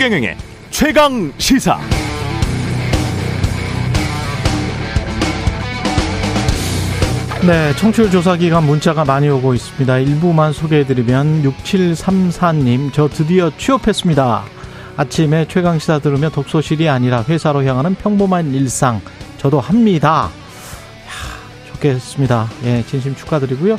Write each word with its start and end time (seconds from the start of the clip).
최경영의 0.00 0.34
최강 0.70 1.30
시사. 1.36 1.78
네, 7.46 7.76
청취율 7.76 8.10
조사 8.10 8.34
기간 8.36 8.64
문자가 8.64 9.04
많이 9.04 9.28
오고 9.28 9.52
있습니다. 9.52 9.98
일부만 9.98 10.54
소개해드리면 10.54 11.42
6734님, 11.42 12.94
저 12.94 13.10
드디어 13.10 13.52
취업했습니다. 13.58 14.44
아침에 14.96 15.44
최강 15.48 15.78
시사 15.78 15.98
들으며 15.98 16.30
독서실이 16.30 16.88
아니라 16.88 17.22
회사로 17.28 17.62
향하는 17.64 17.94
평범한 17.94 18.54
일상, 18.54 19.02
저도 19.36 19.60
합니다. 19.60 20.30
야, 20.30 21.72
좋겠습니다. 21.74 22.48
예, 22.64 22.82
진심 22.88 23.14
축하드리고요. 23.14 23.78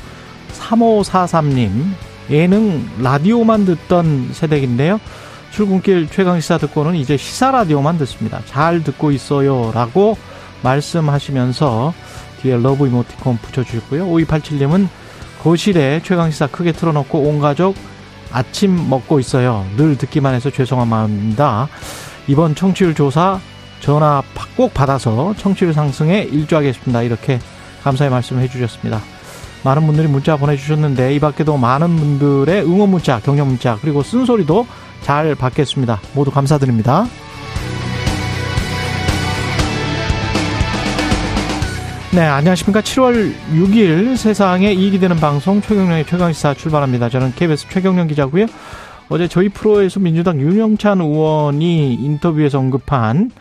3543님, 0.54 1.96
예능 2.30 2.88
라디오만 3.00 3.66
듣던 3.66 4.30
세대인데요. 4.34 5.00
출근길 5.52 6.08
최강시사 6.10 6.58
듣고는 6.58 6.96
이제 6.96 7.18
시사 7.18 7.52
라디오만 7.52 7.98
듣습니다. 8.00 8.42
잘 8.46 8.84
듣고 8.84 9.12
있어요. 9.12 9.72
라고 9.74 10.18
말씀하시면서 10.64 11.94
뒤에 12.42 12.58
love 12.58 12.88
이모티콘 12.88 13.38
붙여주셨고요. 13.38 14.08
5287님은 14.08 14.88
거실에 15.44 16.02
최강시사 16.04 16.48
크게 16.48 16.72
틀어놓고 16.72 17.20
온 17.20 17.40
가족 17.40 17.76
아침 18.32 18.90
먹고 18.90 19.20
있어요. 19.20 19.66
늘 19.76 19.98
듣기만 19.98 20.34
해서 20.34 20.50
죄송한 20.50 20.88
마음입니다. 20.88 21.68
이번 22.28 22.56
청취율 22.56 22.96
조사 22.96 23.40
전화 23.82 24.24
꼭 24.56 24.74
받아서 24.74 25.34
청취율 25.38 25.74
상승에 25.74 26.22
일조하겠습니다. 26.32 27.02
이렇게 27.02 27.40
감사의 27.84 28.12
말씀을 28.12 28.44
해주셨습니다. 28.44 29.02
많은 29.64 29.86
분들이 29.86 30.08
문자 30.08 30.38
보내주셨는데 30.38 31.16
이 31.16 31.20
밖에도 31.20 31.58
많은 31.58 31.96
분들의 31.96 32.64
응원 32.64 32.90
문자, 32.90 33.20
격려 33.20 33.46
문자 33.46 33.78
그리고 33.82 34.02
쓴소리도 34.02 34.66
잘 35.02 35.36
받겠습니다. 35.36 36.00
모두 36.14 36.32
감사드립니다. 36.32 37.06
네, 42.14 42.20
안녕하십니까. 42.22 42.82
7월 42.82 43.34
6일 43.54 44.18
세상에 44.18 44.74
이익이 44.74 45.00
되는 45.00 45.16
방송 45.16 45.62
최경령의 45.62 46.06
최강시사 46.06 46.56
출발합니다. 46.56 47.08
저는 47.08 47.34
KBS 47.36 47.70
최경령 47.70 48.08
기자고요. 48.08 48.48
어제 49.08 49.28
저희 49.30 49.48
프로에서 49.48 50.00
민주당 50.00 50.42
윤영찬 50.42 51.00
의원이 51.00 51.96
인터뷰에서 51.96 52.60
언급한 52.60 53.32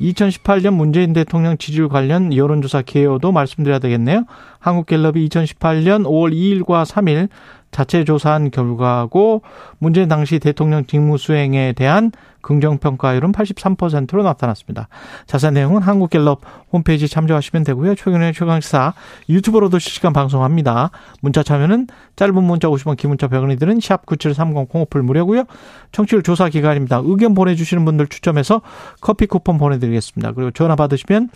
2018년 0.00 0.74
문재인 0.74 1.12
대통령 1.12 1.56
지지율 1.56 1.88
관련 1.88 2.34
여론조사 2.34 2.82
개요도 2.82 3.32
말씀드려야 3.32 3.78
되겠네요. 3.78 4.24
한국갤럽이 4.58 5.28
2018년 5.28 6.04
5월 6.04 6.34
2일과 6.34 6.84
3일 6.84 7.28
자체 7.72 8.04
조사한 8.04 8.50
결과고 8.50 9.42
문재인 9.78 10.06
당시 10.06 10.38
대통령 10.38 10.84
직무 10.84 11.18
수행에 11.18 11.72
대한 11.72 12.12
긍정 12.42 12.78
평가율은 12.78 13.32
83%로 13.32 14.22
나타났습니다. 14.22 14.88
자세한 15.26 15.54
내용은 15.54 15.80
한국갤럽 15.80 16.40
홈페이지 16.72 17.08
참조하시면 17.08 17.64
되고요. 17.64 17.94
최근의 17.94 18.34
최강시사 18.34 18.92
유튜브로도 19.28 19.78
실시간 19.78 20.12
방송합니다. 20.12 20.90
문자 21.20 21.42
참여는 21.42 21.86
짧은 22.16 22.34
문자 22.42 22.68
50원, 22.68 22.96
긴 22.96 23.10
문자 23.10 23.28
100원이 23.28 23.58
드는 23.58 23.80
샵 23.80 24.04
9730 24.04 24.68
콩오플 24.68 25.02
무료고요. 25.02 25.44
청취율 25.92 26.22
조사 26.22 26.48
기간입니다. 26.48 27.00
의견 27.04 27.34
보내주시는 27.34 27.84
분들 27.84 28.08
추첨해서 28.08 28.60
커피 29.00 29.26
쿠폰 29.26 29.56
보내드리겠습니다. 29.56 30.32
그리고 30.32 30.50
전화 30.50 30.76
받으시면 30.76 31.30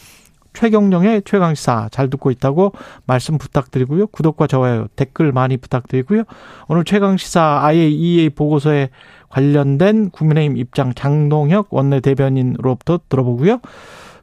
최경령의 0.57 1.23
최강시사 1.27 1.91
잘 1.93 2.09
듣고 2.09 2.31
있다고 2.31 2.73
말씀 3.05 3.37
부탁드리고요. 3.37 4.07
구독과 4.07 4.47
좋아요, 4.47 4.87
댓글 4.97 5.31
많이 5.31 5.59
부탁드리고요. 5.59 6.23
오늘 6.69 6.85
최강시사 6.85 7.61
IAEA 7.63 8.31
보고서에 8.31 8.89
관련된 9.29 10.11
국민의힘 10.11 10.57
입장 10.57 10.95
장동혁 10.95 11.69
원내대변인으로부터 11.71 13.01
들어보고요. 13.09 13.61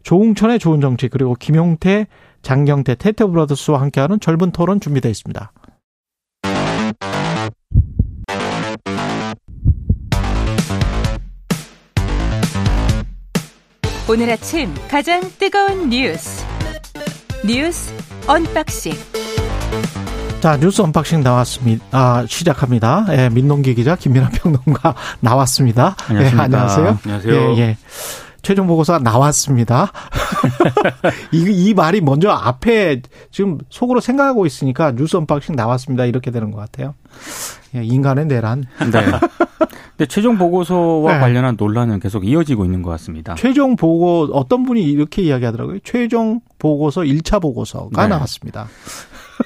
조웅천의 0.02 0.58
좋은 0.58 0.82
정치 0.82 1.08
그리고 1.08 1.36
김용태, 1.36 2.08
장경태, 2.42 2.96
테테브라더스와 2.96 3.80
함께하는 3.80 4.20
젊은 4.20 4.52
토론 4.52 4.80
준비되어 4.80 5.12
있습니다. 5.12 5.52
오늘 14.10 14.30
아침 14.30 14.74
가장 14.90 15.22
뜨거운 15.40 15.90
뉴스 15.90 16.46
뉴스 17.46 17.94
unboxing 18.28 18.94
자 20.42 20.58
뉴스 20.58 20.82
unboxing 20.82 21.24
나왔습니다. 21.24 21.86
아 21.92 22.26
시작합니다. 22.28 23.06
예, 23.12 23.30
민동기 23.30 23.76
기자 23.76 23.96
김민아 23.96 24.30
평론가 24.36 24.94
나왔습니다. 25.22 25.96
안녕하십니까. 26.10 26.42
예, 26.42 26.46
안녕하세요. 26.46 27.00
안녕하세요. 27.06 27.34
예, 27.34 27.58
예. 27.60 27.78
최종 28.44 28.68
보고서가 28.68 29.00
나왔습니다. 29.00 29.92
이, 31.32 31.46
이 31.50 31.74
말이 31.74 32.02
먼저 32.02 32.30
앞에 32.30 33.02
지금 33.32 33.58
속으로 33.70 34.00
생각하고 34.00 34.46
있으니까 34.46 34.92
뉴스 34.92 35.16
unboxing 35.18 35.56
나왔습니다. 35.56 36.06
이렇게 36.06 36.30
되는 36.30 36.52
것 36.52 36.60
같아요. 36.60 36.94
예, 37.76 37.84
인간의 37.84 38.26
내란. 38.28 38.66
네. 38.80 39.02
근데 39.96 40.06
최종 40.08 40.38
보고서와 40.38 41.14
네. 41.14 41.20
관련한 41.20 41.56
논란은 41.58 42.00
계속 42.00 42.28
이어지고 42.28 42.66
있는 42.66 42.82
것 42.82 42.90
같습니다. 42.92 43.36
최종 43.36 43.76
보고 43.76 44.28
어떤 44.34 44.64
분이 44.64 44.84
이렇게 44.84 45.22
이야기하더라고요. 45.22 45.80
최종 45.84 46.42
보고서 46.60 47.02
1차 47.02 47.42
보고서가 47.42 48.04
네. 48.04 48.08
나왔습니다. 48.10 48.68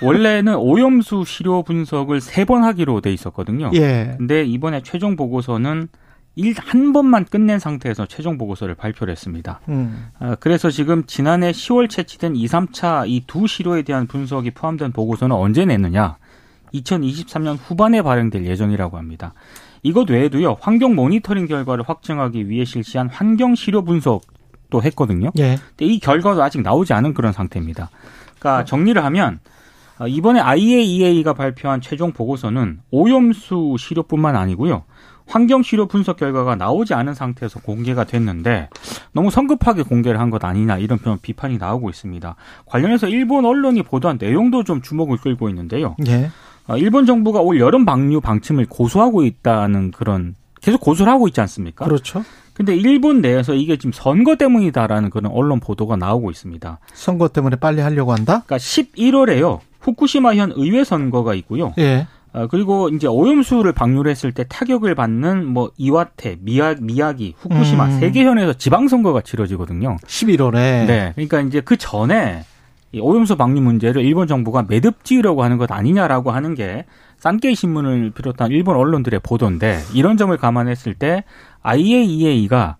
원래는 0.01 0.55
오염수 0.55 1.23
시료 1.25 1.63
분석을 1.63 2.19
세 2.21 2.45
번 2.45 2.63
하기로 2.63 3.01
돼 3.01 3.11
있었거든요. 3.13 3.71
예. 3.73 4.15
근데 4.17 4.43
이번에 4.43 4.81
최종 4.83 5.15
보고서는 5.15 5.89
일 6.37 6.55
한 6.59 6.93
번만 6.93 7.25
끝낸 7.25 7.57
상태에서 7.59 8.05
최종 8.05 8.37
보고서를 8.37 8.75
발표를 8.75 9.11
했습니다. 9.11 9.59
음. 9.69 10.07
아, 10.19 10.35
그래서 10.39 10.69
지금 10.69 11.03
지난해 11.05 11.51
10월 11.51 11.89
채취된 11.89 12.35
2, 12.35 12.45
3차 12.45 13.09
이 13.09 13.23
두 13.27 13.47
시료에 13.47 13.81
대한 13.81 14.05
분석이 14.07 14.51
포함된 14.51 14.91
보고서는 14.91 15.35
언제 15.35 15.65
내느냐? 15.65 16.17
2023년 16.73 17.57
후반에 17.59 18.01
발행될 18.01 18.45
예정이라고 18.45 18.97
합니다. 18.97 19.33
이것 19.83 20.09
외에도요, 20.09 20.57
환경 20.59 20.95
모니터링 20.95 21.47
결과를 21.47 21.83
확정하기 21.87 22.49
위해 22.49 22.65
실시한 22.65 23.09
환경 23.09 23.55
시료 23.55 23.83
분석도 23.83 24.83
했거든요. 24.83 25.31
예. 25.39 25.57
근데 25.75 25.85
이 25.91 25.99
결과도 25.99 26.43
아직 26.43 26.61
나오지 26.61 26.93
않은 26.93 27.13
그런 27.13 27.31
상태입니다. 27.33 27.89
그러니까 28.39 28.65
정리를 28.65 29.03
하면 29.03 29.39
어, 29.99 30.07
이번에 30.07 30.39
IAEA가 30.39 31.33
발표한 31.33 31.81
최종 31.81 32.11
보고서는 32.11 32.81
오염수 32.91 33.77
시료뿐만 33.79 34.35
아니고요. 34.35 34.83
환경 35.27 35.61
시료 35.63 35.85
분석 35.87 36.17
결과가 36.17 36.55
나오지 36.55 36.93
않은 36.93 37.13
상태에서 37.13 37.59
공개가 37.59 38.03
됐는데 38.05 38.69
너무 39.11 39.29
성급하게 39.29 39.83
공개를 39.83 40.19
한 40.19 40.29
것 40.29 40.43
아니냐 40.43 40.77
이런 40.77 40.99
비- 40.99 41.15
비판이 41.21 41.57
나오고 41.57 41.89
있습니다. 41.89 42.35
관련해서 42.65 43.07
일본 43.07 43.45
언론이 43.45 43.83
보도한 43.83 44.17
내용도 44.19 44.63
좀 44.63 44.81
주목을 44.81 45.17
끌고 45.17 45.49
있는데요. 45.49 45.95
예. 46.07 46.29
어, 46.67 46.77
일본 46.77 47.05
정부가 47.05 47.39
올 47.39 47.59
여름 47.59 47.85
방류 47.85 48.19
방침을 48.21 48.65
고수하고 48.67 49.23
있다는 49.23 49.91
그런 49.91 50.35
계속 50.61 50.81
고수를 50.81 51.11
하고 51.11 51.27
있지 51.27 51.39
않습니까? 51.41 51.85
그렇죠. 51.85 52.23
근데 52.53 52.75
일본 52.75 53.21
내에서 53.21 53.53
이게 53.53 53.77
지금 53.77 53.91
선거 53.93 54.35
때문이다라는 54.35 55.11
그런 55.11 55.31
언론 55.31 55.59
보도가 55.59 55.95
나오고 55.95 56.31
있습니다. 56.31 56.79
선거 56.93 57.27
때문에 57.27 57.55
빨리 57.57 57.81
하려고 57.81 58.11
한다? 58.11 58.43
그러니까 58.45 58.57
11월에요. 58.57 59.59
후쿠시마현 59.79 60.53
의회 60.55 60.83
선거가 60.83 61.35
있고요. 61.35 61.73
예. 61.77 62.07
어, 62.37 62.45
그리고 62.45 62.89
이제 62.89 63.07
오염수를 63.07 63.71
방류를 63.71 64.11
했을 64.11 64.31
때 64.31 64.45
타격을 64.47 64.93
받는 64.93 65.45
뭐 65.45 65.71
이와테, 65.75 66.37
미야, 66.41 66.75
미야기, 66.79 67.33
후쿠시마 67.39 67.85
음. 67.85 67.99
세개 67.99 68.23
현에서 68.23 68.53
지방선거가 68.53 69.21
치러지거든요. 69.21 69.97
11월에. 70.05 70.85
네. 70.85 71.11
그러니까 71.15 71.41
이제 71.41 71.61
그 71.61 71.77
전에 71.77 72.43
이 72.91 72.99
오염수 72.99 73.37
방류 73.37 73.59
문제를 73.61 74.03
일본 74.05 74.27
정부가 74.27 74.65
매듭지으려고 74.69 75.43
하는 75.43 75.57
것 75.57 75.71
아니냐라고 75.71 76.31
하는 76.31 76.53
게 76.53 76.85
싼케이 77.17 77.55
신문을 77.55 78.11
비롯한 78.11 78.51
일본 78.51 78.77
언론들의 78.77 79.19
보도인데 79.23 79.79
이런 79.93 80.15
점을 80.15 80.35
감안했을 80.37 80.93
때 80.93 81.23
IAEA가 81.63 82.77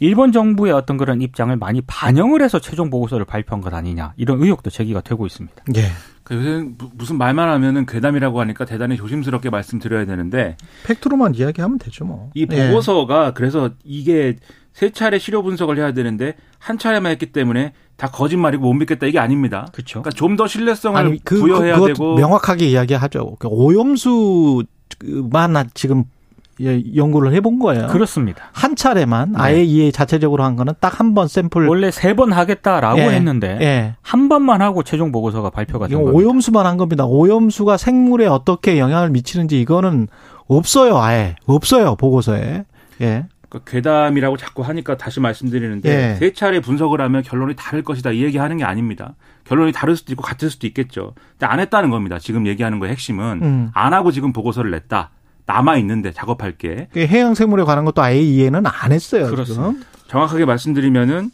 일본 0.00 0.32
정부의 0.32 0.72
어떤 0.72 0.96
그런 0.96 1.22
입장을 1.22 1.56
많이 1.56 1.80
반영을 1.86 2.42
해서 2.42 2.58
최종 2.58 2.90
보고서를 2.90 3.24
발표한 3.24 3.62
것 3.62 3.72
아니냐 3.72 4.12
이런 4.16 4.42
의혹도 4.42 4.68
제기가 4.68 5.00
되고 5.00 5.24
있습니다. 5.24 5.62
예. 5.76 5.82
그 6.26 6.34
요새 6.34 6.64
무- 6.76 6.90
무슨 6.94 7.18
말만 7.18 7.48
하면은 7.48 7.86
괴담이라고 7.86 8.40
하니까 8.40 8.64
대단히 8.64 8.96
조심스럽게 8.96 9.48
말씀드려야 9.48 10.06
되는데 10.06 10.56
팩트로만 10.84 11.36
이야기하면 11.36 11.78
되죠, 11.78 12.04
뭐. 12.04 12.30
이 12.34 12.48
예. 12.50 12.68
보고서가 12.68 13.32
그래서 13.32 13.70
이게 13.84 14.34
세 14.72 14.90
차례 14.90 15.20
시료 15.20 15.44
분석을 15.44 15.78
해야 15.78 15.92
되는데 15.92 16.34
한 16.58 16.78
차례만 16.78 17.12
했기 17.12 17.26
때문에 17.26 17.74
다 17.96 18.08
거짓말이고 18.08 18.64
못 18.64 18.72
믿겠다 18.74 19.06
이게 19.06 19.20
아닙니다. 19.20 19.68
그렇죠. 19.72 20.02
그러니까 20.02 20.10
좀 20.18 20.36
더 20.36 20.48
신뢰성을 20.48 20.98
아니, 21.00 21.22
그, 21.24 21.38
부여해야 21.38 21.78
그, 21.78 21.86
되고 21.86 22.16
명확하게 22.16 22.66
이야기하죠. 22.66 23.36
그 23.38 23.46
오염수만 23.48 24.66
지금 25.74 26.00
예, 26.00 26.04
연구를 26.60 27.32
해본 27.34 27.58
거예요. 27.58 27.88
그렇습니다. 27.88 28.44
한 28.52 28.76
차례만 28.76 29.32
네. 29.32 29.38
아예 29.38 29.62
이해 29.62 29.90
자체적으로 29.90 30.42
한 30.44 30.56
거는 30.56 30.74
딱 30.80 31.00
한 31.00 31.14
번 31.14 31.28
샘플 31.28 31.68
원래 31.68 31.90
세 31.90 32.14
번 32.14 32.32
하겠다라고 32.32 32.98
예, 33.00 33.08
했는데 33.10 33.58
예. 33.60 33.94
한 34.02 34.28
번만 34.28 34.62
하고 34.62 34.82
최종 34.82 35.12
보고서가 35.12 35.50
발표가 35.50 35.86
된 35.88 35.98
겁니다. 35.98 36.16
오염수만 36.16 36.64
한 36.66 36.76
겁니다. 36.78 37.04
오염수가 37.04 37.76
생물에 37.76 38.26
어떻게 38.26 38.78
영향을 38.78 39.10
미치는지 39.10 39.60
이거는 39.60 40.08
없어요, 40.48 40.96
아예. 40.98 41.36
없어요, 41.46 41.96
보고서에. 41.96 42.64
예. 43.02 43.26
그러니까 43.48 43.70
괴담이라고 43.70 44.36
자꾸 44.36 44.62
하니까 44.62 44.96
다시 44.96 45.20
말씀드리는데 45.20 45.88
예. 46.12 46.14
세 46.16 46.32
차례 46.32 46.60
분석을 46.60 47.00
하면 47.00 47.22
결론이 47.22 47.54
다를 47.56 47.82
것이다 47.82 48.10
이 48.12 48.22
얘기하는 48.24 48.56
게 48.56 48.64
아닙니다. 48.64 49.14
결론이 49.44 49.72
다를 49.72 49.94
수도 49.96 50.12
있고 50.12 50.22
같을 50.22 50.50
수도 50.50 50.66
있겠죠. 50.66 51.12
근데 51.32 51.46
안 51.46 51.60
했다는 51.60 51.90
겁니다. 51.90 52.18
지금 52.18 52.46
얘기하는 52.46 52.78
거의 52.80 52.90
핵심은 52.92 53.40
음. 53.42 53.70
안 53.74 53.92
하고 53.92 54.10
지금 54.10 54.32
보고서를 54.32 54.70
냈다. 54.70 55.10
남아 55.46 55.76
있는데 55.78 56.12
작업할 56.12 56.56
게그 56.58 57.00
해양 57.06 57.34
생물에 57.34 57.64
관한 57.64 57.84
것도 57.84 58.02
아예 58.02 58.20
이해는 58.20 58.64
안 58.66 58.92
했어요. 58.92 59.26
그렇습니다. 59.28 59.70
지금. 59.70 59.82
정확하게 60.08 60.44
말씀드리면은 60.44 61.30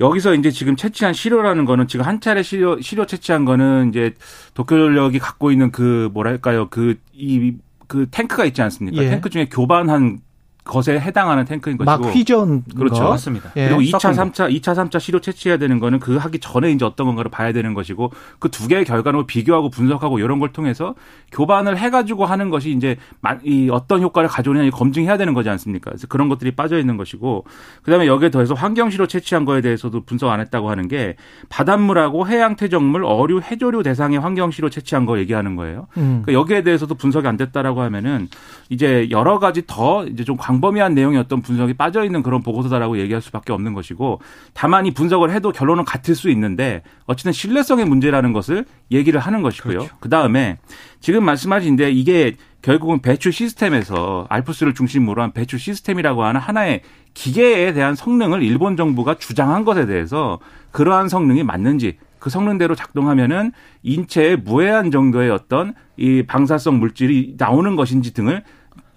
여기서 0.00 0.34
이제 0.34 0.50
지금 0.50 0.76
채취한 0.76 1.14
시료라는 1.14 1.64
거는 1.64 1.88
지금 1.88 2.04
한 2.04 2.20
차례 2.20 2.42
시료 2.42 2.80
시료 2.80 3.06
채취한 3.06 3.44
거는 3.44 3.90
이제 3.90 4.14
도쿄전력이 4.54 5.18
갖고 5.18 5.50
있는 5.50 5.70
그 5.70 6.10
뭐랄까요 6.12 6.68
그 6.68 6.96
이그 7.14 8.08
탱크가 8.10 8.44
있지 8.44 8.62
않습니까? 8.62 9.02
예. 9.02 9.08
탱크 9.08 9.30
중에 9.30 9.48
교반한 9.48 10.20
것에 10.66 10.98
해당하는 11.00 11.44
탱크인 11.44 11.76
것이고 11.78 11.84
막 11.90 12.14
휘전 12.14 12.64
그렇죠. 12.76 13.04
거. 13.04 13.10
맞습니다. 13.10 13.50
예. 13.56 13.68
그리고 13.68 13.80
2차, 13.80 14.00
섞은 14.12 14.32
3차, 14.32 14.50
2차, 14.60 14.74
3차 14.74 15.00
시료 15.00 15.20
채취해야 15.20 15.56
되는 15.58 15.78
거는 15.78 16.00
그 16.00 16.16
하기 16.16 16.38
전에 16.40 16.70
이제 16.72 16.84
어떤 16.84 17.06
건가를 17.06 17.30
봐야 17.30 17.52
되는 17.52 17.72
것이고 17.72 18.12
그 18.38 18.48
두 18.50 18.68
개의 18.68 18.84
결과를 18.84 19.26
비교하고 19.26 19.70
분석하고 19.70 20.18
이런 20.18 20.38
걸 20.38 20.52
통해서 20.52 20.94
교반을 21.32 21.76
해가지고 21.78 22.24
하는 22.26 22.50
것이 22.50 22.70
이제 22.72 22.96
마- 23.20 23.36
이 23.44 23.68
어떤 23.70 24.02
효과를 24.02 24.28
가져오느냐 24.28 24.70
검증해야 24.70 25.16
되는 25.16 25.34
거지 25.34 25.48
않습니까? 25.50 25.90
그래서 25.90 26.06
그런 26.06 26.28
것들이 26.28 26.50
빠져 26.52 26.78
있는 26.78 26.96
것이고 26.96 27.44
그다음에 27.82 28.06
여기에 28.06 28.30
더해서 28.30 28.54
환경 28.54 28.90
시료 28.90 29.06
채취한 29.06 29.44
거에 29.44 29.60
대해서도 29.60 30.04
분석 30.04 30.30
안 30.30 30.40
했다고 30.40 30.70
하는 30.70 30.88
게 30.88 31.16
바닷물하고 31.48 32.26
해양 32.28 32.56
퇴적물, 32.56 33.04
어류, 33.04 33.40
해조류 33.40 33.82
대상의 33.82 34.18
환경 34.20 34.50
시료 34.50 34.68
채취한 34.70 35.06
거 35.06 35.18
얘기하는 35.18 35.56
거예요. 35.56 35.86
음. 35.96 36.22
그러니까 36.24 36.32
여기에 36.32 36.62
대해서도 36.62 36.94
분석이 36.94 37.26
안 37.26 37.36
됐다라고 37.36 37.80
하면은 37.82 38.28
이제 38.68 39.08
여러 39.10 39.38
가지 39.38 39.62
더 39.66 40.04
이제 40.06 40.24
좀 40.24 40.36
광 40.36 40.55
범위한 40.60 40.94
내용의 40.94 41.18
어떤 41.18 41.42
분석이 41.42 41.74
빠져 41.74 42.04
있는 42.04 42.22
그런 42.22 42.42
보고서다라고 42.42 42.98
얘기할 42.98 43.22
수밖에 43.22 43.52
없는 43.52 43.74
것이고 43.74 44.20
다만 44.54 44.86
이 44.86 44.92
분석을 44.92 45.30
해도 45.30 45.52
결론은 45.52 45.84
같을 45.84 46.14
수 46.14 46.30
있는데 46.30 46.82
어쨌든 47.06 47.32
신뢰성의 47.32 47.86
문제라는 47.86 48.32
것을 48.32 48.64
얘기를 48.90 49.20
하는 49.20 49.42
것이고요. 49.42 49.88
그 50.00 50.08
다음에 50.08 50.58
지금 51.00 51.24
말씀하신데 51.24 51.90
이게 51.92 52.36
결국은 52.62 53.00
배출 53.00 53.32
시스템에서 53.32 54.26
알프스를 54.28 54.74
중심으로 54.74 55.22
한 55.22 55.32
배출 55.32 55.58
시스템이라고 55.58 56.24
하는 56.24 56.40
하나의 56.40 56.82
기계에 57.14 57.72
대한 57.72 57.94
성능을 57.94 58.42
일본 58.42 58.76
정부가 58.76 59.14
주장한 59.14 59.64
것에 59.64 59.86
대해서 59.86 60.38
그러한 60.72 61.08
성능이 61.08 61.44
맞는지 61.44 61.96
그 62.18 62.30
성능대로 62.30 62.74
작동하면은 62.74 63.52
인체에 63.84 64.34
무해한 64.36 64.90
정도의 64.90 65.30
어떤 65.30 65.74
이 65.96 66.24
방사성 66.24 66.80
물질이 66.80 67.36
나오는 67.38 67.76
것인지 67.76 68.12
등을 68.12 68.42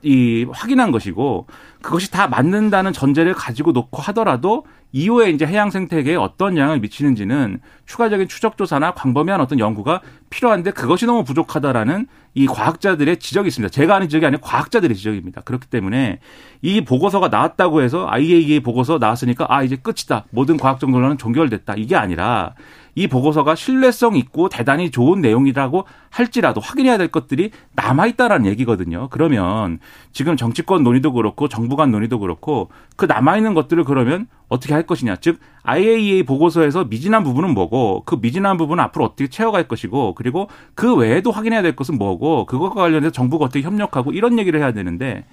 이 0.02 0.46
확인한 0.50 0.92
것이고 0.92 1.48
그것이 1.82 2.12
다 2.12 2.28
맞는다는 2.28 2.94
전제를 2.94 3.34
가지고 3.34 3.72
놓고 3.72 4.02
하더라도 4.02 4.66
이후에 4.92 5.30
이제 5.30 5.46
해양 5.46 5.70
생태계에 5.70 6.16
어떤 6.16 6.58
영향을 6.58 6.80
미치는지는 6.80 7.60
추가적인 7.86 8.28
추적 8.28 8.58
조사나 8.58 8.94
광범위한 8.94 9.40
어떤 9.40 9.60
연구가 9.60 10.02
필요한데 10.30 10.72
그것이 10.72 11.06
너무 11.06 11.24
부족하다라는 11.24 12.08
이 12.36 12.48
과학자들의 12.48 13.18
지적이 13.18 13.48
있습니다. 13.48 13.72
제가 13.72 13.96
하는 13.96 14.08
지적이 14.08 14.28
아니라 14.28 14.42
과학자들의 14.42 14.96
지적입니다. 14.96 15.42
그렇기 15.42 15.68
때문에 15.68 16.20
이 16.62 16.82
보고서가 16.82 17.30
나왔다고 17.30 17.82
해서 17.82 18.08
IAEA 18.10 18.60
보고서 18.62 18.98
나왔으니까 18.98 19.46
아 19.50 19.64
이제 19.64 19.76
끝이다. 19.76 20.26
모든 20.30 20.58
과학적 20.58 20.90
논란은 20.90 21.18
종결됐다. 21.18 21.76
이게 21.76 21.96
아니라 21.96 22.54
이 22.96 23.08
보고서가 23.08 23.56
신뢰성 23.56 24.16
있고 24.18 24.50
대단히 24.50 24.92
좋은 24.92 25.22
내용이라고 25.22 25.86
할지라도 26.10 26.60
확인해야 26.60 26.98
될 26.98 27.08
것들이 27.08 27.52
남아있다라는 27.74 28.46
얘기거든요. 28.48 29.08
그러면 29.10 29.80
지금 30.12 30.36
정치권 30.36 30.84
논의도 30.84 31.14
그렇고 31.14 31.48
정부 31.48 31.76
간 31.76 31.92
논의도 31.92 32.20
그렇고 32.20 32.70
그 32.96 33.06
남아있는 33.06 33.54
것들을 33.54 33.84
그러면 33.86 34.28
어떻게 34.50 34.74
할 34.74 34.84
것이냐. 34.84 35.18
즉 35.18 35.40
IAEA 35.64 36.24
보고서에서 36.24 36.86
미진한 36.86 37.24
부분은 37.24 37.54
뭐고 37.54 38.04
그 38.06 38.18
미진한 38.20 38.58
부분은 38.58 38.84
앞으로 38.86 39.06
어떻게 39.06 39.28
채워갈 39.28 39.68
것이고 39.68 40.16
그리고 40.16 40.50
그 40.76 40.96
외에도 40.96 41.32
확인해야 41.32 41.62
될 41.62 41.76
것은 41.76 41.98
뭐고 41.98 42.46
그것과 42.46 42.82
관련해서 42.82 43.12
정부가 43.12 43.46
어떻게 43.46 43.62
협력하고 43.62 44.12
이런 44.12 44.38
얘기를 44.40 44.60
해야 44.60 44.74
되는데 44.74 45.26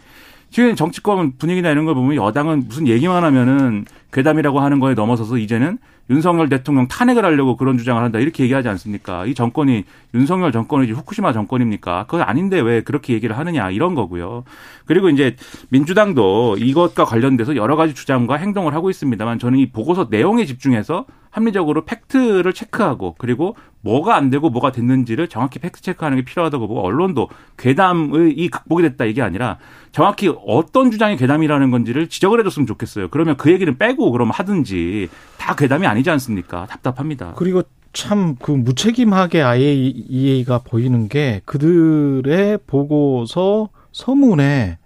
지금 0.50 0.76
정치권 0.76 1.36
분위기나 1.38 1.70
이런 1.70 1.86
걸 1.86 1.94
보면 1.94 2.16
여당은 2.16 2.68
무슨 2.68 2.86
얘기만 2.86 3.24
하면은 3.24 3.84
괴담이라고 4.12 4.60
하는 4.60 4.78
거에 4.78 4.94
넘어서서 4.94 5.38
이제는 5.38 5.78
윤석열 6.08 6.48
대통령 6.48 6.86
탄핵을 6.88 7.24
하려고 7.24 7.56
그런 7.56 7.78
주장을 7.78 8.02
한다 8.02 8.18
이렇게 8.18 8.44
얘기하지 8.44 8.68
않습니까? 8.68 9.26
이 9.26 9.34
정권이 9.34 9.84
윤석열 10.14 10.52
정권이지 10.52 10.92
후쿠시마 10.92 11.32
정권입니까? 11.32 12.04
그건 12.04 12.22
아닌데 12.22 12.60
왜 12.60 12.82
그렇게 12.82 13.12
얘기를 13.14 13.36
하느냐 13.36 13.70
이런 13.70 13.94
거고요. 13.94 14.44
그리고 14.86 15.08
이제 15.08 15.36
민주당도 15.70 16.56
이것과 16.58 17.04
관련돼서 17.04 17.56
여러 17.56 17.76
가지 17.76 17.94
주장과 17.94 18.36
행동을 18.36 18.74
하고 18.74 18.90
있습니다만 18.90 19.38
저는 19.38 19.58
이 19.58 19.70
보고서 19.70 20.08
내용에 20.10 20.44
집중해서 20.44 21.06
합리적으로 21.36 21.84
팩트를 21.84 22.54
체크하고 22.54 23.14
그리고 23.18 23.56
뭐가 23.82 24.16
안 24.16 24.30
되고 24.30 24.48
뭐가 24.48 24.72
됐는지를 24.72 25.28
정확히 25.28 25.58
팩트 25.58 25.82
체크하는 25.82 26.16
게 26.16 26.24
필요하다고 26.24 26.66
보고 26.66 26.80
언론도 26.82 27.28
괴담의 27.58 28.32
이 28.32 28.48
극복이 28.48 28.82
됐다 28.82 29.04
이게 29.04 29.20
아니라 29.20 29.58
정확히 29.92 30.32
어떤 30.46 30.90
주장이 30.90 31.16
괴담이라는 31.16 31.70
건지를 31.70 32.08
지적을 32.08 32.40
해줬으면 32.40 32.66
좋겠어요. 32.66 33.08
그러면 33.08 33.36
그 33.36 33.52
얘기는 33.52 33.76
빼고 33.76 34.12
그럼 34.12 34.30
하든지 34.30 35.08
다 35.36 35.54
괴담이 35.54 35.86
아니 35.86 35.95
지 36.02 36.10
않습니까? 36.10 36.66
답답합니다. 36.66 37.34
그리고 37.36 37.62
참 37.92 38.36
그 38.40 38.50
무책임하게 38.52 39.40
IAEA가 39.42 40.58
보이는 40.58 41.08
게 41.08 41.40
그들의 41.46 42.58
보고서 42.66 43.70
서문에 43.92 44.78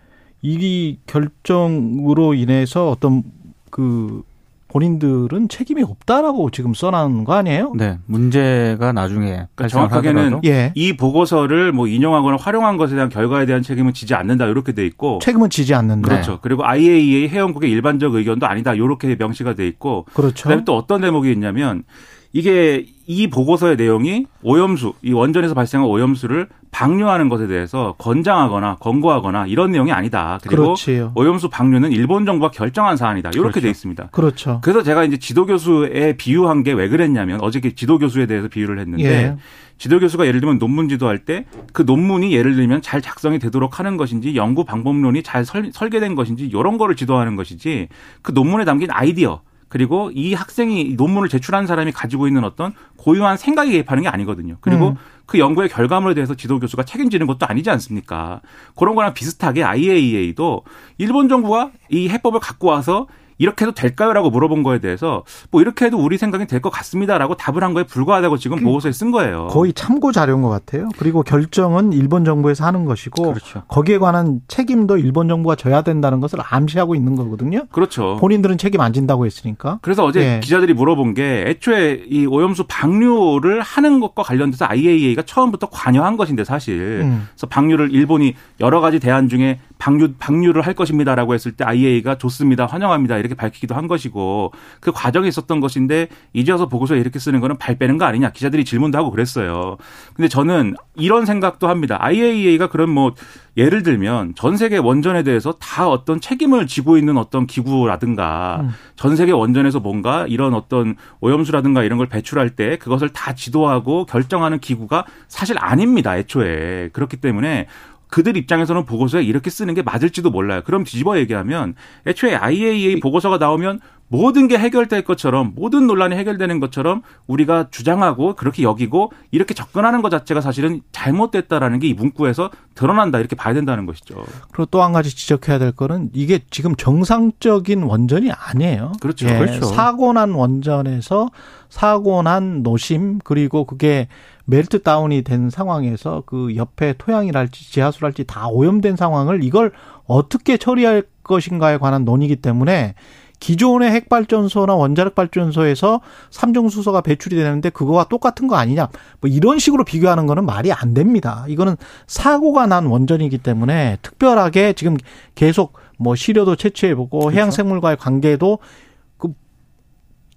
이 0.42 0.98
결정으로 1.06 2.34
인해서 2.34 2.88
어떤 2.88 3.24
그 3.70 4.22
본인들은 4.70 5.48
책임이 5.48 5.82
없다라고 5.82 6.50
지금 6.50 6.74
써놓은 6.74 7.24
거 7.24 7.34
아니에요? 7.34 7.72
네, 7.76 7.98
문제가 8.06 8.92
나중에 8.92 9.46
그러니까 9.54 9.68
정확하게는 9.68 10.40
예. 10.44 10.72
이 10.74 10.96
보고서를 10.96 11.72
뭐 11.72 11.88
인용하거나 11.88 12.36
활용한 12.36 12.76
것에 12.76 12.94
대한 12.94 13.08
결과에 13.08 13.46
대한 13.46 13.62
책임은 13.62 13.92
지지 13.92 14.14
않는다 14.14 14.46
이렇게 14.46 14.72
돼 14.72 14.86
있고 14.86 15.18
책임은 15.22 15.50
지지 15.50 15.74
않는다. 15.74 16.08
그렇죠. 16.08 16.38
그리고 16.40 16.64
IAEA 16.64 17.28
회원국의 17.28 17.70
일반적 17.70 18.14
의견도 18.14 18.46
아니다 18.46 18.74
이렇게 18.74 19.16
명시가 19.16 19.54
돼 19.54 19.66
있고 19.66 20.06
그렇죠. 20.14 20.44
그다음에 20.44 20.64
또 20.64 20.76
어떤 20.76 21.00
대목이 21.00 21.32
있냐면 21.32 21.82
이게 22.32 22.86
이 23.06 23.26
보고서의 23.28 23.74
내용이 23.76 24.26
오염수, 24.42 24.94
이 25.02 25.12
원전에서 25.12 25.54
발생한 25.54 25.88
오염수를 25.88 26.46
방류하는 26.70 27.28
것에 27.28 27.48
대해서 27.48 27.96
권장하거나 27.98 28.76
권고하거나 28.76 29.46
이런 29.48 29.72
내용이 29.72 29.90
아니다. 29.90 30.38
그리고 30.46 30.62
그렇지요. 30.66 31.10
오염수 31.16 31.48
방류는 31.50 31.90
일본 31.90 32.24
정부가 32.24 32.52
결정한 32.52 32.96
사안이다. 32.96 33.30
이렇게 33.30 33.42
그렇죠. 33.42 33.60
돼 33.62 33.70
있습니다. 33.70 34.08
그렇죠. 34.12 34.60
그래서 34.62 34.84
제가 34.84 35.02
이제 35.04 35.16
지도 35.18 35.44
교수에 35.46 36.16
비유한 36.16 36.62
게 36.62 36.72
왜 36.72 36.88
그랬냐면 36.88 37.40
어저께 37.40 37.74
지도 37.74 37.98
교수에 37.98 38.26
대해서 38.26 38.46
비유를 38.46 38.78
했는데 38.78 39.04
예. 39.04 39.36
지도 39.76 39.98
교수가 39.98 40.24
예를 40.26 40.40
들면 40.40 40.58
논문 40.60 40.88
지도할 40.88 41.18
때 41.24 41.46
그 41.72 41.82
논문이 41.82 42.32
예를 42.32 42.54
들면 42.54 42.80
잘 42.80 43.00
작성이 43.02 43.40
되도록 43.40 43.80
하는 43.80 43.96
것인지 43.96 44.36
연구 44.36 44.64
방법론이 44.64 45.24
잘 45.24 45.44
설, 45.44 45.70
설계된 45.72 46.14
것인지 46.14 46.46
이런 46.46 46.78
거를 46.78 46.94
지도하는 46.94 47.34
것이지 47.34 47.88
그 48.22 48.30
논문에 48.30 48.64
담긴 48.64 48.88
아이디어 48.92 49.40
그리고 49.70 50.10
이 50.12 50.34
학생이 50.34 50.82
이 50.82 50.94
논문을 50.94 51.28
제출한 51.28 51.66
사람이 51.66 51.92
가지고 51.92 52.26
있는 52.26 52.44
어떤 52.44 52.74
고유한 52.96 53.36
생각에 53.36 53.70
개입하는 53.70 54.02
게 54.02 54.08
아니거든요. 54.08 54.56
그리고 54.60 54.88
음. 54.88 54.96
그 55.26 55.38
연구의 55.38 55.68
결과물에 55.68 56.12
대해서 56.14 56.34
지도 56.34 56.58
교수가 56.58 56.82
책임지는 56.82 57.28
것도 57.28 57.46
아니지 57.46 57.70
않습니까? 57.70 58.40
그런 58.76 58.96
거랑 58.96 59.14
비슷하게 59.14 59.62
IAEA도 59.62 60.64
일본 60.98 61.28
정부가 61.28 61.70
이 61.88 62.08
해법을 62.08 62.40
갖고 62.40 62.66
와서 62.66 63.06
이렇게 63.40 63.64
해도 63.64 63.72
될까요라고 63.74 64.30
물어본 64.30 64.62
거에 64.62 64.78
대해서 64.78 65.24
뭐 65.50 65.60
이렇게 65.62 65.86
해도 65.86 65.98
우리 65.98 66.16
생각이 66.16 66.46
될 66.46 66.60
것 66.60 66.68
같습니다라고 66.68 67.36
답을 67.36 67.64
한 67.64 67.72
거에 67.72 67.84
불과하다고 67.84 68.36
지금 68.36 68.58
보고서에 68.62 68.92
쓴 68.92 69.10
거예요. 69.10 69.46
거의 69.48 69.72
참고 69.72 70.12
자료인 70.12 70.42
것 70.42 70.50
같아요. 70.50 70.88
그리고 70.98 71.22
결정은 71.22 71.94
일본 71.94 72.26
정부에서 72.26 72.66
하는 72.66 72.84
것이고 72.84 73.32
그렇죠. 73.32 73.62
거기에 73.66 73.96
관한 73.96 74.40
책임도 74.46 74.98
일본 74.98 75.26
정부가 75.26 75.54
져야 75.56 75.80
된다는 75.80 76.20
것을 76.20 76.38
암시하고 76.42 76.94
있는 76.94 77.16
거거든요. 77.16 77.64
그렇죠. 77.72 78.18
본인들은 78.20 78.58
책임 78.58 78.82
안 78.82 78.92
진다고 78.92 79.24
했으니까. 79.24 79.78
그래서 79.80 80.04
어제 80.04 80.20
예. 80.36 80.40
기자들이 80.40 80.74
물어본 80.74 81.14
게 81.14 81.44
애초에 81.46 82.04
이 82.10 82.26
오염수 82.26 82.66
방류를 82.68 83.62
하는 83.62 84.00
것과 84.00 84.22
관련돼서 84.22 84.66
IAEA가 84.66 85.22
처음부터 85.22 85.68
관여한 85.70 86.18
것인데 86.18 86.44
사실 86.44 87.00
음. 87.04 87.26
그래서 87.32 87.46
방류를 87.46 87.90
일본이 87.92 88.34
여러 88.60 88.80
가지 88.80 89.00
대안 89.00 89.30
중에 89.30 89.58
방류 89.78 90.14
방류를 90.18 90.60
할 90.60 90.74
것입니다라고 90.74 91.32
했을 91.32 91.52
때 91.52 91.64
IAEA가 91.64 92.18
좋습니다 92.18 92.66
환영합니다 92.66 93.16
이렇게 93.16 93.29
밝히기도 93.34 93.74
한 93.74 93.86
것이고 93.88 94.52
그 94.80 94.92
과정에 94.92 95.28
있었던 95.28 95.60
것인데 95.60 96.08
이제 96.32 96.52
와서 96.52 96.68
보고서에 96.68 96.98
이렇게 96.98 97.18
쓰는 97.18 97.40
거는 97.40 97.58
발 97.58 97.76
빼는 97.76 97.98
거 97.98 98.04
아니냐 98.04 98.30
기자들이 98.30 98.64
질문도 98.64 98.96
하고 98.98 99.10
그랬어요. 99.10 99.76
근데 100.14 100.28
저는 100.28 100.74
이런 100.96 101.26
생각도 101.26 101.68
합니다. 101.68 101.96
IAEA가 102.00 102.68
그런 102.68 102.90
뭐 102.90 103.14
예를 103.56 103.82
들면 103.82 104.34
전 104.36 104.56
세계 104.56 104.78
원전에 104.78 105.22
대해서 105.22 105.52
다 105.52 105.88
어떤 105.88 106.20
책임을 106.20 106.66
지고 106.66 106.96
있는 106.96 107.18
어떤 107.18 107.46
기구라든가 107.46 108.60
음. 108.62 108.70
전 108.96 109.16
세계 109.16 109.32
원전에서 109.32 109.80
뭔가 109.80 110.26
이런 110.26 110.54
어떤 110.54 110.96
오염수라든가 111.20 111.82
이런 111.82 111.98
걸 111.98 112.06
배출할 112.08 112.50
때 112.50 112.78
그것을 112.78 113.10
다 113.10 113.34
지도하고 113.34 114.06
결정하는 114.06 114.60
기구가 114.60 115.04
사실 115.28 115.56
아닙니다. 115.58 116.16
애초에. 116.16 116.90
그렇기 116.92 117.16
때문에 117.16 117.66
그들 118.10 118.36
입장에서는 118.36 118.84
보고서에 118.84 119.22
이렇게 119.22 119.50
쓰는 119.50 119.74
게 119.74 119.82
맞을지도 119.82 120.30
몰라요. 120.30 120.62
그럼 120.64 120.84
뒤집어 120.84 121.18
얘기하면 121.18 121.74
애초에 122.06 122.34
IAEA 122.34 123.00
보고서가 123.00 123.38
나오면 123.38 123.80
모든 124.12 124.48
게 124.48 124.58
해결될 124.58 125.04
것처럼 125.04 125.52
모든 125.54 125.86
논란이 125.86 126.16
해결되는 126.16 126.58
것처럼 126.58 127.02
우리가 127.28 127.68
주장하고 127.70 128.34
그렇게 128.34 128.64
여기고 128.64 129.12
이렇게 129.30 129.54
접근하는 129.54 130.02
것 130.02 130.10
자체가 130.10 130.40
사실은 130.40 130.80
잘못됐다라는 130.90 131.78
게 131.78 131.90
이 131.90 131.94
문구에서 131.94 132.50
드러난다 132.74 133.20
이렇게 133.20 133.36
봐야 133.36 133.54
된다는 133.54 133.86
것이죠. 133.86 134.24
그리고 134.52 134.66
또 134.66 134.82
한 134.82 134.92
가지 134.92 135.14
지적해야 135.14 135.58
될 135.60 135.70
거는 135.72 136.10
이게 136.12 136.40
지금 136.50 136.74
정상적인 136.74 137.82
원전이 137.84 138.30
아니에요. 138.32 138.92
그렇죠. 139.00 139.28
예, 139.28 139.38
그렇죠. 139.38 139.66
사고 139.66 140.12
난 140.12 140.32
원전에서 140.32 141.30
사고 141.68 142.22
난 142.22 142.62
노심 142.64 143.20
그리고 143.22 143.64
그게 143.64 144.08
멜트 144.50 144.82
다운이 144.82 145.22
된 145.22 145.48
상황에서 145.48 146.24
그 146.26 146.56
옆에 146.56 146.94
토양이랄지 146.98 147.70
지하수랄지 147.70 148.24
다 148.24 148.48
오염된 148.48 148.96
상황을 148.96 149.44
이걸 149.44 149.72
어떻게 150.06 150.56
처리할 150.56 151.04
것인가에 151.22 151.78
관한 151.78 152.04
논의이기 152.04 152.36
때문에 152.36 152.94
기존의 153.38 153.90
핵발전소나 153.90 154.74
원자력 154.74 155.14
발전소에서 155.14 156.02
삼중수소가 156.30 157.00
배출이 157.00 157.36
되는데 157.36 157.70
그거와 157.70 158.04
똑같은 158.04 158.48
거 158.48 158.56
아니냐. 158.56 158.88
뭐 159.20 159.30
이런 159.30 159.58
식으로 159.58 159.84
비교하는 159.84 160.26
거는 160.26 160.44
말이 160.44 160.72
안 160.72 160.92
됩니다. 160.92 161.46
이거는 161.48 161.76
사고가 162.06 162.66
난 162.66 162.84
원전이기 162.86 163.38
때문에 163.38 163.96
특별하게 164.02 164.74
지금 164.74 164.98
계속 165.34 165.72
뭐 165.96 166.14
시료도 166.14 166.56
채취해보고 166.56 167.32
해양생물과의 167.32 167.96
관계도 167.96 168.58
그 168.58 168.89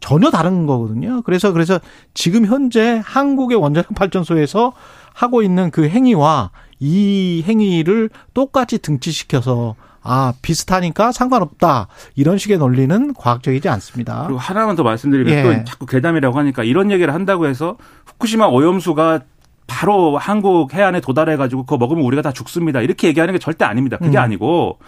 전혀 0.03 0.29
다른 0.29 0.67
거거든요. 0.67 1.22
그래서 1.22 1.53
그래서 1.53 1.79
지금 2.13 2.45
현재 2.45 3.01
한국의 3.05 3.57
원자력 3.57 3.95
발전소에서 3.95 4.74
하고 5.13 5.41
있는 5.41 5.72
그 5.72 5.88
행위와 5.88 6.51
이 6.81 7.41
행위를 7.48 8.10
똑같이 8.33 8.79
등치시켜서 8.79 9.75
아 10.01 10.33
비슷하니까 10.41 11.13
상관없다 11.13 11.88
이런 12.15 12.38
식의 12.38 12.57
논리는 12.57 13.13
과학적이지 13.13 13.69
않습니다. 13.69 14.24
그리고 14.25 14.39
하나만 14.39 14.75
더 14.75 14.83
말씀드리면 14.83 15.33
예. 15.33 15.41
또 15.41 15.63
자꾸 15.63 15.86
괴담이라고 15.86 16.38
하니까 16.38 16.65
이런 16.65 16.91
얘기를 16.91 17.13
한다고 17.13 17.48
해서 17.48 17.77
후쿠시마 18.07 18.48
오염수가 18.48 19.22
바로 19.67 20.17
한국 20.17 20.74
해안에 20.74 21.00
도달해 21.00 21.38
가지고 21.38 21.63
그거 21.63 21.77
먹으면 21.77 22.03
우리가 22.03 22.22
다 22.22 22.33
죽습니다. 22.33 22.81
이렇게 22.81 23.07
얘기하는 23.07 23.31
게 23.31 23.39
절대 23.39 23.63
아닙니다. 23.63 23.95
그게 23.98 24.17
음. 24.17 24.22
아니고 24.22 24.79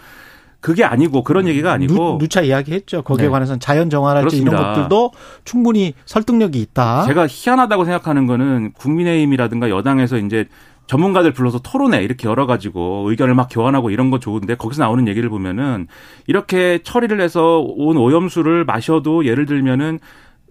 그게 0.66 0.82
아니고 0.82 1.22
그런 1.22 1.46
얘기가 1.46 1.70
아니고 1.70 1.94
누, 1.94 2.18
누차 2.18 2.40
이야기했죠. 2.40 3.02
거기에 3.02 3.26
네. 3.26 3.30
관해서는 3.30 3.60
자연 3.60 3.88
정화랄지 3.88 4.38
이런. 4.38 4.56
것들도 4.56 5.12
충분히 5.44 5.94
설득력이 6.06 6.60
있다. 6.60 7.04
제가 7.04 7.28
희한하다고 7.28 7.84
생각하는 7.84 8.26
거는 8.26 8.72
국민의힘이라든가 8.72 9.70
여당에서 9.70 10.18
이제 10.18 10.46
전문가들 10.88 11.34
불러서 11.34 11.60
토론회 11.60 12.02
이렇게 12.02 12.26
열어가지고 12.26 13.08
의견을 13.10 13.36
막 13.36 13.46
교환하고 13.48 13.90
이런 13.90 14.10
거 14.10 14.18
좋은데 14.18 14.56
거기서 14.56 14.82
나오는 14.82 15.06
얘기를 15.06 15.28
보면은 15.28 15.86
이렇게 16.26 16.80
처리를 16.82 17.20
해서 17.20 17.60
온 17.60 17.96
오염수를 17.96 18.64
마셔도 18.64 19.24
예를 19.24 19.46
들면은 19.46 20.00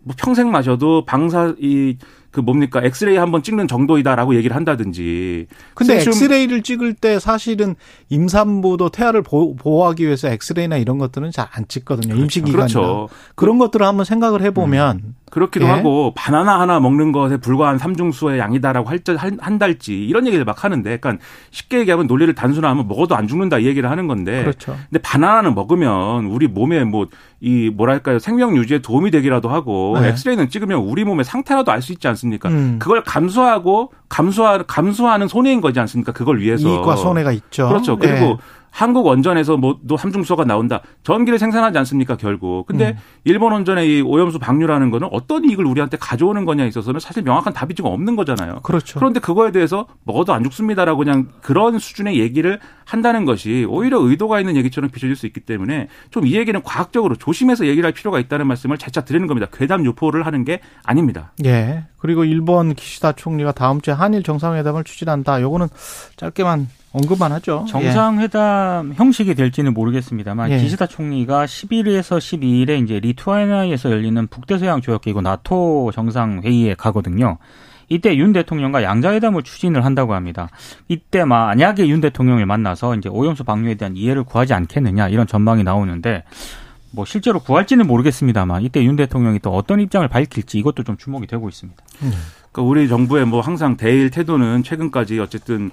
뭐 0.02 0.16
평생 0.18 0.50
마셔도 0.50 1.04
방사 1.04 1.56
이 1.60 1.98
그 2.36 2.42
뭡니까 2.42 2.82
엑스레이 2.84 3.16
한번 3.16 3.44
찍는 3.44 3.70
정도이다라고 3.70 4.36
얘기를 4.36 4.58
한다든지 4.58 5.48
근데 5.74 6.02
엑스레이를 6.02 6.64
찍을 6.64 6.94
때 6.94 7.18
사실은 7.18 7.76
임산부도 8.10 8.90
태아를 8.90 9.22
보, 9.22 9.56
호하기 9.64 10.04
위해서 10.06 10.28
엑스레이나 10.28 10.76
이런 10.76 10.98
것들은 10.98 11.32
잘 11.32 11.46
안 11.54 11.66
찍거든요. 11.70 12.16
임시 12.16 12.42
기간이나 12.42 12.58
그렇죠. 12.68 13.08
그런 13.36 13.58
것들을 13.60 13.86
한번 13.86 14.04
생각을 14.04 14.42
해보면 14.42 15.14
그렇기도 15.32 15.66
예. 15.66 15.70
하고 15.70 16.14
바나나 16.16 16.60
하나 16.60 16.80
먹는 16.82 17.12
것에 17.14 17.38
불과한 17.38 17.78
삼중수의 17.78 18.40
양이다라고 18.40 18.90
할, 18.90 19.00
적- 19.00 19.22
한, 19.22 19.38
한달지 19.40 19.94
이런 20.06 20.26
얘기를 20.28 20.44
막 20.44 20.64
하는데 20.64 20.92
약간 20.92 21.20
쉽게 21.52 21.80
얘기하면 21.80 22.08
논리를 22.08 22.34
단순화하면 22.36 22.88
먹어도 22.88 23.16
안 23.16 23.28
죽는다 23.28 23.60
이 23.60 23.66
얘기를 23.68 23.90
하는 23.90 24.08
건데 24.08 24.42
그렇죠. 24.42 24.76
근데 24.90 25.02
바나나는 25.02 25.56
먹으면 25.56 26.26
우리 26.26 26.48
몸에 26.48 26.84
뭐 26.84 27.06
이 27.42 27.70
뭐랄까요 27.70 28.18
생명 28.18 28.58
유지에 28.58 28.80
도움이 28.80 29.12
되기라도 29.12 29.50
하고 29.50 29.96
네. 30.02 30.08
엑스레이는 30.08 30.50
찍으면 30.50 30.80
우리 30.80 31.04
몸의 31.04 31.26
상태라도 31.26 31.72
알 31.72 31.82
수 31.82 31.92
있지 31.92 32.08
않습니까? 32.08 32.25
음. 32.50 32.80
그걸 32.80 33.04
감수하고 33.04 33.92
감수하 34.10 34.64
감수하는 34.64 35.28
손해인 35.28 35.62
거지 35.62 35.80
않습니까? 35.80 36.12
그걸 36.12 36.40
위해서 36.40 36.68
이익과 36.68 36.96
손해가 36.96 37.32
있죠. 37.32 37.68
그렇죠. 37.68 37.98
그리고 37.98 38.26
예. 38.26 38.38
한국 38.76 39.06
원전에서 39.06 39.56
뭐또 39.56 39.96
삼중수소가 39.96 40.44
나온다. 40.44 40.82
전기를 41.04 41.40
생산하지 41.40 41.78
않습니까, 41.78 42.18
결국. 42.18 42.66
근데 42.68 42.90
음. 42.90 42.98
일본 43.24 43.54
원전의 43.54 43.88
이 43.88 44.02
오염수 44.02 44.38
방류라는 44.38 44.92
거는 44.92 45.08
어떤 45.14 45.46
이익을 45.46 45.66
우리한테 45.66 45.96
가져오는 45.96 46.44
거냐에 46.44 46.68
있어서는 46.68 47.00
사실 47.00 47.24
명확한 47.24 47.54
답이 47.54 47.74
지금 47.74 47.92
없는 47.92 48.18
거잖아요. 48.18 48.60
그렇죠. 48.64 49.00
그런데 49.00 49.22
그거에 49.22 49.54
대해서 49.54 49.88
먹어도 50.04 50.34
안 50.34 50.44
죽습니다라고 50.44 50.98
그냥 50.98 51.30
그런 51.42 51.80
수준의 51.80 52.20
얘기를 52.20 52.60
한다는 52.84 53.24
것이 53.24 53.66
오히려 53.70 54.02
의도가 54.02 54.42
있는 54.42 54.58
얘기처럼 54.58 54.90
비춰질 54.92 55.16
수 55.16 55.26
있기 55.26 55.40
때문에 55.40 55.88
좀 56.12 56.26
이 56.26 56.36
얘기는 56.36 56.60
과학적으로 56.64 57.16
조심해서 57.16 57.68
얘기를 57.68 57.86
할 57.86 57.94
필요가 57.94 58.20
있다는 58.20 58.48
말씀을 58.48 58.78
재차 58.78 59.02
드리는 59.02 59.28
겁니다. 59.28 59.48
괴담 59.54 59.86
유포를 59.86 60.26
하는 60.26 60.44
게 60.44 60.60
아닙니다. 60.84 61.32
예. 61.46 61.86
그리고 61.98 62.26
일본 62.26 62.74
기시다 62.74 63.12
총리가 63.14 63.52
다음 63.52 63.80
주에 63.80 63.94
한일 63.94 64.24
정상회담을 64.24 64.84
추진한다. 64.84 65.42
요거는 65.42 65.68
짧게만 66.18 66.68
언급만 66.96 67.34
하죠. 67.34 67.66
정상회담 67.68 68.94
형식이 68.96 69.36
될지는 69.36 69.74
모르겠습니다만 69.74 70.52
예. 70.52 70.60
기시다 70.60 70.88
총리가 70.88 71.46
11일에서 71.46 72.18
12일에 72.18 72.82
이제 72.82 73.00
리투아니아에서 73.00 73.92
열리는 73.92 74.28
북대서양 74.28 74.82
조약기구 74.82 75.22
나토 75.22 75.92
정상 75.94 76.42
회의에 76.44 76.74
가거든요. 76.74 77.38
이때 77.90 78.16
윤 78.16 78.32
대통령과 78.34 78.82
양자회담을 78.82 79.44
추진을 79.44 79.84
한다고 79.84 80.16
합니다. 80.16 80.50
이때 80.88 81.26
만약에 81.26 81.88
윤 81.88 82.02
대통령을 82.02 82.46
만나서 82.46 82.96
이제 82.96 83.10
오염수 83.10 83.44
방류에 83.44 83.76
대한 83.76 83.96
이해를 83.98 84.24
구하지 84.24 84.54
않겠느냐 84.54 85.10
이런 85.10 85.28
전망이 85.28 85.64
나오는데 85.64 86.24
뭐 86.92 87.04
실제로 87.04 87.40
구할지는 87.40 87.86
모르겠습니다만 87.88 88.64
이때 88.64 88.84
윤 88.84 88.96
대통령이 88.96 89.40
또 89.40 89.54
어떤 89.54 89.82
입장을 89.82 90.08
밝힐지 90.08 90.58
이것도 90.60 90.84
좀 90.84 90.96
주목이 90.96 91.28
되고 91.28 91.50
있습니다. 91.50 91.84
그러니까 92.54 92.62
우리 92.62 92.88
정부의 92.88 93.26
뭐 93.26 93.42
항상 93.42 93.76
대일 93.76 94.10
태도는 94.10 94.64
최근까지 94.64 95.20
어쨌든 95.20 95.72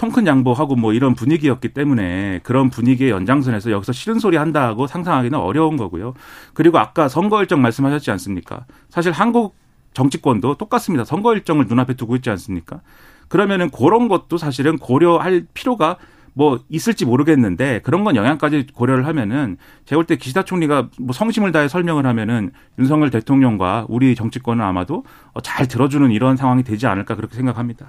통큰 0.00 0.26
양보하고 0.26 0.76
뭐 0.76 0.94
이런 0.94 1.14
분위기였기 1.14 1.74
때문에 1.74 2.40
그런 2.42 2.70
분위기의 2.70 3.10
연장선에서 3.10 3.70
여기서 3.70 3.92
싫은 3.92 4.18
소리 4.18 4.38
한다고 4.38 4.86
상상하기는 4.86 5.38
어려운 5.38 5.76
거고요. 5.76 6.14
그리고 6.54 6.78
아까 6.78 7.06
선거 7.06 7.42
일정 7.42 7.60
말씀하셨지 7.60 8.10
않습니까? 8.12 8.64
사실 8.88 9.12
한국 9.12 9.56
정치권도 9.92 10.54
똑같습니다. 10.54 11.04
선거 11.04 11.34
일정을 11.34 11.66
눈앞에 11.66 11.96
두고 11.96 12.16
있지 12.16 12.30
않습니까? 12.30 12.80
그러면은 13.28 13.68
그런 13.68 14.08
것도 14.08 14.38
사실은 14.38 14.78
고려할 14.78 15.44
필요가 15.52 15.98
뭐 16.34 16.60
있을지 16.68 17.04
모르겠는데 17.04 17.80
그런 17.82 18.04
건 18.04 18.16
영향까지 18.16 18.68
고려를 18.74 19.06
하면은 19.06 19.56
제가 19.84 19.98
볼 19.98 20.06
때 20.06 20.16
기시다 20.16 20.44
총리가 20.44 20.88
뭐 20.98 21.12
성심을 21.12 21.52
다해 21.52 21.68
설명을 21.68 22.06
하면은 22.06 22.52
윤석열 22.78 23.10
대통령과 23.10 23.86
우리 23.88 24.14
정치권은 24.14 24.64
아마도 24.64 25.04
잘 25.42 25.68
들어주는 25.68 26.10
이런 26.10 26.36
상황이 26.36 26.62
되지 26.62 26.86
않을까 26.86 27.14
그렇게 27.16 27.36
생각합니다. 27.36 27.86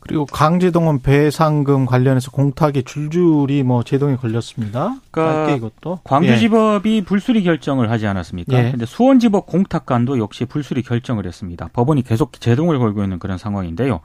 그리고 0.00 0.24
강제동원 0.26 1.02
배상금 1.02 1.86
관련해서 1.86 2.30
공탁이 2.30 2.84
줄줄이 2.84 3.62
뭐 3.62 3.82
제동이 3.82 4.16
걸렸습니다. 4.16 4.96
그러니까 5.10 5.46
짧게 5.46 5.56
이것도. 5.56 5.98
예. 6.04 6.08
광주지법이 6.08 7.04
불수리 7.04 7.42
결정을 7.42 7.90
하지 7.90 8.06
않았습니까? 8.06 8.58
예. 8.58 8.70
근데 8.70 8.86
수원지법 8.86 9.46
공탁관도 9.46 10.18
역시 10.18 10.44
불수리 10.44 10.82
결정을 10.82 11.26
했습니다. 11.26 11.68
법원이 11.72 12.02
계속 12.02 12.40
제동을 12.40 12.78
걸고 12.78 13.02
있는 13.02 13.18
그런 13.18 13.36
상황인데요. 13.38 14.00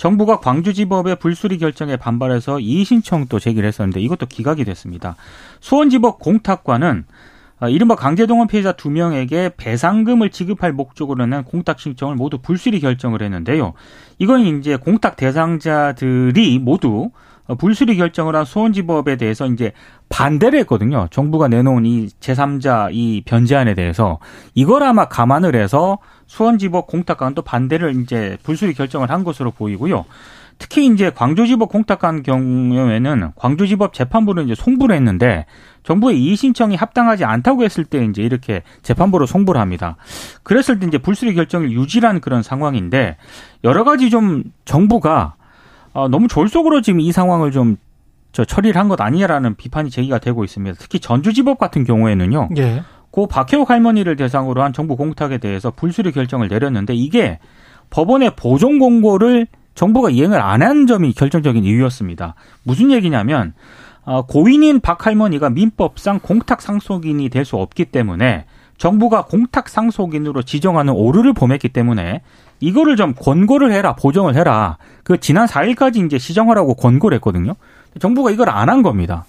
정부가 0.00 0.40
광주지법의 0.40 1.16
불수리 1.16 1.58
결정에 1.58 1.98
반발해서 1.98 2.58
이의신청도 2.58 3.38
제기를 3.38 3.68
했었는데 3.68 4.00
이것도 4.00 4.24
기각이 4.24 4.64
됐습니다. 4.64 5.14
수원지법 5.60 6.20
공탁관은 6.20 7.04
아, 7.58 7.68
이른바 7.68 7.96
강제동원 7.96 8.48
피해자 8.48 8.72
두 8.72 8.88
명에게 8.88 9.50
배상금을 9.58 10.30
지급할 10.30 10.72
목적으로 10.72 11.26
낸 11.26 11.44
공탁 11.44 11.78
신청을 11.78 12.16
모두 12.16 12.38
불수리 12.38 12.80
결정을 12.80 13.20
했는데요. 13.20 13.74
이건 14.18 14.40
이제 14.40 14.76
공탁 14.76 15.16
대상자들이 15.16 16.58
모두 16.60 17.10
어, 17.10 17.10
불수리 17.58 17.96
결정을 17.96 18.36
한 18.36 18.44
수원지법에 18.44 19.16
대해서 19.16 19.46
이제 19.46 19.72
반대를 20.08 20.58
했거든요. 20.60 21.08
정부가 21.10 21.48
내놓은 21.48 21.86
이 21.86 22.08
제3자 22.20 22.90
이 22.92 23.22
변제안에 23.24 23.74
대해서 23.74 24.18
이걸 24.54 24.82
아마 24.82 25.06
감안을 25.06 25.54
해서 25.56 25.98
수원지법 26.26 26.86
공탁관도 26.86 27.42
반대를 27.42 28.00
이제 28.02 28.36
불수리 28.42 28.74
결정을 28.74 29.10
한 29.10 29.24
것으로 29.24 29.50
보이고요. 29.50 30.04
특히 30.60 30.86
이제 30.86 31.10
광주지법 31.10 31.70
공탁관 31.70 32.22
경우에는 32.22 33.32
광주지법 33.34 33.94
재판부를 33.94 34.44
이제 34.44 34.54
송부를 34.54 34.94
했는데 34.94 35.46
정부의 35.84 36.22
이의 36.22 36.36
신청이 36.36 36.76
합당하지 36.76 37.24
않다고 37.24 37.64
했을 37.64 37.84
때 37.84 38.04
이제 38.04 38.22
이렇게 38.22 38.62
재판부로 38.82 39.24
송부를 39.24 39.58
합니다. 39.58 39.96
그랬을 40.42 40.78
때 40.78 40.86
이제 40.86 40.98
불수리 40.98 41.34
결정을 41.34 41.72
유지한 41.72 42.20
그런 42.20 42.42
상황인데 42.42 43.16
여러 43.64 43.84
가지 43.84 44.10
좀 44.10 44.44
정부가 44.66 45.36
어, 45.92 46.08
너무 46.08 46.28
졸속으로 46.28 46.80
지금 46.82 47.00
이 47.00 47.12
상황을 47.12 47.50
좀 47.52 47.76
저 48.32 48.44
처리를 48.44 48.80
한 48.80 48.86
것 48.88 49.00
아니냐라는 49.00 49.56
비판이 49.56 49.90
제기가 49.90 50.18
되고 50.20 50.44
있습니다. 50.44 50.76
특히 50.78 51.00
전주지법 51.00 51.58
같은 51.58 51.82
경우에는요. 51.82 52.50
예. 52.58 52.84
고 53.10 53.26
박혜옥 53.26 53.68
할머니를 53.70 54.14
대상으로 54.14 54.62
한 54.62 54.72
정부 54.72 54.94
공탁에 54.94 55.38
대해서 55.38 55.72
불수리 55.72 56.12
결정을 56.12 56.46
내렸는데 56.46 56.94
이게 56.94 57.40
법원의 57.90 58.34
보존 58.36 58.78
공고를 58.78 59.48
정부가 59.74 60.10
이행을 60.10 60.40
안 60.40 60.62
한 60.62 60.86
점이 60.86 61.12
결정적인 61.12 61.64
이유였습니다. 61.64 62.36
무슨 62.62 62.92
얘기냐면 62.92 63.52
어, 64.04 64.22
고인인 64.22 64.78
박 64.78 65.06
할머니가 65.06 65.50
민법상 65.50 66.20
공탁 66.22 66.62
상속인이 66.62 67.30
될 67.30 67.44
수 67.44 67.56
없기 67.56 67.86
때문에 67.86 68.44
정부가 68.78 69.24
공탁 69.24 69.68
상속인으로 69.68 70.42
지정하는 70.42 70.92
오류를 70.92 71.32
범했기 71.32 71.70
때문에 71.70 72.22
이거를 72.60 72.96
좀 72.96 73.14
권고를 73.14 73.72
해라, 73.72 73.94
보정을 73.96 74.36
해라. 74.36 74.76
그 75.02 75.18
지난 75.18 75.46
4일까지 75.46 76.04
이제 76.06 76.18
시정하라고 76.18 76.74
권고를 76.74 77.16
했거든요. 77.16 77.54
정부가 77.98 78.30
이걸 78.30 78.48
안 78.50 78.68
한 78.68 78.82
겁니다. 78.82 79.24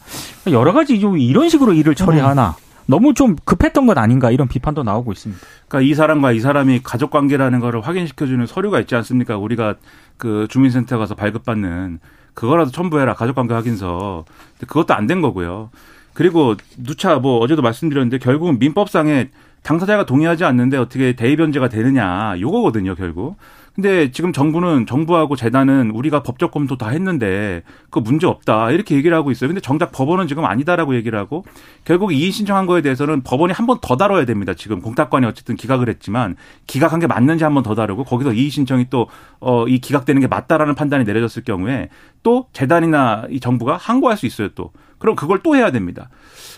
여러 0.52 0.74
가지 0.74 1.00
좀 1.00 1.18
이런 1.18 1.50
식으로 1.50 1.74
일을 1.74 1.96
처리하나. 1.96 2.56
너무 2.86 3.14
좀 3.14 3.36
급했던 3.46 3.88
것 3.88 3.98
아닌가 3.98 4.32
이런 4.32 4.48
비판도 4.48 4.84
나오고 4.84 5.12
있습니다. 5.14 5.42
그러니까 5.68 5.90
이 5.90 5.94
사람과 5.96 6.32
이 6.34 6.40
사람이 6.42 6.82
가족 6.84 7.10
관계라는 7.10 7.60
거를 7.62 7.82
확인시켜주는 7.82 8.46
서류가 8.46 8.82
있지 8.82 8.96
않습니까? 8.96 9.38
우리가 9.38 9.76
그 10.18 10.48
주민센터 10.50 10.98
가서 10.98 11.16
발급받는 11.16 12.00
그거라도 12.34 12.72
첨부해라 12.72 13.14
가족 13.16 13.36
관계 13.36 13.54
확인서. 13.54 14.26
그것도 14.60 14.94
안 14.94 15.08
된 15.08 15.22
거고요. 15.22 15.70
그리고 16.14 16.56
누차 16.78 17.16
뭐 17.16 17.40
어제도 17.40 17.62
말씀드렸는데 17.62 18.18
결국은 18.18 18.60
민법상에 18.60 19.30
당사자가 19.63 20.06
동의하지 20.06 20.44
않는데 20.44 20.77
어떻게 20.77 21.13
대의 21.13 21.36
변제가 21.36 21.70
되느냐 21.70 22.36
요거거든요 22.39 22.96
결국. 22.96 23.38
근데 23.74 24.12
지금 24.12 24.34
정부는 24.34 24.86
정부하고 24.86 25.38
재단은 25.38 25.91
우리가 25.91 26.24
법적 26.24 26.51
검토 26.51 26.75
다 26.77 26.89
했는데 26.89 27.63
그 27.89 28.00
문제 28.00 28.27
없다 28.27 28.70
이렇게 28.72 28.96
얘기를 28.96 29.15
하고 29.15 29.32
있어요. 29.32 29.48
근데 29.48 29.62
정작 29.62 29.94
법원은 29.94 30.27
지금 30.27 30.44
아니다라고 30.44 30.94
얘기를 30.96 31.18
하고 31.18 31.46
결국 31.86 32.12
이의 32.12 32.32
신청한 32.32 32.65
거에 32.65 32.82
대해서는 32.82 33.22
법원이 33.24 33.53
한 33.53 33.68
번 33.68 33.77
더 33.82 33.96
다뤄야 33.96 34.25
됩니다. 34.25 34.53
지금 34.56 34.82
공탁관이 34.82 35.25
어쨌든 35.25 35.56
기각을 35.56 35.88
했지만 35.89 36.36
기각한 36.68 37.00
게 37.00 37.08
맞는지 37.08 37.46
한 37.46 37.53
번 37.53 37.63
더 37.63 37.74
다루고 37.75 38.03
거기서 38.03 38.34
이의 38.34 38.50
신청이 38.50 38.88
또어이 38.89 39.80
기각되는 39.80 40.20
게 40.20 40.27
맞다라는 40.27 40.75
판단이 40.75 41.06
내려졌을 41.06 41.44
경우에 41.46 41.88
또 42.24 42.48
재단이나 42.51 43.24
이 43.30 43.39
정부가 43.39 43.77
항고할 43.77 44.18
수 44.18 44.25
있어요 44.25 44.50
또. 44.53 44.72
그럼 45.01 45.15
그걸 45.15 45.39
또 45.43 45.55
해야 45.55 45.72
됩니다. 45.72 46.10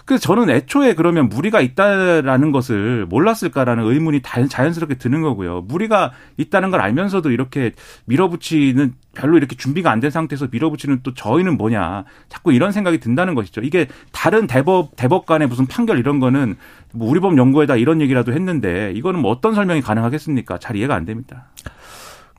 그래서 0.05 0.21
저는 0.21 0.49
애초에 0.49 0.95
그러면 0.95 1.29
무리가 1.29 1.61
있다라는 1.61 2.51
것을 2.51 3.05
몰랐을까라는 3.05 3.85
의문이 3.85 4.21
자연스럽게 4.21 4.95
드는 4.95 5.21
거고요. 5.21 5.61
무리가 5.61 6.11
있다는 6.35 6.69
걸 6.71 6.81
알면서도 6.81 7.31
이렇게 7.31 7.71
밀어붙이는 8.05 8.95
별로 9.15 9.37
이렇게 9.37 9.55
준비가 9.55 9.91
안 9.91 10.01
된 10.01 10.11
상태에서 10.11 10.49
밀어붙이는 10.51 10.99
또 11.03 11.13
저희는 11.13 11.57
뭐냐. 11.57 12.03
자꾸 12.27 12.51
이런 12.51 12.73
생각이 12.73 12.99
든다는 12.99 13.35
것이죠. 13.35 13.61
이게 13.61 13.87
다른 14.11 14.45
대법, 14.45 14.97
대법 14.97 15.25
간의 15.25 15.47
무슨 15.47 15.65
판결 15.65 15.97
이런 15.97 16.19
거는 16.19 16.57
뭐 16.91 17.09
우리 17.09 17.21
법 17.21 17.37
연구에다 17.37 17.77
이런 17.77 18.01
얘기라도 18.01 18.33
했는데 18.33 18.91
이거는 18.95 19.21
뭐 19.21 19.31
어떤 19.31 19.55
설명이 19.55 19.79
가능하겠습니까? 19.81 20.57
잘 20.57 20.75
이해가 20.75 20.93
안 20.95 21.05
됩니다. 21.05 21.45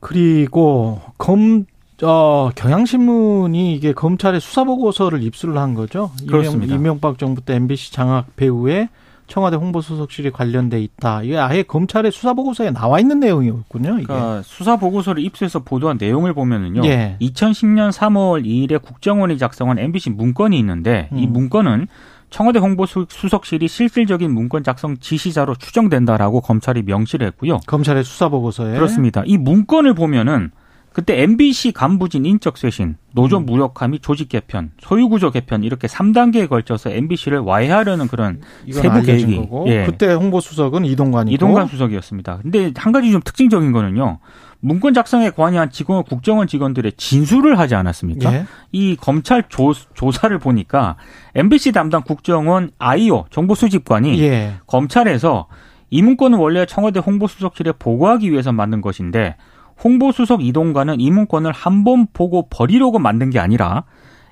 그리고 0.01 1.01
검 1.17 1.65
어, 2.03 2.49
경향신문이 2.55 3.73
이게 3.73 3.93
검찰의 3.93 4.41
수사보고서를 4.41 5.23
입수를 5.23 5.57
한 5.57 5.73
거죠. 5.73 6.11
그렇습니다. 6.27 6.75
이명, 6.75 6.99
박 6.99 7.17
정부 7.17 7.41
때 7.41 7.55
MBC 7.55 7.93
장악 7.93 8.35
배후에 8.35 8.89
청와대 9.27 9.55
홍보수석실이 9.55 10.31
관련돼 10.31 10.81
있다. 10.81 11.23
이게 11.23 11.37
아예 11.37 11.63
검찰의 11.63 12.11
수사보고서에 12.11 12.71
나와 12.71 12.99
있는 12.99 13.19
내용이었군요. 13.19 13.95
이게. 13.95 14.05
그러니까 14.05 14.41
수사보고서를 14.43 15.23
입수해서 15.23 15.59
보도한 15.59 15.97
내용을 15.99 16.33
보면은요. 16.33 16.85
예. 16.85 17.17
2010년 17.21 17.91
3월 17.91 18.45
2일에 18.45 18.81
국정원이 18.81 19.37
작성한 19.37 19.79
MBC 19.79 20.11
문건이 20.11 20.59
있는데 20.59 21.09
이 21.13 21.25
음. 21.25 21.33
문건은 21.33 21.87
청와대 22.29 22.59
홍보 22.59 22.85
수석실이 22.85 23.67
실질적인 23.67 24.31
문건 24.31 24.63
작성 24.63 24.97
지시자로 24.97 25.55
추정된다라고 25.55 26.41
검찰이 26.41 26.83
명시를 26.83 27.25
했고요. 27.27 27.61
검찰의 27.65 28.03
수사보고서에 28.03 28.73
그렇습니다. 28.73 29.23
이 29.25 29.37
문건을 29.37 29.93
보면은 29.93 30.51
그때 30.95 31.23
MBC 31.23 31.73
간부진 31.73 32.25
인적 32.25 32.57
쇄신, 32.57 32.95
노조 33.11 33.39
음. 33.39 33.45
무력화 33.45 33.89
및 33.89 34.01
조직 34.01 34.29
개편, 34.29 34.71
소유 34.79 35.09
구조 35.09 35.29
개편 35.29 35.65
이렇게 35.65 35.87
3단계에 35.87 36.47
걸쳐서 36.47 36.89
MBC를 36.89 37.39
와해하려는 37.39 38.07
그런 38.07 38.39
세부 38.71 39.01
계획이 39.01 39.35
거고 39.35 39.65
예. 39.67 39.83
그때 39.85 40.13
홍보 40.13 40.39
수석은 40.39 40.85
이동관이고 40.85 41.35
이동관 41.35 41.67
수석이었습니다. 41.67 42.39
근데 42.43 42.71
한 42.77 42.93
가지 42.93 43.11
좀 43.11 43.19
특징적인 43.19 43.73
거는요. 43.73 44.19
문건 44.61 44.93
작성에 44.93 45.31
관여한 45.31 45.69
직원, 45.69 46.01
국정원 46.05 46.47
직원들의 46.47 46.93
진술을 46.95 47.59
하지 47.59 47.75
않았습니까? 47.75 48.33
예. 48.33 48.45
이 48.71 48.95
검찰 48.95 49.43
조, 49.49 49.73
조사를 49.95 50.39
보니까 50.39 50.95
MBC 51.35 51.73
담당 51.73 52.03
국정원 52.03 52.71
아이오 52.79 53.25
정보수집관이 53.31 54.17
예. 54.21 54.53
검찰에서 54.65 55.47
이 55.89 56.01
문건은 56.01 56.37
원래 56.37 56.65
청와대 56.65 57.01
홍보수석실에 57.01 57.73
보고하기 57.79 58.31
위해서 58.31 58.53
만든 58.53 58.79
것인데 58.79 59.35
홍보수석 59.83 60.43
이동관은 60.43 60.99
이 60.99 61.11
문건을 61.11 61.51
한 61.51 61.83
번 61.83 62.07
보고 62.13 62.47
버리려고 62.49 62.99
만든 62.99 63.29
게 63.29 63.39
아니라 63.39 63.83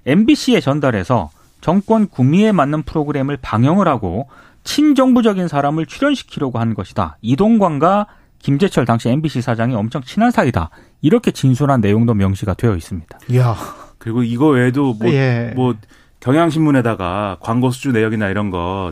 MBC에 0.06 0.60
전달해서 0.60 1.30
정권 1.62 2.08
구미에 2.08 2.52
맞는 2.52 2.84
프로그램을 2.84 3.38
방영을 3.42 3.88
하고 3.88 4.28
친정부적인 4.64 5.48
사람을 5.48 5.86
출연시키려고 5.86 6.60
하는 6.60 6.74
것이다. 6.74 7.18
이동관과 7.22 8.08
김재철 8.40 8.86
당시 8.86 9.10
MBC 9.10 9.42
사장이 9.42 9.76
엄청 9.76 10.02
친한 10.02 10.32
사이다. 10.32 10.70
이렇게 11.02 11.32
진술한 11.32 11.80
내용도 11.82 12.14
명시가 12.14 12.54
되어 12.56 12.76
있습니다. 12.76 13.20
야. 13.36 13.56
그리고 13.98 14.24
이거 14.24 14.48
외에도 14.48 14.94
뭐, 14.94 15.10
예. 15.12 15.54
뭐 15.56 15.76
경향신문에다가 16.20 17.38
광고 17.40 17.70
수주 17.72 17.92
내역이나 17.92 18.28
이런 18.30 18.50
것 18.50 18.92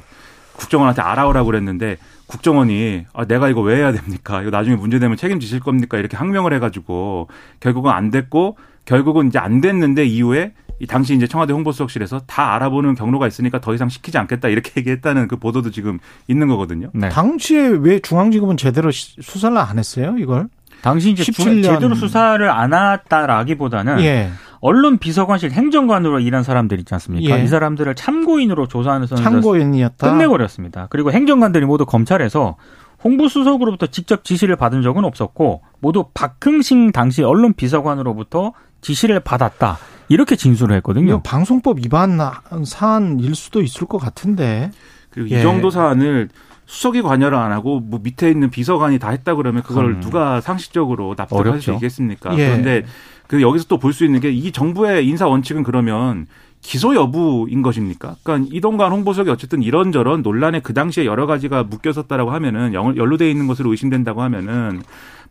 국정원한테 0.54 1.02
알아오라고 1.02 1.48
그랬는데 1.48 1.98
국정원이 2.32 3.06
아, 3.14 3.26
내가 3.26 3.50
이거 3.50 3.62
왜 3.62 3.76
해야 3.78 3.92
됩니까? 3.92 4.42
이거 4.42 4.50
나중에 4.52 4.76
문제되면 4.78 5.18
책임지실 5.18 5.60
겁니까? 5.60 5.98
이렇게 5.98 6.16
항명을 6.16 6.54
해가지고 6.54 7.28
결국은 7.60 7.92
안 7.92 8.10
됐고 8.10 8.58
결국은 8.86 9.28
이제 9.28 9.38
안 9.38 9.60
됐는데 9.62 10.06
이후에 10.06 10.54
이 10.80 10.88
당시 10.88 11.14
이제 11.14 11.28
청와대 11.28 11.54
홍보수석실에서 11.54 12.22
다 12.26 12.56
알아보는 12.56 12.96
경로가 12.96 13.28
있으니까 13.28 13.60
더 13.62 13.74
이상 13.76 13.88
시키지 13.90 14.18
않겠다 14.18 14.48
이렇게 14.48 14.72
얘기했다는 14.80 15.28
그 15.28 15.36
보도도 15.36 15.70
지금 15.72 16.00
있는 16.28 16.48
거거든요. 16.48 16.90
네. 16.94 17.10
당시에 17.10 17.68
왜 17.68 18.00
중앙지검은 18.00 18.58
제대로 18.58 18.90
시- 18.90 19.22
수사를 19.22 19.56
안 19.58 19.78
했어요, 19.78 20.16
이걸? 20.18 20.48
당시 20.82 21.12
이제 21.12 21.24
17년. 21.24 21.64
제대로 21.64 21.96
수사를 21.96 22.50
안 22.50 22.74
했다라기보다는 22.74 24.00
예. 24.02 24.30
언론 24.60 24.98
비서관실 24.98 25.52
행정관으로 25.52 26.20
일한 26.20 26.44
사람들 26.44 26.80
있지 26.80 26.94
않습니까? 26.94 27.40
예. 27.40 27.44
이 27.44 27.48
사람들을 27.48 27.96
참고인으로 27.96 28.68
조사하는 28.68 29.08
참고인이었다. 29.08 30.12
끝내버렸습니다. 30.12 30.88
그리고 30.90 31.12
행정관들이 31.12 31.66
모두 31.66 31.86
검찰에서 31.86 32.58
홍보수석으로부터 33.04 33.88
직접 33.88 34.24
지시를 34.24 34.56
받은 34.56 34.84
적은 34.84 35.04
없었고 35.06 35.64
모두 35.80 36.06
박흥신 36.14 36.92
당시 36.92 37.24
언론 37.24 37.54
비서관으로부터 37.54 38.54
지시를 38.82 39.20
받았다. 39.22 39.80
이렇게 40.10 40.36
진술을 40.36 40.76
했거든요. 40.78 41.22
방송법 41.24 41.78
위반 41.80 42.20
사안일 42.66 43.34
수도 43.34 43.62
있을 43.62 43.88
것 43.88 43.98
같은데. 43.98 44.70
그리고 45.10 45.34
예. 45.34 45.40
이 45.40 45.42
정도 45.42 45.70
사안을 45.72 46.30
수석이 46.72 47.02
관여를 47.02 47.38
안 47.38 47.52
하고 47.52 47.82
뭐 47.82 48.00
밑에 48.02 48.30
있는 48.32 48.50
비서관이 48.50 48.98
다 48.98 49.10
했다 49.10 49.36
그러면 49.36 49.62
그걸 49.62 49.86
음. 49.96 50.00
누가 50.00 50.40
상식적으로 50.40 51.16
납득할 51.18 51.46
어렵죠. 51.48 51.62
수 51.62 51.74
있겠습니까? 51.74 52.32
예. 52.38 52.48
그런데 52.48 52.86
그 53.28 53.42
여기서 53.42 53.66
또 53.68 53.78
볼 53.78 53.92
수 53.92 54.06
있는 54.06 54.22
게 54.22 54.30
이 54.32 54.54
정부의 54.54 55.06
인사 55.06 55.28
원칙은 55.28 55.64
그러면 55.64 56.28
기소 56.62 56.96
여부인 56.96 57.62
것입니까? 57.62 58.16
그러니까 58.24 58.50
이동관 58.56 58.92
홍보석이 58.94 59.30
어쨌든 59.30 59.62
이런저런 59.64 60.22
논란에 60.22 60.62
그 60.62 60.74
당시에 60.74 61.06
여러 61.06 61.26
가지가 61.26 61.64
묶였었다라고 61.64 62.32
하면은 62.32 62.74
영- 62.74 62.96
연루돼 62.96 63.30
있는 63.30 63.48
것으로 63.48 63.72
의심된다고 63.72 64.22
하면은 64.22 64.82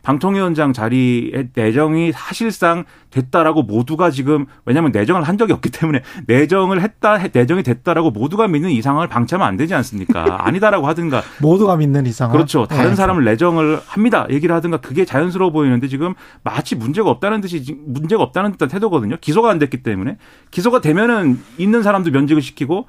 방통위원장 0.02 0.72
자리에 0.72 1.48
내정이 1.54 2.12
사실상 2.12 2.84
됐다라고 3.10 3.62
모두가 3.62 4.10
지금 4.10 4.46
왜냐하면 4.64 4.92
내정을 4.92 5.22
한 5.22 5.36
적이 5.36 5.52
없기 5.54 5.70
때문에 5.70 6.02
내정을 6.26 6.80
했다 6.80 7.18
내정이 7.32 7.62
됐다라고 7.62 8.10
모두가 8.10 8.48
믿는 8.48 8.70
이 8.70 8.82
상황을 8.82 9.08
방치하면 9.08 9.46
안 9.46 9.56
되지 9.56 9.74
않습니까? 9.74 10.38
아니다라고 10.46 10.86
하든가 10.88 11.22
모두가 11.40 11.76
믿는 11.76 12.06
이상. 12.06 12.30
그렇죠. 12.30 12.66
다른 12.66 12.92
예. 12.92 12.94
사람을 12.94 13.24
내정을 13.24 13.80
합니다. 13.86 14.26
얘기를 14.30 14.54
하든가 14.56 14.78
그게 14.78 15.04
자연스러워 15.04 15.50
보이는데 15.50 15.88
지금 15.88 16.14
마치 16.42 16.76
문제가 16.76 17.10
없다는 17.10 17.40
듯이 17.40 17.76
문제가 17.86 18.22
없다는 18.22 18.52
듯한 18.52 18.68
태도거든요. 18.68 19.16
기소가 19.20 19.50
안 19.50 19.58
됐기 19.58 19.82
때문에 19.82 20.16
기소가 20.50 20.80
되면은 20.80 21.40
있는 21.58 21.82
사람도 21.82 22.10
면직을 22.10 22.42
시키고 22.42 22.86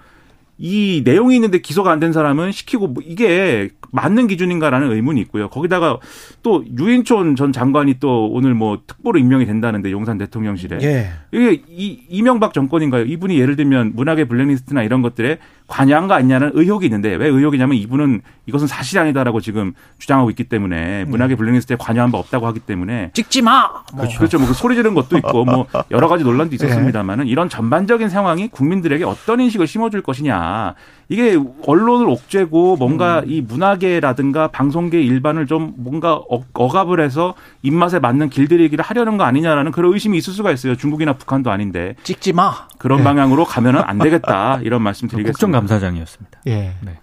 이 0.63 1.02
내용이 1.04 1.36
있는데 1.36 1.60
기소가 1.60 1.91
안 1.91 2.00
된 2.02 2.13
사람은 2.13 2.52
시키고 2.52 2.88
뭐 2.88 3.04
이게 3.06 3.69
맞는 3.91 4.28
기준인가라는 4.28 4.91
의문이 4.91 5.21
있고요. 5.21 5.50
거기다가 5.50 6.00
또 6.41 6.63
유인촌 6.80 7.36
전 7.36 7.52
장관이 7.52 8.00
또 8.00 8.28
오늘 8.32 8.54
뭐 8.54 8.80
특보로 8.88 9.19
임명이 9.19 9.45
된다는데 9.45 9.91
용산 9.91 10.17
대통령실에 10.17 10.80
예. 10.82 11.10
이게 11.32 11.62
이, 11.69 12.00
이명박 12.10 12.54
정권인가요? 12.54 13.06
이분이 13.06 13.38
예를 13.39 13.56
들면 13.56 13.91
문학의 13.95 14.26
블랙리스트나 14.28 14.84
이런 14.84 15.02
것들에 15.02 15.38
관여한 15.72 16.10
거 16.10 16.14
아니냐는 16.14 16.52
의혹이 16.54 16.86
있는데 16.88 17.16
왜 17.16 17.28
의혹이냐면 17.28 17.78
이분은 17.78 18.22
이것은 18.46 18.68
사실이 18.68 19.00
아니다라고 19.00 19.40
지금 19.40 19.72
주장하고 20.00 20.30
있기 20.32 20.44
때문에 20.44 21.06
문학에 21.06 21.36
불링했을 21.36 21.66
때 21.66 21.76
관여한 21.80 22.12
바 22.12 22.18
없다고 22.18 22.46
하기 22.48 22.60
때문에 22.60 23.12
찍지 23.14 23.42
마. 23.42 23.70
뭐. 23.94 24.02
그렇죠. 24.02 24.18
그렇죠. 24.18 24.38
뭐그 24.38 24.54
소리 24.54 24.76
지르는 24.76 24.94
것도 24.94 25.18
있고 25.20 25.46
뭐 25.46 25.66
여러 25.92 26.10
가지 26.10 26.26
논란도 26.26 26.56
있었습니다만은 26.56 27.28
이런 27.28 27.48
전반적인 27.48 28.10
상황이 28.10 28.50
국민들에게 28.50 29.06
어떤 29.06 29.40
인식을 29.40 29.66
심어줄 29.66 30.02
것이냐. 30.02 30.76
이게 31.08 31.38
언론을 31.68 32.08
옥죄고 32.08 32.78
뭔가 32.78 33.22
이 33.26 33.42
문화계라든가 33.42 34.48
방송계 34.48 35.02
일반을 35.02 35.46
좀 35.46 35.74
뭔가 35.78 36.16
어- 36.16 36.44
억압을 36.54 37.02
해서 37.02 37.34
입맛에 37.64 38.00
맞는 38.00 38.30
길들이기를 38.30 38.84
하려는 38.84 39.18
거 39.18 39.24
아니냐라는 39.26 39.72
그런 39.72 39.94
의심이 39.94 40.18
있을 40.18 40.34
수가 40.34 40.52
있어요. 40.52 40.76
중국이나 40.76 41.14
북한도 41.14 41.52
아닌데 41.52 41.96
찍지 42.04 42.34
마. 42.34 42.68
그런 42.78 43.00
예. 43.00 43.04
방향으로 43.04 43.46
가면은 43.46 43.82
안 43.86 44.00
되겠다 44.00 44.60
이런 44.64 44.82
말씀 44.82 45.08
드리겠습니다. 45.08 45.36
국정감사장이었습니다. 45.62 46.39
예. 46.47 46.74
네. 46.82 46.97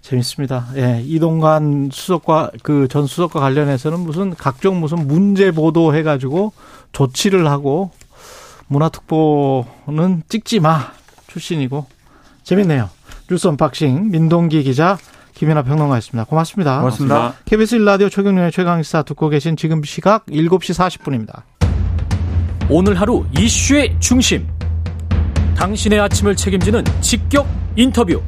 재밌습니다. 0.00 0.68
예. 0.76 1.02
이동관 1.04 1.90
수석과 1.92 2.52
그 2.62 2.88
전 2.88 3.06
수석과 3.06 3.40
관련해서는 3.40 4.00
무슨 4.00 4.34
각종 4.34 4.80
무슨 4.80 5.06
문제 5.06 5.50
보도 5.50 5.94
해가지고 5.94 6.52
조치를 6.92 7.46
하고 7.48 7.90
문화특보는 8.68 10.22
찍지 10.28 10.60
마 10.60 10.92
출신이고 11.26 11.86
재밌네요. 12.44 12.88
뉴스 13.30 13.46
unboxing 13.48 14.10
민동기 14.10 14.62
기자 14.62 14.96
김민아 15.34 15.62
평론가였습니다. 15.62 16.24
고맙습니다. 16.24 16.78
고맙습니다. 16.78 17.34
KBS 17.44 17.78
1라디오 17.78 18.10
최경영의 18.10 18.50
최강시사 18.50 19.02
듣고 19.02 19.28
계신 19.28 19.56
지금 19.56 19.82
시각 19.84 20.26
7시 20.26 20.74
40분입니다. 20.74 21.42
오늘 22.70 23.00
하루 23.00 23.24
이슈의 23.38 23.96
중심. 24.00 24.48
당신의 25.58 25.98
아침을 25.98 26.36
책임지는 26.36 26.84
직격 27.00 27.44
인터뷰. 27.74 28.22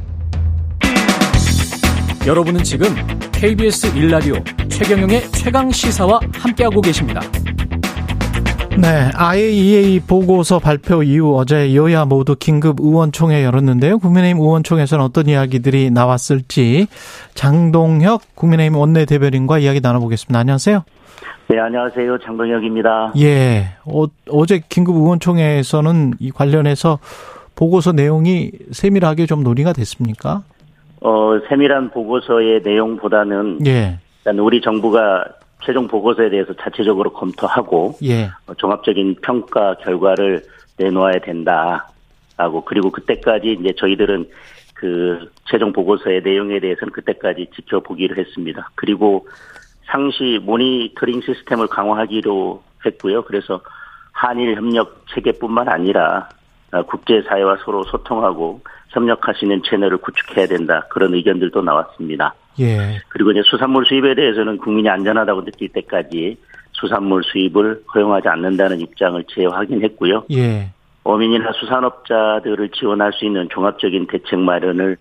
여러분은 2.26 2.64
지금 2.64 2.88
KBS 3.30 3.94
1라디오 3.94 4.68
최경영의 4.68 5.30
최강 5.30 5.70
시사와 5.70 6.18
함께하고 6.32 6.80
계십니다. 6.80 7.20
네, 8.76 9.10
IAEA 9.14 10.00
보고서 10.00 10.58
발표 10.58 11.04
이후 11.04 11.38
어제 11.38 11.72
여야 11.76 12.04
모두 12.04 12.34
긴급 12.34 12.80
의원총회 12.80 13.44
열었는데요. 13.44 14.00
국민의힘 14.00 14.42
의원총회에서는 14.42 15.04
어떤 15.04 15.28
이야기들이 15.28 15.92
나왔을지 15.92 16.88
장동혁 17.34 18.22
국민의힘 18.34 18.76
원내대변인과 18.76 19.60
이야기 19.60 19.80
나눠보겠습니다. 19.80 20.36
안녕하세요. 20.36 20.82
네, 21.50 21.58
안녕하세요. 21.58 22.18
장동혁입니다. 22.18 23.14
예, 23.18 23.74
어, 23.84 24.06
어제 24.28 24.60
긴급 24.68 24.94
의원총회에서는 24.94 26.12
이 26.20 26.30
관련해서 26.30 27.00
보고서 27.56 27.90
내용이 27.90 28.52
세밀하게 28.70 29.26
좀 29.26 29.42
논의가 29.42 29.72
됐습니까? 29.72 30.44
어, 31.00 31.40
세밀한 31.48 31.90
보고서의 31.90 32.62
내용보다는 32.62 33.66
예, 33.66 33.98
일단 34.18 34.38
우리 34.38 34.60
정부가 34.60 35.24
최종 35.64 35.88
보고서에 35.88 36.30
대해서 36.30 36.54
자체적으로 36.54 37.12
검토하고 37.12 37.96
예, 38.04 38.30
어, 38.46 38.54
종합적인 38.56 39.16
평가 39.20 39.74
결과를 39.74 40.44
내놓아야 40.78 41.18
된다라고 41.18 42.64
그리고 42.64 42.92
그때까지 42.92 43.58
이제 43.60 43.72
저희들은 43.76 44.28
그 44.74 45.28
최종 45.50 45.72
보고서의 45.72 46.22
내용에 46.22 46.60
대해서는 46.60 46.92
그때까지 46.92 47.48
지켜보기로 47.56 48.14
했습니다. 48.14 48.70
그리고 48.76 49.26
상시 49.90 50.38
모니터링 50.42 51.20
시스템을 51.20 51.66
강화하기로 51.66 52.62
했고요. 52.86 53.22
그래서 53.22 53.60
한일 54.12 54.56
협력 54.56 55.04
체계뿐만 55.14 55.68
아니라 55.68 56.28
어, 56.72 56.82
국제사회와 56.82 57.58
서로 57.64 57.82
소통하고 57.84 58.60
협력할 58.90 59.34
수 59.34 59.44
있는 59.44 59.62
채널을 59.64 59.98
구축해야 59.98 60.46
된다. 60.46 60.86
그런 60.88 61.14
의견들도 61.14 61.62
나왔습니다. 61.62 62.34
예, 62.60 63.00
그리고 63.08 63.32
이제 63.32 63.42
수산물 63.44 63.86
수입에 63.86 64.14
대해서는 64.14 64.58
국민이 64.58 64.88
안전하다고 64.88 65.44
느낄 65.44 65.68
때까지 65.70 66.36
수산물 66.72 67.22
수입을 67.24 67.82
허용하지 67.94 68.28
않는다는 68.28 68.80
입장을 68.80 69.22
재확인했고요. 69.28 70.24
예, 70.32 70.70
어민이나 71.04 71.52
수산업자들을 71.52 72.68
지원할 72.70 73.12
수 73.12 73.24
있는 73.24 73.48
종합적인 73.48 74.06
대책 74.06 74.38
마련을 74.38 74.96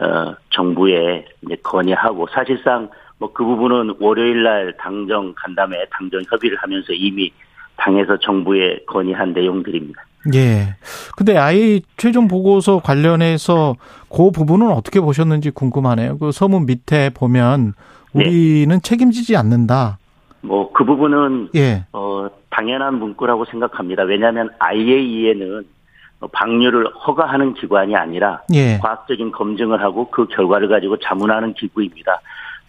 어, 0.00 0.34
정부에 0.50 1.26
이제 1.42 1.56
건의하고 1.62 2.28
사실상 2.32 2.88
뭐 3.20 3.32
그 3.32 3.44
부분은 3.44 3.94
월요일 4.00 4.42
날 4.42 4.74
당정 4.78 5.32
간담회 5.36 5.86
당정 5.92 6.20
협의를 6.28 6.56
하면서 6.58 6.92
이미 6.92 7.30
당에서 7.76 8.18
정부에 8.18 8.80
건의한 8.86 9.32
내용들입니다. 9.32 10.02
예. 10.34 10.74
근데 11.16 11.36
아이 11.38 11.80
최종 11.96 12.28
보고서 12.28 12.80
관련해서 12.80 13.76
그 14.10 14.30
부분은 14.30 14.70
어떻게 14.70 15.00
보셨는지 15.00 15.50
궁금하네요. 15.50 16.18
그 16.18 16.32
서문 16.32 16.66
밑에 16.66 17.10
보면 17.10 17.74
우리는 18.12 18.82
책임지지 18.82 19.36
않는다. 19.36 19.98
뭐 20.42 20.70
그 20.72 20.84
부분은 20.84 21.50
예. 21.56 21.84
어, 21.92 22.28
당연한 22.48 22.94
문구라고 22.98 23.44
생각합니다. 23.44 24.02
왜냐하면 24.04 24.48
IAEA는 24.58 25.64
방류를 26.32 26.86
허가하는 27.06 27.52
기관이 27.54 27.94
아니라 27.96 28.42
예. 28.54 28.78
과학적인 28.78 29.30
검증을 29.32 29.82
하고 29.82 30.10
그 30.10 30.26
결과를 30.26 30.68
가지고 30.68 30.98
자문하는 30.98 31.52
기구입니다. 31.54 32.20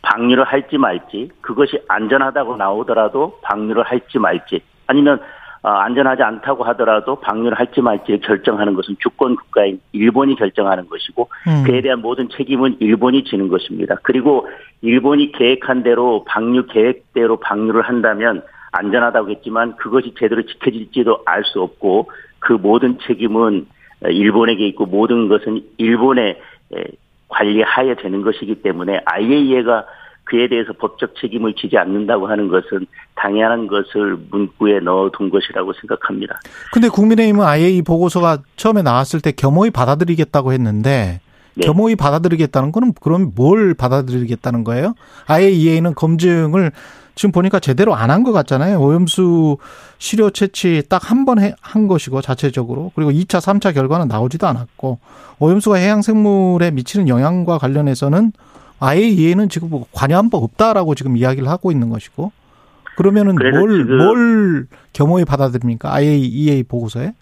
방류를 0.02 0.44
할지 0.44 0.78
말지 0.78 1.30
그것이 1.42 1.80
안전하다고 1.88 2.58
나오더라도 2.58 3.40
방류를 3.44 3.84
할지 3.84 4.18
말지 4.20 4.62
아니면 4.88 5.20
어, 5.64 5.70
안전하지 5.70 6.24
않다고 6.24 6.64
하더라도 6.64 7.18
방류를 7.18 7.60
할지 7.60 7.82
말지 7.82 8.20
결정하는 8.24 8.74
것은 8.74 8.96
주권 9.00 9.36
국가인 9.36 9.80
일본이 9.92 10.36
결정하는 10.36 10.90
것이고 10.90 11.30
음. 11.48 11.64
그에 11.66 11.82
대한 11.82 12.00
모든 12.02 12.30
책임은 12.30 12.78
일본이 12.80 13.24
지는 13.26 13.48
것입니다. 13.48 13.96
그리고 14.02 14.48
일본이 14.82 15.32
계획한 15.32 15.84
대로 15.84 16.24
방류 16.26 16.66
계획대로 16.66 17.38
방류를 17.38 17.84
한다면 17.84 18.42
안전하다고 18.72 19.30
했지만 19.30 19.76
그것이 19.76 20.16
제대로 20.18 20.42
지켜질지도 20.42 21.24
알 21.26 21.44
수 21.44 21.62
없고 21.62 22.10
그 22.40 22.54
모든 22.54 22.98
책임은 23.06 23.68
일본에게 24.04 24.66
있고 24.70 24.88
모든 24.88 25.28
것은 25.28 25.62
일본의 25.78 26.42
에, 26.74 26.84
관리하에 27.32 27.96
되는 27.96 28.22
것이기 28.22 28.62
때문에 28.62 29.02
IAEA가 29.06 29.86
그에 30.26 30.48
대해서 30.48 30.72
법적 30.74 31.16
책임을 31.20 31.56
지지 31.56 31.78
않는다고 31.78 32.28
하는 32.28 32.48
것은 32.48 32.86
당연한 33.16 33.68
것을 33.68 34.18
문구에 34.30 34.80
넣어둔 34.80 35.30
것이라고 35.30 35.74
생각합니다. 35.74 36.40
근데 36.72 36.88
국민의힘은 36.88 37.46
이 37.60 37.82
보고서가 37.82 38.40
처음에 38.56 38.82
나왔을 38.82 39.20
때 39.22 39.32
겸허히 39.32 39.72
받아들이겠다고 39.72 40.54
했는데 40.54 41.20
네. 41.56 41.66
겸허히 41.68 41.96
받아들이겠다는 41.96 42.72
거는 42.72 42.94
그럼 43.02 43.32
뭘 43.36 43.74
받아들이겠다는 43.74 44.64
거예요? 44.64 44.94
IAEA는 45.28 45.96
검증을 45.96 46.72
지금 47.16 47.32
보니까 47.34 47.60
제대로 47.60 47.94
안 47.94 48.10
한 48.10 48.24
것 48.24 48.32
같잖아요. 48.32 48.80
오염수 48.80 49.58
시료 49.98 50.30
채취 50.30 50.84
딱 50.88 51.12
한 51.12 51.26
번 51.26 51.38
한 51.62 51.88
것이고 51.88 52.22
자체적으로 52.22 52.92
그리고 52.96 53.12
2차, 53.12 53.40
3차 53.42 53.74
결과는 53.74 54.08
나오지도 54.08 54.48
않았고 54.48 55.00
오염수가 55.40 55.76
해양 55.76 56.02
생물에 56.02 56.72
미치는 56.72 57.08
영향과 57.10 57.58
관련해서는 57.58 58.32
IAEA는 58.80 59.50
지금 59.50 59.70
뭐 59.70 59.86
관여한 59.92 60.30
바 60.30 60.38
없다라고 60.38 60.96
지금 60.96 61.18
이야기를 61.18 61.48
하고 61.50 61.72
있는 61.72 61.90
것이고 61.90 62.32
그러면은 62.96 63.36
뭘, 63.36 63.86
뭘 63.86 64.68
겸허히 64.94 65.26
받아들입니까? 65.26 65.94
IAEA 65.94 66.64
보고서에? 66.64 67.14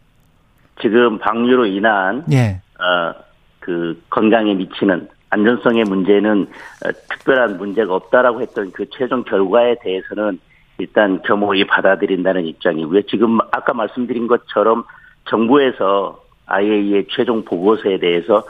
지금 0.82 1.20
방류로 1.20 1.66
인한 1.66 2.24
예. 2.32 2.62
어, 2.80 3.14
그 3.60 4.02
건강에 4.10 4.54
미치는 4.54 5.08
안전성의 5.30 5.84
문제는 5.86 6.48
어, 6.86 6.92
특별한 7.10 7.58
문제가 7.58 7.96
없다라고 7.96 8.42
했던 8.42 8.72
그 8.72 8.86
최종 8.90 9.24
결과에 9.24 9.76
대해서는 9.82 10.40
일단 10.78 11.22
겸허히 11.24 11.68
받아들인다는 11.68 12.46
입장이고요. 12.46 13.02
지금 13.04 13.40
아까 13.52 13.74
말씀드린 13.74 14.28
것처럼 14.28 14.84
정부에서 15.30 16.24
IAEA 16.48 17.06
최종 17.10 17.44
보고서에 17.44 18.00
대해서 18.00 18.44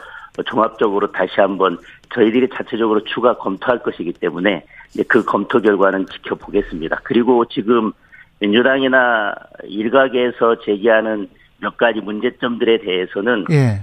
종합적으로 0.46 1.10
다시 1.12 1.32
한번 1.40 1.76
저희들이 2.14 2.48
자체적으로 2.54 3.02
추가 3.04 3.36
검토할 3.36 3.80
것이기 3.80 4.12
때문에 4.14 4.64
그 5.08 5.24
검토 5.24 5.60
결과는 5.60 6.06
지켜보겠습니다. 6.06 7.00
그리고 7.02 7.44
지금 7.46 7.92
민주당이나 8.40 9.34
일각에서 9.64 10.60
제기하는 10.60 11.28
몇 11.58 11.76
가지 11.76 12.00
문제점들에 12.00 12.78
대해서는 12.78 13.44
예. 13.50 13.82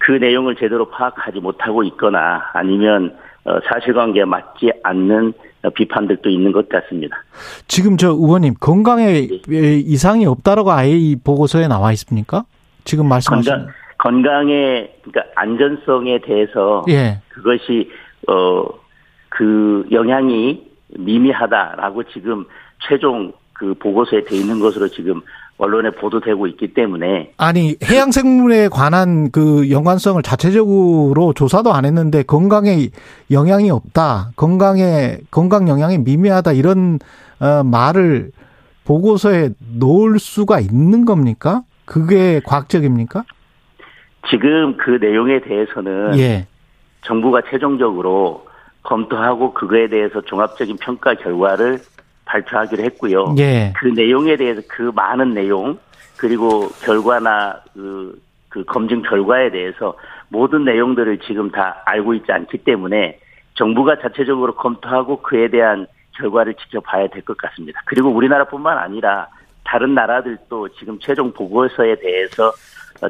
그 0.00 0.12
내용을 0.12 0.56
제대로 0.56 0.88
파악하지 0.90 1.40
못하고 1.40 1.84
있거나 1.84 2.42
아니면 2.52 3.16
어, 3.44 3.58
사실관계에 3.68 4.24
맞지 4.24 4.72
않는 4.82 5.32
어, 5.62 5.70
비판들도 5.70 6.28
있는 6.28 6.52
것 6.52 6.68
같습니다. 6.68 7.16
지금 7.68 7.96
저 7.96 8.08
의원님 8.08 8.54
건강에 8.60 9.28
이상이 9.48 10.26
없다라고 10.26 10.72
아예 10.72 10.90
이 10.90 11.16
보고서에 11.16 11.68
나와 11.68 11.92
있습니까? 11.92 12.44
지금 12.84 13.08
말씀하신 13.08 13.52
건강 13.52 13.72
건강의 13.98 14.94
그러니까 15.02 15.32
안전성에 15.36 16.20
대해서 16.20 16.84
예. 16.88 17.20
그것이 17.28 17.90
어 18.26 18.80
그 19.30 19.86
영향이 19.90 20.62
미미하다라고 20.98 22.02
지금 22.12 22.44
최종 22.86 23.32
그 23.54 23.72
보고서에 23.74 24.24
돼 24.24 24.36
있는 24.36 24.60
것으로 24.60 24.88
지금 24.88 25.22
언론에 25.60 25.90
보도되고 25.90 26.46
있기 26.48 26.72
때문에 26.72 27.32
아니 27.36 27.76
해양 27.84 28.10
생물에 28.10 28.68
관한 28.68 29.30
그 29.30 29.70
연관성을 29.70 30.22
자체적으로 30.22 31.34
조사도 31.34 31.72
안 31.72 31.84
했는데 31.84 32.22
건강에 32.22 32.88
영향이 33.30 33.70
없다. 33.70 34.30
건강에 34.36 35.18
건강 35.30 35.68
영향이 35.68 35.98
미미하다 35.98 36.52
이런 36.52 36.98
어, 37.40 37.62
말을 37.62 38.30
보고서에 38.84 39.50
넣을 39.78 40.18
수가 40.18 40.60
있는 40.60 41.04
겁니까? 41.04 41.62
그게 41.84 42.40
과학적입니까? 42.44 43.24
지금 44.30 44.76
그 44.76 44.98
내용에 45.00 45.40
대해서는 45.40 46.18
예. 46.18 46.46
정부가 47.02 47.42
최종적으로 47.50 48.46
검토하고 48.82 49.52
그거에 49.52 49.88
대해서 49.88 50.20
종합적인 50.22 50.78
평가 50.80 51.14
결과를 51.14 51.78
발표하기로 52.30 52.82
했고요. 52.84 53.34
예. 53.38 53.72
그 53.76 53.86
내용에 53.88 54.36
대해서 54.36 54.62
그 54.68 54.92
많은 54.94 55.34
내용 55.34 55.78
그리고 56.16 56.68
결과나 56.84 57.60
그, 57.74 58.20
그 58.48 58.64
검증 58.64 59.02
결과에 59.02 59.50
대해서 59.50 59.96
모든 60.28 60.64
내용들을 60.64 61.18
지금 61.26 61.50
다 61.50 61.82
알고 61.86 62.14
있지 62.14 62.30
않기 62.30 62.58
때문에 62.58 63.18
정부가 63.54 63.98
자체적으로 64.00 64.54
검토하고 64.54 65.22
그에 65.22 65.48
대한 65.48 65.86
결과를 66.18 66.54
지켜봐야 66.54 67.08
될 67.08 67.22
것 67.22 67.36
같습니다. 67.36 67.80
그리고 67.86 68.10
우리나라뿐만 68.10 68.78
아니라 68.78 69.28
다른 69.64 69.94
나라들도 69.94 70.68
지금 70.78 70.98
최종 71.00 71.32
보고서에 71.32 71.96
대해서 71.96 72.52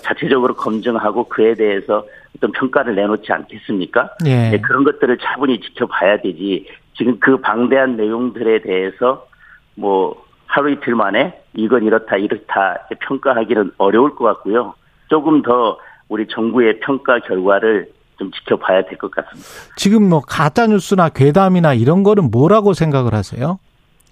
자체적으로 0.03 0.55
검증하고 0.55 1.25
그에 1.29 1.55
대해서 1.55 2.05
어떤 2.37 2.53
평가를 2.53 2.95
내놓지 2.95 3.33
않겠습니까? 3.33 4.11
예. 4.27 4.51
네, 4.51 4.61
그런 4.61 4.85
것들을 4.85 5.19
차분히 5.19 5.61
지켜봐야 5.61 6.21
되지. 6.21 6.67
지금 7.01 7.19
그 7.19 7.39
방대한 7.39 7.97
내용들에 7.97 8.61
대해서 8.61 9.27
뭐 9.75 10.23
하루 10.45 10.71
이틀 10.71 10.95
만에 10.95 11.41
이건 11.55 11.83
이렇다 11.85 12.17
이렇다 12.17 12.87
평가하기는 13.01 13.73
어려울 13.79 14.15
것 14.15 14.25
같고요. 14.27 14.75
조금 15.09 15.41
더 15.41 15.79
우리 16.11 16.27
정부의 16.29 16.81
평가 16.81 17.19
결과를 17.21 17.91
좀 18.19 18.31
지켜봐야 18.33 18.83
될 18.85 18.99
것 18.99 19.11
같습니다. 19.13 19.49
지금 19.77 20.11
뭐 20.11 20.21
가짜 20.21 20.67
뉴스나 20.67 21.09
괴담이나 21.09 21.73
이런 21.73 22.03
거는 22.03 22.31
뭐라고 22.31 22.75
생각을 22.75 23.15
하세요? 23.15 23.59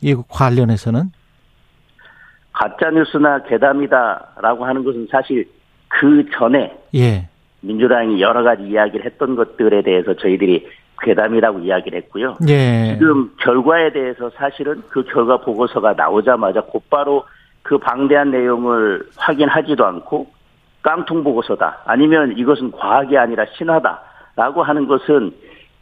이 0.01 0.17
관련해서는? 0.27 1.11
가짜 2.53 2.89
뉴스나 2.91 3.43
괴담이다라고 3.43 4.65
하는 4.65 4.83
것은 4.83 5.09
사실 5.11 5.47
그 5.89 6.25
전에 6.33 6.75
예. 6.95 7.29
민주당이 7.61 8.23
여러 8.23 8.43
가지 8.43 8.63
이야기를 8.63 9.05
했던 9.05 9.37
것들에 9.37 9.83
대해서 9.83 10.15
저희들이 10.15 10.67
괴담이라고 11.01 11.61
이야기를 11.61 11.99
했고요. 11.99 12.37
예. 12.49 12.97
지금 12.99 13.31
결과에 13.39 13.93
대해서 13.93 14.31
사실은 14.31 14.83
그 14.89 15.05
결과 15.05 15.39
보고서가 15.39 15.95
나오자마자 15.95 16.61
곧바로 16.63 17.25
그 17.63 17.79
방대한 17.79 18.31
내용을 18.31 19.03
확인하지도 19.17 19.85
않고 19.85 20.27
깡통 20.83 21.23
보고서다. 21.23 21.83
아니면 21.85 22.37
이것은 22.37 22.73
과학이 22.73 23.17
아니라 23.19 23.45
신화다라고 23.57 24.63
하는 24.63 24.87
것은 24.87 25.33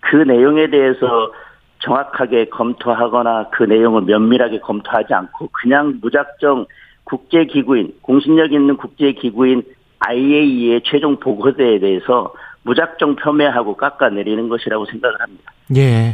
그 0.01 0.17
내용에 0.17 0.69
대해서 0.69 1.33
정확하게 1.81 2.47
검토하거나 2.47 3.49
그 3.51 3.65
내용을 3.65 4.03
면밀하게 4.03 4.61
검토하지 4.61 5.15
않고 5.15 5.49
그냥 5.53 5.99
무작정 6.01 6.67
국제기구인, 7.05 7.95
공신력 8.03 8.53
있는 8.53 8.77
국제기구인 8.77 9.63
IAEA의 10.01 10.83
최종 10.85 11.17
보고서에 11.17 11.79
대해서 11.79 12.33
무작정 12.67 13.17
폄훼하고 13.17 13.77
깎아내리는 13.77 14.49
것이라고 14.49 14.85
생각을 14.87 15.21
합니다. 15.21 15.53
예. 15.77 16.13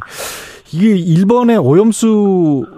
이게 0.73 0.97
일본의 0.97 1.59
오염수가 1.59 2.69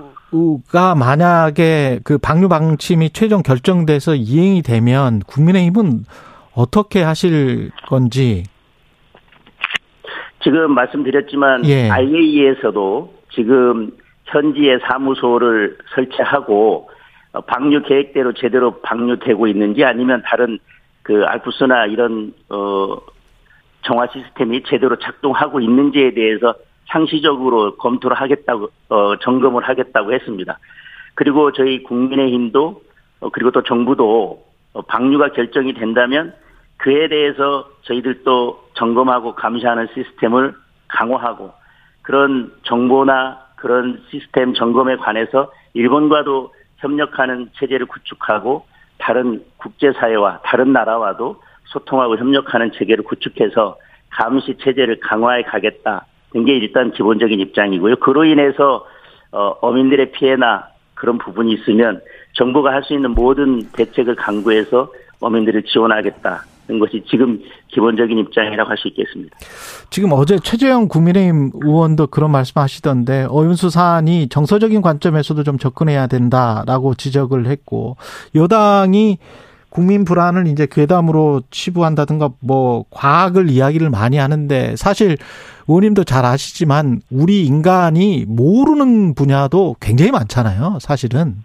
만약에 0.97 2.01
그 2.05 2.19
방류 2.19 2.49
방침이 2.49 3.11
최종 3.11 3.43
결정돼서 3.43 4.15
이행이 4.15 4.63
되면 4.63 5.21
국민의힘은 5.21 6.05
어떻게 6.55 7.03
하실 7.03 7.71
건지. 7.89 8.45
지금 10.43 10.73
말씀드렸지만 10.73 11.67
예. 11.67 11.91
IAEA에서도 11.91 13.15
지금 13.35 13.91
현지에 14.27 14.79
사무소를 14.89 15.79
설치하고 15.95 16.91
어, 17.33 17.41
방류 17.41 17.83
계획대로 17.83 18.33
제대로 18.35 18.81
방류되고 18.83 19.49
있는지 19.49 19.85
아니면 19.85 20.23
다른 20.25 20.59
그 21.03 21.25
알프스나 21.25 21.87
이런 21.87 22.33
어 22.49 22.97
정화 23.85 24.07
시스템이 24.13 24.63
제대로 24.65 24.97
작동하고 24.97 25.61
있는지에 25.61 26.15
대해서 26.15 26.55
상시적으로 26.87 27.77
검토를 27.77 28.17
하겠다고 28.17 28.69
어 28.89 29.17
점검을 29.19 29.65
하겠다고 29.65 30.13
했습니다. 30.13 30.59
그리고 31.15 31.53
저희 31.53 31.83
국민의힘도 31.83 32.83
어, 33.21 33.31
그리고 33.31 33.51
또 33.51 33.63
정부도 33.63 34.45
어, 34.73 34.83
방류가 34.83 35.33
결정이 35.33 35.75
된다면 35.75 36.35
그에 36.77 37.09
대해서 37.09 37.69
저희들도 37.83 38.71
점검하고 38.75 39.35
감시하는 39.35 39.89
시스템을 39.95 40.55
강화하고 40.89 41.53
그런 42.03 42.53
정보나 42.65 43.41
그런 43.57 44.03
시스템 44.11 44.53
점검에 44.53 44.97
관해서 44.97 45.51
일본과도 45.73 46.53
협력하는 46.79 47.51
체제를 47.55 47.87
구축하고 47.87 48.67
다른 48.99 49.43
국제사회와 49.57 50.41
다른 50.45 50.73
나라와도 50.73 51.41
소통하고 51.67 52.17
협력하는 52.17 52.73
체계를 52.73 53.05
구축해서 53.05 53.77
감시 54.11 54.57
체제를 54.63 55.01
강화해 55.01 55.43
가겠다. 55.43 56.07
는게 56.35 56.57
일단 56.57 56.91
기본적인 56.93 57.39
입장이고요. 57.41 57.97
그로 57.97 58.25
인해서 58.25 58.85
어, 59.31 59.55
어민들의 59.61 60.11
피해나 60.13 60.69
그런 60.95 61.17
부분이 61.19 61.53
있으면 61.55 62.01
정부가 62.33 62.73
할 62.73 62.83
수 62.83 62.93
있는 62.93 63.13
모든 63.13 63.63
대책을 63.73 64.17
강구해서 64.17 64.91
어민들을 65.21 65.63
지원하겠다는 65.63 66.79
것이 66.81 67.05
지금 67.09 67.41
기본적인 67.69 68.19
입장이라고 68.19 68.69
할 68.69 68.77
수 68.79 68.89
있겠습니다. 68.89 69.37
지금 69.91 70.11
어제 70.13 70.39
최재형 70.41 70.89
국민의힘 70.89 71.53
의원도 71.63 72.09
그런 72.09 72.33
말씀 72.33 72.61
하시던데 72.61 73.27
어윤수 73.31 73.71
사안이 73.71 74.29
정서적인 74.29 74.83
관점에서도 74.83 75.45
좀 75.45 75.59
접근해야 75.59 76.09
된다라고 76.09 76.95
지적을 76.95 77.47
했고 77.47 77.97
여당이 78.35 79.19
국민 79.75 80.05
불안을 80.05 80.47
이제 80.47 80.69
괴담으로 80.71 81.43
치부한다든가 81.51 82.31
뭐 82.39 82.85
과학을 82.91 83.51
이야기를 83.51 83.91
많이 83.91 84.19
하는데 84.19 84.77
사실 84.77 85.19
의원님도 85.67 86.05
잘 86.05 86.25
아시지만 86.25 87.01
우리 87.11 87.45
인간이 87.45 88.25
모르는 88.29 89.15
분야도 89.15 89.75
굉장히 89.81 90.13
많잖아요. 90.13 90.79
사실은. 90.81 91.43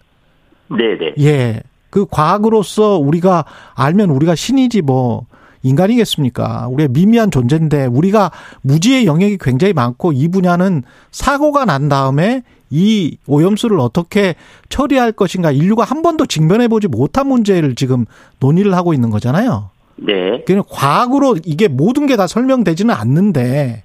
네네. 0.70 1.16
예. 1.22 1.64
그 1.90 2.06
과학으로서 2.06 3.00
우리가 3.00 3.46
알면 3.74 4.12
우리가 4.12 4.36
신이지 4.36 4.84
뭐 4.84 5.26
인간이겠습니까? 5.64 6.68
우리의 6.70 6.90
미미한 6.90 7.32
존재인데 7.32 7.86
우리가 7.86 8.32
무지의 8.62 9.06
영역이 9.06 9.38
굉장히 9.40 9.74
많고 9.74 10.12
이 10.14 10.28
분야는 10.28 10.84
사고가 11.12 11.66
난 11.66 11.90
다음에 11.90 12.44
이 12.70 13.18
오염수를 13.28 13.80
어떻게 13.80 14.36
처리할 14.70 15.12
것인가 15.12 15.52
인류가 15.52 15.84
한 15.84 16.02
번도 16.02 16.28
직면해 16.28 16.68
보지 16.68 16.88
못한 16.88 17.28
문제를 17.28 17.76
지금 17.76 18.06
논의를 18.40 18.76
하고 18.76 18.94
있는 18.94 19.10
거잖아요. 19.10 19.72
네. 19.96 20.44
그냥 20.46 20.64
과학으로 20.70 21.38
이게 21.46 21.68
모든 21.68 22.06
게 22.06 22.16
다 22.16 22.28
설명되지는 22.28 22.94
않는데 22.94 23.84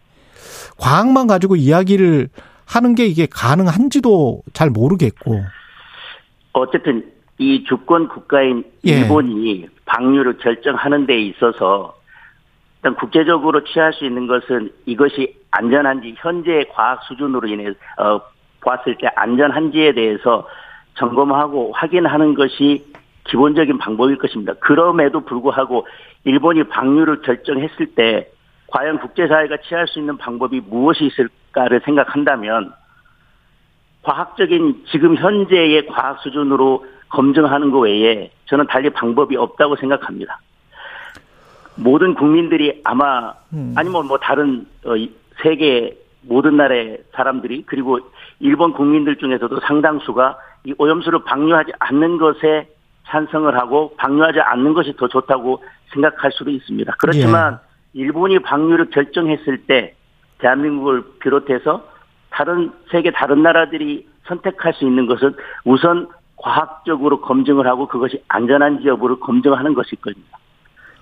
과학만 0.76 1.26
가지고 1.26 1.56
이야기를 1.56 2.28
하는 2.66 2.94
게 2.94 3.06
이게 3.06 3.26
가능한지도 3.30 4.42
잘 4.52 4.70
모르겠고. 4.70 5.40
어쨌든 6.52 7.04
이 7.38 7.64
주권 7.68 8.08
국가인 8.08 8.64
예. 8.86 9.00
일본이 9.00 9.66
방류를 9.86 10.38
결정하는 10.38 11.06
데 11.06 11.18
있어서 11.18 11.94
일단 12.76 12.94
국제적으로 12.96 13.64
취할 13.64 13.92
수 13.92 14.04
있는 14.04 14.26
것은 14.26 14.70
이것이 14.86 15.36
안전한지 15.50 16.14
현재의 16.18 16.68
과학 16.70 17.02
수준으로 17.04 17.48
인해 17.48 17.68
어 17.98 18.20
봤을 18.60 18.96
때 18.96 19.08
안전한지에 19.14 19.92
대해서 19.92 20.48
점검하고 20.94 21.72
확인하는 21.72 22.34
것이 22.34 22.84
기본적인 23.24 23.78
방법일 23.78 24.18
것입니다. 24.18 24.54
그럼에도 24.60 25.20
불구하고 25.20 25.86
일본이 26.24 26.64
방류를 26.64 27.22
결정했을 27.22 27.94
때 27.94 28.28
과연 28.66 28.98
국제사회가 28.98 29.58
취할 29.66 29.86
수 29.86 29.98
있는 29.98 30.16
방법이 30.16 30.60
무엇이 30.60 31.06
있을까를 31.06 31.80
생각한다면 31.84 32.72
과학적인 34.02 34.84
지금 34.90 35.16
현재의 35.16 35.86
과학 35.86 36.20
수준으로 36.20 36.84
검증하는 37.08 37.70
것 37.70 37.80
외에 37.80 38.30
저는 38.46 38.66
달리 38.66 38.90
방법이 38.90 39.36
없다고 39.36 39.76
생각합니다. 39.76 40.40
모든 41.76 42.14
국민들이 42.14 42.80
아마 42.84 43.34
아니면 43.76 44.06
뭐 44.06 44.18
다른 44.18 44.66
어, 44.84 44.96
이 44.96 45.12
세계 45.42 45.96
모든 46.22 46.56
나라의 46.56 47.02
사람들이 47.12 47.64
그리고 47.66 47.98
일본 48.40 48.72
국민들 48.72 49.16
중에서도 49.16 49.60
상당수가 49.60 50.38
이 50.64 50.74
오염수를 50.78 51.24
방류하지 51.24 51.72
않는 51.78 52.18
것에 52.18 52.68
찬성을 53.06 53.54
하고 53.58 53.94
방류하지 53.96 54.40
않는 54.40 54.72
것이 54.72 54.94
더 54.96 55.08
좋다고 55.08 55.62
생각할 55.92 56.32
수도 56.32 56.50
있습니다. 56.50 56.94
그렇지만 56.98 57.58
일본이 57.92 58.38
방류를 58.38 58.90
결정했을 58.90 59.66
때 59.66 59.94
대한민국을 60.38 61.02
비롯해서 61.20 61.86
다른 62.30 62.72
세계 62.90 63.10
다른 63.10 63.42
나라들이 63.42 64.08
선택할 64.26 64.72
수 64.74 64.84
있는 64.84 65.06
것은 65.06 65.34
우선 65.64 66.08
과학적으로 66.44 67.22
검증을 67.22 67.66
하고 67.66 67.88
그것이 67.88 68.22
안전한지 68.28 68.86
여부를 68.86 69.18
검증하는 69.18 69.72
것일 69.72 69.98
겁니다. 70.02 70.38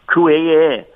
그 0.07 0.22
외에 0.22 0.87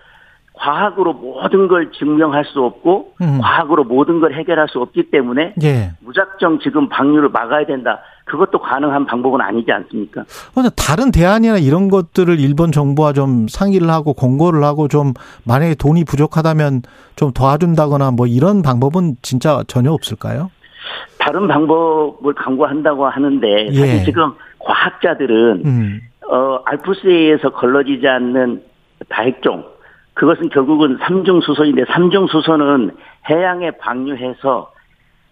과학으로 0.53 1.13
모든 1.15 1.69
걸 1.69 1.91
증명할 1.93 2.45
수 2.47 2.63
없고 2.63 3.15
음. 3.21 3.41
과학으로 3.43 3.85
모든 3.85 4.21
걸 4.21 4.35
해결할 4.35 4.69
수 4.69 4.81
없기 4.81 5.11
때문에 5.11 5.55
예. 5.63 5.93
무작정 6.01 6.61
지금 6.61 6.89
방류를 6.89 7.29
막아야 7.29 7.67
된다. 7.67 7.99
그것도 8.25 8.61
가능한 8.61 9.07
방법은 9.07 9.41
아니지 9.41 9.71
않습니까? 9.71 10.25
근데 10.55 10.71
다른 10.77 11.11
대안이나 11.11 11.59
이런 11.59 11.89
것들을 11.89 12.41
일본 12.41 12.73
정부와 12.73 13.13
좀 13.13 13.49
상의를 13.49 13.91
하고 13.91 14.15
공고를 14.15 14.63
하고 14.65 14.89
좀 14.89 15.13
만약에 15.45 15.75
돈이 15.75 16.05
부족하다면 16.05 16.83
좀 17.17 17.33
도와준다거나 17.33 18.13
뭐 18.13 18.27
이런 18.27 18.63
방법은 18.63 19.17
진짜 19.23 19.63
전혀 19.67 19.93
없을까요? 19.93 20.51
다른 21.27 21.49
방법을 21.49 22.35
강구한다고 22.35 23.07
하는데 23.09 23.67
사실 23.73 24.01
예. 24.01 24.05
지금 24.05 24.33
과학자들은 24.61 25.63
음. 25.65 26.01
어, 26.31 26.61
알프스에서 26.65 27.51
걸러지지 27.51 28.07
않는 28.07 28.63
다핵종 29.09 29.65
그것은 30.15 30.51
결국은 30.51 30.99
삼중 31.01 31.41
수소인데 31.41 31.85
삼중 31.89 32.29
수소는 32.29 32.93
해양에 33.29 33.73
방류해서 33.73 34.71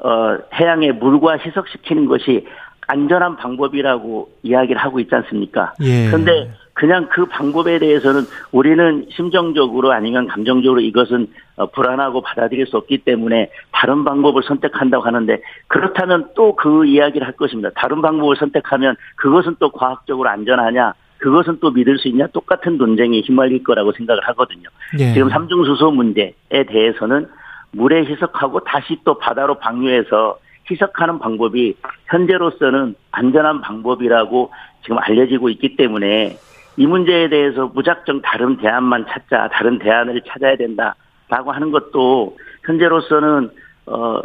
어, 0.00 0.38
해양의 0.52 0.94
물과 0.94 1.38
희석시키는 1.38 2.06
것이 2.06 2.44
안전한 2.88 3.36
방법이라고 3.36 4.30
이야기를 4.42 4.76
하고 4.82 4.98
있지 4.98 5.14
않습니까? 5.14 5.74
예. 5.80 6.06
그런데 6.08 6.50
그냥 6.74 7.08
그 7.10 7.26
방법에 7.26 7.78
대해서는 7.78 8.22
우리는 8.50 9.06
심정적으로 9.10 9.92
아니면 9.92 10.26
감정적으로 10.26 10.80
이것은 10.80 11.28
어, 11.56 11.66
불안하고 11.66 12.20
받아들일 12.20 12.66
수 12.66 12.76
없기 12.76 12.98
때문에 12.98 13.50
다른 13.70 14.04
방법을 14.04 14.42
선택한다고 14.42 15.04
하는데 15.04 15.40
그렇다면 15.68 16.30
또 16.34 16.54
그 16.56 16.86
이야기를 16.86 17.26
할 17.26 17.34
것입니다. 17.34 17.70
다른 17.74 18.00
방법을 18.00 18.36
선택하면 18.36 18.96
그것은 19.16 19.56
또 19.58 19.70
과학적으로 19.70 20.28
안전하냐? 20.28 20.94
그것은 21.18 21.58
또 21.60 21.70
믿을 21.70 21.98
수 21.98 22.08
있냐? 22.08 22.26
똑같은 22.28 22.78
논쟁에 22.78 23.20
휘말릴 23.20 23.64
거라고 23.64 23.92
생각을 23.92 24.26
하거든요. 24.28 24.68
예. 24.98 25.12
지금 25.12 25.28
삼중수소 25.28 25.90
문제에 25.90 26.32
대해서는 26.68 27.28
물에 27.72 28.04
희석하고 28.04 28.60
다시 28.60 28.98
또 29.04 29.18
바다로 29.18 29.58
방류해서 29.58 30.38
희석하는 30.70 31.18
방법이 31.18 31.76
현재로서는 32.06 32.94
안전한 33.10 33.60
방법이라고 33.60 34.50
지금 34.82 34.98
알려지고 34.98 35.50
있기 35.50 35.76
때문에 35.76 36.36
이 36.76 36.86
문제에 36.86 37.28
대해서 37.28 37.66
무작정 37.74 38.22
다른 38.22 38.56
대안만 38.56 39.06
찾자, 39.08 39.48
다른 39.52 39.78
대안을 39.78 40.22
찾아야 40.26 40.56
된다라고 40.56 41.52
하는 41.52 41.70
것도 41.70 42.36
현재로서는 42.64 43.50
어, 43.86 44.20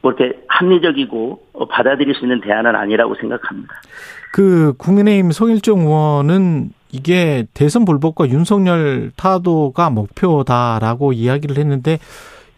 뭐 0.00 0.12
이렇게 0.12 0.38
합리적이고 0.48 1.42
어, 1.54 1.64
받아들일 1.66 2.14
수 2.14 2.24
있는 2.24 2.40
대안은 2.40 2.74
아니라고 2.76 3.14
생각합니다. 3.16 3.74
그 4.32 4.74
국민의힘 4.78 5.32
송일정 5.32 5.80
의원은 5.80 6.70
이게 6.90 7.46
대선 7.54 7.84
불복과 7.84 8.28
윤석열 8.28 9.10
타도가 9.16 9.90
목표다라고 9.90 11.12
이야기를 11.12 11.56
했는데 11.58 11.98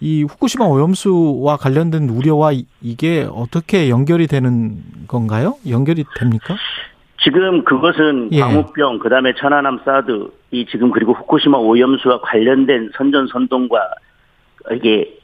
이 0.00 0.22
후쿠시마 0.24 0.64
오염수와 0.66 1.56
관련된 1.56 2.08
우려와 2.08 2.52
이- 2.52 2.66
이게 2.80 3.26
어떻게 3.32 3.88
연결이 3.90 4.26
되는 4.26 4.82
건가요? 5.08 5.56
연결이 5.68 6.04
됩니까? 6.18 6.56
지금 7.22 7.64
그것은 7.64 8.30
예. 8.32 8.40
광우병, 8.40 8.98
그 8.98 9.08
다음에 9.08 9.34
천안함 9.34 9.80
사드, 9.84 10.30
이 10.52 10.66
지금 10.66 10.90
그리고 10.90 11.12
후쿠시마 11.12 11.58
오염수와 11.58 12.20
관련된 12.22 12.90
선전 12.94 13.26
선동과 13.28 13.78
이게 14.72 15.18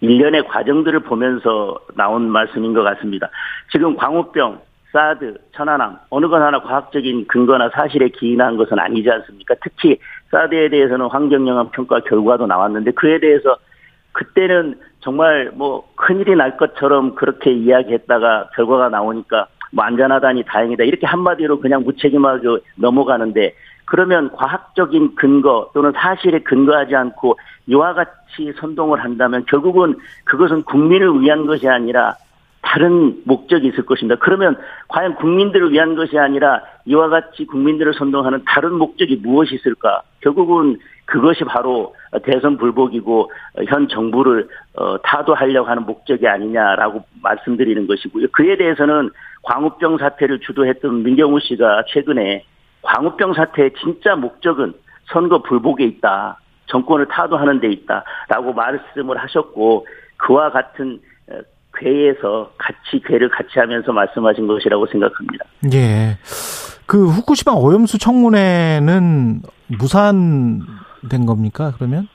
일련의 0.00 0.48
과정들을 0.48 1.00
보면서 1.00 1.78
나온 1.94 2.28
말씀인 2.30 2.72
것 2.72 2.82
같습니다. 2.82 3.28
지금 3.70 3.96
광우병, 3.96 4.60
사드, 4.92 5.38
천안함, 5.52 5.98
어느 6.10 6.28
것 6.28 6.40
하나 6.40 6.60
과학적인 6.60 7.26
근거나 7.26 7.70
사실에 7.70 8.08
기인한 8.08 8.56
것은 8.56 8.78
아니지 8.78 9.10
않습니까? 9.10 9.54
특히 9.62 9.98
사드에 10.30 10.70
대해서는 10.70 11.06
환경영향 11.06 11.70
평가 11.70 12.00
결과도 12.00 12.46
나왔는데 12.46 12.92
그에 12.92 13.20
대해서 13.20 13.56
그때는 14.12 14.78
정말 15.00 15.50
뭐 15.54 15.88
큰일이 15.96 16.34
날 16.34 16.56
것처럼 16.56 17.14
그렇게 17.14 17.52
이야기했다가 17.52 18.50
결과가 18.54 18.88
나오니까 18.88 19.46
뭐 19.72 19.84
안전하다니 19.84 20.44
다행이다 20.44 20.84
이렇게 20.84 21.06
한마디로 21.06 21.60
그냥 21.60 21.82
무책임하게 21.82 22.58
넘어가는데 22.76 23.54
그러면 23.84 24.30
과학적인 24.32 25.16
근거 25.16 25.70
또는 25.74 25.92
사실에 25.92 26.40
근거하지 26.40 26.94
않고 26.94 27.38
이와 27.66 27.94
같이 27.94 28.52
선동을 28.60 29.02
한다면 29.02 29.44
결국은 29.48 29.96
그것은 30.24 30.62
국민을 30.62 31.20
위한 31.20 31.46
것이 31.46 31.68
아니라 31.68 32.16
다른 32.62 33.20
목적이 33.24 33.68
있을 33.68 33.84
것입니다. 33.84 34.18
그러면 34.20 34.56
과연 34.88 35.16
국민들을 35.16 35.72
위한 35.72 35.96
것이 35.96 36.18
아니라 36.18 36.62
이와 36.84 37.08
같이 37.08 37.44
국민들을 37.44 37.92
선동하는 37.94 38.44
다른 38.46 38.74
목적이 38.74 39.16
무엇이 39.16 39.56
있을까? 39.56 40.02
결국은 40.20 40.78
그것이 41.04 41.44
바로 41.44 41.94
대선 42.20 42.58
불복이고 42.58 43.30
현 43.68 43.88
정부를 43.88 44.48
어, 44.74 44.98
타도하려고 45.02 45.68
하는 45.68 45.84
목적이 45.84 46.28
아니냐라고 46.28 47.04
말씀드리는 47.22 47.86
것이고요. 47.86 48.28
그에 48.32 48.56
대해서는 48.56 49.10
광우병 49.42 49.98
사태를 49.98 50.40
주도했던 50.40 51.02
민경우 51.02 51.40
씨가 51.40 51.84
최근에 51.88 52.44
광우병 52.82 53.34
사태의 53.34 53.72
진짜 53.82 54.14
목적은 54.14 54.74
선거 55.12 55.42
불복에 55.42 55.84
있다. 55.84 56.38
정권을 56.66 57.08
타도하는 57.08 57.60
데 57.60 57.70
있다라고 57.70 58.52
말씀을 58.54 59.18
하셨고 59.18 59.86
그와 60.16 60.50
같은 60.50 61.00
어, 61.30 61.40
궤에서 61.76 62.52
같이 62.58 63.02
궤를 63.04 63.28
같이 63.30 63.58
하면서 63.58 63.92
말씀하신 63.92 64.46
것이라고 64.46 64.86
생각합니다. 64.86 65.44
예. 65.72 66.18
그 66.86 67.08
후쿠시마 67.08 67.54
오염수 67.56 67.98
청문회는 67.98 69.42
무산 69.68 70.60
된 71.08 71.26
겁니까? 71.26 71.72
그러면? 71.76 72.08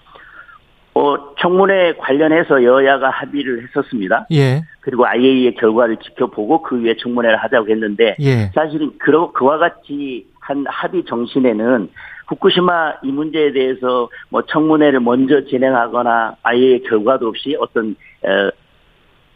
어, 0.94 1.36
청문회 1.40 1.94
관련해서 1.98 2.64
여야가 2.64 3.10
합의를 3.12 3.64
했었습니다. 3.64 4.26
예. 4.32 4.64
그리고 4.82 5.06
IAEA 5.06 5.54
결과를 5.56 5.98
지켜보고 5.98 6.64
그 6.64 6.82
위에 6.82 6.96
청문회를 6.98 7.38
하자고 7.38 7.70
했는데 7.70 8.16
예. 8.20 8.50
사실은 8.56 8.92
그러, 8.98 9.32
그와 9.32 9.60
같이 9.60 10.26
한 10.40 10.66
합의 10.68 11.04
정신에는 11.06 11.90
후쿠시마 12.28 12.96
이 13.04 13.12
문제에 13.12 13.52
대해서 13.52 14.10
뭐 14.30 14.42
청문회를 14.42 15.00
먼저 15.00 15.46
진행하거나 15.46 16.38
IAEA 16.42 16.84
결과도 16.84 17.28
없이 17.28 17.56
어떤 17.60 17.96
에, 18.26 18.50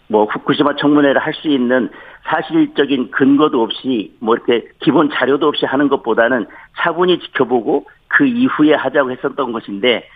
뭐 0.08 0.26
후쿠시마 0.26 0.76
청문회를 0.78 1.22
할 1.22 1.34
수 1.36 1.48
있는 1.48 1.90
사실적인 2.24 3.12
근거도 3.12 3.62
없이 3.62 4.14
뭐 4.20 4.36
이렇게 4.36 4.68
기본 4.80 5.10
자료도 5.10 5.48
없이 5.48 5.66
하는 5.66 5.90
것보다는 5.90 6.46
차분히 6.78 7.20
지켜보고 7.20 7.86
그 8.14 8.26
이후에 8.26 8.74
하자고 8.74 9.12
했었던 9.12 9.52
것인데 9.52 10.08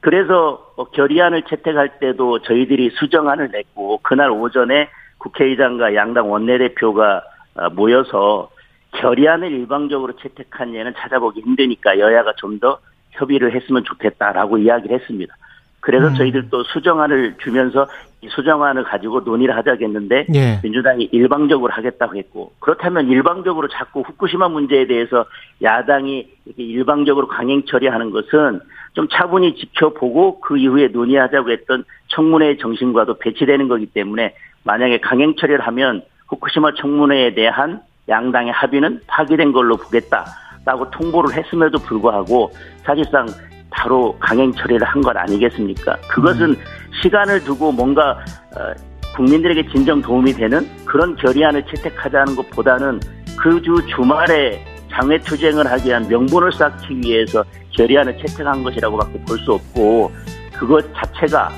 그래서 0.00 0.72
어, 0.76 0.84
결의안을 0.90 1.42
채택할 1.42 1.98
때도 1.98 2.42
저희들이 2.42 2.90
수정안을 2.90 3.50
냈고 3.50 3.98
그날 4.02 4.30
오전에 4.30 4.88
국회의장과 5.18 5.94
양당 5.94 6.30
원내대표가 6.30 7.22
어, 7.54 7.70
모여서 7.70 8.50
결의안을 8.92 9.50
일방적으로 9.50 10.14
채택한 10.16 10.74
예는 10.74 10.94
찾아보기 10.96 11.40
힘드니까 11.40 11.98
여야가 11.98 12.34
좀 12.36 12.58
더 12.60 12.78
협의를 13.18 13.54
했으면 13.54 13.84
좋겠다라고 13.84 14.58
이야기를 14.58 14.98
했습니다. 14.98 15.34
그래서 15.80 16.08
음. 16.08 16.14
저희들도 16.14 16.64
수정안을 16.64 17.36
주면서 17.38 17.86
이 18.20 18.28
수정안을 18.28 18.82
가지고 18.84 19.20
논의를 19.20 19.56
하자겠는데 19.56 20.26
예. 20.34 20.60
민주당이 20.62 21.08
일방적으로 21.12 21.72
하겠다고 21.72 22.16
했고 22.16 22.52
그렇다면 22.58 23.08
일방적으로 23.08 23.68
자꾸 23.68 24.00
후쿠시마 24.00 24.48
문제에 24.48 24.86
대해서 24.88 25.24
야당이 25.62 26.28
이렇게 26.46 26.62
일방적으로 26.64 27.28
강행 27.28 27.64
처리하는 27.64 28.10
것은 28.10 28.60
좀 28.94 29.06
차분히 29.08 29.54
지켜보고 29.54 30.40
그 30.40 30.58
이후에 30.58 30.88
논의하자고 30.88 31.50
했던 31.52 31.84
청문회의 32.08 32.58
정신과도 32.58 33.18
배치되는 33.18 33.68
거기 33.68 33.86
때문에 33.86 34.34
만약에 34.64 34.98
강행 34.98 35.36
처리를 35.36 35.60
하면 35.60 36.02
후쿠시마 36.26 36.72
청문회에 36.74 37.34
대한 37.34 37.80
양당의 38.08 38.52
합의는 38.52 39.00
파기된 39.06 39.52
걸로 39.52 39.76
보겠다 39.76 40.24
라고 40.68 40.90
통보를 40.90 41.34
했음에도 41.34 41.78
불구하고 41.78 42.50
사실상 42.84 43.26
바로 43.70 44.14
강행 44.20 44.52
처리를 44.52 44.86
한 44.86 45.00
것 45.00 45.16
아니겠습니까? 45.16 45.96
그것은 46.10 46.54
시간을 47.02 47.42
두고 47.44 47.72
뭔가 47.72 48.10
어, 48.54 48.74
국민들에게 49.16 49.66
진정 49.72 50.02
도움이 50.02 50.34
되는 50.34 50.68
그런 50.84 51.16
결의안을 51.16 51.64
채택하자는 51.74 52.36
것보다는 52.36 53.00
그 53.40 53.62
주 53.62 53.74
주말에 53.96 54.62
장외 54.92 55.18
투쟁을 55.20 55.66
하기 55.72 55.88
위한 55.88 56.06
명분을 56.06 56.52
쌓기 56.52 57.00
위해서 57.02 57.42
결의안을 57.70 58.18
채택한 58.18 58.62
것이라고밖에 58.62 59.24
볼 59.26 59.38
수 59.38 59.52
없고 59.54 60.10
그것 60.58 60.84
자체가 60.94 61.50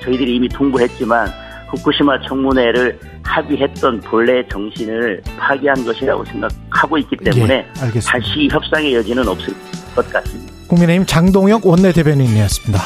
저희들이 0.00 0.36
이미 0.36 0.48
통보했지만 0.48 1.28
후쿠시마 1.70 2.20
청문회를 2.22 2.98
합의했던 3.26 4.00
본래의 4.00 4.48
정신을 4.50 5.22
파기한 5.38 5.84
것이라고 5.84 6.24
생각하고 6.24 6.98
있기 6.98 7.16
때문에 7.16 7.54
예. 7.54 8.00
다시 8.00 8.48
협상의 8.50 8.94
여지는 8.94 9.26
없을 9.28 9.54
것 9.94 10.08
같습니다. 10.12 10.52
국민의힘 10.68 11.06
장동혁 11.06 11.66
원내대변인이었습니다. 11.66 12.80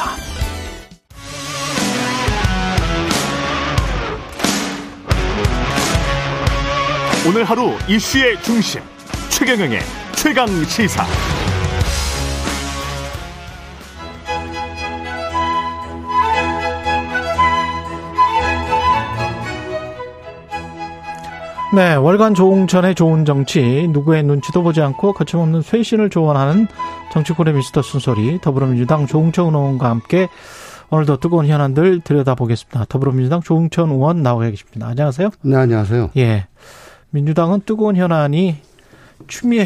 오늘 7.27 7.43
하루 7.43 7.71
이슈의 7.87 8.41
중심 8.41 8.81
최경영의 9.29 9.79
최강 10.15 10.47
시사. 10.65 11.05
네, 21.73 21.95
월간 21.95 22.33
조홍천의 22.33 22.95
좋은 22.95 23.23
정치, 23.23 23.87
누구의 23.91 24.23
눈치도 24.23 24.61
보지 24.61 24.81
않고 24.81 25.13
거침없는 25.13 25.61
쇄신을 25.61 26.09
조언하는 26.09 26.67
정치권의 27.13 27.53
미스터 27.53 27.81
순소리, 27.81 28.39
더불어민주당 28.41 29.07
조홍천 29.07 29.45
의원과 29.55 29.89
함께 29.89 30.27
오늘도 30.89 31.21
뜨거운 31.21 31.47
현안들 31.47 32.01
들여다보겠습니다. 32.01 32.85
더불어민주당 32.89 33.39
조홍천 33.39 33.89
의원 33.89 34.21
나와 34.21 34.49
계십니다. 34.49 34.87
안녕하세요. 34.87 35.29
네, 35.43 35.55
안녕하세요. 35.55 36.09
예. 36.17 36.47
민주당은 37.11 37.61
뜨거운 37.65 37.95
현안이 37.95 38.57
추미애, 39.27 39.65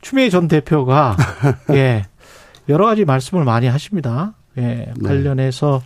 추미애 0.00 0.30
전 0.30 0.48
대표가, 0.48 1.18
예, 1.72 2.06
여러 2.70 2.86
가지 2.86 3.04
말씀을 3.04 3.44
많이 3.44 3.66
하십니다. 3.66 4.32
예, 4.56 4.90
관련해서 5.04 5.82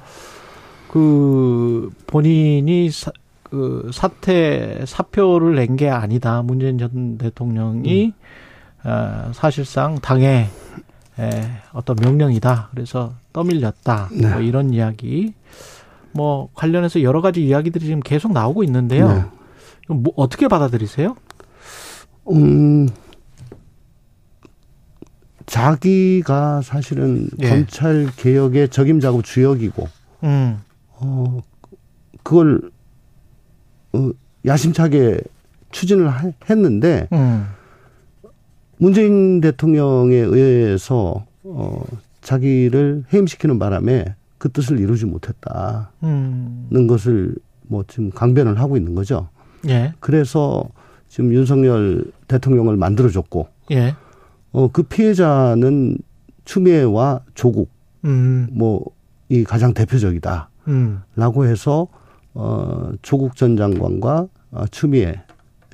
그 0.92 1.90
본인이 2.06 2.88
사, 2.92 3.10
그 3.50 3.90
사퇴 3.92 4.84
사표를 4.86 5.56
낸 5.56 5.76
게 5.76 5.88
아니다. 5.88 6.42
문재인 6.42 6.78
전 6.78 7.18
대통령이 7.18 8.12
어, 8.84 9.30
사실상 9.34 9.96
당의 9.96 10.46
에, 11.18 11.50
어떤 11.72 11.96
명령이다. 12.00 12.68
그래서 12.70 13.12
떠밀렸다. 13.32 14.08
네. 14.12 14.30
뭐 14.30 14.40
이런 14.40 14.72
이야기. 14.72 15.34
뭐 16.12 16.48
관련해서 16.54 17.02
여러 17.02 17.20
가지 17.20 17.44
이야기들이 17.44 17.84
지금 17.84 18.00
계속 18.00 18.32
나오고 18.32 18.64
있는데요. 18.64 19.08
네. 19.08 19.24
뭐 19.94 20.12
어떻게 20.16 20.48
받아들이세요? 20.48 21.16
음, 22.32 22.88
자기가 25.46 26.62
사실은 26.62 27.28
예. 27.40 27.48
검찰 27.48 28.08
개혁의 28.16 28.68
적임자고 28.68 29.22
주역이고, 29.22 29.88
음, 30.24 30.60
어, 30.92 31.40
그걸, 32.22 32.60
어, 32.64 32.70
야심차게 34.46 35.20
추진을 35.70 36.08
하- 36.08 36.32
했는데, 36.48 37.08
음, 37.12 37.46
문재인 38.78 39.40
대통령에 39.40 40.14
의해서, 40.16 41.24
어, 41.44 41.82
자기를 42.22 43.04
해임시키는 43.12 43.58
바람에 43.58 44.14
그 44.38 44.50
뜻을 44.50 44.78
이루지 44.80 45.06
못했다는 45.06 45.84
음, 46.04 46.86
것을 46.88 47.34
뭐 47.62 47.84
지금 47.86 48.10
강변을 48.10 48.58
하고 48.58 48.76
있는 48.76 48.94
거죠. 48.94 49.28
예, 49.68 49.92
그래서 50.00 50.64
지금 51.08 51.32
윤석열 51.32 52.04
대통령을 52.28 52.76
만들어줬고, 52.76 53.48
예, 53.72 53.94
어, 54.52 54.68
그 54.72 54.82
피해자는 54.82 55.98
추미애와 56.44 57.20
조국, 57.34 57.70
음, 58.04 58.48
뭐, 58.52 58.84
이 59.28 59.44
가장 59.44 59.74
대표적이다. 59.74 60.48
음, 60.68 61.02
라고 61.16 61.44
해서, 61.46 61.86
어, 62.34 62.90
조국 63.02 63.36
전 63.36 63.56
장관과 63.56 64.26
어, 64.52 64.64
추미애 64.70 65.20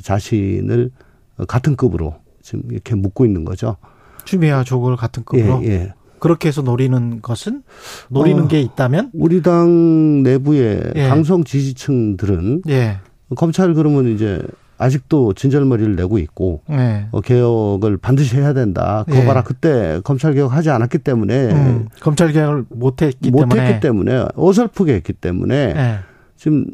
자신을 0.02 0.90
어, 1.38 1.44
같은 1.44 1.76
급으로 1.76 2.16
지금 2.42 2.62
이렇게 2.70 2.94
묶고 2.94 3.24
있는 3.24 3.44
거죠. 3.44 3.76
추미애와 4.24 4.64
조국을 4.64 4.96
같은 4.96 5.24
급으로 5.24 5.62
예, 5.64 5.68
예. 5.68 5.94
그렇게 6.18 6.48
해서 6.48 6.62
노리는 6.62 7.20
것은 7.22 7.62
노리는 8.08 8.44
어, 8.44 8.48
게 8.48 8.60
있다면 8.60 9.10
우리 9.14 9.42
당 9.42 10.22
내부의 10.22 10.92
예. 10.96 11.08
강성 11.08 11.44
지지층들은 11.44 12.62
예, 12.68 12.98
검찰 13.36 13.74
그러면 13.74 14.08
이제 14.08 14.42
아직도 14.78 15.32
진절머리를 15.32 15.96
내고 15.96 16.18
있고, 16.18 16.60
예, 16.70 17.06
어, 17.10 17.20
개혁을 17.22 17.96
반드시 17.96 18.36
해야 18.36 18.52
된다. 18.52 19.04
그거 19.06 19.20
예. 19.20 19.24
봐라. 19.24 19.42
그때 19.42 20.00
검찰 20.04 20.34
개혁하지 20.34 20.68
않았기 20.70 20.98
때문에 20.98 21.52
음, 21.52 21.88
검찰 22.00 22.32
개혁을 22.32 22.66
못했기 22.68 23.30
때문에 23.30 23.46
못했기 23.46 23.80
때문에 23.80 24.26
어설프게 24.34 24.92
했기 24.94 25.12
때문에 25.14 25.54
예, 25.54 25.98
지금 26.36 26.66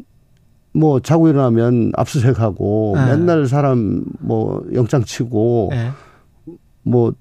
뭐 0.73 0.99
자고 0.99 1.27
일어나면 1.29 1.91
압수수색하고 1.95 2.93
네. 2.95 3.05
맨날 3.15 3.45
사람 3.47 4.03
뭐 4.19 4.65
영장 4.73 5.03
치고 5.03 5.69
예, 5.73 5.91
뭐 6.83 7.13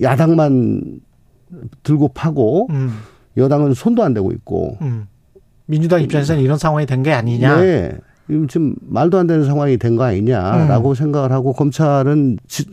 야당만 0.00 1.00
들고 1.82 2.08
파고 2.08 2.66
음, 2.70 2.90
여당은 3.36 3.74
손도 3.74 4.02
안 4.02 4.12
대고 4.14 4.32
있고 4.32 4.76
음. 4.82 5.06
민주당 5.66 6.02
입장에서는 6.02 6.42
이런 6.42 6.58
상황이 6.58 6.84
된 6.86 7.02
게 7.02 7.12
아니냐. 7.12 7.60
네. 7.60 7.92
지금 8.26 8.48
지금 8.48 8.74
말도 8.80 9.18
안 9.18 9.26
되는 9.26 9.44
상황이 9.44 9.76
된 9.78 9.96
거 9.96 10.04
아니냐라고 10.04 10.90
음. 10.90 10.94
생각을 10.94 11.32
하고 11.32 11.52
검찰은 11.52 12.38
지, 12.46 12.64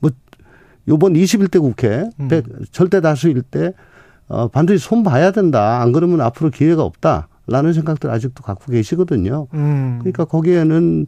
뭐 0.00 0.10
요번 0.88 1.12
21대 1.14 1.60
국회 1.60 2.08
음. 2.20 2.28
백- 2.28 2.46
절대 2.72 3.00
다수일 3.00 3.42
때 3.42 3.74
어, 4.28 4.48
반드시 4.48 4.84
손 4.84 5.02
봐야 5.02 5.30
된다. 5.30 5.80
안 5.82 5.92
그러면 5.92 6.20
앞으로 6.20 6.50
기회가 6.50 6.82
없다 6.82 7.28
라는 7.46 7.72
생각들 7.72 8.10
아직도 8.10 8.42
갖고 8.42 8.70
계시거든요. 8.72 9.48
음, 9.54 9.98
그러니까 10.00 10.24
거기에는 10.24 11.06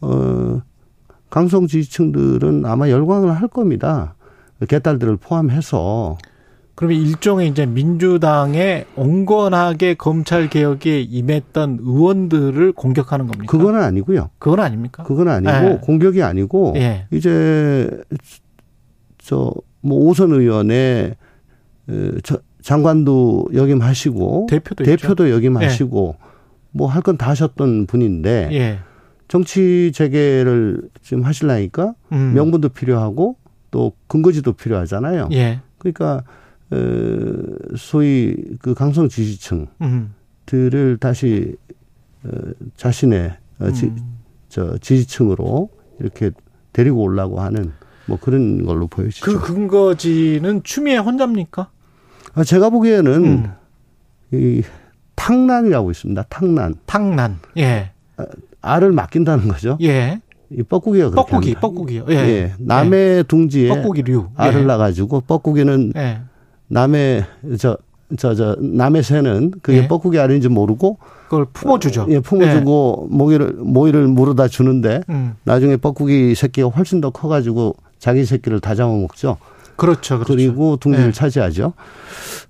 어 0.00 0.60
강성 1.30 1.66
지지층들은 1.66 2.64
아마 2.66 2.88
열광을 2.90 3.32
할 3.32 3.48
겁니다. 3.48 4.14
개딸들을 4.66 5.16
포함해서 5.18 6.16
그러면 6.74 7.00
일종의 7.00 7.48
이제 7.48 7.64
민주당의 7.64 8.84
온건하게 8.96 9.94
검찰 9.94 10.50
개혁에 10.50 11.00
임했던 11.00 11.78
의원들을 11.80 12.72
공격하는 12.72 13.26
겁니까? 13.26 13.50
그건 13.50 13.76
아니고요. 13.76 14.30
그건 14.38 14.60
아닙니까? 14.60 15.02
그건 15.04 15.28
아니고 15.28 15.50
네. 15.50 15.78
공격이 15.82 16.22
아니고 16.22 16.74
예. 16.76 17.06
이제 17.10 17.88
저뭐 19.18 19.54
오선 19.84 20.32
의원의 20.32 21.16
어, 21.88 22.10
저 22.22 22.38
장관도 22.66 23.50
역임하시고 23.54 24.48
대표도. 24.50 24.82
대표도 24.82 25.30
역임하시고 25.30 26.16
뭐할 26.72 27.00
건 27.00 27.16
다 27.16 27.30
하셨던 27.30 27.86
분인데 27.86 28.48
예. 28.50 28.78
정치 29.28 29.92
재개를 29.94 30.82
지금 31.00 31.24
하시려니까 31.24 31.94
음. 32.10 32.32
명분도 32.34 32.70
필요하고 32.70 33.36
또 33.70 33.92
근거지도 34.08 34.54
필요하잖아요. 34.54 35.28
예. 35.30 35.60
그러니까 35.78 36.24
어, 36.72 36.76
소위 37.76 38.34
그 38.60 38.74
강성 38.74 39.08
지지층들을 39.08 39.68
음. 39.82 40.96
다시 40.98 41.54
어, 42.24 42.28
자신의 42.76 43.32
어, 43.60 43.70
지, 43.70 43.86
음. 43.86 43.96
저 44.48 44.76
지지층으로 44.78 45.70
이렇게 46.00 46.32
데리고 46.72 47.02
오려고 47.02 47.40
하는 47.40 47.70
뭐 48.06 48.18
그런 48.20 48.64
걸로 48.66 48.88
보여지죠. 48.88 49.24
그 49.24 49.40
근거지는 49.40 50.64
추미애 50.64 50.96
혼자입니까? 50.96 51.70
아, 52.36 52.44
제가 52.44 52.70
보기에는 52.70 53.12
음. 53.24 53.52
이 54.32 54.62
탕난이라고 55.16 55.90
있습니다. 55.90 56.22
탕난. 56.28 56.74
탕난. 56.86 57.38
예. 57.56 57.90
알을 58.60 58.92
맡긴다는 58.92 59.48
거죠. 59.48 59.78
예. 59.82 60.20
이 60.50 60.62
뻐꾸기가 60.62 61.10
그렇게 61.10 61.30
뻐꾸기, 61.30 61.34
합니다. 61.54 61.60
뻐꾸기요. 61.60 62.04
예. 62.10 62.14
예. 62.14 62.52
남의 62.58 63.24
둥지에 63.24 63.68
뻐꾸기류. 63.68 64.28
알을 64.36 64.60
예. 64.60 64.64
낳아가지고 64.64 65.22
뻐꾸기는 65.22 65.92
예. 65.96 66.20
남의 66.68 67.24
저 67.58 67.76
저 68.16 68.34
저 68.34 68.56
남의 68.60 69.02
새는 69.02 69.50
그게 69.62 69.78
예. 69.78 69.88
뻐꾸기 69.88 70.18
알인지 70.20 70.48
모르고 70.48 70.98
그걸 71.24 71.44
품어주죠. 71.46 72.06
예, 72.10 72.20
품어주고 72.20 73.08
모기를 73.10 73.54
모이를 73.54 74.06
물어다 74.06 74.46
주는데 74.46 75.00
음. 75.08 75.34
나중에 75.42 75.76
뻐꾸기 75.76 76.36
새끼가 76.36 76.68
훨씬 76.68 77.00
더 77.00 77.10
커가지고 77.10 77.74
자기 77.98 78.24
새끼를 78.24 78.60
다 78.60 78.76
잡아먹죠. 78.76 79.38
그렇죠. 79.76 80.18
그렇죠. 80.18 80.32
그리고 80.32 80.76
둥지를 80.76 81.08
예. 81.08 81.12
차지하죠. 81.12 81.74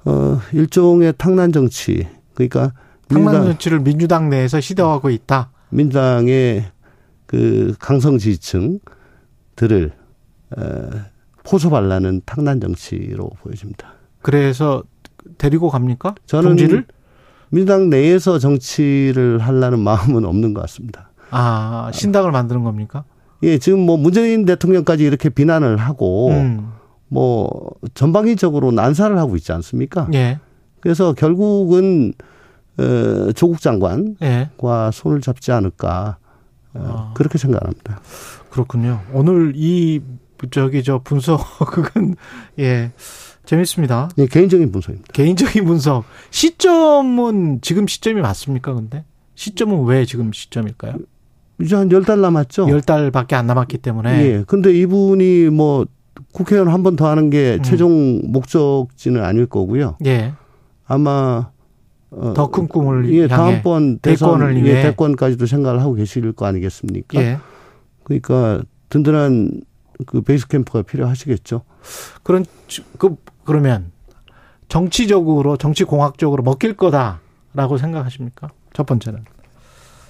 어 0.05 0.41
일종의 0.53 1.15
탕난 1.19 1.53
정치. 1.53 2.07
그러니까 2.35 2.73
탕난 3.09 3.25
민주당, 3.25 3.45
정치를 3.45 3.81
민주당 3.81 4.31
내에서 4.31 4.61
시도하고 4.61 5.11
있다. 5.11 5.51
민주당의 5.71 6.67
그 7.27 7.75
강성 7.79 8.19
지지층들을 8.19 9.93
어, 10.57 10.63
포섭하려는 11.45 12.23
탕난 12.25 12.61
정치로 12.61 13.31
보여집니다. 13.43 13.95
그래서 14.23 14.83
데리고 15.39 15.71
갑니까? 15.71 16.15
저는 16.27 16.51
동지를? 16.51 16.87
민주당 17.51 17.91
내에서 17.91 18.39
정치를 18.39 19.39
하려는 19.39 19.79
마음은 19.81 20.25
없는 20.25 20.55
것 20.55 20.61
같습니다. 20.63 21.11
아, 21.31 21.91
신당을 21.93 22.33
만드는 22.33 22.63
겁니까? 22.63 23.05
예, 23.43 23.59
지금 23.59 23.81
뭐 23.81 23.97
문재인 23.97 24.45
대통령까지 24.45 25.05
이렇게 25.05 25.29
비난을 25.29 25.77
하고 25.77 26.31
음. 26.31 26.73
뭐 27.09 27.71
전방위적으로 27.95 28.73
난사를 28.73 29.17
하고 29.19 29.37
있지 29.37 29.53
않습니까? 29.53 30.09
예. 30.15 30.39
그래서 30.81 31.13
결국은 31.13 32.13
어, 32.79 33.33
조국 33.35 33.61
장관과 33.61 34.17
예. 34.23 34.51
손을 34.93 35.21
잡지 35.21 35.53
않을까 35.53 36.19
어, 36.75 36.81
아. 37.11 37.13
그렇게 37.15 37.39
생각합니다. 37.39 38.01
그렇군요. 38.51 39.01
오늘 39.13 39.53
이 39.57 40.01
저기 40.51 40.83
저 40.83 40.99
분석은 41.03 42.17
예 42.59 42.93
재밌습니다. 43.47 44.11
예, 44.19 44.27
개인적인 44.27 44.73
분석입니다. 44.73 45.13
개인적인 45.13 45.65
분석 45.65 46.05
시점은 46.31 47.61
지금 47.63 47.87
시점이 47.87 48.21
맞습니까? 48.21 48.75
근데 48.75 49.05
시점은 49.35 49.85
왜 49.85 50.05
지금 50.05 50.33
시점일까요? 50.33 50.97
이제 51.61 51.75
한 51.77 51.91
열 51.91 52.05
달 52.05 52.21
남았죠. 52.21 52.69
열 52.69 52.83
달밖에 52.83 53.35
안 53.37 53.47
남았기 53.47 53.79
때문에. 53.79 54.23
예. 54.25 54.45
근데 54.47 54.73
이분이 54.75 55.49
뭐 55.51 55.87
국회의원 56.37 56.69
한 56.69 56.83
번 56.83 56.97
더 56.97 57.09
하는 57.09 57.31
게 57.31 57.55
음. 57.59 57.63
최종 57.63 58.21
목적지는 58.31 59.25
아닐 59.25 59.47
거고요. 59.47 59.97
예. 60.05 60.35
아마 60.87 61.51
어, 62.11 62.35
더큰 62.35 62.69
꿈을 62.69 63.11
예, 63.15 63.27
다음번 63.27 63.99
대선 64.01 64.33
대권을 64.39 64.59
예, 64.59 64.63
위해. 64.63 64.83
대권까지도 64.83 65.47
생각을 65.47 65.81
하고 65.81 65.95
계실 65.95 66.31
거 66.33 66.45
아니겠습니까? 66.47 67.21
예. 67.21 67.39
그러니까 68.05 68.63
든든한 68.91 69.63
그 70.07 70.21
베이스 70.21 70.47
캠프가 70.47 70.83
필요하시겠죠. 70.83 71.63
그런 72.23 72.45
그 72.99 73.17
그러면 73.45 73.91
정치적으로 74.69 75.57
정치 75.57 75.85
공학적으로 75.85 76.43
먹힐 76.43 76.75
거다라고 76.77 77.79
생각하십니까? 77.79 78.51
첫 78.75 78.85
번째는. 78.87 79.25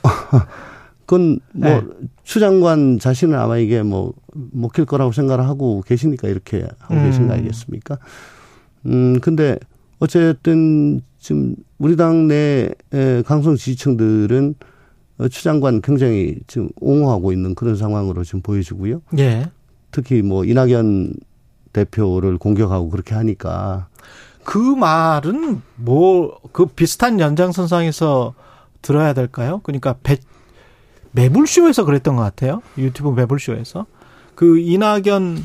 그건 1.07 1.41
뭐 1.53 1.71
네. 1.71 1.83
추 2.25 2.41
장관 2.41 2.99
자신은 2.99 3.39
아마 3.39 3.57
이게 3.59 3.83
뭐 3.83 4.13
먹힐 4.33 4.85
거라고 4.85 5.13
생각을 5.13 5.47
하고 5.47 5.83
계시니까 5.87 6.29
이렇게 6.29 6.67
하고 6.79 6.95
음. 6.95 7.05
계신 7.05 7.29
거 7.29 7.35
아니겠습니까? 7.35 7.99
음 8.87 9.21
근데 9.21 9.59
어쨌든 9.99 11.01
지금 11.19 11.57
우리 11.79 11.97
당내 11.97 12.71
강성 13.25 13.57
지지층들은 13.57 14.55
어, 15.19 15.29
추 15.29 15.43
장관 15.43 15.81
굉장히 15.81 16.37
지금 16.47 16.69
옹호하고 16.81 17.33
있는 17.33 17.55
그런 17.55 17.77
상황으로 17.77 18.23
지금 18.23 18.43
보여지고요. 18.43 19.01
예. 19.19 19.51
특히 19.91 20.21
뭐 20.21 20.45
이낙연 20.45 21.15
대표를 21.73 22.37
공격하고 22.37 22.91
그렇게 22.91 23.15
하니까 23.15 23.89
그 24.45 24.59
말은 24.59 25.63
뭐 25.77 26.39
그 26.57 26.65
비슷한 26.65 27.21
연장선상에서 27.21 28.33
들어야 28.81 29.13
될까요? 29.13 29.61
그러니까 29.63 29.97
배, 30.03 30.17
매불쇼에서 31.17 31.85
그랬던 31.85 32.15
것 32.17 32.23
같아요. 32.23 32.63
유튜브 32.79 33.09
매불쇼에서 33.11 33.87
그 34.35 34.59
이낙연 34.59 35.39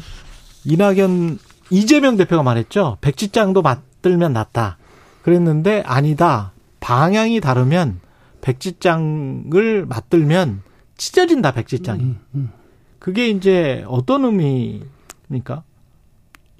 이낙연 0.66 1.40
이재명 1.72 2.18
대표가 2.18 2.44
말했죠. 2.44 2.98
백지장도 3.02 3.62
맞들면 3.62 4.34
낫다. 4.34 4.78
그랬는데 5.24 5.82
아니다. 5.86 6.52
방향이 6.82 7.40
다르면 7.40 8.02
백지장을 8.42 9.86
맞들면 9.88 10.62
찢어진다 10.98 11.54
백지장이. 11.54 12.16
그게 13.00 13.30
이제 13.30 13.84
어떤 13.88 14.26
의미입니까? 14.26 15.64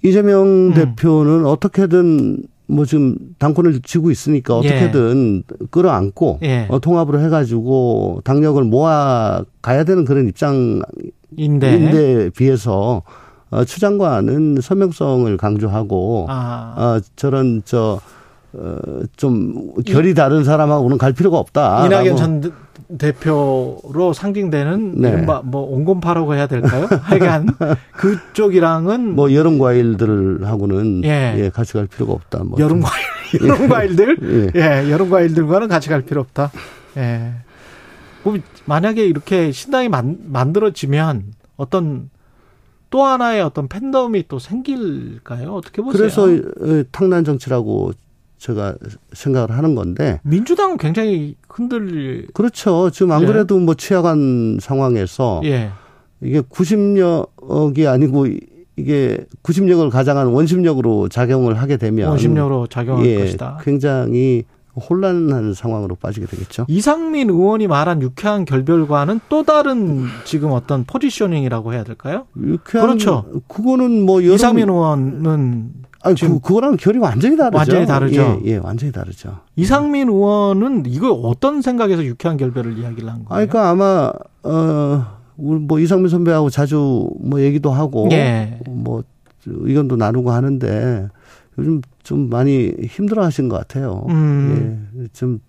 이재명 0.04 0.70
음. 0.70 0.74
대표는 0.74 1.46
어떻게든 1.46 2.44
뭐 2.72 2.86
지금 2.86 3.18
당권을 3.38 3.82
쥐고 3.82 4.12
있으니까 4.12 4.58
어떻게든 4.58 5.44
끌어안고 5.70 6.40
예. 6.44 6.68
어, 6.70 6.80
통합으로 6.80 7.20
해가지고 7.20 8.22
당력을 8.24 8.64
모아 8.64 9.44
가야 9.62 9.84
되는 9.84 10.06
그런 10.06 10.28
입장인데 10.28 10.84
인데 11.36 12.30
비해서 12.30 13.04
어, 13.50 13.66
추 13.66 13.80
장관은 13.80 14.60
선명성을 14.62 15.36
강조하고 15.38 16.28
아. 16.30 16.76
어, 16.78 17.02
저런 17.16 17.62
저 17.66 18.00
어, 18.54 18.78
좀 19.18 19.74
결이 19.86 20.14
다른 20.14 20.44
사람하고는 20.44 20.98
갈 20.98 21.14
필요가 21.14 21.38
없다. 21.38 21.86
이낙연 21.86 22.16
전 22.16 22.54
대- 22.98 23.12
대표로 23.14 24.14
상징되는 24.14 24.94
네. 25.02 25.10
이른바 25.10 25.42
뭐 25.44 25.62
온건파라고 25.64 26.36
해야 26.36 26.48
될까요? 26.48 26.88
하여간 27.02 27.48
그쪽이랑은 27.94 29.16
뭐 29.16 29.34
여름 29.34 29.58
과일들하고는 29.60 31.04
예. 31.06 31.36
예. 31.38 31.50
같이 31.50 31.74
갈 31.74 31.88
필요가 31.88 32.14
없다. 32.14 32.44
뭐 32.44 32.60
여름 32.60 32.82
과일, 32.82 33.06
여름 33.48 33.68
과일들, 33.70 34.52
예. 34.56 34.60
예, 34.86 34.92
여름 34.92 35.10
과일들과는 35.10 35.68
같이 35.68 35.90
갈 35.90 36.02
필요 36.02 36.22
없다. 36.22 36.52
예. 36.98 37.34
뭐 38.24 38.38
만약에 38.66 39.04
이렇게 39.06 39.52
신당이 39.52 39.90
만, 39.90 40.18
만들어지면 40.28 41.24
어떤 41.58 42.10
또 42.90 43.04
하나의 43.06 43.42
어떤 43.42 43.68
팬덤이 43.68 44.26
또 44.28 44.38
생길까요? 44.38 45.54
어떻게 45.54 45.82
보세요? 45.82 45.98
그래서 45.98 46.24
어, 46.26 46.84
탕난 46.92 47.24
정치라고 47.24 47.94
제가 48.42 48.76
생각을 49.14 49.52
하는 49.52 49.76
건데 49.76 50.20
민주당은 50.24 50.78
굉장히 50.78 51.36
흔들, 51.48 52.26
그렇죠. 52.34 52.90
지금 52.90 53.12
안 53.12 53.22
예. 53.22 53.26
그래도 53.28 53.60
뭐 53.60 53.76
취약한 53.76 54.58
상황에서 54.60 55.42
예, 55.44 55.70
이게 56.22 56.42
구심력이 56.50 57.88
아니고 57.88 58.26
이- 58.26 58.40
이게 58.78 59.20
구심력을 59.44 59.88
가장한 59.92 60.28
원심력으로 60.28 61.08
작용을 61.10 61.62
하게 61.62 61.78
되면 61.78 62.10
원심력으로 62.10 62.66
작용할 62.66 63.06
예, 63.06 63.20
것이다. 63.20 63.60
굉장히 63.64 64.44
혼란한 64.90 65.54
상황으로 65.54 65.94
빠지게 65.96 66.26
되겠죠. 66.26 66.66
이상민 66.68 67.30
의원이 67.30 67.68
말한 67.68 68.02
유쾌한 68.02 68.46
결별과는 68.46 69.20
또 69.30 69.44
다른 69.44 70.06
지금 70.24 70.52
어떤 70.52 70.86
포지셔닝이라고 70.86 71.74
해야 71.74 71.84
될까요? 71.84 72.26
유쾌한 72.42 72.88
그렇죠. 72.88 73.26
그거는 73.48 74.04
뭐 74.04 74.24
여러 74.24 74.34
이상민 74.34 74.68
의원은 74.70 75.74
아니 76.04 76.16
지금 76.16 76.36
그 76.36 76.48
그거랑 76.50 76.78
결이 76.78 76.98
완전히 76.98 77.38
다르죠. 77.38 77.58
완전히 77.58 77.86
다르죠. 77.86 78.42
예, 78.46 78.52
예, 78.52 78.58
완전히 78.58 78.92
다르죠. 78.92 79.40
이상민 79.56 80.10
의원은 80.10 80.84
이거 80.88 81.12
어떤 81.12 81.62
생각에서 81.62 82.04
유쾌한 82.04 82.38
결별을 82.38 82.78
이야기를 82.78 83.10
한 83.10 83.22
아, 83.26 83.30
거예요? 83.30 83.48
그러니까 83.48 83.70
아마 83.70 84.12
어, 84.44 85.18
우리 85.38 85.60
뭐 85.60 85.80
이상민 85.80 86.10
선배하고 86.10 86.50
자주 86.50 87.10
뭐 87.20 87.42
얘기도 87.42 87.72
하고 87.72 88.10
예. 88.12 88.60
뭐 88.68 89.04
의견도 89.46 89.96
나누고 89.96 90.32
하는데 90.32 91.08
요즘 91.58 91.82
좀 92.04 92.30
많이 92.30 92.72
힘들어하신 92.82 93.50
것 93.50 93.58
같아요. 93.58 94.06
음. 94.10 94.90
예, 94.98 95.08
좀 95.14 95.40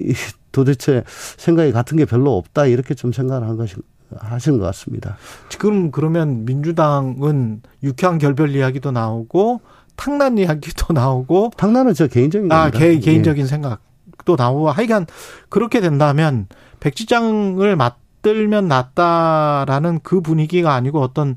이- 0.00 0.12
도대체 0.52 1.04
생각이 1.36 1.72
같은 1.72 1.96
게 1.96 2.04
별로 2.04 2.36
없다 2.36 2.66
이렇게 2.66 2.94
좀 2.94 3.12
생각을 3.12 3.46
한 3.48 3.56
것이 3.56 3.76
하시는 4.16 4.58
것 4.58 4.64
같습니다. 4.66 5.16
지금 5.50 5.90
그러면 5.90 6.44
민주당은 6.46 7.60
유쾌한 7.82 8.16
결별 8.18 8.50
이야기도 8.56 8.90
나오고 8.90 9.60
탕난 9.98 10.38
이야기도 10.38 10.92
나오고 10.94 11.50
당나는 11.58 11.92
저 11.92 12.06
개인적인 12.06 12.50
아 12.50 12.70
겁니다. 12.70 12.78
개, 12.78 12.94
예. 12.94 12.98
개인적인 12.98 13.46
생각도 13.46 14.36
나오고 14.38 14.70
하여간 14.70 15.06
그렇게 15.50 15.80
된다면 15.80 16.46
백지장을 16.80 17.76
맞들면 17.76 18.68
낫다라는 18.68 20.00
그 20.02 20.22
분위기가 20.22 20.72
아니고 20.72 21.02
어떤 21.02 21.36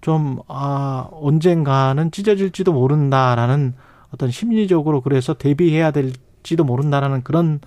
좀, 0.00 0.38
아, 0.46 1.08
언젠가는 1.10 2.10
찢어질지도 2.10 2.72
모른다라는 2.72 3.74
어떤 4.14 4.30
심리적으로 4.30 5.00
그래서 5.00 5.34
대비해야 5.34 5.90
될지도 5.90 6.64
모른다라는 6.64 7.22
그런 7.24 7.60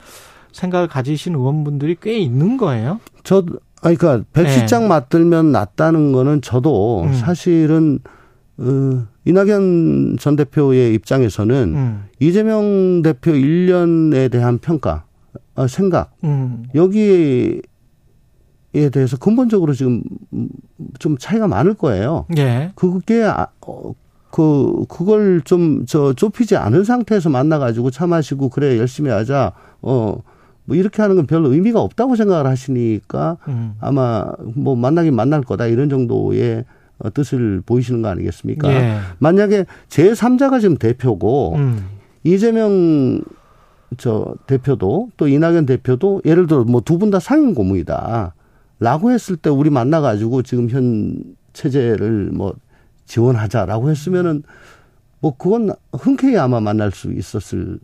생각을 0.53 0.87
가지신 0.87 1.35
의원분들이 1.35 1.97
꽤 2.01 2.17
있는 2.17 2.57
거예요. 2.57 2.99
저, 3.23 3.43
아니, 3.81 3.95
그니까, 3.95 4.23
백시장 4.33 4.87
맞들면 4.87 5.51
낫다는 5.51 6.11
거는 6.13 6.41
저도 6.41 7.03
네. 7.05 7.11
음. 7.11 7.13
사실은, 7.15 7.99
어, 8.57 9.07
이낙연 9.25 10.17
전 10.19 10.35
대표의 10.35 10.93
입장에서는 10.93 11.55
음, 11.75 12.03
이재명 12.19 13.01
대표 13.01 13.31
1년에 13.31 14.31
대한 14.31 14.59
평가, 14.59 15.05
어, 15.55 15.67
생각, 15.67 16.13
음, 16.23 16.65
여기에 16.75 17.61
대해서 18.91 19.17
근본적으로 19.17 19.73
지금 19.73 20.03
좀 20.99 21.17
차이가 21.17 21.47
많을 21.47 21.73
거예요. 21.73 22.25
예, 22.37 22.71
그게, 22.75 23.23
아, 23.23 23.47
어, 23.65 23.93
그, 24.31 24.85
그걸 24.87 25.41
좀, 25.43 25.85
저, 25.85 26.13
좁히지 26.13 26.55
않은 26.55 26.83
상태에서 26.83 27.29
만나가지고 27.29 27.91
차 27.91 28.07
마시고, 28.07 28.49
그래, 28.49 28.77
열심히 28.77 29.09
하자, 29.09 29.53
어, 29.81 30.21
뭐, 30.65 30.77
이렇게 30.77 31.01
하는 31.01 31.15
건별 31.15 31.45
의미가 31.45 31.81
없다고 31.81 32.15
생각을 32.15 32.45
하시니까, 32.45 33.37
음, 33.47 33.73
아마 33.79 34.31
뭐 34.55 34.75
만나긴 34.75 35.15
만날 35.15 35.41
거다 35.41 35.65
이런 35.65 35.89
정도의 35.89 36.59
어, 36.59 36.63
뜻을 37.09 37.61
보이시는 37.65 38.01
거 38.01 38.09
아니겠습니까? 38.09 38.71
예, 38.71 38.99
만약에 39.19 39.65
제3자가 39.89 40.61
지금 40.61 40.77
대표고 40.77 41.55
음, 41.55 41.85
이재명 42.23 43.21
저 43.97 44.35
대표도 44.47 45.09
또 45.17 45.27
이낙연 45.27 45.65
대표도 45.65 46.21
예를 46.25 46.47
들어 46.47 46.63
뭐 46.63 46.81
두 46.81 46.97
분 46.97 47.11
다 47.11 47.19
상임 47.19 47.53
고문이다. 47.53 48.33
라고 48.79 49.11
했을 49.11 49.35
때 49.35 49.49
우리 49.49 49.69
만나 49.69 50.01
가지고 50.01 50.41
지금 50.43 50.69
현 50.69 51.15
체제를 51.53 52.31
뭐 52.33 52.53
지원하자라고 53.05 53.89
했으면은 53.91 54.43
뭐 55.19 55.35
그건 55.37 55.71
흔쾌히 55.93 56.37
아마 56.37 56.59
만날 56.59 56.91
수 56.91 57.11
있었을 57.11 57.77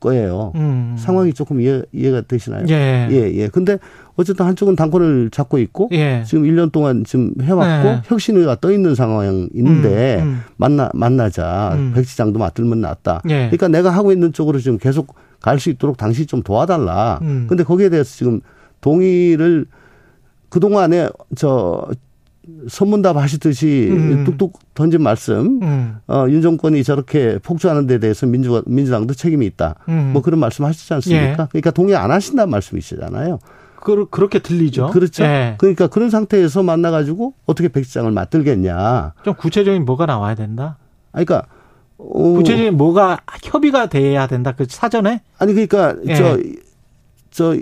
거예요. 0.00 0.52
음. 0.56 0.96
상황이 0.98 1.32
조금 1.32 1.60
이해, 1.60 1.82
이해가 1.92 2.22
되시나요? 2.22 2.64
예, 2.68 3.08
예, 3.10 3.32
예. 3.34 3.48
근데 3.48 3.78
어쨌든 4.16 4.46
한쪽은 4.46 4.76
당권을 4.76 5.30
잡고 5.30 5.58
있고 5.58 5.88
예, 5.92 6.22
지금 6.26 6.44
1년 6.44 6.72
동안 6.72 7.04
지금 7.04 7.32
해왔고 7.40 7.88
네. 7.88 8.02
혁신위가 8.06 8.56
떠 8.60 8.72
있는 8.72 8.94
상황인데 8.94 10.20
음, 10.22 10.26
음. 10.26 10.40
만나 10.56 10.90
만나자 10.94 11.74
음. 11.74 11.92
백지장도 11.94 12.38
맞들면 12.38 12.80
낫다. 12.80 13.22
예. 13.28 13.46
그러니까 13.50 13.68
내가 13.68 13.90
하고 13.90 14.10
있는 14.12 14.32
쪽으로 14.32 14.58
지금 14.58 14.78
계속 14.78 15.14
갈 15.40 15.58
수 15.58 15.70
있도록 15.70 15.96
당신이 15.96 16.26
좀 16.26 16.42
도와달라. 16.42 17.18
음. 17.22 17.46
근데 17.48 17.64
거기에 17.64 17.88
대해서 17.88 18.14
지금 18.16 18.40
동의를 18.82 19.66
그 20.50 20.60
동안에 20.60 21.08
저 21.36 21.86
선문답 22.68 23.16
하시듯이 23.16 23.88
음. 23.90 24.24
뚝뚝 24.24 24.58
던진 24.74 25.02
말씀. 25.02 25.60
음, 25.62 25.96
어, 26.08 26.26
윤 26.28 26.42
정권이 26.42 26.84
저렇게 26.84 27.38
폭주하는 27.42 27.86
데 27.86 27.98
대해서 27.98 28.26
민주, 28.26 28.62
민주당도 28.66 29.14
책임이 29.14 29.46
있다. 29.46 29.76
음. 29.88 30.10
뭐 30.12 30.22
그런 30.22 30.40
말씀 30.40 30.64
하시지 30.64 30.92
않습니까? 30.94 31.42
예. 31.42 31.48
그러니까 31.50 31.70
동의 31.70 31.96
안 31.96 32.10
하신다는 32.10 32.50
말씀이시잖아요. 32.50 33.38
그, 33.76 34.06
그렇게 34.10 34.40
들리죠. 34.40 34.88
그렇죠. 34.88 35.24
예. 35.24 35.54
그러니까 35.58 35.86
그런 35.86 36.10
상태에서 36.10 36.62
만나가지고 36.62 37.34
어떻게 37.46 37.68
백지장을 37.68 38.10
맞들겠냐. 38.10 39.14
좀 39.24 39.34
구체적인 39.34 39.84
뭐가 39.84 40.06
나와야 40.06 40.34
된다. 40.34 40.76
아니, 41.12 41.24
그러니까 41.24 41.48
어, 41.96 42.32
구체적인 42.34 42.76
뭐가 42.76 43.20
협의가 43.42 43.88
돼야 43.88 44.26
된다. 44.26 44.52
그 44.52 44.66
사전에 44.68 45.22
아니 45.38 45.52
그러니까 45.54 45.96
예. 46.06 46.14
저 46.14 46.38
저 47.30 47.56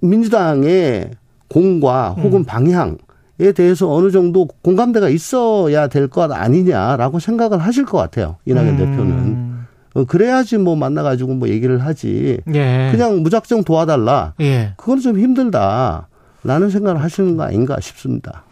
민주당의 0.00 1.10
공과 1.48 2.10
혹은 2.10 2.40
음. 2.40 2.44
방향 2.44 2.98
에 3.40 3.52
대해서 3.52 3.88
어느 3.92 4.10
정도 4.10 4.46
공감대가 4.62 5.08
있어야 5.08 5.86
될 5.88 6.08
것 6.08 6.32
아니냐라고 6.32 7.20
생각을 7.20 7.58
하실 7.58 7.84
것 7.84 7.96
같아요. 7.98 8.36
이낙연 8.46 8.68
음. 8.68 8.76
대표는. 8.76 9.58
어, 9.94 10.04
그래야지 10.04 10.58
뭐 10.58 10.74
만나가지고 10.74 11.34
뭐 11.34 11.48
얘기를 11.48 11.78
하지. 11.84 12.40
예. 12.54 12.88
그냥 12.90 13.22
무작정 13.22 13.64
도와달라. 13.64 14.34
예. 14.40 14.72
그건 14.76 15.00
좀 15.00 15.18
힘들다. 15.18 16.08
라는 16.44 16.70
생각을 16.70 17.02
하시는 17.02 17.36
거 17.36 17.44
아닌가 17.44 17.78
싶습니다. 17.80 18.44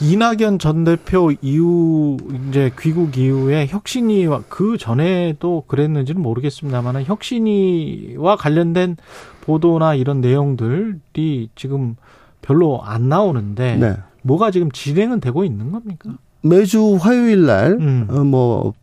이낙연 0.00 0.58
전 0.60 0.84
대표 0.84 1.30
이후 1.42 2.16
이제 2.48 2.70
귀국 2.78 3.16
이후에 3.18 3.66
혁신이와 3.68 4.42
그 4.48 4.78
전에도 4.78 5.64
그랬는지는 5.66 6.22
모르겠습니다만 6.22 7.04
혁신이와 7.04 8.36
관련된 8.36 8.96
보도나 9.42 9.94
이런 9.94 10.20
내용들이 10.20 11.48
지금 11.54 11.96
별로 12.42 12.80
안 12.82 13.08
나오는데 13.08 13.76
네. 13.76 13.96
뭐가 14.28 14.50
지금 14.50 14.70
진행은 14.70 15.20
되고 15.20 15.42
있는 15.42 15.72
겁니까? 15.72 16.18
매주 16.42 16.96
화요일 17.00 17.46
날, 17.46 17.72
음. 17.72 18.06
어, 18.10 18.22
뭐, 18.22 18.74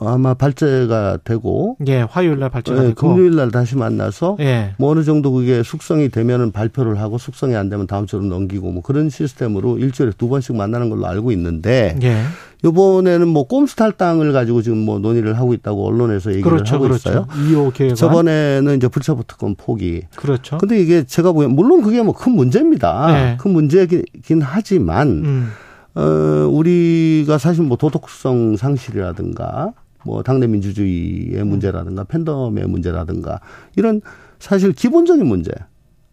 아마 0.00 0.34
발제가 0.34 1.18
되고, 1.24 1.76
예, 1.86 2.00
화요일 2.02 2.38
날 2.38 2.50
발제가 2.50 2.78
예, 2.78 2.88
되고 2.88 2.94
금요일 2.94 3.36
날 3.36 3.50
다시 3.50 3.76
만나서, 3.76 4.36
예. 4.40 4.74
뭐 4.78 4.90
어느 4.90 5.02
정도 5.04 5.32
그게 5.32 5.62
숙성이 5.62 6.08
되면은 6.08 6.52
발표를 6.52 7.00
하고 7.00 7.18
숙성이 7.18 7.56
안 7.56 7.68
되면 7.68 7.86
다음 7.86 8.06
주로 8.06 8.22
넘기고 8.24 8.70
뭐 8.70 8.82
그런 8.82 9.10
시스템으로 9.10 9.78
일주일에 9.78 10.12
두 10.16 10.28
번씩 10.28 10.56
만나는 10.56 10.90
걸로 10.90 11.06
알고 11.06 11.32
있는데 11.32 11.96
예. 12.02 12.22
이번에는 12.64 13.28
뭐 13.28 13.44
꼼수 13.46 13.76
탈당을 13.76 14.32
가지고 14.32 14.62
지금 14.62 14.78
뭐 14.78 14.98
논의를 14.98 15.38
하고 15.38 15.54
있다고 15.54 15.86
언론에서 15.86 16.30
얘기를 16.32 16.50
그렇죠. 16.50 16.74
하고 16.74 16.84
그렇죠. 16.84 17.08
있어요. 17.10 17.26
2호 17.26 17.72
계획안. 17.72 17.94
저번에는 17.94 18.76
이제 18.76 18.88
불체포 18.88 19.22
특권 19.28 19.54
포기. 19.54 20.02
그렇죠. 20.16 20.58
근데 20.58 20.80
이게 20.80 21.04
제가 21.04 21.30
보기엔 21.32 21.52
물론 21.52 21.82
그게 21.82 22.02
뭐 22.02 22.14
큰 22.14 22.32
문제입니다. 22.32 23.12
네. 23.12 23.36
큰 23.38 23.52
문제긴 23.52 24.42
하지만 24.42 25.08
음. 25.24 25.50
어 25.94 26.48
우리가 26.50 27.38
사실 27.38 27.62
뭐 27.62 27.76
도덕성 27.76 28.56
상실이라든가 28.56 29.72
뭐 30.08 30.22
당내 30.22 30.46
민주주의의 30.46 31.44
문제라든가 31.44 32.04
팬덤의 32.04 32.66
문제라든가 32.66 33.40
이런 33.76 34.00
사실 34.38 34.72
기본적인 34.72 35.26
문제. 35.26 35.50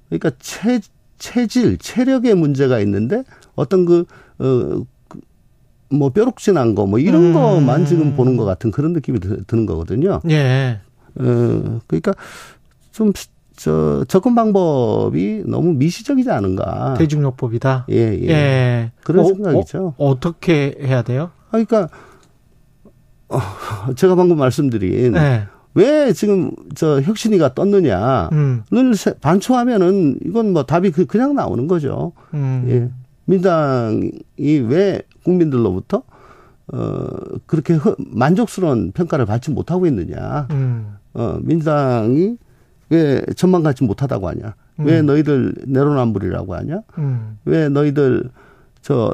그러니까 0.09 0.31
체 0.39 0.81
체질, 1.17 1.77
체력의 1.77 2.35
문제가 2.35 2.79
있는데 2.81 3.23
어떤 3.55 3.85
그, 3.85 4.05
어, 4.37 4.83
그, 5.07 5.19
뭐 5.89 6.09
뾰룩진한 6.09 6.75
거 6.75 6.85
뭐 6.85 6.99
이런 6.99 7.27
음. 7.27 7.33
거만 7.33 7.85
지금 7.85 8.15
보는 8.17 8.35
것 8.35 8.43
같은 8.43 8.69
그런 8.69 8.91
느낌이 8.91 9.19
드- 9.21 9.45
드는 9.45 9.65
거거든요. 9.65 10.19
예. 10.29 10.81
어, 11.17 11.79
그러니까 11.87 12.13
좀, 12.91 13.13
저, 13.55 14.03
접근 14.09 14.35
방법이 14.35 15.43
너무 15.45 15.71
미시적이지 15.75 16.29
않은가. 16.29 16.95
대중요법이다. 16.97 17.85
예, 17.91 17.95
예. 17.95 18.27
예. 18.29 18.91
그런 19.05 19.23
어, 19.25 19.27
생각이죠. 19.29 19.93
어, 19.97 20.09
어떻게 20.09 20.75
해야 20.81 21.01
돼요? 21.01 21.31
아, 21.47 21.51
그러니까, 21.51 21.87
어, 23.29 23.39
제가 23.95 24.15
방금 24.15 24.37
말씀드린, 24.37 25.15
예. 25.15 25.47
왜 25.73 26.13
지금 26.13 26.51
저 26.75 27.01
혁신이가 27.01 27.53
떴느냐를 27.53 28.29
음. 28.33 28.93
세- 28.93 29.13
반초하면은 29.19 30.19
이건 30.25 30.53
뭐 30.53 30.63
답이 30.63 30.91
그- 30.91 31.05
그냥 31.05 31.33
나오는 31.35 31.67
거죠. 31.67 32.13
음. 32.33 32.65
예. 32.69 32.89
민당이 33.25 34.11
왜 34.67 35.01
국민들로부터 35.23 36.03
어, 36.73 37.07
그렇게 37.45 37.73
허- 37.75 37.95
만족스러운 37.99 38.91
평가를 38.91 39.25
받지 39.25 39.51
못하고 39.51 39.85
있느냐. 39.87 40.47
음. 40.51 40.95
어, 41.13 41.37
민주당이 41.41 42.37
왜 42.89 43.21
천만 43.35 43.61
갖지 43.63 43.83
못하다고 43.83 44.27
하냐? 44.29 44.55
왜 44.77 44.99
음. 44.99 45.05
너희들 45.05 45.53
내로남불이라고 45.67 46.55
하냐? 46.55 46.81
음. 46.97 47.37
왜 47.45 47.69
너희들 47.69 48.29
저 48.81 49.13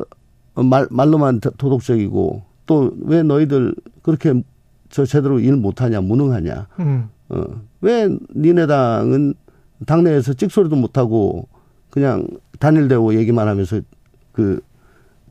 말, 0.56 0.88
말로만 0.92 1.40
도- 1.40 1.52
도덕적이고 1.52 2.44
또 2.66 2.92
왜 3.02 3.24
너희들 3.24 3.76
그렇게 4.02 4.42
저 4.90 5.06
제대로 5.06 5.40
일 5.40 5.56
못하냐 5.56 6.02
무능하냐? 6.02 6.68
음. 6.80 7.10
어, 7.30 7.44
왜 7.82 8.10
니네 8.36 8.68
당은 8.68 9.34
당내에서 9.86 10.34
찍소리도 10.34 10.76
못하고 10.76 11.48
그냥 11.90 12.28
단일대고 12.60 13.16
얘기만 13.16 13.48
하면서 13.48 13.82
그 14.32 14.62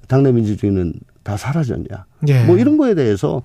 당내 0.09 0.33
민주주의는 0.33 0.95
다 1.23 1.37
사라졌냐? 1.37 2.07
예. 2.29 2.45
뭐 2.45 2.57
이런 2.59 2.77
거에 2.77 2.95
대해서 2.95 3.43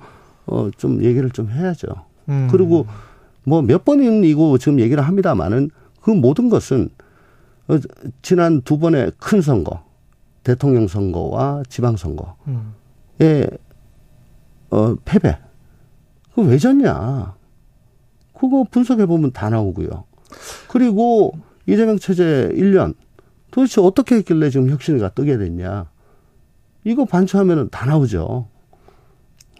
어, 0.47 0.69
좀 0.77 1.03
얘기를 1.03 1.29
좀 1.29 1.49
해야죠. 1.49 1.87
음. 2.29 2.47
그리고 2.51 2.87
뭐 3.43 3.61
몇 3.61 3.85
번이고 3.85 4.57
지금 4.57 4.79
얘기를 4.79 5.03
합니다마는 5.03 5.69
그 6.01 6.09
모든 6.11 6.49
것은 6.49 6.89
어, 7.67 7.77
지난 8.21 8.61
두 8.61 8.79
번의 8.79 9.11
큰 9.19 9.41
선거, 9.41 9.83
대통령 10.43 10.87
선거와 10.87 11.63
지방 11.69 11.95
선거의 11.97 12.29
음. 12.47 12.73
어, 14.75 14.95
패배. 15.05 15.37
그왜 16.33 16.57
졌냐? 16.57 17.33
그거 18.33 18.65
분석해 18.69 19.05
보면 19.05 19.31
다 19.31 19.49
나오고요. 19.49 20.03
그리고 20.67 21.31
이재명 21.65 21.97
체제 21.97 22.49
1년 22.53 22.93
도대체 23.51 23.79
어떻게 23.79 24.15
했길래 24.15 24.49
지금 24.49 24.69
혁신이가 24.69 25.09
뜨게 25.09 25.37
됐냐? 25.37 25.89
이거 26.83 27.05
반추하면은 27.05 27.69
다 27.69 27.85
나오죠. 27.85 28.49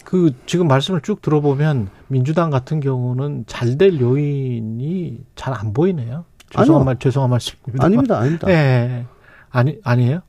그 0.03 0.33
지금 0.45 0.67
말씀을 0.67 1.01
쭉 1.01 1.21
들어보면 1.21 1.89
민주당 2.09 2.49
같은 2.51 2.79
경우는 2.81 3.45
잘 3.47 3.77
될 3.77 3.99
요인이 3.99 5.23
잘 5.35 5.53
안 5.53 5.73
보이네요. 5.73 6.25
죄송한 6.51 6.81
아니요. 6.81 6.83
말 6.85 6.99
죄송한 6.99 7.29
말씀입니다. 7.29 7.85
아닙니다, 7.85 8.19
아닙니다. 8.19 8.49
예. 8.51 9.05
아니 9.49 9.79
아니에요? 9.83 10.21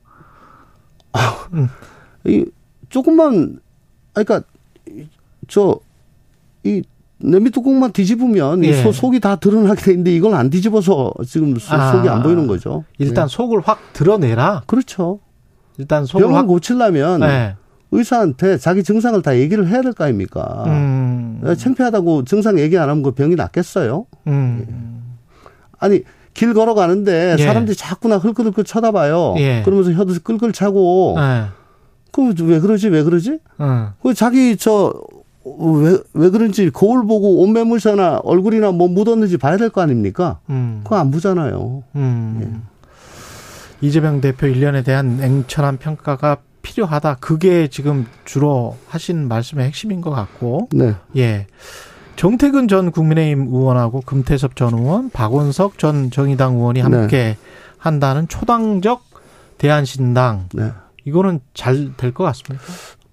이 2.25 2.45
조금만 2.89 3.59
아 4.15 4.23
그러니까 4.23 4.47
저이 5.47 6.83
냄비 7.19 7.49
뚜껑만 7.49 7.91
뒤집으면 7.93 8.63
이 8.63 8.67
예. 8.67 8.83
소, 8.83 8.91
속이 8.91 9.19
다 9.19 9.37
드러나게 9.37 9.81
되는데 9.81 10.13
이걸 10.15 10.35
안 10.35 10.49
뒤집어서 10.49 11.13
지금 11.25 11.57
소, 11.57 11.73
아. 11.75 11.91
속이 11.93 12.07
안 12.09 12.21
보이는 12.21 12.45
거죠. 12.47 12.83
일단 12.99 13.27
네. 13.27 13.35
속을 13.35 13.61
확 13.63 13.79
드러내라. 13.93 14.63
그렇죠. 14.67 15.19
일단 15.79 16.05
속을 16.05 16.25
병을 16.25 16.37
확 16.37 16.45
고치려면 16.47 17.21
네. 17.21 17.55
의사한테 17.91 18.57
자기 18.57 18.83
증상을 18.83 19.19
다 19.21 19.37
얘기를 19.37 19.67
해야 19.67 19.81
될 19.81 19.93
거 19.93 20.03
아닙니까? 20.03 20.63
음. 20.67 21.39
네, 21.43 21.55
창피하다고 21.55 22.25
증상 22.25 22.59
얘기 22.59 22.77
안 22.77 22.89
하면 22.89 23.01
그 23.01 23.11
병이 23.11 23.35
낫겠어요? 23.35 24.05
음. 24.27 25.15
아니 25.79 26.01
길 26.33 26.53
걸어가는데 26.53 27.37
예. 27.39 27.43
사람들이 27.43 27.75
자꾸나 27.75 28.17
흘끗흘끗 28.17 28.65
쳐다봐요. 28.65 29.35
예. 29.37 29.61
그러면서 29.63 29.91
혀도 29.91 30.13
끌끌 30.23 30.51
차고 30.53 31.15
네. 31.17 31.45
그왜 32.11 32.59
그러지 32.59 32.89
왜 32.89 33.03
그러지? 33.03 33.39
음. 33.59 33.89
그 34.03 34.13
자기 34.13 34.57
저 34.57 34.93
왜 35.59 35.97
왜 36.13 36.29
그런지 36.29 36.69
거울 36.69 37.05
보고 37.07 37.41
옷매물새나 37.43 38.21
얼굴이나 38.23 38.71
뭐 38.71 38.87
묻었는지 38.87 39.37
봐야 39.37 39.57
될 39.57 39.69
거 39.69 39.81
아닙니까? 39.81 40.39
음. 40.49 40.81
그거 40.83 40.97
안 40.97 41.11
보잖아요. 41.11 41.83
음. 41.95 42.63
이재명 43.81 44.21
대표 44.21 44.47
일련에 44.47 44.81
대한 44.83 45.17
냉철한 45.17 45.77
평가가 45.77 46.37
필요하다. 46.61 47.17
그게 47.19 47.67
지금 47.67 48.05
주로 48.25 48.75
하신 48.87 49.27
말씀의 49.27 49.67
핵심인 49.67 50.01
것 50.01 50.09
같고, 50.09 50.67
네. 50.73 50.95
예. 51.15 51.47
정태근 52.17 52.67
전 52.67 52.91
국민의힘 52.91 53.47
의원하고 53.53 54.01
금태섭 54.01 54.55
전 54.55 54.73
의원, 54.73 55.09
박원석 55.11 55.77
전 55.77 56.09
정의당 56.09 56.55
의원이 56.55 56.81
함께 56.81 57.37
한다는 57.77 58.27
초당적 58.27 59.03
대한신당. 59.59 60.49
네. 60.53 60.71
이거는 61.05 61.39
잘 61.53 61.93
될 61.95 62.11
것 62.13 62.23
같습니까? 62.25 62.65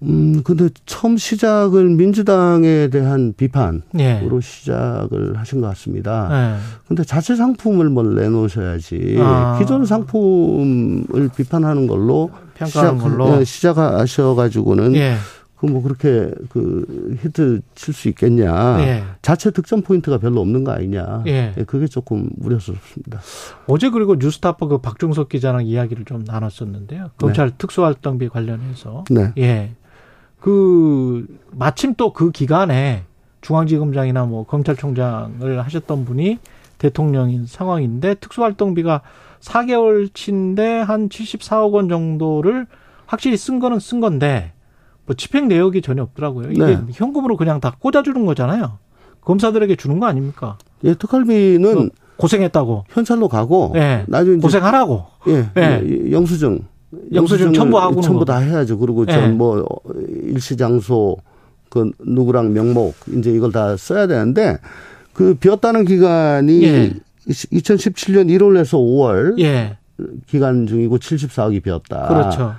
음, 0.03 0.41
근데 0.43 0.69
처음 0.85 1.17
시작을 1.17 1.89
민주당에 1.89 2.89
대한 2.89 3.33
비판으로 3.35 3.83
예. 3.99 4.41
시작을 4.41 5.37
하신 5.37 5.61
것 5.61 5.67
같습니다. 5.67 6.29
예. 6.31 6.59
근데 6.87 7.03
자체 7.03 7.35
상품을 7.35 7.89
뭘 7.89 8.15
내놓으셔야지. 8.15 9.17
아. 9.19 9.57
기존 9.59 9.85
상품을 9.85 11.29
비판하는 11.35 11.87
걸로 11.87 12.29
평가하는 12.55 12.97
걸로. 12.99 13.39
예, 13.39 13.43
시작하셔가지고는 13.43 14.95
예. 14.95 15.15
그뭐 15.57 15.81
그렇게 15.81 16.29
그 16.49 17.17
히트 17.23 17.61
칠 17.75 17.93
수 17.93 18.09
있겠냐. 18.09 18.79
예. 18.81 19.03
자체 19.21 19.51
득점 19.51 19.81
포인트가 19.81 20.17
별로 20.17 20.41
없는 20.41 20.65
거 20.65 20.71
아니냐. 20.73 21.23
예. 21.27 21.53
그게 21.65 21.87
조금 21.87 22.29
우려스럽습니다. 22.41 23.21
어제 23.67 23.89
그리고 23.89 24.15
뉴스타파 24.19 24.67
그 24.67 24.79
박중석 24.79 25.29
기자랑 25.29 25.65
이야기를 25.65 26.03
좀 26.05 26.23
나눴었는데요. 26.25 27.11
검찰 27.17 27.51
특수활동비 27.57 28.27
관련해서. 28.29 29.05
네. 29.09 29.31
예. 29.37 29.71
그 30.45 31.25
마침 31.49 31.95
또 31.95 32.13
그 32.13 32.29
기간에 32.29 33.01
중앙지검장이나 33.41 34.25
뭐 34.25 34.45
검찰총장을 34.45 35.63
하셨던 35.65 36.05
분이 36.05 36.37
대통령인 36.77 37.47
상황인데 37.47 38.13
특수활동비가 38.13 39.01
4개월치인데 39.39 40.83
한 40.83 41.09
74억 41.09 41.71
원 41.73 41.89
정도를 41.89 42.67
확실히 43.07 43.37
쓴 43.37 43.59
거는 43.59 43.79
쓴 43.79 43.99
건데 44.01 44.53
뭐 45.07 45.15
집행 45.15 45.47
내역이 45.47 45.81
전혀 45.81 46.03
없더라고요. 46.03 46.51
이게 46.51 46.63
네. 46.63 46.79
현금으로 46.91 47.37
그냥 47.37 47.59
다 47.59 47.75
꽂아주는 47.79 48.23
거잖아요. 48.23 48.77
검사들에게 49.21 49.75
주는 49.77 49.99
거 49.99 50.05
아닙니까? 50.05 50.59
예, 50.83 50.93
특활비는 50.93 51.89
고생했다고. 52.17 52.85
현찰로 52.89 53.29
가고 53.29 53.73
예. 53.77 54.05
나중에 54.07 54.37
고생하라고. 54.37 55.05
예, 55.27 55.49
예. 55.57 55.81
예, 55.83 56.11
영수증 56.11 56.65
영수증 57.13 57.53
첨부하고는 57.53 58.01
첨부 58.01 58.19
뭐. 58.19 58.25
다 58.25 58.37
해야죠. 58.37 58.77
그리고 58.77 59.05
예. 59.07 59.11
전뭐 59.11 59.65
일시 60.23 60.55
장소 60.57 61.17
그 61.69 61.91
누구랑 62.05 62.53
명목 62.53 62.95
이제 63.17 63.31
이걸 63.31 63.51
다 63.51 63.75
써야 63.77 64.07
되는데 64.07 64.57
그 65.13 65.33
비었다는 65.35 65.85
기간이 65.85 66.63
예. 66.63 66.93
2017년 67.27 68.27
1월에서 68.29 68.73
5월 68.77 69.39
예. 69.39 69.77
기간 70.27 70.67
중이고 70.67 70.97
74억이 70.97 71.63
비었다. 71.63 72.07
그렇죠. 72.07 72.55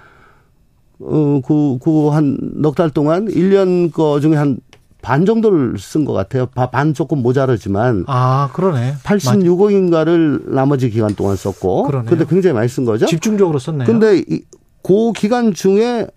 어, 0.99 1.41
그, 1.47 1.79
그 1.83 2.11
한 2.11 2.37
넉 2.57 2.75
달 2.75 2.89
동안 2.91 3.27
1년 3.27 3.93
거 3.93 4.19
중에 4.21 4.35
한 4.37 4.59
반 5.07 5.25
정도를 5.25 5.79
쓴 5.79 6.05
것 6.05 6.13
같아요. 6.15 6.47
바- 6.47 6.69
반 6.69 6.93
조금 6.93 7.23
모자르지만 7.23 8.07
아, 8.09 8.51
그러네. 8.53 8.95
86억인가를 9.05 10.53
나머지 10.53 10.91
기간 10.91 11.15
동안 11.15 11.37
썼고. 11.37 11.85
그러네요. 11.85 12.11
근데 12.11 12.25
굉장히 12.25 12.55
많이 12.55 12.67
쓴 12.69 12.85
거죠. 12.85 13.07
집중적으로 13.07 13.61
썼네요. 13.61 13.87
근데 13.87 14.19
이, 14.19 14.43
그 14.83 15.13
기간 15.13 15.55
중에 15.55 16.09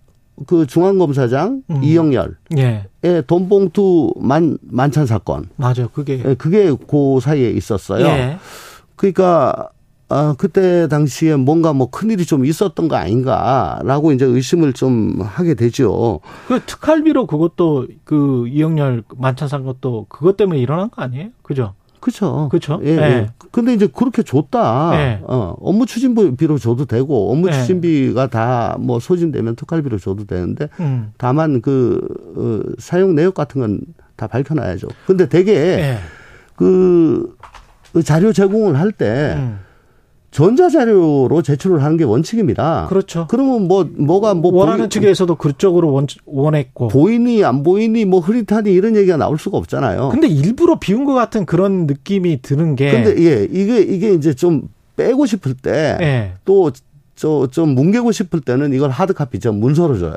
그 0.47 0.65
중앙검사장 0.65 1.61
음. 1.69 1.83
이영열의 1.83 2.33
예. 2.57 3.21
돈봉투 3.27 4.15
만, 4.21 4.57
만찬 4.63 5.05
사건. 5.05 5.49
맞아요. 5.57 5.89
그게 5.93 6.23
예, 6.25 6.33
그게 6.33 6.71
그 6.87 7.19
사이에 7.21 7.51
있었어요. 7.51 8.07
예. 8.07 8.37
그러니까 8.95 9.69
아, 10.11 10.33
그때 10.37 10.87
당시에 10.87 11.35
뭔가 11.35 11.71
뭐 11.73 11.89
큰일이 11.89 12.25
좀 12.25 12.43
있었던 12.45 12.87
거 12.87 12.95
아닌가라고 12.95 14.11
이제 14.11 14.25
의심을 14.25 14.73
좀 14.73 15.19
하게 15.21 15.53
되죠. 15.53 16.19
그 16.47 16.59
특활비로 16.65 17.27
그것도 17.27 17.87
그 18.05 18.47
이영렬 18.47 19.03
만찬 19.17 19.47
산 19.47 19.63
것도 19.63 20.07
그것 20.09 20.35
때문에 20.35 20.59
일어난 20.59 20.89
거 20.89 21.03
아니에요? 21.03 21.29
그죠? 21.43 21.73
그렇죠. 21.99 22.47
그쵸? 22.49 22.79
예. 22.83 22.89
예. 22.91 22.97
예. 23.01 23.29
근데 23.51 23.73
이제 23.73 23.85
그렇게 23.85 24.23
줬다. 24.23 24.91
예. 24.95 25.19
어, 25.23 25.55
업무 25.59 25.85
추진비로 25.85 26.57
줘도 26.57 26.85
되고 26.85 27.31
업무 27.31 27.49
예. 27.49 27.51
추진비가 27.53 28.27
다 28.27 28.77
뭐 28.79 28.99
소진되면 28.99 29.55
특활비로 29.57 29.97
줘도 29.99 30.25
되는데 30.25 30.69
음. 30.79 31.11
다만 31.17 31.61
그 31.61 31.99
어, 32.35 32.71
사용 32.79 33.15
내역 33.15 33.33
같은 33.35 33.61
건 33.61 33.79
다 34.15 34.27
밝혀놔야죠. 34.27 34.89
근데 35.07 35.29
되게 35.29 35.53
예. 35.55 35.97
그 36.57 37.35
자료 38.03 38.33
제공을 38.33 38.77
할때 38.77 39.35
음. 39.37 39.59
전자자료로 40.31 41.41
제출을 41.41 41.83
하는 41.83 41.97
게 41.97 42.03
원칙입니다. 42.03 42.85
그렇죠. 42.89 43.25
그러면 43.29 43.67
뭐 43.67 43.89
뭐가 43.97 44.33
뭐 44.35 44.53
원하는 44.53 44.85
보이- 44.85 44.89
측에서도 44.89 45.35
그쪽으로 45.35 45.91
원, 45.91 46.07
원했고. 46.25 46.87
보이니 46.89 47.43
안 47.43 47.63
보이니 47.63 48.05
뭐 48.05 48.19
흐릿하니 48.19 48.71
이런 48.71 48.95
얘기가 48.95 49.17
나올 49.17 49.37
수가 49.37 49.57
없잖아요. 49.57 50.09
근데 50.09 50.27
일부러 50.27 50.77
비운 50.79 51.05
것 51.05 51.13
같은 51.13 51.45
그런 51.45 51.87
느낌이 51.87 52.41
드는 52.41 52.75
게. 52.75 52.91
근데 52.91 53.23
예, 53.23 53.47
이게 53.49 53.79
이게 53.81 54.13
이제 54.13 54.33
좀 54.33 54.63
빼고 54.97 55.25
싶을 55.25 55.53
때 55.55 55.97
예. 56.01 56.33
또저좀 56.45 57.69
뭉개고 57.75 58.11
싶을 58.11 58.41
때는 58.41 58.73
이걸 58.73 58.89
하드 58.91 59.13
카피 59.13 59.39
저 59.39 59.51
문서로 59.51 59.97
줘요. 59.97 60.13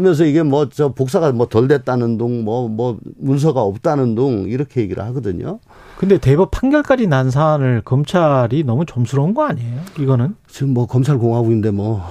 그러면서 0.00 0.24
이게 0.24 0.42
뭐 0.42 0.68
저 0.70 0.92
복사가 0.92 1.32
뭐 1.32 1.46
덜 1.48 1.68
됐다는 1.68 2.18
둥 2.18 2.44
뭐 2.44 2.68
뭐 2.68 2.98
문서가 3.18 3.62
없다는 3.62 4.14
둥 4.14 4.46
이렇게 4.48 4.80
얘기를 4.80 5.02
하거든요. 5.06 5.58
근데 5.98 6.18
대법 6.18 6.50
판결까지 6.52 7.06
난 7.08 7.30
사안을 7.30 7.82
검찰이 7.84 8.62
너무 8.64 8.86
점스러운 8.86 9.34
거 9.34 9.44
아니에요? 9.44 9.80
이거는? 9.98 10.36
지금 10.46 10.74
뭐 10.74 10.86
검찰 10.86 11.18
공화국인데 11.18 11.70
뭐 11.72 12.02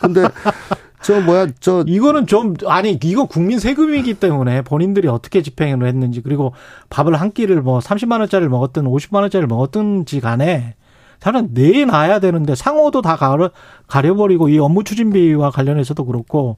근데 0.00 0.24
저 1.02 1.20
뭐야 1.20 1.48
저 1.60 1.84
이거는 1.86 2.26
좀 2.26 2.54
아니 2.66 2.98
이거 3.02 3.26
국민 3.26 3.58
세금이기 3.58 4.14
때문에 4.14 4.62
본인들이 4.62 5.06
어떻게 5.08 5.42
집행을 5.42 5.86
했는지 5.86 6.22
그리고 6.22 6.52
밥을 6.90 7.14
한 7.14 7.30
끼를 7.32 7.62
뭐 7.62 7.78
30만 7.78 8.20
원짜리를 8.20 8.48
먹었든 8.48 8.84
50만 8.84 9.16
원짜리를 9.20 9.46
먹었든지 9.46 10.20
간에 10.20 10.74
다른 11.20 11.48
내놔야 11.52 12.20
되는데 12.20 12.54
상호도 12.54 13.02
다 13.02 13.16
가려 13.16 13.50
가려버리고 13.86 14.48
이 14.48 14.58
업무 14.58 14.84
추진비와 14.84 15.50
관련해서도 15.50 16.04
그렇고 16.04 16.56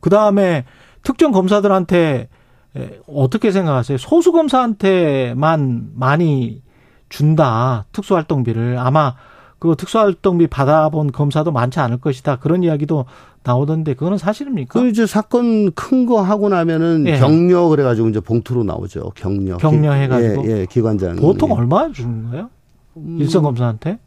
그 0.00 0.10
다음에 0.10 0.64
특정 1.02 1.32
검사들한테 1.32 2.28
에, 2.76 3.00
어떻게 3.08 3.50
생각하세요? 3.52 3.98
소수 3.98 4.32
검사한테만 4.32 5.90
많이 5.94 6.62
준다 7.08 7.86
특수활동비를 7.92 8.78
아마 8.78 9.14
그 9.58 9.74
특수활동비 9.76 10.46
받아본 10.48 11.12
검사도 11.12 11.50
많지 11.52 11.80
않을 11.80 11.98
것이다 11.98 12.36
그런 12.36 12.62
이야기도 12.62 13.06
나오던데 13.44 13.94
그거는 13.94 14.18
사실입니까? 14.18 14.78
그 14.78 14.88
이제 14.88 15.06
사건 15.06 15.70
큰 15.72 16.06
거 16.06 16.20
하고 16.20 16.48
나면은 16.48 17.04
예. 17.06 17.18
격려 17.18 17.68
그래가지고 17.68 18.08
이제 18.08 18.20
봉투로 18.20 18.64
나오죠 18.64 19.12
격려 19.14 19.56
격려 19.58 19.92
해가지고? 19.92 20.44
예, 20.46 20.60
예 20.60 20.66
기관장 20.66 21.16
보통 21.16 21.52
얼마 21.52 21.90
주는 21.92 22.28
거예요? 22.30 22.50
음. 22.96 23.18
일선 23.20 23.42
검사한테? 23.42 23.98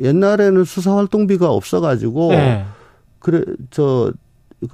옛날에는 0.00 0.64
수사 0.64 0.96
활동비가 0.96 1.50
없어가지고 1.50 2.30
네. 2.32 2.64
그래 3.20 3.42
저 3.70 4.12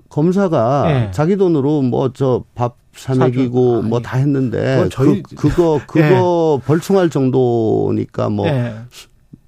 검사가 0.08 0.84
예. 1.06 1.10
자기 1.10 1.36
돈으로 1.36 1.82
뭐 1.82 2.12
저 2.12 2.44
밥 2.54 2.76
사먹이고. 2.94 3.82
뭐 3.82 4.00
다 4.00 4.18
했는데 4.18 4.88
저희- 4.90 5.22
그, 5.22 5.34
그거 5.36 5.80
그거 5.86 6.60
벌충할 6.66 7.08
정도니까 7.10 8.28
뭐 8.30 8.46
네. 8.46 8.68
어, 8.70 8.82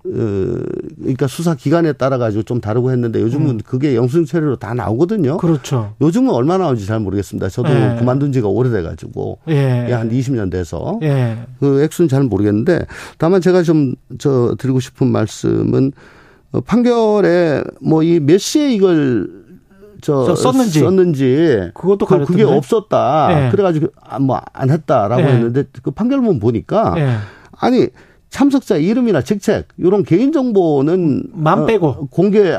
그러니까 0.03 1.27
수사 1.29 1.55
기간에 1.55 1.93
따라 1.93 2.19
가지고 2.19 2.43
좀 2.43 2.61
다르고 2.61 2.91
했는데 2.91 3.21
요즘은 3.21 3.51
음. 3.51 3.61
그게 3.65 3.95
영수증 3.95 4.25
처리로 4.25 4.57
다 4.57 4.75
나오거든요. 4.75 5.37
그렇죠. 5.37 5.95
요즘은 6.01 6.31
얼마 6.31 6.59
나오는지 6.59 6.87
잘 6.87 6.99
모르겠습니다. 7.01 7.49
저도 7.49 7.71
예. 7.71 7.97
그만둔 7.99 8.33
지가 8.33 8.49
오래돼 8.49 8.83
가지고 8.83 9.39
예. 9.49 9.93
한 9.93 10.11
20년 10.11 10.51
돼서 10.51 10.99
예. 11.03 11.39
그 11.61 11.83
액수는 11.83 12.09
잘 12.09 12.25
모르겠는데 12.25 12.87
다만 13.19 13.41
제가 13.41 13.63
좀 13.63 13.95
저 14.19 14.55
드리고 14.59 14.79
싶은 14.81 15.07
말씀은 15.09 15.93
어, 16.53 16.61
판결에 16.61 17.63
뭐 17.81 18.03
이 18.03 18.21
몇 18.21 18.39
시에 18.39 18.73
이걸 18.73 19.29
저, 20.01 20.25
저 20.25 20.35
썼는지. 20.35 20.81
썼는지 20.81 21.71
그것도 21.75 22.07
그, 22.07 22.25
그게? 22.25 22.43
없었다. 22.43 23.47
예. 23.47 23.51
그래가지고 23.51 23.87
뭐 24.21 24.41
안 24.53 24.71
했다라고 24.71 25.23
예. 25.23 25.27
했는데 25.27 25.65
그 25.83 25.91
판결문 25.93 26.41
보니까 26.41 26.95
예. 26.99 27.17
아니 27.59 27.87
참석자 28.33 28.77
이름이나 28.79 29.21
직책 29.21 29.69
이런 29.77 30.03
개인 30.05 30.33
정보는 30.33 31.25
만 31.35 31.67
빼고. 31.67 32.09
공개 32.11 32.59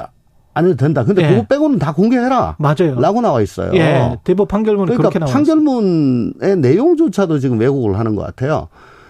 안 0.54 0.66
해도 0.66 0.76
된다. 0.78 1.04
근데 1.04 1.24
예. 1.24 1.30
그거 1.30 1.48
빼고는 1.48 1.80
다 1.80 1.94
공개해라. 1.94 2.58
맞아요. 2.60 3.00
라고 3.00 3.22
나와 3.22 3.42
있어요. 3.42 3.72
예. 3.74 4.16
대법 4.24 4.50
그렇게 4.50 4.86
그러니까 4.86 5.20
나와요. 5.20 5.34
판결문의 5.34 6.58
내용조차도 6.58 7.40
지금 7.40 7.60
왜곡을 7.60 7.98
하는 7.98 8.14
것 8.14 8.24
같아요. 8.24 8.68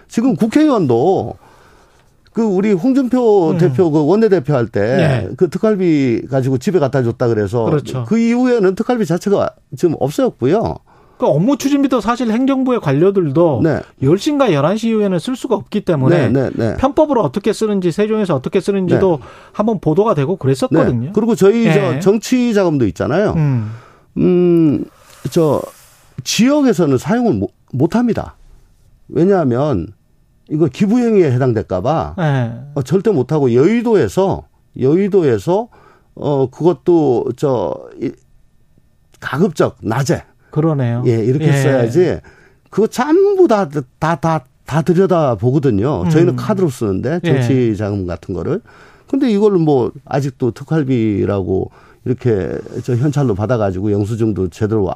지금 0.07 0.37
국회의원도 0.37 1.35
그 2.31 2.41
우리 2.41 2.71
홍준표 2.71 3.51
음. 3.51 3.57
대표 3.57 3.91
그 3.91 4.05
원내대표 4.05 4.55
할때 4.55 4.79
네. 4.79 5.29
그 5.35 5.49
특활비 5.49 6.27
가지고 6.31 6.57
집에 6.57 6.79
갖다 6.79 7.03
줬다 7.03 7.27
그래서 7.27 7.65
그렇죠. 7.65 8.05
그 8.05 8.17
이후에는 8.17 8.75
특활비 8.75 9.05
자체가 9.05 9.49
지금 9.75 9.95
없어졌고요. 9.99 10.77
그 11.23 11.27
업무 11.29 11.55
추진비도 11.55 12.01
사실 12.01 12.29
행정부의 12.29 12.81
관료들도 12.81 13.61
네. 13.63 13.79
10시인가 14.01 14.49
11시 14.49 14.89
이후에는 14.89 15.19
쓸 15.19 15.37
수가 15.37 15.55
없기 15.55 15.85
때문에 15.85 16.27
네, 16.27 16.49
네, 16.49 16.49
네. 16.53 16.75
편법으로 16.75 17.21
어떻게 17.21 17.53
쓰는지 17.53 17.93
세종에서 17.93 18.35
어떻게 18.35 18.59
쓰는지도 18.59 19.19
한번 19.53 19.79
보도가 19.79 20.15
되고 20.15 20.35
그랬었거든요. 20.35 21.05
네. 21.05 21.11
그리고 21.15 21.35
저희 21.35 21.65
예. 21.67 21.73
저 21.73 21.99
정치 22.01 22.53
자금도 22.53 22.85
있잖아요. 22.87 23.35
음. 23.37 23.71
음, 24.17 24.83
저 25.31 25.61
지역에서는 26.25 26.97
사용을 26.97 27.35
못, 27.35 27.51
못 27.71 27.95
합니다. 27.95 28.35
왜냐하면 29.07 29.87
이거 30.49 30.67
기부행위에 30.67 31.31
해당될까봐 31.31 32.15
예. 32.19 32.51
어, 32.75 32.81
절대 32.81 33.11
못 33.11 33.31
하고 33.31 33.53
여의도에서 33.53 34.43
여의도에서 34.77 35.69
어 36.15 36.49
그것도 36.49 37.27
저 37.37 37.75
이, 38.01 38.11
가급적 39.21 39.77
낮에 39.81 40.25
그러네요. 40.53 41.03
예 41.07 41.11
이렇게 41.23 41.47
예. 41.47 41.51
써야지 41.51 42.19
그거 42.69 42.87
전부 42.87 43.47
다 43.47 43.67
다 43.99 44.15
다 44.15 44.41
다 44.65 44.81
들여다 44.81 45.35
보거든요. 45.35 46.07
저희는 46.09 46.33
음. 46.33 46.35
카드로 46.37 46.69
쓰는데 46.69 47.19
예. 47.25 47.27
정치 47.41 47.75
자금 47.75 48.07
같은 48.07 48.33
거를. 48.33 48.61
근데 49.09 49.29
이걸 49.29 49.51
뭐 49.57 49.91
아직도 50.05 50.51
특활비라고 50.51 51.69
이렇게 52.05 52.57
저 52.83 52.95
현찰로 52.95 53.35
받아가지고 53.35 53.91
영수증도 53.91 54.49
제대로 54.49 54.83
와- 54.85 54.95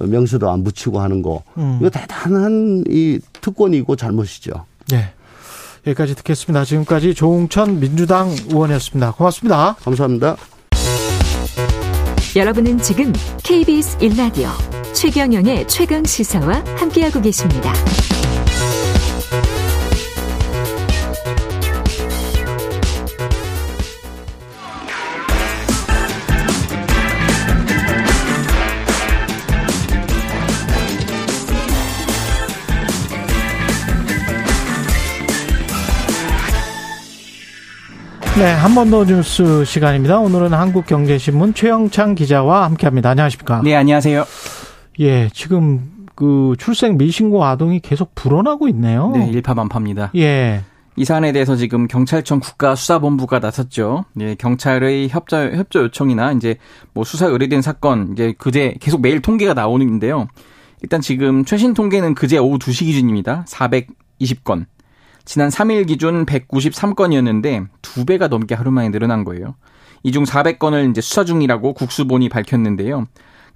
어, 0.00 0.04
명시도 0.06 0.50
안 0.50 0.64
붙이고 0.64 1.00
하는 1.00 1.22
거 1.22 1.42
음. 1.56 1.78
이거 1.80 1.88
대단한 1.88 2.82
이 2.88 3.20
특권이고 3.40 3.94
잘못이죠. 3.96 4.66
네. 4.90 5.04
여기까지 5.86 6.16
듣겠습니다. 6.16 6.64
지금까지 6.64 7.14
조웅천 7.14 7.78
민주당 7.78 8.28
의원이었습니다. 8.50 9.12
고맙습니다. 9.12 9.76
감사합니다. 9.84 10.36
여러분은 12.34 12.78
지금 12.78 13.12
KBS 13.44 13.98
1라디오 13.98 14.48
최경영의 14.96 15.68
최강 15.68 16.02
시사와 16.04 16.64
함께하고 16.78 17.20
계십니다. 17.20 17.70
네, 38.38 38.52
한 38.52 38.74
번 38.74 38.90
더 38.90 39.04
뉴스 39.04 39.64
시간입니다. 39.64 40.18
오늘은 40.18 40.52
한국경제신문 40.52 41.54
최영창 41.54 42.14
기자와 42.14 42.64
함께합니다. 42.64 43.10
안녕하십니까? 43.10 43.62
네, 43.64 43.74
안녕하세요. 43.74 44.24
예, 45.00 45.28
지금 45.32 46.06
그 46.14 46.54
출생 46.58 46.96
미신고 46.96 47.44
아동이 47.44 47.80
계속 47.80 48.14
불어나고 48.14 48.68
있네요. 48.68 49.10
네, 49.10 49.28
일파만파입니다. 49.28 50.12
예. 50.16 50.62
이 50.98 51.04
사안에 51.04 51.32
대해서 51.32 51.56
지금 51.56 51.86
경찰청 51.88 52.40
국가수사본부가 52.40 53.38
나섰죠. 53.38 54.06
예, 54.20 54.34
경찰의 54.34 55.10
협조 55.10 55.36
협조 55.36 55.82
요청이나 55.84 56.32
이제 56.32 56.56
뭐 56.94 57.04
수사 57.04 57.26
의뢰된 57.26 57.60
사건 57.60 58.12
이제 58.12 58.32
그제 58.38 58.76
계속 58.80 59.02
매일 59.02 59.20
통계가 59.20 59.52
나오는데요. 59.52 60.28
일단 60.82 61.02
지금 61.02 61.44
최신 61.44 61.74
통계는 61.74 62.14
그제 62.14 62.38
오후 62.38 62.58
2시 62.58 62.86
기준입니다. 62.86 63.44
420건. 63.46 64.64
지난 65.26 65.50
3일 65.50 65.86
기준 65.86 66.24
193건이었는데 66.24 67.66
두 67.82 68.06
배가 68.06 68.28
넘게 68.28 68.54
하루 68.54 68.70
만에 68.70 68.88
늘어난 68.90 69.24
거예요. 69.24 69.54
이 70.02 70.12
중 70.12 70.24
400건을 70.24 70.90
이제 70.90 71.00
수사 71.00 71.24
중이라고 71.24 71.74
국수본이 71.74 72.28
밝혔는데요. 72.28 73.06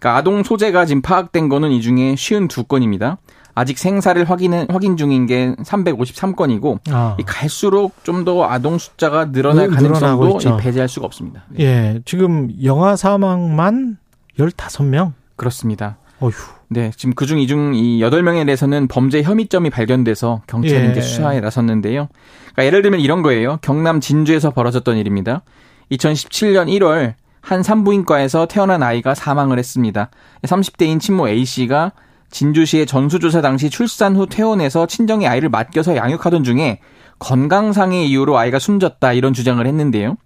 그러니까 0.00 0.16
아동 0.16 0.42
소재가 0.42 0.86
지금 0.86 1.02
파악된 1.02 1.48
거는 1.48 1.70
이 1.70 1.80
중에 1.82 2.14
52건입니다. 2.14 3.18
아직 3.54 3.78
생사를 3.78 4.22
확인은 4.28 4.66
확인 4.70 4.96
중인 4.96 5.26
게 5.26 5.54
353건이고 5.58 6.78
아. 6.90 7.16
이 7.18 7.22
갈수록 7.24 7.92
좀 8.04 8.24
더 8.24 8.44
아동 8.44 8.78
숫자가 8.78 9.32
늘어날 9.32 9.68
가능성도 9.68 10.56
배제할 10.58 10.88
수가 10.88 11.06
없습니다. 11.06 11.44
네. 11.48 11.64
예, 11.64 12.00
지금 12.04 12.50
영아 12.62 12.96
사망만 12.96 13.98
15명? 14.38 15.12
그렇습니다. 15.36 15.96
어휴. 16.20 16.32
네, 16.68 16.90
지금 16.96 17.14
그중 17.14 17.38
이중 17.40 17.74
이 17.74 18.00
8명에 18.00 18.44
대해서는 18.46 18.88
범죄 18.88 19.22
혐의점이 19.22 19.70
발견돼서 19.70 20.42
경찰이 20.46 20.92
예. 20.96 21.00
수사에 21.00 21.40
나섰는데요. 21.40 22.08
그러니까 22.52 22.64
예를 22.66 22.82
들면 22.82 23.00
이런 23.00 23.22
거예요. 23.22 23.58
경남 23.62 24.00
진주에서 24.00 24.50
벌어졌던 24.50 24.96
일입니다. 24.98 25.42
2017년 25.90 26.68
1월 26.78 27.14
한 27.40 27.62
산부인과에서 27.62 28.46
태어난 28.46 28.82
아이가 28.82 29.14
사망을 29.14 29.58
했습니다. 29.58 30.10
30대인 30.42 31.00
친모 31.00 31.28
A씨가 31.28 31.92
진주시의 32.30 32.86
전수조사 32.86 33.40
당시 33.40 33.70
출산 33.70 34.16
후 34.16 34.26
퇴원해서 34.26 34.86
친정의 34.86 35.26
아이를 35.26 35.48
맡겨서 35.48 35.96
양육하던 35.96 36.44
중에 36.44 36.80
건강상의 37.18 38.08
이유로 38.08 38.38
아이가 38.38 38.58
숨졌다 38.58 39.12
이런 39.12 39.32
주장을 39.32 39.64
했는데요. 39.66 40.16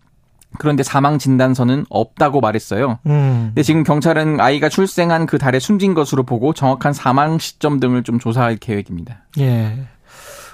그런데 0.59 0.83
사망 0.83 1.19
진단서는 1.19 1.85
없다고 1.89 2.41
말했어요. 2.41 2.99
음. 3.07 3.47
근데 3.49 3.63
지금 3.63 3.83
경찰은 3.83 4.41
아이가 4.41 4.69
출생한 4.69 5.27
그 5.27 5.39
달에 5.39 5.59
숨진 5.59 5.95
것으로 5.95 6.23
보고 6.23 6.53
정확한 6.53 6.93
사망 6.93 7.39
시점 7.39 7.81
등을 7.81 8.05
좀 8.05 8.19
조사할 8.21 8.57
계획입니다. 8.57 9.25
예. 9.41 9.87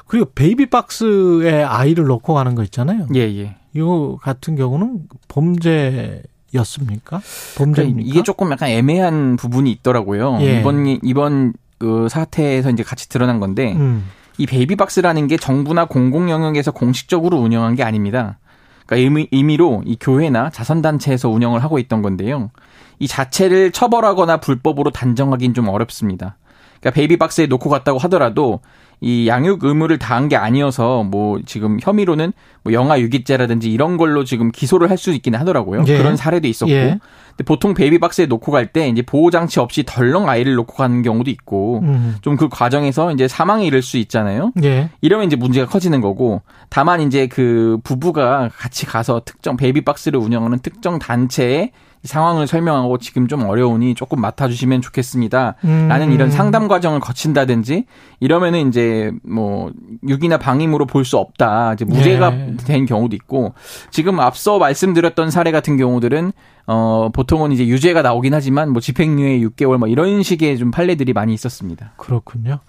그리고 0.06 0.30
baby 0.34 0.70
box에 0.70 1.62
아이를 1.62 2.06
넣고 2.06 2.32
가는 2.34 2.54
거 2.54 2.62
있잖아요. 2.64 3.06
예, 3.14 3.20
예. 3.20 3.56
이거 3.74 4.18
같은 4.20 4.56
경우는 4.56 5.02
범죄 5.28 6.22
였습니까? 6.54 7.20
범죄입니까? 7.56 8.08
이게 8.08 8.22
조금 8.22 8.50
약간 8.50 8.68
애매한 8.68 9.36
부분이 9.36 9.70
있더라고요. 9.72 10.38
예. 10.40 10.60
이번 10.60 10.98
이번 11.02 11.52
그 11.78 12.08
사태에서 12.08 12.70
이제 12.70 12.82
같이 12.82 13.08
드러난 13.08 13.40
건데 13.40 13.74
음. 13.74 14.04
이 14.38 14.46
baby 14.46 14.71
box라는 14.71 15.26
게 15.28 15.36
정부나 15.36 15.86
공공 15.86 16.30
영역에서 16.30 16.70
공식적으로 16.72 17.38
운영한 17.38 17.74
게 17.74 17.82
아닙니다. 17.82 18.38
그러니까 18.86 19.04
임의, 19.04 19.28
임의로 19.32 19.82
이 19.84 19.96
교회나 20.00 20.50
자선단체에서 20.50 21.28
운영을 21.28 21.62
하고 21.62 21.78
있던 21.78 22.02
건데요. 22.02 22.50
이 22.98 23.06
자체를 23.06 23.70
처벌하거나 23.70 24.38
불법으로 24.38 24.90
단정하기는 24.90 25.54
좀 25.54 25.68
어렵습니다. 25.68 26.36
그러니까 26.80 26.94
베이비박스에 26.94 27.46
놓고 27.46 27.70
갔다고 27.70 27.98
하더라도 27.98 28.60
이 29.00 29.26
양육 29.28 29.64
의무를 29.64 29.98
다한 29.98 30.28
게 30.28 30.36
아니어서 30.36 31.02
뭐 31.04 31.40
지금 31.46 31.78
혐의로는 31.80 32.32
뭐 32.62 32.72
영아 32.72 33.00
유기죄라든지 33.00 33.72
이런 33.72 33.96
걸로 33.96 34.24
지금 34.24 34.50
기소를 34.52 34.90
할 34.90 35.00
수 35.00 35.12
있긴 35.12 35.34
하더라고요. 35.34 35.84
예. 35.86 35.96
그런 35.96 36.16
사례도 36.16 36.46
있었고. 36.46 36.70
예. 36.72 36.98
근데 37.30 37.44
보통 37.46 37.72
베이비박스에 37.72 38.26
놓고 38.26 38.52
갈 38.52 38.66
때 38.72 38.86
이제 38.88 39.00
보호 39.00 39.30
장치 39.30 39.58
없이 39.58 39.82
덜렁 39.86 40.28
아이를 40.28 40.54
놓고 40.56 40.74
가는 40.74 41.00
경우도 41.00 41.30
있고 41.30 41.80
음. 41.82 42.16
좀그 42.20 42.50
과정에서 42.50 43.12
이제 43.12 43.26
사망에 43.26 43.64
이를 43.66 43.80
수 43.80 43.96
있잖아요. 43.96 44.52
예. 44.62 44.90
이러면 45.00 45.26
이제 45.26 45.36
문제가 45.36 45.66
커지는 45.66 46.02
거고 46.02 46.42
다만 46.68 47.00
이제 47.00 47.26
그 47.26 47.78
부부가 47.82 48.50
같이 48.54 48.84
가서 48.84 49.22
특정 49.24 49.56
베이비박스를 49.56 50.20
운영하는 50.20 50.58
특정 50.58 50.98
단체에 50.98 51.70
이 51.70 51.72
상황을 52.02 52.46
설명하고 52.46 52.96
지금 52.98 53.28
좀 53.28 53.44
어려우니 53.44 53.94
조금 53.94 54.20
맡아주시면 54.20 54.80
좋겠습니다. 54.80 55.56
음. 55.64 55.86
라는 55.88 56.12
이런 56.12 56.30
상담 56.30 56.66
과정을 56.66 57.00
거친다든지 57.00 57.84
이러면은 58.20 58.68
이제 58.68 59.12
뭐 59.22 59.70
유기나 60.08 60.38
방임으로 60.38 60.86
볼 60.86 61.04
수 61.04 61.18
없다. 61.18 61.74
이제 61.74 61.84
무죄가 61.84 62.32
예. 62.32 62.56
된 62.64 62.86
경우도 62.86 63.16
있고 63.16 63.54
지금 63.90 64.20
앞서 64.20 64.58
말씀드렸던 64.58 65.30
사례 65.30 65.50
같은 65.50 65.76
경우들은 65.76 66.32
어 66.66 67.08
보통은 67.12 67.52
이제 67.52 67.66
유죄가 67.66 68.02
나오긴 68.02 68.32
하지만 68.34 68.70
뭐 68.70 68.80
집행유예 68.80 69.40
6개월 69.40 69.78
뭐 69.78 69.88
이런 69.88 70.22
식의 70.22 70.56
좀 70.58 70.70
판례들이 70.70 71.12
많이 71.12 71.34
있었습니다. 71.34 71.92
그렇군요. 71.96 72.60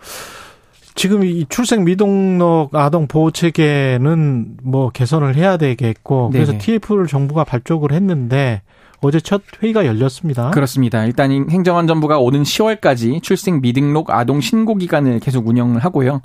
지금 0.96 1.24
이 1.24 1.46
출생 1.48 1.84
미등록 1.86 2.76
아동 2.76 3.08
보호 3.08 3.32
체계는 3.32 4.58
뭐 4.64 4.90
개선을 4.90 5.36
해야 5.36 5.58
되겠고 5.58 6.32
그래서 6.32 6.52
네네. 6.54 6.64
TF를 6.64 7.08
정부가 7.08 7.44
발족을 7.44 7.92
했는데 7.94 8.62
어제 9.02 9.20
첫 9.20 9.42
회의가 9.62 9.86
열렸습니다. 9.86 10.52
그렇습니다. 10.52 11.04
일단 11.06 11.32
이 11.32 11.42
행정안전부가 11.50 12.20
오는 12.20 12.44
10월까지 12.44 13.22
출생 13.24 13.60
미등록 13.60 14.12
아동 14.12 14.42
신고 14.42 14.76
기간을 14.76 15.20
계속 15.20 15.48
운영을 15.48 15.84
하고요. 15.84 16.22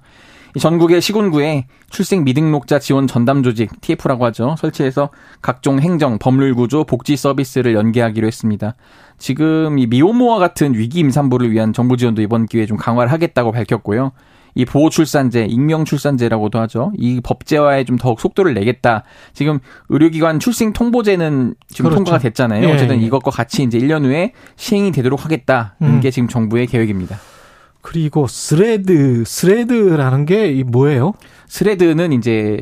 이 0.54 0.58
전국의 0.58 1.00
시군구에 1.00 1.66
출생 1.90 2.24
미등록자 2.24 2.78
지원 2.78 3.06
전담 3.06 3.42
조직 3.42 3.80
TF라고 3.80 4.24
하죠. 4.26 4.56
설치해서 4.58 5.10
각종 5.42 5.80
행정, 5.80 6.18
법률 6.18 6.54
구조, 6.54 6.84
복지 6.84 7.16
서비스를 7.16 7.74
연계하기로 7.74 8.26
했습니다. 8.26 8.74
지금 9.18 9.78
이 9.78 9.86
미혼모와 9.86 10.38
같은 10.38 10.74
위기 10.74 11.00
임산부를 11.00 11.50
위한 11.50 11.72
정부 11.72 11.96
지원도 11.96 12.22
이번 12.22 12.46
기회에 12.46 12.66
좀 12.66 12.76
강화를 12.76 13.10
하겠다고 13.12 13.52
밝혔고요. 13.52 14.12
이 14.56 14.64
보호 14.64 14.88
출산제, 14.88 15.44
익명 15.44 15.84
출산제라고도 15.84 16.58
하죠. 16.60 16.90
이 16.96 17.20
법제화에 17.22 17.84
좀 17.84 17.98
더욱 17.98 18.20
속도를 18.20 18.54
내겠다. 18.54 19.04
지금 19.34 19.58
의료기관 19.90 20.40
출생 20.40 20.72
통보제는 20.72 21.54
지금 21.68 21.90
그렇죠. 21.90 21.96
통과가 21.96 22.18
됐잖아요. 22.18 22.66
예, 22.66 22.72
어쨌든 22.72 23.00
예. 23.00 23.04
이것과 23.04 23.30
같이 23.30 23.62
이제 23.62 23.78
1년 23.78 24.04
후에 24.04 24.32
시행이 24.56 24.92
되도록 24.92 25.24
하겠다는 25.26 25.70
음. 25.82 26.00
게 26.00 26.10
지금 26.10 26.26
정부의 26.26 26.66
계획입니다. 26.66 27.18
그리고 27.82 28.26
스레드 28.26 29.22
스레드라는 29.26 30.24
게이 30.24 30.64
뭐예요? 30.64 31.12
스레드는 31.48 32.14
이제 32.14 32.58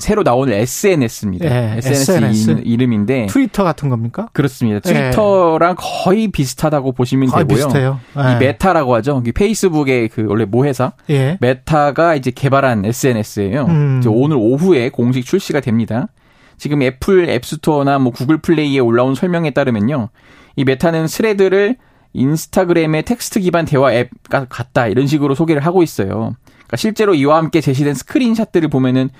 새로 0.00 0.22
나오는 0.22 0.52
SNS입니다. 0.52 1.44
예, 1.46 1.74
SNS, 1.78 2.10
SNS. 2.12 2.50
이- 2.64 2.72
이름인데 2.72 3.26
트위터 3.26 3.62
같은 3.64 3.88
겁니까? 3.88 4.28
그렇습니다. 4.32 4.80
트위터랑 4.80 5.76
거의 5.78 6.28
비슷하다고 6.28 6.92
보시면 6.92 7.28
거의 7.28 7.46
되고요. 7.46 7.66
비슷해요. 7.66 8.00
이 8.16 8.18
예. 8.34 8.38
메타라고 8.38 8.94
하죠. 8.96 9.22
이 9.26 9.32
페이스북의 9.32 10.08
그 10.08 10.24
원래 10.28 10.44
모회사 10.44 10.92
예. 11.10 11.36
메타가 11.40 12.14
이제 12.16 12.30
개발한 12.30 12.84
SNS예요. 12.84 13.66
음. 13.66 14.02
오늘 14.08 14.36
오후에 14.38 14.88
공식 14.88 15.24
출시가 15.24 15.60
됩니다. 15.60 16.08
지금 16.56 16.82
애플 16.82 17.28
앱스토어나 17.30 17.98
뭐 17.98 18.12
구글 18.12 18.38
플레이에 18.38 18.80
올라온 18.80 19.14
설명에 19.14 19.50
따르면요. 19.52 20.08
이 20.56 20.64
메타는 20.64 21.06
스레드를 21.06 21.76
인스타그램의 22.12 23.04
텍스트 23.04 23.40
기반 23.40 23.64
대화 23.64 23.92
앱과 23.94 24.46
같다 24.48 24.86
이런 24.88 25.06
식으로 25.06 25.34
소개를 25.34 25.64
하고 25.64 25.82
있어요. 25.82 26.34
그러니까 26.44 26.76
실제로 26.76 27.14
이와 27.14 27.36
함께 27.38 27.60
제시된 27.60 27.94
screenshot들을 27.94 28.68
보면은 28.68 29.10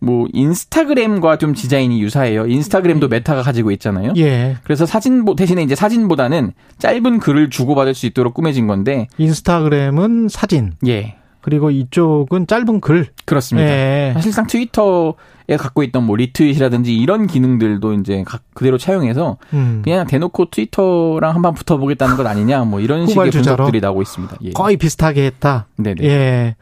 뭐 0.00 0.26
인스타그램과 0.32 1.38
좀 1.38 1.54
디자인이 1.54 2.00
유사해요. 2.02 2.46
인스타그램도 2.46 3.08
메타가 3.08 3.42
가지고 3.42 3.70
있잖아요. 3.72 4.12
예. 4.16 4.56
그래서 4.64 4.84
사진 4.86 5.24
보- 5.24 5.34
대신에 5.34 5.62
이제 5.62 5.74
사진보다는 5.74 6.52
짧은 6.78 7.20
글을 7.20 7.48
주고받을 7.50 7.94
수 7.94 8.06
있도록 8.06 8.34
꾸며진 8.34 8.66
건데 8.66 9.06
인스타그램은 9.18 10.28
사진 10.28 10.72
예. 10.86 11.16
그리고 11.40 11.70
이쪽은 11.70 12.46
짧은 12.46 12.80
글. 12.80 13.08
그렇습니다. 13.26 13.68
예. 13.70 14.12
사실상 14.14 14.46
트위터에 14.46 15.12
갖고 15.46 15.82
있던 15.82 16.04
뭐 16.04 16.16
retweet이라든지 16.16 16.96
이런 16.96 17.26
기능들도 17.26 17.92
이제 17.94 18.24
각 18.26 18.42
그대로 18.54 18.78
차용해서 18.78 19.36
음. 19.52 19.82
그냥 19.84 20.06
대놓고 20.06 20.46
트위터랑 20.46 21.34
한번 21.34 21.52
붙어보겠다는 21.54 22.16
것 22.16 22.26
아니냐 22.26 22.64
뭐 22.64 22.80
이런 22.80 23.06
식의? 23.06 23.30
분석들이 23.30 23.80
나오고 23.80 24.02
있습니다. 24.02 24.36
예. 24.42 24.50
거의 24.52 24.76
비슷하게 24.76 25.26
했다. 25.26 25.66
네네. 25.76 26.02
예. 26.04 26.56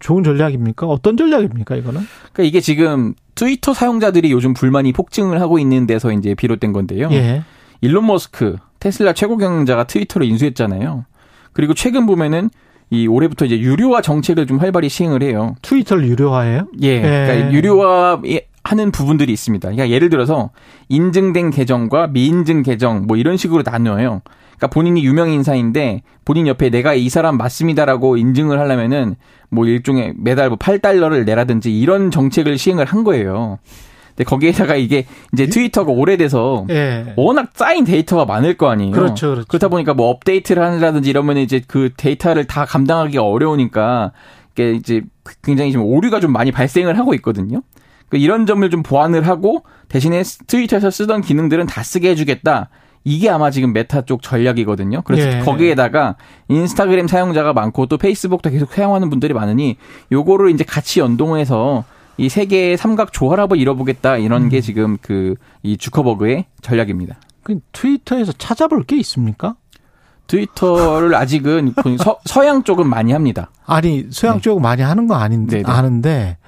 좋은 0.00 0.22
전략입니까? 0.22 0.86
어떤 0.86 1.16
전략입니까, 1.16 1.76
이거는? 1.76 2.00
그러니까 2.32 2.42
이게 2.42 2.60
지금 2.60 3.14
트위터 3.34 3.72
사용자들이 3.72 4.32
요즘 4.32 4.52
불만이 4.52 4.92
폭증을 4.92 5.40
하고 5.40 5.58
있는 5.58 5.86
데서 5.86 6.12
이제 6.12 6.34
비롯된 6.34 6.72
건데요. 6.72 7.08
예. 7.12 7.42
일론 7.80 8.06
머스크 8.06 8.56
테슬라 8.80 9.12
최고 9.12 9.36
경영자가 9.36 9.84
트위터를 9.84 10.26
인수했잖아요. 10.26 11.04
그리고 11.52 11.72
최근 11.74 12.04
보면은 12.06 12.50
이 12.90 13.06
올해부터 13.06 13.44
이제 13.46 13.58
유료화 13.58 14.00
정책을 14.00 14.46
좀 14.46 14.58
활발히 14.58 14.88
시행을 14.88 15.22
해요. 15.22 15.56
트위터를 15.62 16.06
유료화해요? 16.08 16.68
예. 16.82 17.00
그러니까 17.00 17.52
유료화 17.52 18.20
하는 18.62 18.90
부분들이 18.90 19.32
있습니다. 19.32 19.68
그러니까 19.68 19.90
예를 19.90 20.08
들어서 20.08 20.50
인증된 20.88 21.50
계정과 21.50 22.08
미인증 22.08 22.62
계정 22.62 23.06
뭐 23.06 23.16
이런 23.16 23.36
식으로 23.36 23.62
나눠요. 23.64 24.22
그러니까 24.56 24.68
본인이 24.68 25.04
유명 25.04 25.30
인사인데 25.30 26.02
본인 26.24 26.46
옆에 26.46 26.70
내가 26.70 26.94
이 26.94 27.08
사람 27.08 27.36
맞습니다라고 27.36 28.16
인증을 28.16 28.58
하려면은 28.58 29.16
뭐 29.50 29.66
일종의 29.66 30.14
매달 30.16 30.48
뭐 30.48 30.58
8달러를 30.58 31.24
내라든지 31.24 31.78
이런 31.78 32.10
정책을 32.10 32.58
시행을 32.58 32.86
한 32.86 33.04
거예요. 33.04 33.58
근데 34.16 34.24
거기에다가 34.24 34.76
이게 34.76 35.04
이제 35.34 35.46
트위터가 35.46 35.92
오래돼서 35.92 36.66
예. 36.70 37.12
워낙 37.16 37.50
쌓인 37.54 37.84
데이터가 37.84 38.24
많을 38.24 38.56
거 38.56 38.70
아니에요. 38.70 38.92
그렇죠, 38.92 39.30
그렇죠. 39.30 39.46
그렇다 39.46 39.68
보니까 39.68 39.92
뭐 39.92 40.08
업데이트를 40.08 40.62
하느라든지 40.62 41.10
이러면 41.10 41.36
이제 41.36 41.60
그 41.66 41.90
데이터를 41.96 42.46
다 42.46 42.64
감당하기가 42.64 43.22
어려우니까 43.22 44.12
이게 44.52 44.72
이제 44.72 45.02
굉장히 45.44 45.70
지금 45.70 45.84
오류가 45.84 46.20
좀 46.20 46.32
많이 46.32 46.50
발생을 46.50 46.98
하고 46.98 47.12
있거든요. 47.14 47.60
그 48.08 48.16
이런 48.16 48.46
점을 48.46 48.68
좀 48.70 48.82
보완을 48.82 49.26
하고 49.26 49.64
대신에 49.88 50.22
트위터에서 50.46 50.90
쓰던 50.90 51.20
기능들은 51.20 51.66
다 51.66 51.82
쓰게 51.82 52.08
해주겠다. 52.10 52.70
이게 53.04 53.28
아마 53.28 53.50
지금 53.50 53.72
메타 53.72 54.02
쪽 54.02 54.22
전략이거든요. 54.22 55.02
그래서 55.02 55.38
예. 55.38 55.40
거기에다가 55.40 56.16
인스타그램 56.48 57.06
사용자가 57.06 57.52
많고 57.52 57.86
또 57.86 57.98
페이스북도 57.98 58.50
계속 58.50 58.72
사용하는 58.72 59.10
분들이 59.10 59.34
많으니 59.34 59.76
요거를 60.10 60.50
이제 60.50 60.64
같이 60.64 61.00
연동해서 61.00 61.84
이세 62.18 62.46
개의 62.46 62.76
삼각 62.76 63.12
조화합을 63.12 63.58
이뤄보겠다 63.58 64.16
이런 64.16 64.44
음. 64.44 64.48
게 64.48 64.60
지금 64.60 64.96
그 65.00 65.34
이 65.66 65.76
주커버그의 65.76 66.46
전략입니다. 66.62 67.16
그 67.42 67.58
트위터에서 67.72 68.32
찾아볼 68.32 68.84
게 68.84 68.96
있습니까? 68.98 69.56
트위터를 70.28 71.14
아직은 71.16 71.74
그 71.74 71.96
서, 71.98 72.18
서양 72.24 72.62
쪽은 72.62 72.88
많이 72.88 73.12
합니다. 73.12 73.50
아니 73.66 74.06
서양 74.10 74.36
네. 74.36 74.42
쪽 74.42 74.60
많이 74.60 74.82
하는 74.82 75.08
거 75.08 75.16
아닌데 75.16 75.62
네네. 75.62 75.68
아는데 75.68 76.38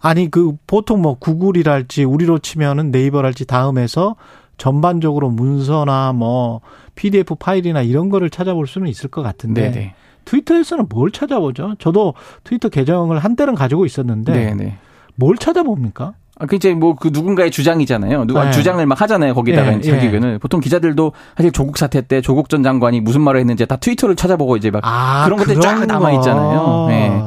아니 0.00 0.30
그 0.30 0.56
보통 0.66 1.00
뭐 1.00 1.16
구글이랄지 1.18 2.02
우리로 2.02 2.40
치면은 2.40 2.90
네이버랄지 2.90 3.46
다음에서 3.46 4.16
전반적으로 4.58 5.30
문서나 5.30 6.12
뭐 6.12 6.60
PDF 6.96 7.36
파일이나 7.36 7.82
이런 7.82 8.08
거를 8.08 8.30
찾아볼 8.30 8.66
수는 8.66 8.88
있을 8.88 9.10
것 9.10 9.22
같은데 9.22 9.70
네네. 9.70 9.94
트위터에서는 10.24 10.86
뭘 10.88 11.12
찾아보죠? 11.12 11.76
저도 11.78 12.14
트위터 12.42 12.68
계정을 12.68 13.20
한때는 13.20 13.54
가지고 13.54 13.86
있었는데 13.86 14.32
네네. 14.32 14.78
뭘 15.16 15.36
찾아봅니까? 15.36 16.14
아, 16.38 16.44
그 16.46 16.56
이제 16.56 16.74
뭐 16.74 16.94
그 16.94 17.08
누군가의 17.12 17.50
주장이잖아요. 17.50 18.26
누가 18.26 18.44
네. 18.44 18.50
주장을 18.52 18.84
막 18.84 19.00
하잖아요. 19.00 19.32
거기다가 19.34 19.72
예, 19.72 19.76
이제 19.78 19.90
자기 19.90 20.02
예. 20.02 20.06
의견을. 20.08 20.38
보통 20.38 20.60
기자들도 20.60 21.12
사실 21.36 21.50
조국 21.50 21.78
사태 21.78 22.02
때 22.02 22.20
조국 22.20 22.48
전 22.50 22.62
장관이 22.62 23.00
무슨 23.00 23.22
말을 23.22 23.40
했는지 23.40 23.64
다 23.66 23.76
트위터를 23.76 24.16
찾아보고 24.16 24.56
이제 24.56 24.70
막 24.70 24.82
아 24.84 25.24
그런 25.24 25.38
것들이 25.38 25.60
쫙 25.60 25.86
남아 25.86 26.12
있잖아요. 26.12 26.86
네. 26.88 27.22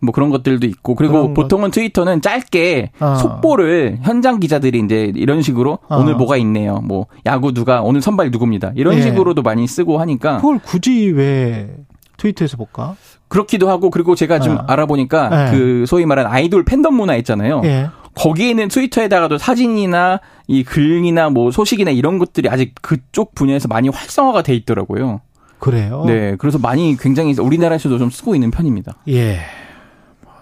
뭐 0.00 0.12
그런 0.12 0.30
것들도 0.30 0.66
있고 0.66 0.94
그리고 0.96 1.12
그런 1.14 1.34
것. 1.34 1.42
보통은 1.42 1.70
트위터는 1.70 2.22
짧게 2.22 2.90
어. 3.00 3.14
속보를 3.16 3.98
현장 4.02 4.40
기자들이 4.40 4.80
이제 4.84 5.12
이런 5.14 5.42
식으로 5.42 5.78
어. 5.88 5.96
오늘 5.98 6.14
뭐가 6.16 6.36
있네요. 6.38 6.80
뭐 6.84 7.06
야구 7.26 7.52
누가 7.52 7.82
오늘 7.82 8.00
선발 8.00 8.30
누굽니다. 8.30 8.72
이런 8.76 8.94
예. 8.96 9.02
식으로도 9.02 9.42
많이 9.42 9.66
쓰고 9.66 9.98
하니까 10.00 10.36
그걸 10.36 10.58
굳이 10.60 11.10
왜 11.10 11.68
트위터에서 12.16 12.56
볼까? 12.56 12.96
그렇기도 13.28 13.68
하고 13.70 13.90
그리고 13.90 14.14
제가 14.14 14.38
좀 14.40 14.56
어. 14.58 14.64
알아보니까 14.66 15.28
네. 15.28 15.50
그 15.50 15.84
소위 15.86 16.04
말하는 16.06 16.30
아이돌 16.30 16.64
팬덤 16.64 16.94
문화 16.94 17.16
있잖아요. 17.16 17.62
예. 17.64 17.88
거기에는 18.14 18.68
트위터에다가도 18.68 19.38
사진이나 19.38 20.20
이 20.46 20.64
글이나 20.64 21.30
뭐 21.30 21.50
소식이나 21.50 21.90
이런 21.90 22.18
것들이 22.18 22.48
아직 22.50 22.74
그쪽 22.82 23.34
분야에서 23.34 23.68
많이 23.68 23.88
활성화가 23.88 24.42
돼 24.42 24.54
있더라고요. 24.54 25.22
그래요. 25.58 26.04
네, 26.06 26.36
그래서 26.38 26.58
많이 26.58 26.96
굉장히 26.98 27.34
우리나라에서도 27.38 27.96
좀 27.98 28.10
쓰고 28.10 28.34
있는 28.34 28.50
편입니다. 28.50 28.94
예. 29.08 29.38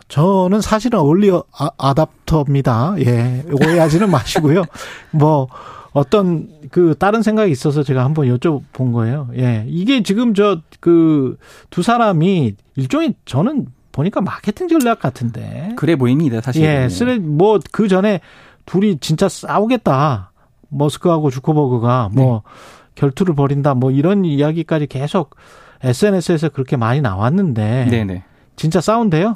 저는 0.09 0.61
사실은 0.61 0.99
얼리 0.99 1.31
아- 1.31 1.71
아답터입니다. 1.79 2.95
예. 3.07 3.45
오해하지는 3.53 4.11
마시고요. 4.11 4.64
뭐, 5.12 5.47
어떤 5.93 6.49
그 6.70 6.95
다른 6.99 7.22
생각이 7.22 7.51
있어서 7.51 7.82
제가 7.82 8.05
한번 8.05 8.26
여쭤본 8.26 8.93
거예요. 8.93 9.28
예. 9.36 9.64
이게 9.68 10.03
지금 10.03 10.34
저 10.34 10.61
그 10.80 11.36
두 11.70 11.82
사람이 11.82 12.55
일종의 12.76 13.14
저는 13.24 13.66
보니까 13.93 14.20
마케팅 14.20 14.68
전략 14.68 15.01
같은데. 15.01 15.72
그래 15.76 15.97
보입니다, 15.97 16.41
사실. 16.41 16.62
예. 16.62 16.88
쓰레 16.88 17.18
뭐그 17.18 17.88
전에 17.88 18.20
둘이 18.66 18.99
진짜 19.01 19.28
싸우겠다. 19.28 20.30
머스크하고 20.68 21.30
주커버그가 21.30 22.11
뭐 22.12 22.43
결투를 22.95 23.34
벌인다. 23.34 23.74
뭐 23.74 23.91
이런 23.91 24.24
이야기까지 24.24 24.86
계속 24.86 25.34
SNS에서 25.82 26.51
그렇게 26.51 26.76
많이 26.76 27.01
나왔는데. 27.01 27.88
네, 27.91 28.05
네. 28.05 28.22
진짜 28.55 28.80
싸운대요? 28.80 29.34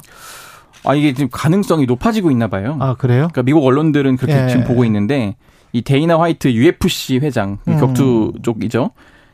아 0.85 0.93
이게 0.95 1.13
지금 1.13 1.29
가능성이 1.31 1.85
높아지고 1.85 2.31
있나 2.31 2.47
봐요. 2.47 2.77
아 2.79 2.93
그래요? 2.95 3.27
그러니까 3.31 3.43
미국 3.43 3.65
언론들은 3.65 4.17
그렇게 4.17 4.43
예. 4.43 4.47
지금 4.47 4.63
보고 4.63 4.85
있는데 4.85 5.35
이 5.75 5.81
데이나 5.81 6.17
화이트 6.17 6.53
UFC 6.53 7.17
회장 7.17 7.57
이 7.67 7.71
음. 7.71 7.79
격투 7.79 8.33
쪽이죠. 8.43 8.91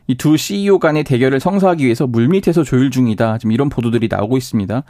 이 0.07 0.15
두 0.15 0.35
CEO 0.37 0.79
간의 0.79 1.03
대결을 1.03 1.39
성사하기 1.39 1.85
위해서 1.85 2.07
물밑에서 2.07 2.63
조율 2.63 2.89
중이다. 2.89 3.37
지금 3.37 3.51
이런 3.51 3.69
보도들이 3.69 4.07
나오고 4.09 4.37
있습니다. 4.37 4.83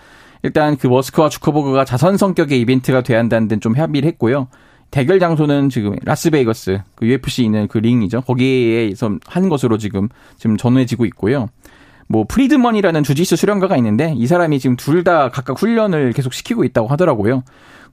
일단 0.43 0.77
그 0.77 0.87
머스크와 0.87 1.27
주커버그가 1.27 1.83
자선 1.83 2.15
성격의 2.15 2.59
이벤트가 2.61 3.01
돼야 3.01 3.19
한다는 3.19 3.49
데는 3.49 3.59
좀 3.59 3.75
협의를 3.75 4.07
했고요. 4.11 4.47
대결 4.91 5.19
장소는 5.19 5.67
지금 5.69 5.95
라스베이거스 6.03 6.79
그 6.95 7.05
UFC 7.05 7.43
있는 7.43 7.67
그 7.67 7.77
링이죠. 7.79 8.21
거기에서 8.21 9.17
한 9.27 9.49
것으로 9.49 9.77
지금 9.77 10.07
지금 10.37 10.55
전해지고 10.55 11.05
있고요. 11.05 11.47
뭐 12.11 12.25
프리드먼이라는 12.27 13.03
주짓수 13.03 13.35
수련가가 13.35 13.77
있는데 13.77 14.13
이 14.17 14.27
사람이 14.27 14.59
지금 14.59 14.75
둘 14.75 15.01
다 15.01 15.29
각각 15.29 15.59
훈련을 15.59 16.13
계속 16.13 16.31
시키고 16.31 16.63
있다고 16.63 16.87
하더라고요. 16.87 17.41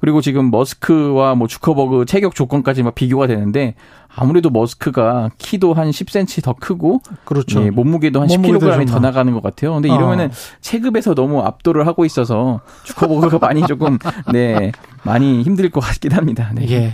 그리고 0.00 0.20
지금 0.20 0.50
머스크와 0.50 1.34
뭐 1.34 1.48
주커버그 1.48 2.04
체격 2.06 2.34
조건까지 2.34 2.82
막 2.82 2.94
비교가 2.94 3.26
되는데 3.26 3.74
아무래도 4.14 4.50
머스크가 4.50 5.30
키도 5.38 5.74
한 5.74 5.90
10cm 5.90 6.42
더 6.44 6.52
크고 6.52 7.00
그렇죠. 7.24 7.62
예, 7.64 7.70
몸무게도 7.70 8.20
한 8.20 8.28
몸무게도 8.28 8.66
10kg이 8.70 8.86
더좀 8.88 9.02
나가는 9.02 9.32
것 9.32 9.42
같아요. 9.42 9.74
근데 9.74 9.88
이러면은 9.88 10.26
어. 10.26 10.30
체급에서 10.60 11.14
너무 11.14 11.40
압도를 11.40 11.86
하고 11.86 12.04
있어서 12.04 12.60
주커버그가 12.84 13.38
많이 13.38 13.62
조금 13.66 13.98
네 14.32 14.72
많이 15.02 15.42
힘들 15.42 15.70
것 15.70 15.80
같긴 15.80 16.12
합니다. 16.12 16.50
네. 16.54 16.68
예. 16.70 16.92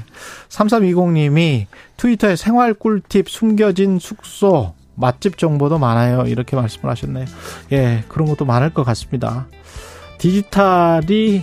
3320님이 0.48 1.66
트위터에 1.96 2.36
생활 2.36 2.72
꿀팁 2.74 3.28
숨겨진 3.28 3.98
숙소 3.98 4.74
맛집 4.94 5.38
정보도 5.38 5.78
많아요. 5.78 6.24
이렇게 6.26 6.56
말씀을 6.56 6.90
하셨네요. 6.90 7.26
예, 7.72 8.04
그런 8.08 8.28
것도 8.28 8.44
많을 8.44 8.70
것 8.70 8.84
같습니다. 8.84 9.46
디지털이 10.18 11.42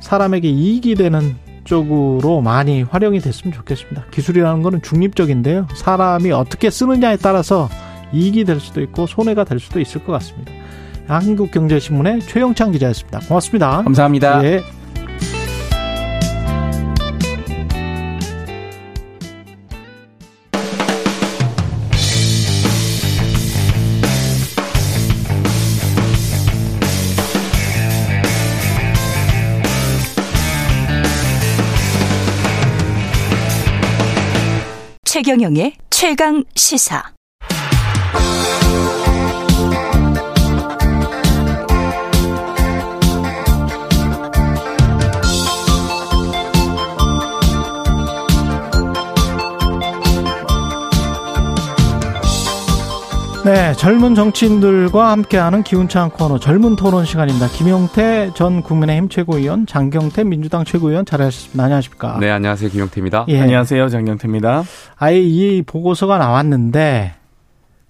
사람에게 0.00 0.48
이익이 0.48 0.94
되는 0.94 1.36
쪽으로 1.64 2.40
많이 2.40 2.82
활용이 2.82 3.20
됐으면 3.20 3.54
좋겠습니다. 3.54 4.06
기술이라는 4.10 4.62
거는 4.62 4.82
중립적인데요. 4.82 5.66
사람이 5.74 6.32
어떻게 6.32 6.70
쓰느냐에 6.70 7.16
따라서 7.16 7.68
이익이 8.12 8.44
될 8.44 8.58
수도 8.58 8.80
있고 8.80 9.06
손해가 9.06 9.44
될 9.44 9.60
수도 9.60 9.78
있을 9.80 10.02
것 10.04 10.12
같습니다. 10.12 10.50
한국경제신문의 11.08 12.20
최영창 12.20 12.72
기자였습니다. 12.72 13.20
고맙습니다. 13.20 13.82
감사합니다. 13.82 14.44
예. 14.44 14.77
최경영의 35.18 35.72
최강 35.90 36.44
시사. 36.54 37.17
네, 53.48 53.72
젊은 53.72 54.14
정치인들과 54.14 55.10
함께하는 55.10 55.62
기운찬 55.62 56.10
코너 56.10 56.38
젊은 56.38 56.76
토론 56.76 57.06
시간입니다. 57.06 57.48
김용태 57.48 58.32
전 58.34 58.62
국민의힘 58.62 59.08
최고위원, 59.08 59.64
장경태 59.64 60.24
민주당 60.24 60.66
최고위원 60.66 61.06
잘하셨습니다. 61.06 61.64
안녕하십니까? 61.64 62.18
네, 62.20 62.28
안녕하세요. 62.30 62.68
김용태입니다. 62.68 63.24
예. 63.28 63.40
안녕하세요. 63.40 63.88
장경태입니다. 63.88 64.64
아예 64.96 65.22
이 65.22 65.62
보고서가 65.62 66.18
나왔는데 66.18 67.14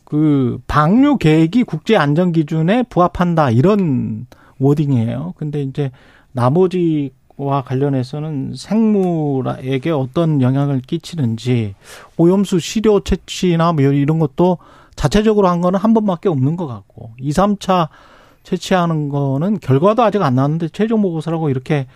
그 0.04 0.60
방류 0.68 1.18
계획이 1.18 1.64
국제 1.64 1.96
안전 1.96 2.30
기준에 2.30 2.84
부합한다 2.84 3.50
이런 3.50 4.28
워딩이에요. 4.60 5.34
근데 5.36 5.62
이제 5.62 5.90
나머지 6.30 7.10
와 7.36 7.62
관련해서는 7.62 8.52
생물에게 8.54 9.90
어떤 9.90 10.40
영향을 10.40 10.82
끼치는지 10.82 11.74
오염수 12.16 12.60
시료 12.60 13.00
채취나 13.00 13.72
뭐 13.72 13.82
이런 13.82 14.20
것도 14.20 14.58
자체적으로 14.98 15.46
한 15.48 15.60
거는 15.60 15.78
한 15.78 15.94
번밖에 15.94 16.28
없는 16.28 16.56
것 16.56 16.66
같고 16.66 17.12
2, 17.20 17.30
3차 17.30 17.88
채취하는 18.42 19.08
거는 19.10 19.60
결과도 19.60 20.02
아직 20.02 20.20
안 20.22 20.34
나왔는데 20.34 20.68
최종 20.70 21.02
보고서라고 21.02 21.50
이렇게 21.50 21.86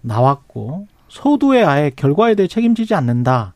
나왔고 0.00 0.88
소두에 1.06 1.62
아예 1.62 1.90
결과에 1.94 2.34
대해 2.34 2.48
책임지지 2.48 2.94
않는다. 2.94 3.54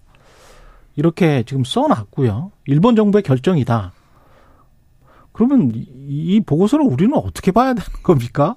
이렇게 0.94 1.42
지금 1.44 1.64
써놨고요. 1.64 2.52
일본 2.66 2.94
정부의 2.94 3.22
결정이다. 3.22 3.92
그러면 5.32 5.72
이- 5.74 5.86
이 6.08 6.40
보고서를 6.40 6.84
우리는 6.86 7.12
어떻게 7.16 7.50
봐야 7.50 7.74
되는 7.74 7.82
겁니까? 8.04 8.54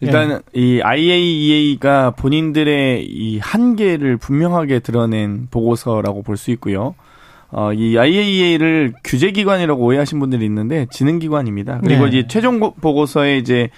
일단 0.00 0.42
이 0.54 0.80
IAEA가 0.82 2.10
본인들의 2.10 3.06
이 3.06 3.38
한계를 3.38 4.16
분명하게 4.18 4.80
드러낸 4.80 5.48
보고서라고 5.50 6.22
볼 6.22 6.36
수 6.36 6.50
있고요. 6.52 6.94
어, 7.50 7.72
이 7.72 7.96
IAEA를 7.98 8.92
규제기관이라고 9.04 9.82
오해하신 9.82 10.18
분들이 10.20 10.44
있는데 10.44 10.86
지능기관입니다. 10.90 11.80
그리고 11.82 12.04
네. 12.04 12.08
이제 12.18 12.28
최종 12.28 12.60
고- 12.60 12.74
보고서의 12.74 13.38
이제 13.38 13.70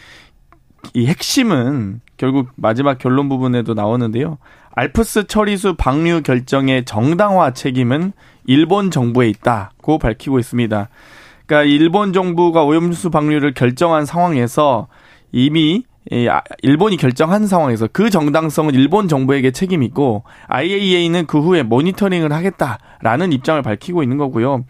이 0.95 1.07
핵심은 1.07 2.01
결국 2.17 2.49
마지막 2.57 2.99
결론 2.99 3.29
부분에도 3.29 3.75
나오는데요. 3.75 4.39
알프스 4.75 5.27
처리수 5.27 5.75
방류 5.75 6.23
결정의 6.23 6.85
정당화 6.85 7.53
책임은 7.53 8.13
일본 8.47 8.91
정부에 8.91 9.29
있다고 9.29 9.99
밝히고 9.99 10.39
있습니다. 10.39 10.89
그러니까 11.47 11.71
일본 11.71 12.13
정부가 12.13 12.65
오염수 12.65 13.11
방류를 13.11 13.55
결정한 13.55 14.05
상황에서 14.07 14.89
이미 15.33 15.85
이 16.11 16.29
아- 16.29 16.43
일본이 16.63 16.97
결정한 16.97 17.47
상황에서 17.47 17.89
그 17.93 18.09
정당성은 18.11 18.75
일본 18.75 19.07
정부에게 19.07 19.51
책임이 19.51 19.85
있고 19.87 20.25
IAEA는 20.49 21.27
그 21.27 21.41
후에 21.41 21.63
모니터링을 21.63 22.33
하겠다라는 22.33 23.33
입장을 23.33 23.61
밝히고 23.63 24.03
있는 24.03 24.17
거고요. 24.17 24.65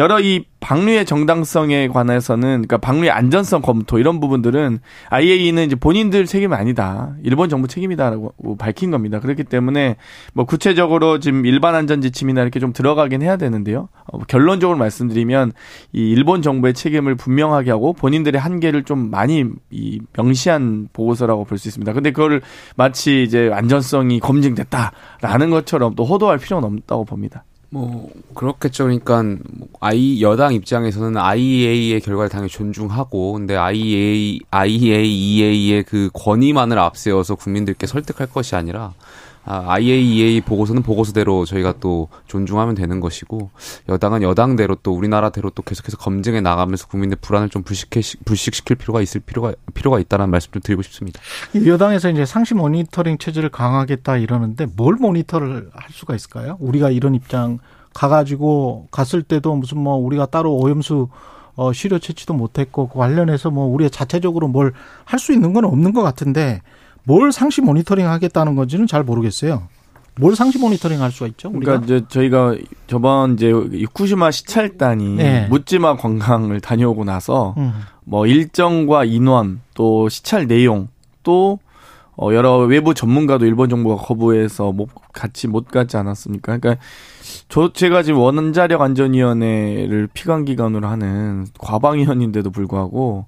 여러 0.00 0.18
이 0.18 0.44
방류의 0.60 1.04
정당성에 1.04 1.88
관해서는 1.88 2.48
그러니까 2.62 2.78
방류의 2.78 3.10
안전성 3.10 3.60
검토 3.60 3.98
이런 3.98 4.18
부분들은 4.18 4.78
IAEA는 5.10 5.66
이제 5.66 5.76
본인들 5.76 6.24
책임이 6.24 6.54
아니다. 6.54 7.14
일본 7.22 7.50
정부 7.50 7.68
책임이다라고 7.68 8.56
밝힌 8.56 8.90
겁니다. 8.90 9.20
그렇기 9.20 9.44
때문에 9.44 9.96
뭐 10.32 10.46
구체적으로 10.46 11.18
지금 11.18 11.44
일반 11.44 11.74
안전 11.74 12.00
지침이나 12.00 12.40
이렇게 12.40 12.60
좀 12.60 12.72
들어가긴 12.72 13.20
해야 13.20 13.36
되는데요. 13.36 13.90
어, 14.10 14.20
결론적으로 14.20 14.78
말씀드리면 14.78 15.52
이 15.92 16.10
일본 16.10 16.40
정부의 16.40 16.72
책임을 16.72 17.14
분명하게 17.16 17.70
하고 17.70 17.92
본인들의 17.92 18.40
한계를 18.40 18.84
좀 18.84 19.10
많이 19.10 19.44
이 19.70 20.00
명시한 20.16 20.88
보고서라고 20.94 21.44
볼 21.44 21.58
수 21.58 21.68
있습니다. 21.68 21.92
근데 21.92 22.10
그거를 22.10 22.40
마치 22.74 23.22
이제 23.22 23.50
안전성이 23.52 24.18
검증됐다라는 24.18 25.50
것처럼 25.50 25.94
또 25.94 26.06
호도할 26.06 26.38
필요는 26.38 26.78
없다고 26.78 27.04
봅니다. 27.04 27.44
뭐 27.72 28.10
그렇겠죠. 28.34 28.84
그러니까 28.84 29.22
뭐 29.22 29.68
I 29.80 30.20
여당 30.22 30.52
입장에서는 30.54 31.16
IEA의 31.16 32.00
결과를 32.00 32.28
당연히 32.28 32.50
존중하고, 32.50 33.34
근데 33.34 33.56
IEA, 33.56 34.40
IAEA의 34.50 35.84
그 35.84 36.10
권위만을 36.12 36.78
앞세워서 36.78 37.36
국민들께 37.36 37.86
설득할 37.86 38.26
것이 38.26 38.56
아니라 38.56 38.80
아, 38.82 38.92
IAEA 39.44 40.42
보고서는 40.42 40.82
보고서대로 40.82 41.44
저희가 41.44 41.74
또 41.80 42.08
존중하면 42.26 42.74
되는 42.74 43.00
것이고 43.00 43.50
여당은 43.88 44.22
여당대로 44.22 44.76
또 44.82 44.92
우리나라대로 44.92 45.50
또 45.50 45.62
계속해서 45.62 45.96
검증해 45.96 46.40
나가면서 46.40 46.86
국민들 46.86 47.16
불안을 47.20 47.48
좀 47.48 47.62
불식해 47.62 48.00
불식시킬 48.24 48.76
필요가 48.76 49.00
있을 49.00 49.20
필요가 49.20 49.54
필요가 49.74 49.98
있다는 49.98 50.30
말씀 50.30 50.52
좀 50.52 50.62
드리고 50.62 50.82
싶습니다. 50.82 51.20
이 51.54 51.68
여당에서 51.68 52.10
이제 52.10 52.26
상시 52.26 52.54
모니터링 52.54 53.18
체제를 53.18 53.48
강화하겠다 53.48 54.18
이러는데 54.18 54.66
뭘 54.76 54.94
모니터를 54.94 55.70
할 55.72 55.90
수가 55.90 56.14
있을까요? 56.14 56.56
우리가 56.60 56.90
이런 56.90 57.14
입장 57.14 57.58
가가지고 57.94 58.88
갔을 58.90 59.22
때도 59.22 59.54
무슨 59.56 59.78
뭐 59.78 59.96
우리가 59.96 60.26
따로 60.26 60.54
오염수 60.56 61.08
어, 61.56 61.72
시료 61.72 61.98
채취도 61.98 62.32
못했고 62.34 62.88
그 62.88 62.98
관련해서 62.98 63.50
뭐 63.50 63.66
우리가 63.66 63.90
자체적으로 63.90 64.48
뭘 64.48 64.72
할 65.04 65.18
수 65.18 65.32
있는 65.32 65.52
건 65.52 65.64
없는 65.64 65.92
것 65.92 66.02
같은데 66.02 66.62
뭘 67.04 67.32
상시 67.32 67.60
모니터링 67.60 68.06
하겠다는 68.06 68.54
건지는 68.56 68.86
잘 68.86 69.02
모르겠어요. 69.02 69.62
뭘 70.16 70.36
상시 70.36 70.58
모니터링 70.58 71.00
할 71.00 71.10
수가 71.10 71.28
있죠? 71.28 71.48
우리가 71.48 71.80
그러니까 71.80 71.84
이제 71.84 72.04
저희가 72.08 72.56
저번 72.86 73.34
이제 73.34 73.50
후쿠시마 73.50 74.30
시찰단이 74.30 75.16
네. 75.16 75.46
묻지마 75.48 75.96
관광을 75.96 76.60
다녀오고 76.60 77.04
나서 77.04 77.54
음. 77.56 77.72
뭐 78.04 78.26
일정과 78.26 79.04
인원 79.04 79.60
또 79.74 80.08
시찰 80.08 80.46
내용 80.46 80.88
또 81.22 81.58
어, 82.16 82.34
여러 82.34 82.58
외부 82.58 82.92
전문가도 82.92 83.46
일본 83.46 83.70
정부가 83.70 84.02
거부해서 84.02 84.72
못 84.72 84.90
같이 85.12 85.48
못 85.48 85.68
가지 85.68 85.96
않았습니까? 85.96 86.58
그러니까 86.58 86.82
저 87.48 87.72
제가 87.72 88.02
지금 88.02 88.20
원자력 88.20 88.82
안전위원회를 88.82 90.08
피감 90.12 90.44
기관으로 90.44 90.86
하는 90.86 91.46
과방위원인데도 91.58 92.50
불구하고 92.50 93.24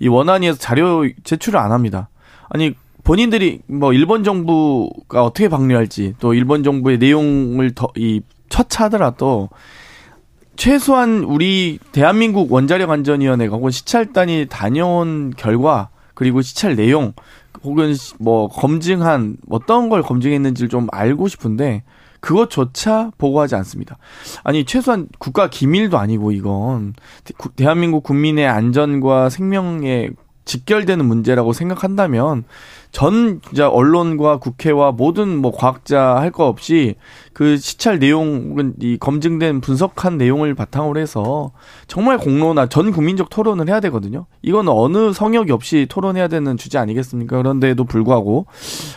이 0.00 0.08
원안위에서 0.08 0.58
자료 0.58 1.04
제출을 1.22 1.60
안 1.60 1.70
합니다. 1.70 2.08
아니 2.48 2.74
본인들이 3.04 3.60
뭐 3.66 3.92
일본 3.92 4.22
정부가 4.24 5.24
어떻게 5.24 5.48
방류할지 5.48 6.14
또 6.20 6.34
일본 6.34 6.62
정부의 6.62 6.98
내용을 6.98 7.72
더 7.74 7.88
이 7.96 8.20
처차하더라도 8.48 9.48
최소한 10.56 11.24
우리 11.24 11.78
대한민국 11.92 12.52
원자력 12.52 12.90
안전위원회가 12.90 13.56
혹은 13.56 13.70
시찰단이 13.70 14.46
다녀온 14.50 15.32
결과 15.36 15.88
그리고 16.14 16.42
시찰 16.42 16.76
내용 16.76 17.14
혹은 17.64 17.94
시- 17.94 18.12
뭐 18.18 18.48
검증한 18.48 19.38
어떤 19.50 19.88
걸 19.88 20.02
검증했는지를 20.02 20.68
좀 20.68 20.86
알고 20.92 21.28
싶은데 21.28 21.82
그것조차 22.20 23.10
보고하지 23.18 23.54
않습니다. 23.56 23.96
아니 24.44 24.64
최소한 24.64 25.08
국가 25.18 25.48
기밀도 25.48 25.96
아니고 25.98 26.32
이건 26.32 26.94
대한민국 27.56 28.02
국민의 28.04 28.46
안전과 28.46 29.30
생명에 29.30 30.10
직결되는 30.44 31.04
문제라고 31.04 31.52
생각한다면 31.52 32.44
전 32.92 33.40
진짜 33.42 33.68
언론과 33.68 34.38
국회와 34.38 34.92
모든 34.92 35.38
뭐 35.38 35.50
과학자 35.50 36.16
할 36.16 36.30
거 36.30 36.46
없이 36.46 36.96
그 37.32 37.56
시찰 37.56 37.98
내용 37.98 38.50
혹은 38.50 38.74
이 38.80 38.98
검증된 38.98 39.60
분석한 39.60 40.18
내용을 40.18 40.54
바탕으로 40.54 41.00
해서 41.00 41.52
정말 41.86 42.18
공론화 42.18 42.66
전 42.68 42.92
국민적 42.92 43.30
토론을 43.30 43.68
해야 43.68 43.80
되거든요. 43.80 44.26
이건 44.42 44.68
어느 44.68 45.12
성역이 45.12 45.50
없이 45.52 45.86
토론해야 45.88 46.28
되는 46.28 46.56
주제 46.56 46.78
아니겠습니까? 46.78 47.38
그런데도 47.38 47.84
불구하고 47.84 48.46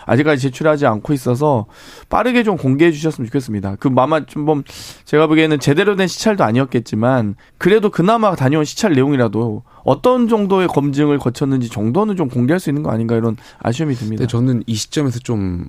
아직까지 0.06 0.42
제출하지 0.42 0.86
않고 0.86 1.14
있어서 1.14 1.66
빠르게 2.10 2.44
좀 2.44 2.58
공개해 2.58 2.92
주셨으면 2.92 3.28
좋겠습니다. 3.28 3.78
그 3.80 3.90
아마 3.96 4.26
좀뭐 4.26 4.64
제가 5.06 5.28
보기에는 5.28 5.60
제대로 5.60 5.96
된 5.96 6.08
시찰도 6.08 6.44
아니었겠지만 6.44 7.36
그래도 7.58 7.90
그나마 7.90 8.36
다녀온 8.36 8.66
시찰 8.66 8.94
내용이라도 8.94 9.64
어떤 9.86 10.28
정도의 10.28 10.68
검증을 10.68 11.20
거쳤는지 11.20 11.70
정도는 11.70 12.16
좀 12.16 12.28
공개할 12.28 12.60
수 12.60 12.70
있는 12.70 12.82
거 12.82 12.90
아닌가 12.90 13.16
이런 13.16 13.38
아쉬움이 13.60 13.94
듭니다. 13.96 14.26
저는 14.26 14.64
이 14.66 14.74
시점에서 14.74 15.20
좀 15.20 15.68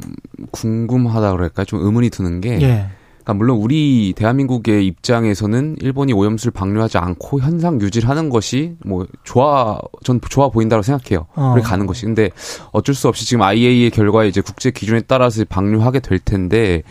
궁금하다 0.51 1.33
그럴까요? 1.33 1.67
좀 1.67 1.85
의문이 1.85 2.11
드는 2.11 2.41
게 2.41 2.56
예. 2.63 2.87
그러니까 3.27 3.35
물론 3.35 3.59
우리 3.59 4.15
대한민국의 4.17 4.87
입장에서는 4.87 5.79
일본이 5.81 6.13
오염수를 6.13 6.53
방류하지 6.53 6.99
않고 6.99 7.41
현상 7.41 7.81
유지를 7.81 8.09
하는 8.09 8.31
것이 8.31 8.77
뭐 8.85 9.05
좋아 9.25 9.81
전 10.05 10.21
좋아 10.29 10.49
보인다고 10.49 10.83
생각해요. 10.83 11.27
어. 11.35 11.51
그렇게 11.51 11.69
가는 11.69 11.87
것이. 11.87 12.07
근데 12.07 12.31
어쩔 12.71 12.95
수 12.95 13.09
없이 13.09 13.27
지금 13.27 13.43
IAEA 13.43 13.91
결과에 13.91 14.29
이제 14.29 14.41
국제 14.41 14.71
기준에 14.71 15.01
따라서 15.01 15.45
방류하게 15.45 15.99
될 16.01 16.21
텐데 16.21 16.85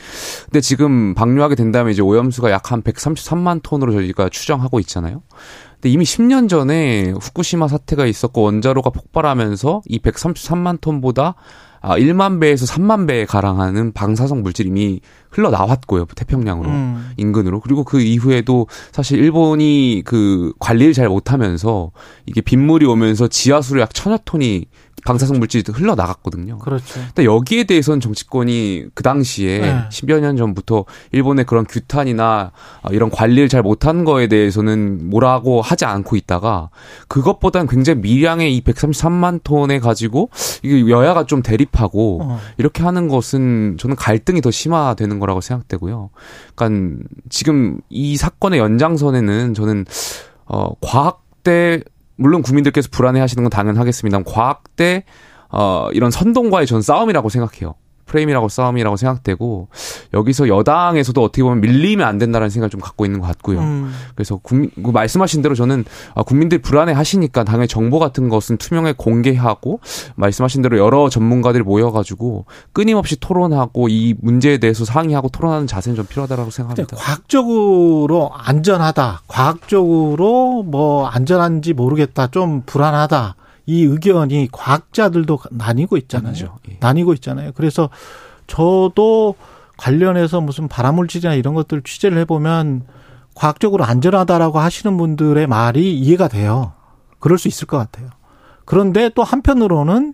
근데 0.45 0.59
지금 0.59 1.13
방류하게 1.15 1.55
된다면 1.55 1.93
이제 1.93 2.01
오염수가 2.01 2.51
약 2.51 2.65
한 2.71 2.81
133만 2.81 3.61
톤으로 3.63 3.93
저희가 3.93 4.29
추정하고 4.29 4.79
있잖아요. 4.79 5.21
근데 5.75 5.89
이미 5.89 6.03
10년 6.03 6.49
전에 6.49 7.11
후쿠시마 7.11 7.67
사태가 7.67 8.07
있었고 8.07 8.41
원자로가 8.41 8.89
폭발하면서 8.89 9.83
이 9.85 9.99
133만 9.99 10.81
톤보다 10.81 11.35
아, 11.81 11.99
1만 11.99 12.41
배에서 12.41 12.65
3만 12.65 13.07
배에 13.07 13.25
가량하는 13.25 13.93
방사성 13.93 14.41
물질이 14.41 14.69
이미 14.69 15.01
흘러나왔고요. 15.35 16.05
태평양으로. 16.15 16.69
음. 16.69 17.11
인근으로. 17.17 17.59
그리고 17.59 17.83
그 17.83 17.99
이후에도 17.99 18.67
사실 18.91 19.19
일본이 19.19 20.01
그 20.05 20.53
관리를 20.59 20.93
잘 20.93 21.09
못하면서 21.09 21.91
이게 22.25 22.41
빗물이 22.41 22.85
오면서 22.85 23.27
지하수로 23.27 23.81
약 23.81 23.93
천여 23.93 24.19
톤이 24.25 24.65
방사성 25.03 25.39
물질이 25.39 25.63
흘러나갔거든요. 25.71 26.57
그렇죠. 26.59 26.99
근데 27.13 27.25
여기에 27.25 27.65
대해서는 27.65 27.99
정치권이 27.99 28.85
그 28.93 29.03
당시에 29.03 29.59
네. 29.59 29.75
10여 29.89 30.19
년 30.19 30.37
전부터 30.37 30.85
일본의 31.11 31.45
그런 31.45 31.65
규탄이나 31.65 32.51
어, 32.81 32.89
이런 32.91 33.09
관리를 33.09 33.49
잘 33.49 33.61
못한 33.61 34.05
거에 34.05 34.27
대해서는 34.27 35.09
뭐라고 35.09 35.61
하지 35.61 35.85
않고 35.85 36.15
있다가 36.15 36.69
그것보다는 37.07 37.67
굉장히 37.67 37.99
미량의 38.01 38.55
이 38.55 38.61
133만 38.61 39.41
톤에 39.43 39.79
가지고 39.79 40.29
이게 40.63 40.89
여야가 40.89 41.25
좀 41.25 41.41
대립하고 41.41 42.21
어. 42.23 42.39
이렇게 42.57 42.83
하는 42.83 43.07
것은 43.07 43.77
저는 43.79 43.95
갈등이 43.95 44.41
더 44.41 44.49
심화되는 44.49 45.19
거라고 45.19 45.41
생각되고요. 45.41 46.09
그러니까 46.55 47.03
지금 47.29 47.79
이 47.89 48.17
사건의 48.17 48.59
연장선에는 48.59 49.53
저는 49.53 49.85
어 50.45 50.69
과학대 50.81 51.81
물론 52.15 52.41
국민들께서 52.41 52.89
불안해 52.91 53.19
하시는 53.19 53.43
건 53.43 53.49
당연하겠습니다. 53.49 54.23
과학 54.23 54.63
대 54.75 55.03
어 55.49 55.89
이런 55.93 56.11
선동과의 56.11 56.67
전 56.67 56.81
싸움이라고 56.81 57.29
생각해요. 57.29 57.75
프레임이라고 58.05 58.49
싸움이라고 58.49 58.97
생각되고 58.97 59.67
여기서 60.13 60.47
여당에서도 60.47 61.21
어떻게 61.21 61.43
보면 61.43 61.61
밀리면 61.61 62.07
안 62.07 62.17
된다는 62.17 62.49
생각을 62.49 62.69
좀 62.69 62.79
갖고 62.79 63.05
있는 63.05 63.19
것 63.19 63.27
같고요. 63.27 63.59
음. 63.59 63.93
그래서 64.15 64.37
국민, 64.37 64.71
그 64.83 64.91
말씀하신 64.91 65.41
대로 65.41 65.55
저는 65.55 65.85
아, 66.13 66.23
국민들이 66.23 66.61
불안해 66.61 66.93
하시니까 66.93 67.43
당연히 67.43 67.67
정보 67.67 67.99
같은 67.99 68.29
것은 68.29 68.57
투명하게 68.57 68.95
공개하고 68.97 69.79
말씀하신 70.15 70.61
대로 70.61 70.77
여러 70.77 71.09
전문가들이 71.09 71.63
모여가지고 71.63 72.45
끊임없이 72.73 73.19
토론하고 73.19 73.89
이 73.89 74.15
문제에 74.21 74.57
대해서 74.57 74.85
상의하고 74.85 75.29
토론하는 75.29 75.67
자세는 75.67 75.95
좀 75.95 76.05
필요하다고 76.05 76.43
근데 76.43 76.55
생각합니다. 76.55 76.97
과학적으로 76.97 78.31
안전하다, 78.33 79.21
과학적으로 79.27 80.63
뭐 80.63 81.07
안전한지 81.07 81.73
모르겠다, 81.73 82.27
좀 82.27 82.63
불안하다 82.65 83.35
이 83.65 83.83
의견이 83.83 84.49
과학자들도 84.51 85.39
나뉘고 85.51 85.97
있잖아요. 85.97 86.27
나뉘죠. 86.27 86.57
예. 86.69 86.77
나뉘고 86.79 87.13
있잖아요. 87.13 87.51
그래서 87.55 87.89
저도 88.47 89.35
관련해서 89.77 90.41
무슨 90.41 90.67
발암물질이나 90.67 91.33
이런 91.33 91.53
것들 91.53 91.81
취재를 91.81 92.17
해보면 92.19 92.83
과학적으로 93.33 93.83
안전하다라고 93.83 94.59
하시는 94.59 94.95
분들의 94.97 95.47
말이 95.47 95.97
이해가 95.99 96.27
돼요. 96.27 96.73
그럴 97.19 97.37
수 97.37 97.47
있을 97.47 97.67
것 97.67 97.77
같아요. 97.77 98.09
그런데 98.63 99.09
또 99.13 99.23
한편으로는 99.23 100.13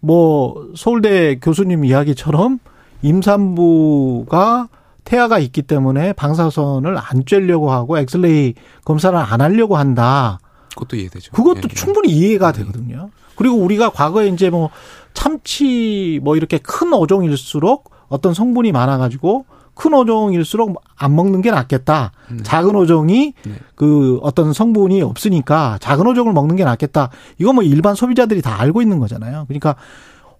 뭐 0.00 0.70
서울대 0.76 1.36
교수님 1.36 1.84
이야기처럼 1.84 2.58
임산부가 3.02 4.68
태아가 5.04 5.38
있기 5.38 5.62
때문에 5.62 6.12
방사선을 6.14 6.96
안 6.96 7.24
쬐려고 7.24 7.68
하고 7.68 7.98
엑스레이 7.98 8.54
검사를 8.84 9.16
안 9.16 9.40
하려고 9.40 9.76
한다. 9.76 10.38
그것도 10.76 10.96
이해되죠. 10.96 11.32
그것도 11.32 11.62
예. 11.64 11.74
충분히 11.74 12.10
이해가 12.10 12.52
되거든요. 12.52 13.10
그리고 13.34 13.56
우리가 13.56 13.90
과거에 13.90 14.28
이제 14.28 14.50
뭐 14.50 14.70
참치 15.14 16.20
뭐 16.22 16.36
이렇게 16.36 16.58
큰 16.58 16.92
어종일수록 16.92 17.90
어떤 18.08 18.34
성분이 18.34 18.70
많아가지고 18.70 19.46
큰 19.74 19.92
어종일수록 19.92 20.82
안 20.96 21.14
먹는 21.16 21.42
게 21.42 21.50
낫겠다. 21.50 22.12
작은 22.42 22.76
어종이 22.76 23.34
네. 23.44 23.52
그 23.74 24.18
어떤 24.22 24.52
성분이 24.52 25.02
없으니까 25.02 25.78
작은 25.80 26.06
어종을 26.06 26.32
먹는 26.32 26.56
게 26.56 26.64
낫겠다. 26.64 27.10
이거 27.38 27.52
뭐 27.52 27.62
일반 27.62 27.94
소비자들이 27.94 28.40
다 28.40 28.60
알고 28.60 28.80
있는 28.80 29.00
거잖아요. 29.00 29.44
그러니까 29.48 29.76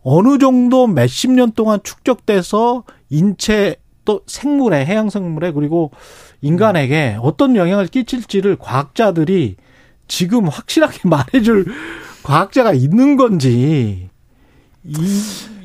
어느 0.03 0.39
정도 0.39 0.87
몇십 0.87 1.33
년 1.33 1.53
동안 1.53 1.81
축적돼서 1.83 2.85
인체 3.11 3.77
또 4.07 4.21
생물에 4.27 4.87
해양 4.87 5.11
생물에 5.11 5.53
그리고 5.53 5.91
인간에게 6.41 7.19
어떤 7.21 7.57
영향을 7.57 7.89
끼칠지를 7.89 8.57
과학자들이 8.57 9.57
지금 10.09 10.49
확실하게 10.49 11.01
말해줄 11.09 11.67
과학자가 12.23 12.73
있는 12.73 13.17
건지 13.17 14.09
이 14.85 14.95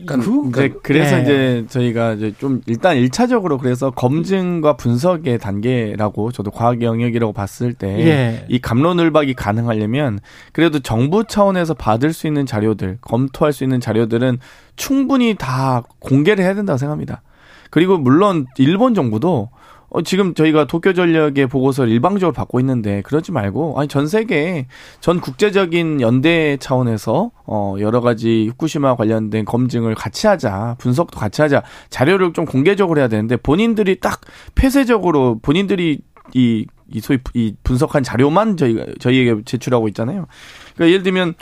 그, 0.06 0.50
이제 0.50 0.74
그래서 0.82 1.18
네. 1.18 1.22
이제 1.22 1.66
저희가 1.70 2.14
이제 2.14 2.34
좀 2.40 2.62
일단 2.66 2.98
일차적으로 2.98 3.58
그래서 3.58 3.92
검증과 3.92 4.78
분석의 4.78 5.38
단계라고 5.40 6.32
저도 6.32 6.52
과학 6.52 6.82
영역이라고 6.82 7.34
봤을 7.34 7.74
때 7.74 7.88
예. 8.00 8.46
이 8.50 8.60
감론을박이 8.60 9.34
가능하려면 9.34 10.20
그래도 10.54 10.80
정부 10.80 11.24
차원에서 11.24 11.74
받을 11.74 12.14
수 12.14 12.28
있는 12.28 12.46
자료들, 12.46 12.98
검토할 13.02 13.54
수 13.54 13.64
있는 13.64 13.80
자료들은 13.80 14.40
충분히 14.76 15.36
다 15.36 15.84
공개를 16.00 16.44
해야 16.44 16.56
된다고 16.56 16.78
생각합니다. 16.78 17.22
그리고 17.70 17.98
물론 17.98 18.48
일본 18.58 18.94
정부도 18.94 19.50
어, 19.94 20.02
지금 20.02 20.34
저희가 20.34 20.66
도쿄전력의 20.66 21.48
보고서를 21.48 21.92
일방적으로 21.92 22.32
받고 22.34 22.62
있는데 22.62 23.02
그러지 23.02 23.34
말고 23.34 23.78
아니 23.78 23.90
전 23.90 24.08
세계 24.08 24.68
전 25.02 25.20
국제적인 25.20 26.00
연대 26.00 26.56
차원에서 26.58 27.32
어 27.46 27.76
여러 27.80 28.00
가지 28.00 28.48
후쿠시마 28.52 28.96
관련된 28.96 29.44
검증을 29.44 29.96
같이 29.96 30.28
하자 30.28 30.78
분석도 30.80 31.20
같이 31.20 31.42
하자 31.42 31.64
자료를 31.90 32.32
좀 32.32 32.46
공개적으로 32.46 33.02
해야 33.02 33.10
되는데 33.10 33.36
본인들이 33.36 34.00
딱 34.00 34.22
폐쇄적으로 34.56 35.40
본인들이 35.42 36.00
이, 36.34 36.66
이 36.90 37.00
소위 37.02 37.20
이 37.34 37.54
분석한 37.64 38.04
자료만 38.04 38.56
저희가 38.56 38.86
저희에게 39.00 39.42
제출하고 39.44 39.90
있잖아요. 39.90 40.28
그러니까 40.76 40.94
예를 40.94 41.04
들면 41.04 41.34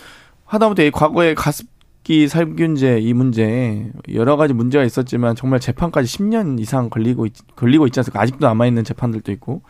하다못해 0.45 0.89
과거에 0.89 1.35
가 1.35 1.51
습기 2.09 2.27
살균제 2.27 2.97
이 3.01 3.13
문제 3.13 3.91
여러 4.15 4.35
가지 4.35 4.51
문제가 4.51 4.83
있었지만 4.83 5.35
정말 5.35 5.59
재판까지 5.59 6.17
10년 6.17 6.59
이상 6.59 6.89
걸리고 6.89 7.27
있, 7.27 7.33
걸리고 7.55 7.85
있지 7.85 7.99
않습니까? 7.99 8.19
아직도 8.19 8.47
남아 8.47 8.65
있는 8.65 8.83
재판들도 8.83 9.31
있고 9.33 9.61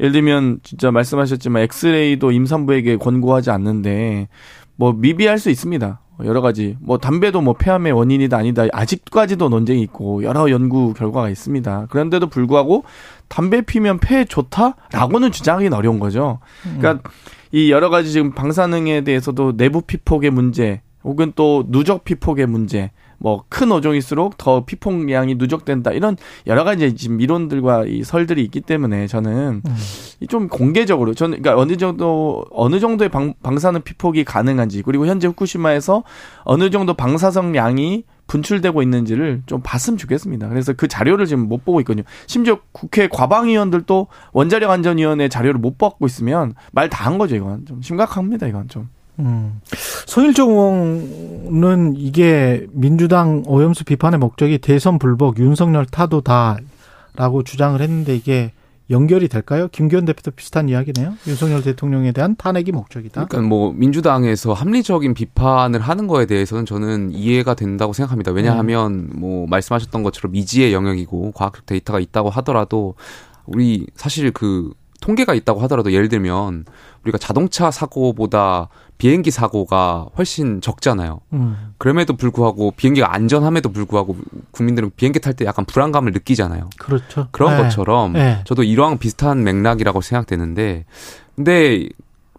예를 0.00 0.10
들면 0.10 0.58
진짜 0.64 0.90
말씀하셨지만 0.90 1.62
엑스레이도 1.62 2.32
임산부에게 2.32 2.96
권고하지 2.96 3.50
않는데 3.50 4.26
뭐 4.74 4.92
미비할 4.92 5.38
수 5.38 5.50
있습니다. 5.50 6.00
여러 6.24 6.40
가지 6.40 6.76
뭐 6.80 6.98
담배도 6.98 7.40
뭐 7.40 7.54
폐암의 7.54 7.92
원인이다 7.92 8.36
아니다 8.36 8.64
아직까지도 8.72 9.48
논쟁이 9.48 9.80
있고 9.82 10.24
여러 10.24 10.50
연구 10.50 10.94
결과가 10.94 11.30
있습니다. 11.30 11.86
그런데도 11.90 12.26
불구하고 12.26 12.82
담배 13.28 13.62
피면 13.62 14.00
폐에 14.00 14.24
좋다라고는 14.24 15.30
주장하기는 15.30 15.76
어려운 15.76 16.00
거죠. 16.00 16.40
그러니까 16.76 17.08
이 17.52 17.70
여러 17.70 17.88
가지 17.88 18.10
지금 18.10 18.32
방사능에 18.32 19.02
대해서도 19.02 19.56
내부 19.56 19.80
피폭의 19.80 20.30
문제 20.30 20.82
혹은 21.04 21.32
또 21.36 21.64
누적 21.68 22.04
피폭의 22.04 22.46
문제 22.46 22.90
뭐 23.18 23.44
큰 23.48 23.70
어종일수록 23.72 24.36
더 24.36 24.64
피폭량이 24.64 25.36
누적된다 25.36 25.92
이런 25.92 26.16
여러 26.46 26.64
가지 26.64 26.94
지금 26.96 27.20
이론들과 27.20 27.84
이 27.86 28.02
설들이 28.02 28.42
있기 28.44 28.60
때문에 28.62 29.06
저는 29.06 29.62
이좀 30.20 30.48
공개적으로 30.48 31.14
저는 31.14 31.40
그러니까 31.40 31.60
어느 31.62 31.76
정도 31.76 32.44
어느 32.50 32.80
정도의 32.80 33.08
방, 33.10 33.34
방사능 33.42 33.82
피폭이 33.82 34.24
가능한지 34.24 34.82
그리고 34.82 35.06
현재 35.06 35.28
후쿠시마에서 35.28 36.02
어느 36.44 36.70
정도 36.70 36.94
방사성량이 36.94 38.04
분출되고 38.26 38.82
있는지를 38.82 39.42
좀 39.46 39.60
봤으면 39.62 39.98
좋겠습니다. 39.98 40.48
그래서 40.48 40.72
그 40.72 40.88
자료를 40.88 41.26
지금 41.26 41.46
못 41.48 41.64
보고 41.64 41.78
있거든요. 41.80 42.04
심지어 42.26 42.58
국회 42.72 43.06
과방위원들도 43.06 44.06
원자력 44.32 44.70
안전위원회 44.70 45.28
자료를 45.28 45.60
못 45.60 45.78
받고 45.78 46.06
있으면 46.06 46.54
말 46.72 46.88
다 46.88 47.04
한 47.04 47.18
거죠. 47.18 47.36
이건 47.36 47.66
좀 47.66 47.82
심각합니다. 47.82 48.46
이건 48.46 48.68
좀. 48.68 48.88
음. 49.18 49.60
서일정 50.06 51.94
이게 51.96 52.66
민주당 52.72 53.42
오염수 53.46 53.84
비판의 53.84 54.18
목적이 54.18 54.58
대선 54.58 54.98
불복, 54.98 55.38
윤석열 55.38 55.86
타도다라고 55.86 57.42
주장을 57.44 57.80
했는데 57.80 58.16
이게 58.16 58.52
연결이 58.90 59.28
될까요? 59.28 59.68
김기현 59.72 60.04
대표도 60.04 60.32
비슷한 60.32 60.68
이야기네요. 60.68 61.14
윤석열 61.26 61.62
대통령에 61.62 62.12
대한 62.12 62.36
탄핵이 62.36 62.70
목적이다. 62.72 63.24
그러니까 63.24 63.48
뭐 63.48 63.72
민주당에서 63.72 64.52
합리적인 64.52 65.14
비판을 65.14 65.80
하는 65.80 66.06
거에 66.06 66.26
대해서는 66.26 66.66
저는 66.66 67.12
이해가 67.12 67.54
된다고 67.54 67.94
생각합니다. 67.94 68.32
왜냐하면 68.32 69.10
뭐 69.14 69.46
말씀하셨던 69.46 70.02
것처럼 70.02 70.32
미지의 70.32 70.74
영역이고 70.74 71.32
과학적 71.32 71.64
데이터가 71.64 71.98
있다고 71.98 72.28
하더라도 72.28 72.94
우리 73.46 73.86
사실 73.94 74.30
그 74.32 74.72
통계가 75.00 75.34
있다고 75.34 75.60
하더라도 75.62 75.92
예를 75.92 76.08
들면 76.08 76.64
우리가 77.04 77.18
자동차 77.18 77.70
사고보다 77.70 78.68
비행기 78.98 79.30
사고가 79.30 80.06
훨씬 80.16 80.60
적잖아요. 80.60 81.20
음. 81.32 81.74
그럼에도 81.78 82.16
불구하고 82.16 82.72
비행기가 82.72 83.12
안전함에도 83.12 83.70
불구하고 83.72 84.16
국민들은 84.52 84.92
비행기 84.96 85.20
탈 85.20 85.34
때 85.34 85.44
약간 85.44 85.64
불안감을 85.64 86.12
느끼잖아요. 86.12 86.70
그렇죠. 86.78 87.26
그런 87.32 87.56
네. 87.56 87.62
것처럼 87.64 88.12
네. 88.12 88.40
저도 88.44 88.62
이러한 88.62 88.98
비슷한 88.98 89.42
맥락이라고 89.42 90.00
생각되는데 90.00 90.84
근데 91.34 91.88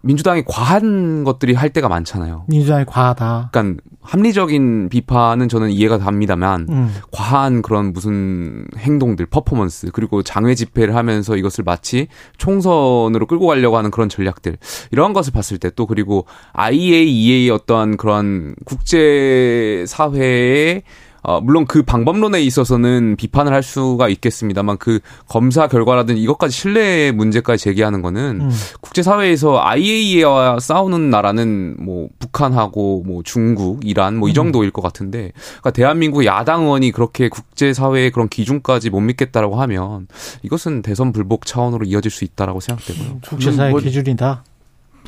민주당이 0.02 0.44
과한 0.46 1.24
것들이 1.24 1.54
할 1.54 1.70
때가 1.70 1.88
많잖아요. 1.88 2.44
민주당이 2.48 2.84
과하다. 2.86 3.50
그러니까 3.52 3.82
합리적인 4.06 4.88
비판은 4.88 5.48
저는 5.48 5.70
이해가 5.70 5.98
갑니다만 5.98 6.66
음. 6.70 6.94
과한 7.12 7.62
그런 7.62 7.92
무슨 7.92 8.66
행동들, 8.76 9.26
퍼포먼스 9.26 9.90
그리고 9.92 10.22
장외 10.22 10.54
집회를 10.54 10.96
하면서 10.96 11.36
이것을 11.36 11.64
마치 11.64 12.08
총선으로 12.38 13.26
끌고 13.26 13.46
가려고 13.46 13.76
하는 13.76 13.90
그런 13.90 14.08
전략들 14.08 14.56
이러한 14.90 15.12
것을 15.12 15.32
봤을 15.32 15.58
때 15.58 15.66
또 15.76 15.86
그리고 15.86 16.26
IAEA 16.52 17.50
어떠한 17.50 17.96
그런 17.96 18.54
국제 18.64 19.84
사회의 19.86 20.82
어, 21.28 21.40
물론 21.40 21.66
그 21.66 21.82
방법론에 21.82 22.40
있어서는 22.40 23.16
비판을 23.16 23.52
할 23.52 23.64
수가 23.64 24.08
있겠습니다만 24.08 24.78
그 24.78 25.00
검사 25.28 25.66
결과라든지 25.66 26.22
이것까지 26.22 26.56
신뢰 26.56 27.10
문제까지 27.10 27.64
제기하는 27.64 28.00
거는 28.00 28.42
음. 28.42 28.50
국제사회에서 28.80 29.58
IAEA와 29.60 30.60
싸우는 30.60 31.10
나라는 31.10 31.78
뭐 31.80 32.08
북한하고 32.20 33.02
뭐 33.04 33.22
중국, 33.24 33.84
이란 33.84 34.18
뭐 34.18 34.28
이 34.28 34.34
정도일 34.34 34.70
것 34.70 34.82
같은데 34.82 35.32
그러니까 35.46 35.70
대한민국 35.72 36.24
야당 36.24 36.62
의원이 36.62 36.92
그렇게 36.92 37.28
국제사회의 37.28 38.12
그런 38.12 38.28
기준까지 38.28 38.90
못 38.90 39.00
믿겠다라고 39.00 39.60
하면 39.62 40.06
이것은 40.42 40.82
대선 40.82 41.10
불복 41.10 41.44
차원으로 41.46 41.86
이어질 41.86 42.10
수 42.12 42.22
있다라고 42.24 42.60
생각되고요. 42.60 43.18
국제사회 43.26 43.70
뭐- 43.70 43.80
기준이다. 43.80 44.44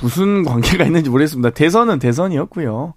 무슨 0.02 0.44
관계가 0.44 0.84
있는지 0.84 1.10
모르겠습니다. 1.10 1.50
대선은 1.50 1.98
대선이었고요. 2.00 2.94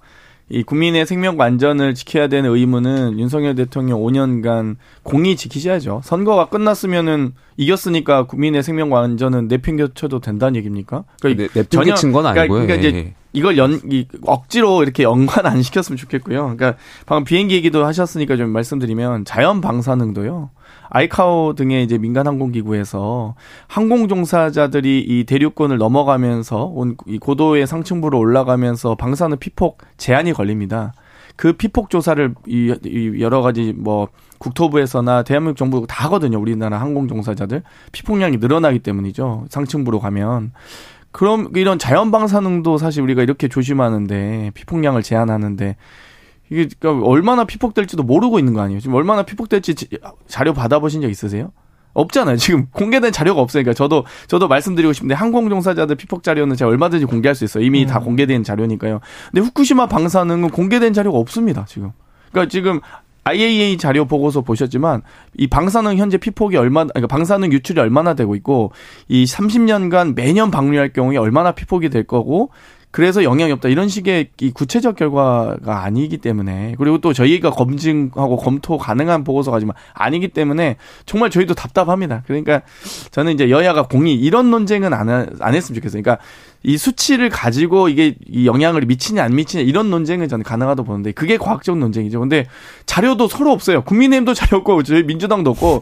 이 0.52 0.64
국민의 0.64 1.06
생명과 1.06 1.46
안전을 1.46 1.96
지켜야 1.96 2.28
되는 2.28 2.50
의무는 2.54 3.18
윤석열 3.20 3.56
대통령 3.56 4.02
5년간 4.02 4.76
공히 5.02 5.36
지키셔야죠. 5.38 6.02
선거가 6.04 6.48
끝났으면은 6.50 7.34
이겼으니까 7.56 8.26
국민의 8.28 8.62
생명과 8.62 9.00
안전은 9.02 9.48
내팽겨쳐도 9.48 10.20
된다는 10.20 10.58
얘기입니까? 10.58 11.06
그러니까 11.22 11.44
내- 11.54 11.62
내팽개친 11.62 12.12
건 12.12 12.24
그러니까- 12.24 12.42
아니고요. 12.42 12.62
그러니까 12.68 12.84
예, 12.86 12.90
이제 12.90 12.98
예. 12.98 13.14
이걸 13.34 13.58
연, 13.58 13.80
이, 13.90 14.06
억지로 14.24 14.84
이렇게 14.84 15.04
연관 15.04 15.46
안 15.46 15.62
시켰으면 15.62 15.96
좋겠고요. 15.96 16.42
그러니까 16.56 16.76
방금 17.06 17.24
비행기 17.24 17.56
얘기도 17.56 17.86
하셨으니까 17.86 18.36
좀 18.36 18.50
말씀드리면 18.50 19.24
자연 19.24 19.62
방사능도요. 19.62 20.50
아이카오 20.94 21.54
등의 21.56 21.84
이제 21.84 21.98
민간 21.98 22.28
항공기구에서 22.28 23.36
항공 23.68 24.08
종사자들이 24.08 25.06
이 25.08 25.24
대륙권을 25.24 25.78
넘어가면서 25.78 26.66
온 26.66 26.96
이 27.08 27.18
고도의 27.18 27.66
상층부로 27.66 28.20
올라가면서 28.20 28.96
방사능 28.96 29.38
피폭 29.38 29.80
제한이 29.98 30.34
걸립니다. 30.34 30.94
그 31.36 31.54
피폭 31.54 31.90
조사를 31.90 32.36
이, 32.48 32.76
이 32.86 33.22
여러 33.22 33.42
가지 33.42 33.74
뭐 33.76 34.10
국토부에서나 34.38 35.24
대한민국 35.24 35.58
정부가 35.58 35.88
다 35.88 36.06
하거든요. 36.06 36.40
우리나라 36.40 36.80
항공 36.80 37.08
종사자들 37.08 37.64
피폭량이 37.92 38.38
늘어나기 38.38 38.80
때문이죠. 38.80 39.46
상층부로 39.50 40.00
가면 40.00 40.52
그럼 41.12 41.50
이런 41.56 41.80
자연 41.80 42.12
방사능도 42.12 42.78
사실 42.78 43.02
우리가 43.04 43.24
이렇게 43.24 43.48
조심하는데 43.48 44.52
피폭량을 44.54 45.04
제한하는데 45.04 45.76
이게 46.52 46.68
그러니까 46.78 47.08
얼마나 47.08 47.46
피폭될지도 47.46 48.04
모르고 48.04 48.38
있는 48.38 48.54
거 48.54 48.62
아니에요? 48.62 48.82
지금 48.82 48.96
얼마나 48.96 49.24
피폭될지 49.24 49.74
자료 50.28 50.54
받아보신 50.54 51.02
적 51.02 51.10
있으세요? 51.10 51.52
없잖아요. 51.94 52.38
지금 52.38 52.68
공개된 52.72 53.12
자료가 53.12 53.42
없으니까 53.42 53.74
저도 53.74 54.06
저도 54.28 54.48
말씀드리고 54.48 54.94
싶은데 54.94 55.16
항공 55.16 55.50
종사자들 55.50 55.96
피폭 55.96 56.24
자료는 56.24 56.56
제가 56.56 56.70
얼마든지 56.70 57.06
공개할 57.06 57.36
수 57.36 57.46
있어요. 57.46 57.64
이미 57.64 57.84
음. 57.84 57.88
다 57.88 58.00
공개된 58.00 58.44
자료니까요. 58.44 59.00
근데 59.32 59.42
후쿠시마 59.42 59.88
방사능은 59.88 60.50
공개된 60.50 60.94
자료가 60.94 61.18
없습니다. 61.18 61.66
지금. 61.66 61.92
그러니까 62.32 62.50
지금 62.50 62.82
IAEA 63.24 63.78
자료 63.78 64.06
보고서 64.06 64.42
보셨지만 64.42 65.04
이 65.38 65.48
방사능 65.48 65.98
현재 65.98 66.18
피폭이 66.18 66.58
얼마 66.58 66.86
그러니까 66.86 67.08
방사능 67.08 67.52
유출이 67.52 67.80
얼마나 67.80 68.14
되고 68.14 68.36
있고 68.36 68.72
이 69.08 69.26
30년간 69.26 70.16
매년 70.16 70.50
방류할 70.50 70.92
경우에 70.92 71.18
얼마나 71.18 71.52
피폭이 71.52 71.90
될 71.90 72.04
거고 72.04 72.52
그래서 72.92 73.24
영향이 73.24 73.52
없다 73.54 73.70
이런 73.70 73.88
식의 73.88 74.30
이 74.42 74.52
구체적 74.52 74.96
결과가 74.98 75.84
아니기 75.84 76.18
때문에 76.18 76.76
그리고 76.78 77.00
또 77.00 77.14
저희가 77.14 77.52
검증하고 77.52 78.36
검토 78.38 78.78
가능한 78.78 79.24
보고서가 79.24 79.60
지만 79.60 79.76
아니기 79.94 80.28
때문에 80.28 80.76
정말 81.06 81.30
저희도 81.30 81.54
답답합니다. 81.54 82.24
그러니까 82.28 82.62
저는 83.12 83.34
이제 83.34 83.50
여야가 83.50 83.88
공이 83.88 84.14
이런 84.14 84.52
논쟁은 84.52 84.94
안, 84.94 85.10
안 85.10 85.56
했으면 85.56 85.76
좋겠어요. 85.76 86.04
그러니까 86.04 86.24
이 86.64 86.78
수치를 86.78 87.30
가지고 87.30 87.90
이게 87.90 88.16
이 88.28 88.46
영향을 88.46 88.82
미치냐 88.82 89.24
안 89.24 89.36
미치냐 89.36 89.64
이런 89.64 89.90
논쟁은 89.90 90.28
저는 90.28 90.44
가능하다고 90.44 90.86
보는데 90.86 91.12
그게 91.12 91.38
과학적 91.38 91.78
논쟁이죠. 91.78 92.20
근데 92.20 92.46
자료도 92.86 93.28
서로 93.28 93.52
없어요. 93.52 93.82
국민의힘도 93.84 94.34
자료 94.36 94.60
없고 94.60 94.84
저희 94.84 95.04
민주당도 95.04 95.50
없고 95.52 95.82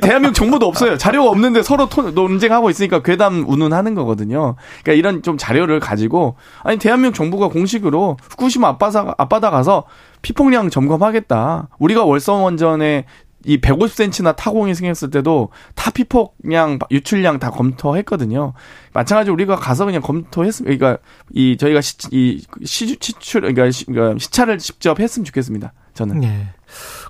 대한민국 0.00 0.34
정부도 0.34 0.66
없어요. 0.66 0.96
자료가 0.96 1.30
없는데 1.30 1.62
서로 1.62 1.88
토, 1.88 2.10
논쟁하고 2.10 2.70
있으니까 2.70 3.02
괴담 3.02 3.44
운운하는 3.48 3.94
거거든요. 3.94 4.54
그러니까 4.82 4.92
이런 4.98 5.22
좀 5.22 5.36
자료를 5.36 5.80
가지고 5.80 6.36
아니 6.62 6.78
대한민국 6.78 7.16
정부가 7.16 7.48
공식으로 7.48 8.16
후쿠시마 8.30 8.68
앞바다 8.68 9.14
앞바다 9.18 9.50
가서 9.50 9.84
피폭량 10.22 10.70
점검하겠다. 10.70 11.68
우리가 11.78 12.04
월성 12.04 12.44
원전에 12.44 13.04
이 13.44 13.60
150cm나 13.60 14.36
타공이 14.36 14.74
생겼을 14.74 15.10
때도 15.10 15.50
타 15.74 15.90
피폭량, 15.90 16.78
유출량 16.90 17.38
다 17.38 17.50
검토했거든요. 17.50 18.54
마찬가지로 18.92 19.34
우리가 19.34 19.56
가서 19.56 19.84
그냥 19.84 20.02
검토했으면, 20.02 20.76
그러니까 20.76 21.02
이 21.32 21.56
저희가 21.56 21.80
시, 21.80 21.96
이 22.10 22.44
시, 22.64 22.96
시출, 23.00 23.42
그러니까, 23.42 23.70
시, 23.70 23.84
그러니까 23.86 24.18
시차를 24.18 24.58
직접 24.58 25.00
했으면 25.00 25.24
좋겠습니다. 25.24 25.72
저는. 25.94 26.20
네. 26.20 26.48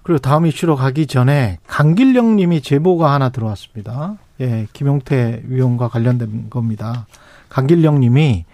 그리고 0.03 0.19
다음 0.19 0.47
이슈로 0.47 0.77
가기 0.77 1.07
전에 1.07 1.59
강길령 1.67 2.37
님이 2.37 2.61
제보가 2.61 3.13
하나 3.13 3.31
들어왔습니다. 3.31 4.19
예, 4.41 4.67
김용태 4.73 5.43
위원과 5.47 5.89
관련된 5.89 6.51
겁니다. 6.51 7.07
강길령 7.49 8.01
님이 8.01 8.45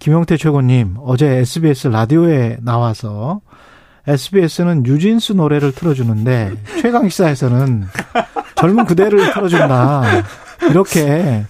김용태 0.00 0.36
최고님 0.36 0.96
어제 0.98 1.26
SBS 1.26 1.88
라디오에 1.88 2.58
나와서 2.62 3.40
SBS는 4.06 4.82
뉴진스 4.84 5.32
노래를 5.32 5.72
틀어주는데 5.72 6.52
최강시사에서는 6.82 7.86
젊은 8.56 8.84
그대를 8.84 9.32
틀어준다. 9.32 10.02
이렇게 10.70 11.44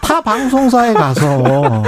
타 0.00 0.20
방송사에 0.20 0.94
가서 0.94 1.82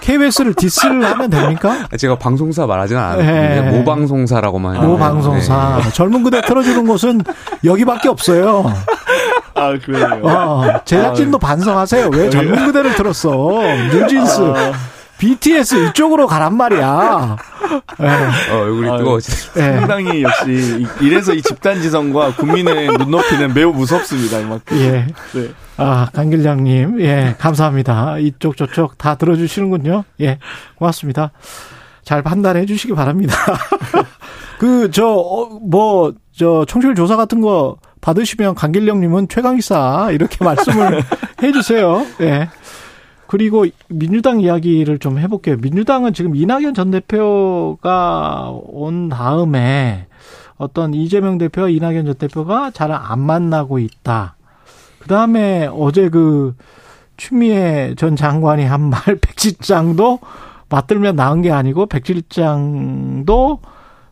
KBS를 0.00 0.54
디스를 0.54 1.04
하면 1.04 1.30
됩니까? 1.30 1.88
제가 1.98 2.16
방송사 2.16 2.66
말하지는 2.66 3.02
않았는데 3.02 3.60
네. 3.60 3.70
모방송사라고만 3.78 4.76
해요. 4.76 4.84
모방송사. 4.84 5.80
네. 5.82 5.90
젊은 5.92 6.22
그대 6.22 6.40
틀어주는 6.42 6.86
곳은 6.86 7.22
여기밖에 7.64 8.08
없어요. 8.08 8.72
아 9.54 9.76
그래요. 9.84 10.20
어, 10.22 10.80
제작진도 10.84 11.36
아, 11.36 11.46
반성하세요. 11.46 12.10
왜 12.12 12.30
젊은 12.30 12.66
그대를 12.66 12.94
틀었어? 12.94 13.30
뉴진스. 13.92 14.40
아. 14.42 14.72
BTS 15.18 15.88
이쪽으로 15.88 16.26
가란 16.26 16.56
말이야. 16.56 17.36
네. 17.98 18.08
어, 18.52 18.56
얼굴이 18.62 18.98
뜨거워지. 18.98 19.52
네. 19.54 19.78
상당히 19.78 20.22
역시 20.22 20.86
이래서 21.00 21.32
이 21.32 21.42
집단 21.42 21.80
지성과 21.80 22.34
국민의 22.36 22.88
눈높이는 22.88 23.54
매우 23.54 23.72
무섭습니다. 23.72 24.40
이만큼. 24.40 24.76
예. 24.78 25.06
네. 25.32 25.48
아, 25.78 26.08
강길장님, 26.12 27.00
예, 27.00 27.34
감사합니다. 27.38 28.18
이쪽 28.18 28.56
저쪽 28.56 28.96
다 28.96 29.16
들어주시는군요. 29.16 30.04
예, 30.22 30.38
고맙습니다. 30.76 31.32
잘 32.02 32.22
판단해 32.22 32.64
주시기 32.66 32.94
바랍니다. 32.94 33.34
그, 34.58 34.90
저, 34.90 35.06
어, 35.06 35.58
뭐, 35.60 36.14
저, 36.34 36.64
청취율 36.66 36.94
조사 36.94 37.16
같은 37.16 37.40
거 37.40 37.76
받으시면 38.00 38.54
강길령님은 38.54 39.28
최강기사 39.28 40.10
이렇게 40.12 40.42
말씀을 40.44 41.02
해 41.42 41.52
주세요. 41.52 42.06
예. 42.20 42.48
그리고 43.26 43.66
민주당 43.88 44.40
이야기를 44.40 44.98
좀 44.98 45.18
해볼게요. 45.18 45.56
민주당은 45.58 46.12
지금 46.14 46.36
이낙연 46.36 46.74
전 46.74 46.90
대표가 46.90 48.50
온 48.52 49.08
다음에 49.08 50.06
어떤 50.56 50.94
이재명 50.94 51.38
대표와 51.38 51.68
이낙연 51.68 52.06
전 52.06 52.14
대표가 52.14 52.70
잘 52.70 52.90
안 52.92 53.20
만나고 53.20 53.78
있다. 53.78 54.36
그 55.00 55.08
다음에 55.08 55.68
어제 55.72 56.08
그 56.08 56.54
추미애 57.16 57.94
전 57.96 58.16
장관이 58.16 58.64
한 58.64 58.90
말 58.90 59.00
백실장도 59.20 60.20
맞들면 60.68 61.16
나은 61.16 61.42
게 61.42 61.50
아니고 61.52 61.86
백실장도 61.86 63.60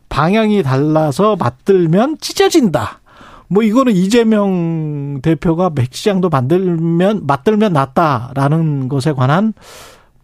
방향이 0.09 0.63
달라서 0.63 1.35
맞들면 1.35 2.17
찢어진다. 2.19 2.99
뭐 3.47 3.63
이거는 3.63 3.93
이재명 3.93 5.21
대표가 5.21 5.69
맥시장도 5.69 6.29
만들면 6.29 7.25
맞들면 7.25 7.73
낫다라는 7.73 8.89
것에 8.89 9.13
관한 9.13 9.53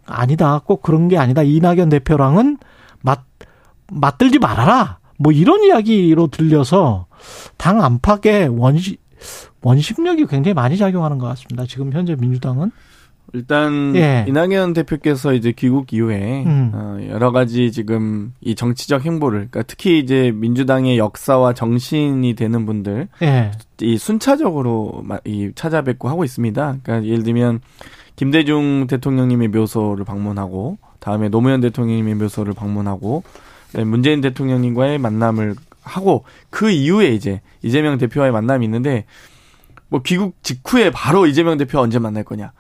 아니다. 0.06 0.60
꼭 0.66 0.82
그런 0.82 1.08
게 1.08 1.18
아니다. 1.18 1.44
이낙연 1.44 1.90
대표랑은 1.90 2.58
맞 3.02 3.22
맞들지 3.92 4.40
말아라. 4.40 5.00
뭐 5.18 5.32
이런 5.32 5.64
이야기로 5.64 6.28
들려서 6.28 7.06
당 7.58 7.84
안팎에 7.84 8.48
원시 8.48 8.98
원심력이 9.62 10.26
굉장히 10.26 10.54
많이 10.54 10.78
작용하는 10.78 11.20
것 11.20 11.28
같습니다. 11.28 11.66
지금 11.68 11.94
현재 11.94 12.16
민주당은 12.16 12.72
일단 13.34 13.96
예. 13.96 14.26
이낙연 14.28 14.74
대표께서 14.74 15.34
이제 15.34 15.54
귀국 15.54 15.94
이후에 15.94 16.44
음. 16.46 16.72
어, 16.74 16.98
여러 17.10 17.32
가지 17.32 17.72
지금 17.72 18.34
이 18.42 18.56
정치적 18.56 19.06
행보를 19.06 19.48
그러니까 19.50 19.64
특히 19.64 20.00
이제 20.00 20.32
민주당의 20.36 20.98
역사와 20.98 21.54
정신이 21.54 22.34
되는 22.36 22.66
분들 22.66 23.08
예. 23.22 23.52
이 23.80 23.98
순차적으로 23.98 25.04
이 25.24 25.52
찾아뵙고 25.56 26.10
하고 26.10 26.24
있습니다. 26.24 26.78
그러니까 26.84 27.08
예를 27.08 27.24
들면 27.24 27.62
김대중 28.16 28.88
대통령님의 28.88 29.48
묘소를 29.48 30.04
방문하고 30.04 30.78
다음에 31.00 31.30
노무현 31.30 31.62
대통령님의 31.62 32.16
묘소를 32.16 32.54
방문하고 32.54 33.24
문재인 33.86 34.22
대통령님과의 34.22 35.00
만남을 35.00 35.56
하고 35.82 36.26
그 36.50 36.70
이후에 36.70 37.10
이제 37.10 37.42
이재명 37.64 37.98
대표와의 37.98 38.32
만남이 38.32 38.66
있는데 38.66 39.06
뭐 39.90 40.02
귀국 40.04 40.36
직후에 40.44 40.92
바로 40.92 41.26
이재명 41.26 41.58
대표 41.58 41.80
언제 41.80 41.98
만날 42.00 42.24
거냐 42.24 42.52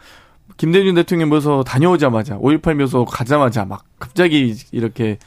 김대중 0.61 0.93
대통령 0.93 1.29
묘소 1.29 1.63
다녀오자마자 1.63 2.38
5.18 2.38 2.75
묘소 2.75 3.05
가자마자 3.05 3.65
막 3.65 3.83
갑자기 3.97 4.53
이렇게 4.71 5.17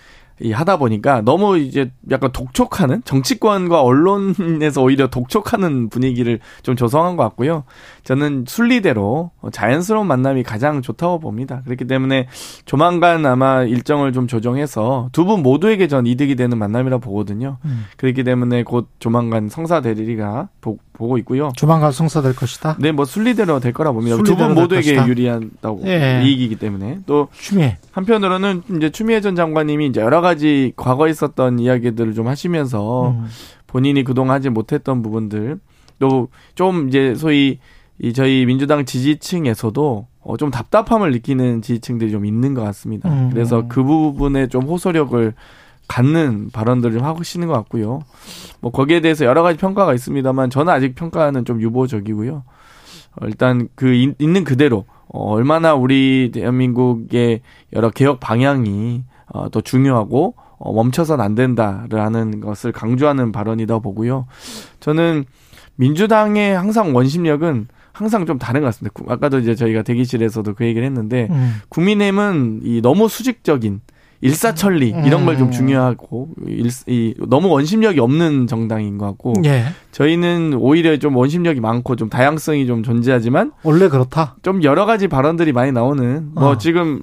이 0.41 0.53
하다 0.53 0.77
보니까 0.77 1.23
너무 1.23 1.59
이제 1.59 1.91
약간 2.13 2.31
독촉하는 2.31 3.03
정치권과 3.05 3.83
언론에서 3.83 4.83
오히려 4.83 5.09
독촉하는 5.09 5.89
분위기를 5.89 6.39
좀 6.63 6.77
조성한 6.77 7.17
것 7.17 7.25
같고요. 7.25 7.65
저는 8.05 8.45
순리대로 8.47 9.33
자연스러운 9.51 10.07
만남이 10.07 10.45
가장 10.45 10.83
좋다고 10.83 11.19
봅니다. 11.19 11.63
그렇기 11.65 11.85
때문에 11.87 12.29
조만간 12.65 13.27
아마 13.27 13.65
일정을 13.65 14.13
좀 14.13 14.29
조정해서 14.29 15.09
두 15.13 15.25
분 15.25 15.43
모두에게 15.43 15.89
전 15.89 16.07
이득이 16.07 16.37
되는 16.37 16.59
만남이라 16.59 16.99
보거든요. 16.99 17.59
음. 17.65 17.87
그렇기 17.97 18.23
때문에 18.23 18.63
곧 18.63 18.89
조만간 19.01 19.49
성사 19.49 19.81
대리가 19.81 20.49
보, 20.95 21.09
고 21.09 21.19
있고요. 21.19 21.53
조만간 21.57 21.93
성사될 21.93 22.35
것이다. 22.35 22.77
네, 22.79 22.93
뭐 22.93 23.05
순리대로 23.05 23.61
될 23.61 23.73
거라 23.75 23.93
봅니다. 23.93 24.17
두 24.23 24.35
분 24.37 24.55
모두에게 24.55 24.95
유리한다고 25.07 25.83
예. 25.87 26.23
이익이기 26.25 26.57
때문에 26.57 27.01
또 27.05 27.29
추미애 27.33 27.77
한편으로는 27.93 28.63
이제 28.77 28.91
추미애 28.91 29.21
전 29.21 29.35
장관님이 29.37 29.89
이제 29.89 30.01
여러 30.01 30.21
가지 30.21 30.73
과거에 30.77 31.11
있었던 31.11 31.59
이야기들을 31.59 32.15
좀 32.15 32.29
하시면서 32.29 33.11
음. 33.11 33.27
본인이 33.67 34.05
그동안 34.05 34.37
하지 34.37 34.49
못했던 34.51 35.03
부분들 35.03 35.59
또 35.99 36.29
좀 36.55 36.89
이제 36.89 37.15
소위 37.17 37.59
이 38.01 38.13
저희 38.13 38.45
민주당 38.47 38.85
지지층에서도 38.85 40.07
어, 40.23 40.37
좀 40.37 40.51
답답함을 40.51 41.11
느끼는 41.13 41.63
지지층들이 41.63 42.11
좀 42.11 42.25
있는 42.25 42.55
것 42.55 42.63
같습니다. 42.63 43.09
음. 43.11 43.31
그래서 43.33 43.65
그 43.69 43.83
부분에 43.83 44.47
좀 44.49 44.63
호소력을 44.65 45.35
갖는 45.89 46.51
발언들을 46.53 46.99
좀 46.99 47.05
하시는 47.07 47.47
것 47.47 47.53
같고요. 47.55 48.01
뭐 48.61 48.73
거기에 48.73 49.01
대해서 49.01 49.25
여러 49.25 49.43
가지 49.43 49.59
평가가 49.59 49.95
있습니다만 49.95 50.51
저는 50.51 50.73
아직 50.73 50.95
평가는 50.95 51.45
좀 51.45 51.61
유보적이고요. 51.61 52.43
어, 53.17 53.27
일단 53.27 53.69
그 53.75 53.93
있는 54.19 54.45
그대로 54.45 54.87
어, 55.09 55.33
얼마나 55.35 55.75
우리 55.75 56.31
대한민국의 56.33 57.41
여러 57.75 57.91
개혁 57.91 58.19
방향이 58.21 59.05
어, 59.33 59.49
더 59.51 59.61
중요하고 59.61 60.35
어, 60.59 60.73
멈춰선 60.73 61.21
안 61.21 61.35
된다라는 61.35 62.41
것을 62.41 62.73
강조하는 62.73 63.31
발언이다 63.33 63.79
보고요. 63.81 64.27
저는 64.81 65.25
민주당의 65.77 66.57
항상 66.57 66.95
원심력은 66.95 67.69
항상 67.93 68.27
좀 68.27 68.39
다른 68.39 68.61
것 68.61 68.67
같습니다. 68.69 68.93
구- 68.93 69.13
아까도 69.13 69.39
이제 69.39 69.55
저희가 69.55 69.83
대기실에서도 69.83 70.55
그 70.55 70.65
얘기를 70.65 70.85
했는데 70.87 71.29
음. 71.31 71.57
국민의힘은 71.69 72.61
이 72.65 72.81
너무 72.81 73.09
수직적인 73.09 73.81
일사천리 74.25 74.95
이런 75.05 75.27
걸좀 75.27 75.49
음. 75.49 75.51
중요하고 75.51 76.29
일, 76.47 76.71
이 76.87 77.15
너무 77.29 77.49
원심력이 77.49 78.01
없는 78.01 78.47
정당인 78.47 78.97
것 78.97 79.07
같고 79.07 79.35
예. 79.45 79.65
저희는 79.93 80.55
오히려 80.59 80.97
좀 80.97 81.15
원심력이 81.17 81.61
많고 81.61 81.95
좀 81.97 82.09
다양성이 82.09 82.67
좀 82.67 82.83
존재하지만 82.83 83.53
원래 83.63 83.89
그렇다. 83.89 84.37
좀 84.43 84.63
여러 84.65 84.87
가지 84.87 85.09
발언들이 85.09 85.53
많이 85.53 85.73
나오는 85.73 86.31
뭐 86.35 86.51
어. 86.53 86.59
지금 86.59 87.03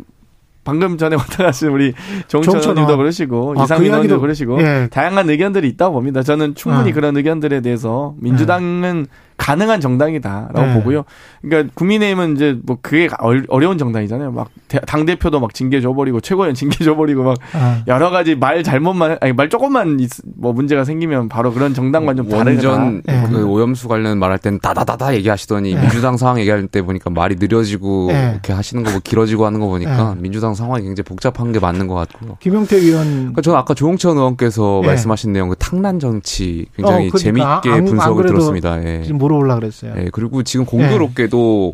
방금 0.63 0.97
전에 0.97 1.15
왔다 1.17 1.43
가신 1.43 1.69
우리 1.69 1.93
의원도 2.33 2.81
의원. 2.81 2.97
그러시고 2.97 3.55
아, 3.57 3.63
이상민 3.63 3.91
그 3.91 3.95
의원도 3.97 4.15
이야기도- 4.17 4.21
그러시고 4.21 4.61
예. 4.61 4.87
다양한 4.91 5.29
의견들이 5.29 5.67
있다고 5.69 5.93
봅니다. 5.95 6.23
저는 6.23 6.55
충분히 6.55 6.91
어. 6.91 6.93
그런 6.93 7.17
의견들에 7.17 7.61
대해서 7.61 8.13
민주당은 8.19 9.05
가능한 9.41 9.81
정당이다라고 9.81 10.69
예. 10.69 10.73
보고요. 10.75 11.03
그러니까 11.41 11.71
국민의힘은 11.73 12.35
이제 12.35 12.59
뭐 12.63 12.77
그게 12.79 13.09
얼- 13.19 13.45
어려운 13.49 13.79
정당이잖아요. 13.79 14.31
막당 14.31 15.05
대표도 15.07 15.39
막 15.39 15.55
징계 15.55 15.81
줘버리고 15.81 16.21
최고위원 16.21 16.53
징계 16.53 16.85
줘버리고 16.85 17.23
막 17.23 17.37
아. 17.53 17.81
여러 17.87 18.11
가지 18.11 18.35
말 18.35 18.61
잘못만 18.63 19.17
아니 19.19 19.33
말 19.33 19.49
조금만 19.49 19.99
있- 19.99 20.11
뭐 20.37 20.53
문제가 20.53 20.83
생기면 20.83 21.27
바로 21.27 21.51
그런 21.53 21.73
정당과 21.73 22.13
좀 22.13 22.29
다르다. 22.29 22.49
완전 22.69 23.01
예. 23.09 23.23
그 23.29 23.43
오염수 23.45 23.87
관련 23.87 24.19
말할 24.19 24.37
때는 24.37 24.59
다다다다 24.59 25.15
얘기하시더니 25.15 25.73
민주당 25.75 26.17
상황 26.17 26.39
얘기할 26.39 26.67
때 26.67 26.83
보니까 26.83 27.09
말이 27.09 27.35
느려지고 27.39 28.09
예. 28.11 28.29
이렇게 28.33 28.53
하시는 28.53 28.83
거 28.83 28.91
뭐 28.91 28.99
길어지고 29.03 29.45
하는 29.45 29.59
거 29.59 29.67
보니까 29.67 30.15
예. 30.17 30.21
민주당 30.21 30.53
상황이 30.53 30.83
굉장히 30.83 31.03
복잡한 31.05 31.51
게 31.51 31.59
맞는 31.59 31.87
것 31.87 31.95
같고요. 31.95 32.37
김용태 32.41 32.75
의원 32.77 33.07
그러니까 33.07 33.41
저는 33.41 33.57
아까 33.57 33.73
조홍천 33.73 34.17
의원께서 34.17 34.81
예. 34.83 34.87
말씀하신 34.87 35.33
내용 35.33 35.49
그 35.49 35.55
탕난 35.55 35.97
정치 35.99 36.67
굉장히 36.75 37.07
어, 37.07 37.11
그러니까. 37.11 37.17
재미있게 37.17 37.69
안- 37.69 37.77
안 37.79 37.85
분석을 37.85 38.15
그래도 38.23 38.33
들었습니다. 38.33 38.83
예. 38.85 39.01
지금 39.03 39.17
물어보려 39.31 39.55
그랬어요. 39.55 39.93
예, 39.97 40.09
그리고 40.11 40.43
지금 40.43 40.65
공교롭게도 40.65 41.73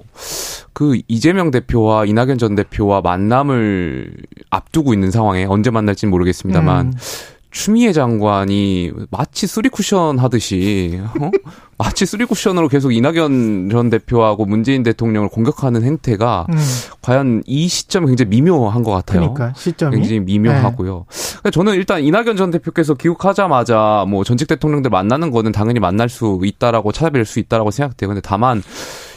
그 0.74 1.00
이재명 1.08 1.52
대표와 1.52 2.06
이낙연 2.06 2.38
전 2.38 2.56
대표와 2.56 3.02
만남을 3.02 4.14
앞두고 4.50 4.94
있는 4.94 5.12
상황에 5.12 5.46
언제 5.46 5.70
만날지는 5.72 6.12
모르겠습니다만 6.12 6.88
음. 6.88 6.94
추미애 7.52 7.94
장관이 7.94 8.92
마치 9.10 9.48
쓰리 9.48 9.70
쿠션 9.70 10.20
하듯이 10.20 11.00
어? 11.20 11.32
마치 11.78 12.06
쓰리 12.06 12.26
쿠션으로 12.26 12.68
계속 12.68 12.92
이낙연 12.92 13.70
전 13.72 13.90
대표하고 13.90 14.46
문재인 14.46 14.84
대통령을 14.84 15.30
공격하는 15.30 15.84
행태가 15.84 16.48
음. 16.50 16.58
과연 17.02 17.44
이 17.46 17.68
시점이 17.68 18.08
굉장히 18.08 18.30
미묘한 18.30 18.84
것 18.84 18.92
같아요. 18.92 19.34
그러니까 19.34 19.54
시점이 19.58 19.96
굉장히 19.96 20.20
미묘하고요. 20.22 21.06
그러니까 21.08 21.52
저는 21.52 21.76
일단 21.76 22.04
이낙연 22.04 22.36
전 22.36 22.52
대표께서 22.52 22.96
귀국하자마자 22.96 24.06
뭐 24.08 24.24
전직 24.24 24.48
대통령들 24.48 24.90
만나는 24.90 25.30
거는 25.32 25.52
당연히 25.52 25.80
만날 25.80 26.10
수 26.10 26.40
있다라고 26.44 26.92
찾아뵐 26.92 27.26
수 27.26 27.40
있다라고 27.40 27.70
생각돼요. 27.70 28.08
근데 28.10 28.22
다만 28.22 28.64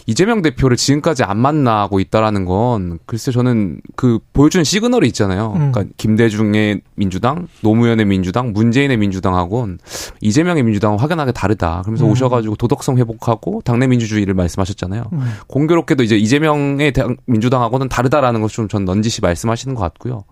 이재명 0.06 0.42
대표를 0.42 0.76
지금까지 0.76 1.22
안 1.24 1.38
만나고 1.38 2.00
있다라는 2.00 2.44
건 2.44 2.98
글쎄 3.06 3.30
저는 3.32 3.80
그 3.96 4.18
보여주는 4.32 4.64
시그널이 4.64 5.06
있잖아요. 5.08 5.52
음. 5.56 5.72
그러니까 5.72 5.84
김대중의 5.96 6.80
민주당, 6.94 7.46
노무현의 7.62 8.06
민주당, 8.06 8.52
문재인의 8.52 8.96
민주당하고는 8.96 9.78
이재명의 10.20 10.62
민주당은 10.62 10.98
확연하게 10.98 11.32
다르다. 11.32 11.82
그러면서 11.82 12.04
음. 12.06 12.10
오셔가지고 12.10 12.56
도덕성 12.56 12.98
회복하고 12.98 13.62
당내 13.64 13.86
민주주의를 13.86 14.34
말씀하셨잖아요. 14.34 15.04
음. 15.12 15.32
공교롭게도 15.46 16.02
이제 16.02 16.16
이재명의 16.16 16.92
당- 16.92 17.16
민주당하고는 17.26 17.88
다르다라는 17.88 18.40
것을 18.40 18.50
좀전 18.68 18.84
넌지시 18.84 19.20
말씀하시는 19.20 19.74
것 19.74 19.80
같고요. 19.82 20.24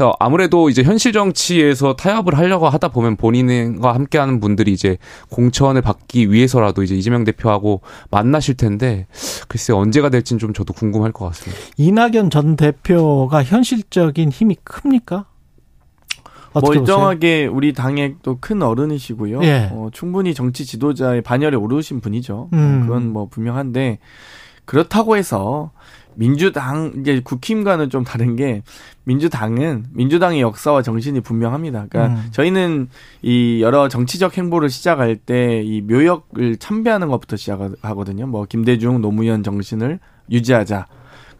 어, 0.00 0.12
아무래도 0.18 0.68
이제 0.70 0.82
현실 0.82 1.12
정치에서 1.12 1.94
타협을 1.96 2.36
하려고 2.36 2.68
하다 2.68 2.88
보면 2.88 3.16
본인과 3.16 3.94
함께하는 3.94 4.40
분들이 4.40 4.72
이제 4.72 4.98
공천을 5.30 5.82
받기 5.82 6.30
위해서라도 6.32 6.82
이제 6.82 6.94
이재명 6.94 7.24
대표하고 7.24 7.80
만나실 8.10 8.56
텐데 8.56 9.03
글쎄 9.48 9.72
언제가 9.72 10.08
될지는 10.08 10.38
좀 10.38 10.52
저도 10.52 10.72
궁금할 10.72 11.12
것 11.12 11.26
같습니다. 11.26 11.60
이낙연 11.76 12.30
전 12.30 12.56
대표가 12.56 13.42
현실적인 13.42 14.30
힘이 14.30 14.56
큽니까? 14.64 15.26
보세요? 16.54 16.80
멀쩡하게 16.82 17.46
우리 17.46 17.72
당의 17.72 18.14
또 18.22 18.36
큰 18.40 18.62
어른이시고요. 18.62 19.42
예. 19.42 19.70
어, 19.72 19.88
충분히 19.92 20.34
정치 20.34 20.64
지도자의 20.64 21.22
반열에 21.22 21.56
오르신 21.56 22.00
분이죠. 22.00 22.50
음. 22.52 22.82
그건 22.82 23.12
뭐 23.12 23.26
분명한데 23.26 23.98
그렇다고 24.64 25.16
해서 25.16 25.72
민주당 26.16 26.92
이제 27.00 27.20
국힘과는 27.24 27.90
좀 27.90 28.04
다른 28.04 28.36
게 28.36 28.62
민주당은 29.04 29.86
민주당의 29.92 30.40
역사와 30.40 30.82
정신이 30.82 31.20
분명합니다. 31.20 31.86
그러니까 31.88 32.14
음. 32.14 32.28
저희는 32.30 32.88
이 33.22 33.60
여러 33.62 33.88
정치적 33.88 34.38
행보를 34.38 34.70
시작할 34.70 35.16
때 35.16 35.62
이 35.64 35.80
묘역을 35.82 36.56
참배하는 36.58 37.08
것부터 37.08 37.36
시작하거든요. 37.36 38.26
뭐 38.26 38.44
김대중 38.48 39.00
노무현 39.00 39.42
정신을 39.42 39.98
유지하자. 40.30 40.86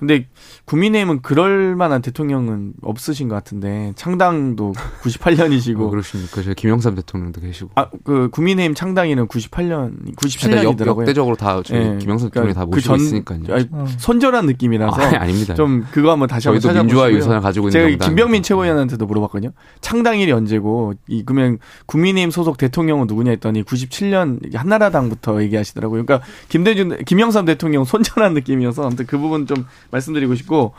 근데 0.06 0.26
국민의힘은 0.66 1.22
그럴 1.22 1.74
만한 1.76 2.02
대통령은 2.02 2.74
없으신 2.82 3.28
것 3.28 3.34
같은데 3.34 3.92
창당도 3.96 4.74
98년이시고 5.02 5.76
뭐 5.76 5.90
그러십니까? 5.90 6.42
저 6.42 6.52
김영삼 6.52 6.94
대통령도 6.94 7.40
계시고. 7.40 7.70
아, 7.74 7.88
그 8.04 8.28
국민의힘 8.30 8.74
창당일은 8.74 9.26
98년, 9.28 10.08
역, 10.08 10.16
97년이더라고요. 10.16 11.00
역대적으로 11.00 11.36
다 11.36 11.62
저희 11.64 11.98
김영삼 11.98 12.30
대통령이 12.30 12.54
다 12.54 12.66
모시고 12.66 12.96
있으니까요. 12.96 13.40
아니, 13.50 13.68
손절한 13.98 14.46
느낌이라서 14.46 15.00
아, 15.00 15.22
아닙니다. 15.22 15.54
좀 15.54 15.84
그거 15.90 16.12
한번 16.12 16.28
다시 16.28 16.48
한번 16.48 16.60
저희도 16.60 16.80
민주화 16.80 17.02
찾아보시고요. 17.04 17.18
유산을 17.18 17.40
가지고 17.40 17.68
있는 17.68 17.90
제가. 17.92 18.06
김병민 18.06 18.42
최고위원한테도 18.42 19.06
물어봤거든요. 19.06 19.52
창당일이 19.80 20.32
언제고 20.32 20.94
이 21.08 21.22
그러면 21.24 21.58
국민의힘 21.86 22.30
소속 22.30 22.58
대통령은 22.58 23.06
누구냐 23.06 23.30
했더니 23.30 23.62
97년 23.62 24.54
한나라당부터 24.54 25.42
얘기하시더라고요. 25.42 26.04
그러니까 26.04 26.26
김대중 26.48 26.96
김영삼 27.06 27.46
대통령 27.46 27.84
손절한 27.84 28.34
느낌이어서 28.34 28.84
아무튼 28.86 29.06
그 29.06 29.18
부분 29.18 29.46
좀 29.46 29.64
말씀드리고 29.94 30.34
싶고 30.34 30.74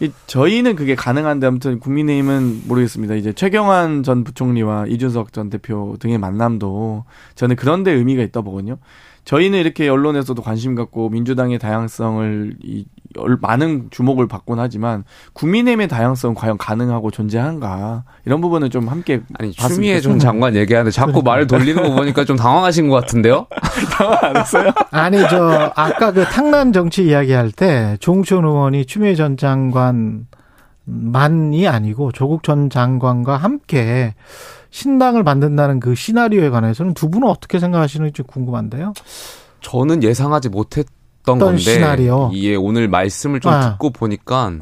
이 0.00 0.10
저희는 0.26 0.76
그게 0.76 0.94
가능한데 0.94 1.46
아무튼 1.46 1.78
국민의힘은 1.78 2.62
모르겠습니다. 2.66 3.14
이제 3.14 3.32
최경환 3.32 4.02
전 4.02 4.24
부총리와 4.24 4.86
이준석 4.86 5.32
전 5.32 5.50
대표 5.50 5.96
등의 6.00 6.16
만남도 6.18 7.04
저는 7.34 7.56
그런 7.56 7.82
데 7.82 7.92
의미가 7.92 8.22
있다 8.22 8.40
보거든요. 8.40 8.78
저희는 9.30 9.60
이렇게 9.60 9.88
언론에서도 9.88 10.42
관심 10.42 10.74
갖고 10.74 11.08
민주당의 11.08 11.60
다양성을 11.60 12.56
이 12.64 12.84
얼- 13.16 13.38
많은 13.40 13.86
주목을 13.92 14.26
받곤 14.26 14.58
하지만 14.58 15.04
국민의힘의 15.34 15.86
다양성 15.86 16.34
과연 16.34 16.58
가능하고 16.58 17.12
존재한가 17.12 18.02
이런 18.26 18.40
부분은 18.40 18.70
좀 18.70 18.88
함께 18.88 19.20
아니 19.38 19.52
추미애 19.52 20.00
전. 20.00 20.18
장관 20.18 20.56
얘기하는데 20.56 20.90
자꾸 20.90 21.22
말을 21.22 21.46
돌리는 21.46 21.80
거 21.80 21.94
보니까 21.94 22.24
좀 22.24 22.34
당황하신 22.36 22.88
것 22.88 22.96
같은데요? 22.96 23.46
아니 24.90 25.18
저 25.30 25.72
아까 25.76 26.10
그 26.10 26.24
탕난 26.24 26.72
정치 26.72 27.04
이야기할 27.04 27.52
때 27.52 27.96
조홍천 28.00 28.44
의원이 28.44 28.86
추미애 28.86 29.14
전 29.14 29.36
장관만이 29.36 30.26
아니고 31.68 32.10
조국 32.10 32.42
전 32.42 32.68
장관과 32.68 33.36
함께 33.36 34.14
신당을 34.70 35.22
만든다는 35.22 35.80
그 35.80 35.94
시나리오에 35.94 36.50
관해서는 36.50 36.94
두 36.94 37.10
분은 37.10 37.28
어떻게 37.28 37.58
생각하시는지 37.58 38.22
궁금한데요. 38.22 38.92
저는 39.60 40.02
예상하지 40.02 40.48
못했던 40.48 41.38
건데 41.38 41.58
시나리오? 41.58 42.30
이게 42.32 42.56
오늘 42.56 42.88
말씀을 42.88 43.40
좀 43.40 43.52
아. 43.52 43.72
듣고 43.72 43.90
보니까 43.90 44.52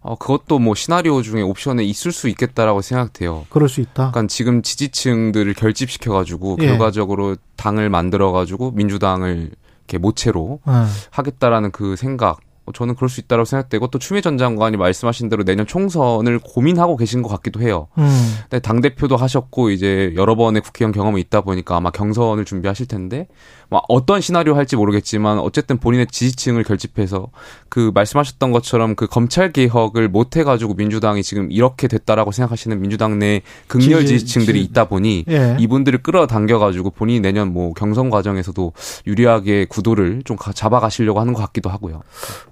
어, 0.00 0.14
그것도 0.14 0.60
뭐 0.60 0.76
시나리오 0.76 1.20
중에 1.20 1.42
옵션에 1.42 1.82
있을 1.82 2.12
수 2.12 2.28
있겠다라고 2.28 2.80
생각돼요. 2.80 3.44
그럴 3.50 3.68
수 3.68 3.80
있다. 3.80 4.04
약간 4.04 4.28
지금 4.28 4.62
지지층들을 4.62 5.52
결집시켜가지고 5.54 6.58
예. 6.60 6.66
결과적으로 6.68 7.34
당을 7.56 7.90
만들어가지고 7.90 8.70
민주당을 8.70 9.50
이렇게 9.80 9.98
모체로 9.98 10.60
예. 10.68 10.72
하겠다라는 11.10 11.72
그 11.72 11.96
생각. 11.96 12.38
어, 12.66 12.72
저는 12.72 12.96
그럴 12.96 13.08
수 13.08 13.20
있다고 13.20 13.44
생각되고 13.44 13.86
또 13.88 13.98
추미애 13.98 14.20
전 14.20 14.36
장관이 14.36 14.76
말씀하신 14.76 15.28
대로 15.28 15.44
내년 15.44 15.66
총선을 15.66 16.40
고민하고 16.40 16.96
계신 16.96 17.22
것 17.22 17.28
같기도 17.28 17.60
해요. 17.60 17.88
음. 17.98 18.08
근데 18.42 18.60
당 18.60 18.80
대표도 18.80 19.16
하셨고 19.16 19.70
이제 19.70 20.12
여러 20.16 20.34
번의 20.34 20.62
국회의원 20.62 20.92
경험이 20.92 21.20
있다 21.22 21.40
보니까 21.40 21.76
아마 21.76 21.90
경선을 21.90 22.44
준비하실 22.44 22.86
텐데 22.86 23.28
뭐 23.68 23.82
어떤 23.88 24.20
시나리오 24.20 24.54
할지 24.54 24.76
모르겠지만 24.76 25.38
어쨌든 25.40 25.78
본인의 25.78 26.06
지지층을 26.06 26.62
결집해서 26.62 27.28
그 27.68 27.90
말씀하셨던 27.94 28.52
것처럼 28.52 28.94
그 28.94 29.06
검찰 29.06 29.50
개혁을 29.52 30.08
못 30.08 30.36
해가지고 30.36 30.74
민주당이 30.74 31.22
지금 31.24 31.50
이렇게 31.50 31.88
됐다라고 31.88 32.30
생각하시는 32.30 32.80
민주당 32.80 33.18
내 33.18 33.42
극렬 33.66 34.02
지지- 34.04 34.20
지지층들이 34.20 34.60
지- 34.60 34.64
있다 34.70 34.84
보니 34.88 35.24
예. 35.28 35.56
이분들을 35.58 36.02
끌어당겨가지고 36.02 36.90
본인이 36.90 37.20
내년 37.20 37.52
뭐 37.52 37.72
경선 37.74 38.10
과정에서도 38.10 38.72
유리하게 39.06 39.66
구도를 39.68 40.22
좀 40.24 40.36
가- 40.36 40.52
잡아가시려고 40.52 41.18
하는 41.20 41.32
것 41.32 41.40
같기도 41.42 41.68
하고요. 41.68 42.02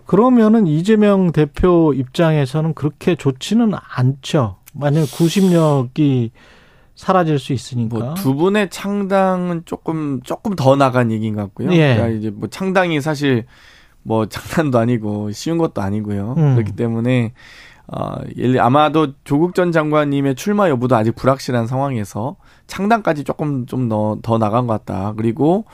그러면은 0.07 0.67
이재명 0.67 1.31
대표 1.33 1.93
입장에서는 1.95 2.75
그렇게 2.75 3.15
좋지는 3.15 3.73
않죠. 3.97 4.57
만약 4.73 5.07
구심력이 5.13 6.33
사라질 6.95 7.39
수 7.39 7.53
있으니까. 7.53 7.99
뭐 7.99 8.15
두 8.15 8.35
분의 8.35 8.71
창당은 8.71 9.63
조금 9.65 10.21
조금 10.23 10.55
더 10.57 10.77
나간 10.77 11.11
얘기인 11.11 11.35
것 11.35 11.43
같고요. 11.43 11.73
예. 11.73 11.95
그러니까 11.97 12.09
이제 12.19 12.31
뭐 12.31 12.49
창당이 12.49 13.01
사실 13.01 13.47
뭐 14.03 14.27
장난도 14.27 14.79
아니고 14.79 15.31
쉬운 15.33 15.59
것도 15.59 15.81
아니고요. 15.83 16.35
음. 16.37 16.55
그렇기 16.55 16.73
때문에 16.73 17.33
어 17.87 18.15
예를- 18.37 18.61
아마도 18.61 19.09
조국 19.25 19.55
전 19.55 19.71
장관님의 19.73 20.37
출마 20.37 20.69
여부도 20.71 20.97
아직 20.97 21.15
불확실한 21.15 21.67
상황에서 21.67 22.37
창당까지 22.67 23.25
조금 23.25 23.67
좀 23.67 23.89
더 23.91 24.17
더 24.23 24.39
나간 24.39 24.67
것 24.67 24.73
같다. 24.85 25.13
그리고 25.17 25.65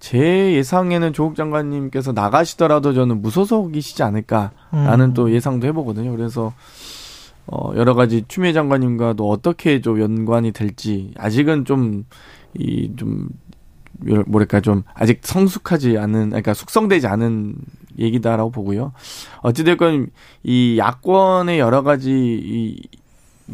제 0.00 0.52
예상에는 0.54 1.12
조국 1.12 1.36
장관님께서 1.36 2.12
나가시더라도 2.12 2.94
저는 2.94 3.22
무소속이시지 3.22 4.02
않을까라는 4.02 5.00
음. 5.10 5.14
또 5.14 5.30
예상도 5.32 5.66
해보거든요. 5.68 6.10
그래서 6.16 6.52
어 7.46 7.72
여러 7.76 7.94
가지 7.94 8.24
추미애 8.28 8.52
장관님과도 8.52 9.28
어떻게 9.28 9.80
좀 9.80 10.00
연관이 10.00 10.52
될지 10.52 11.12
아직은 11.16 11.64
좀 11.64 12.04
이 12.58 12.90
좀 12.96 13.28
뭐랄까 14.26 14.60
좀 14.60 14.82
아직 14.94 15.20
성숙하지 15.22 15.96
않은 15.98 16.28
그러니까 16.30 16.52
숙성되지 16.54 17.06
않은 17.06 17.54
얘기다라고 17.98 18.50
보고요. 18.50 18.92
어찌됐건 19.40 20.08
이 20.42 20.76
야권의 20.78 21.58
여러 21.58 21.82
가지 21.82 22.10
이, 22.10 22.82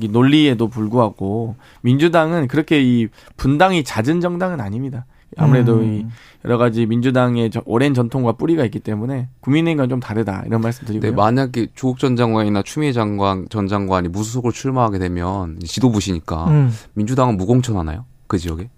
이 0.01 0.09
논리에도 0.09 0.69
불구하고 0.69 1.55
민주당은 1.83 2.49
그렇게 2.49 2.83
이 2.83 3.09
분당이 3.37 3.85
잦은 3.85 4.21
정당은 4.21 4.61
아닙니다. 4.61 5.07
아무래도 5.37 5.77
음. 5.77 5.85
이 5.85 6.07
여러 6.45 6.59
가지 6.59 6.87
민주당의 6.87 7.51
저- 7.51 7.63
오랜 7.65 7.95
전통과 7.95 8.33
뿌리가 8.33 8.65
있기 8.67 8.81
때문에 8.81 9.29
국민의힘과 9.41 9.87
좀 9.89 10.01
다르다 10.01 10.43
이런 10.47 10.61
말씀 10.61 10.87
드리고요. 10.87 11.11
네, 11.11 11.15
만약에 11.17 11.69
조국 11.75 11.99
전 11.99 12.17
장관이나 12.17 12.63
추미애 12.63 12.93
장관 12.93 13.47
전 13.49 13.69
장관이 13.69 14.09
무소속으로 14.09 14.53
출마하게 14.53 14.99
되면 14.99 15.59
지도부시니까 15.65 16.47
음. 16.49 16.73
민주당은 16.95 17.37
무공천하나요? 17.37 18.05
그 18.27 18.39
지역에? 18.39 18.71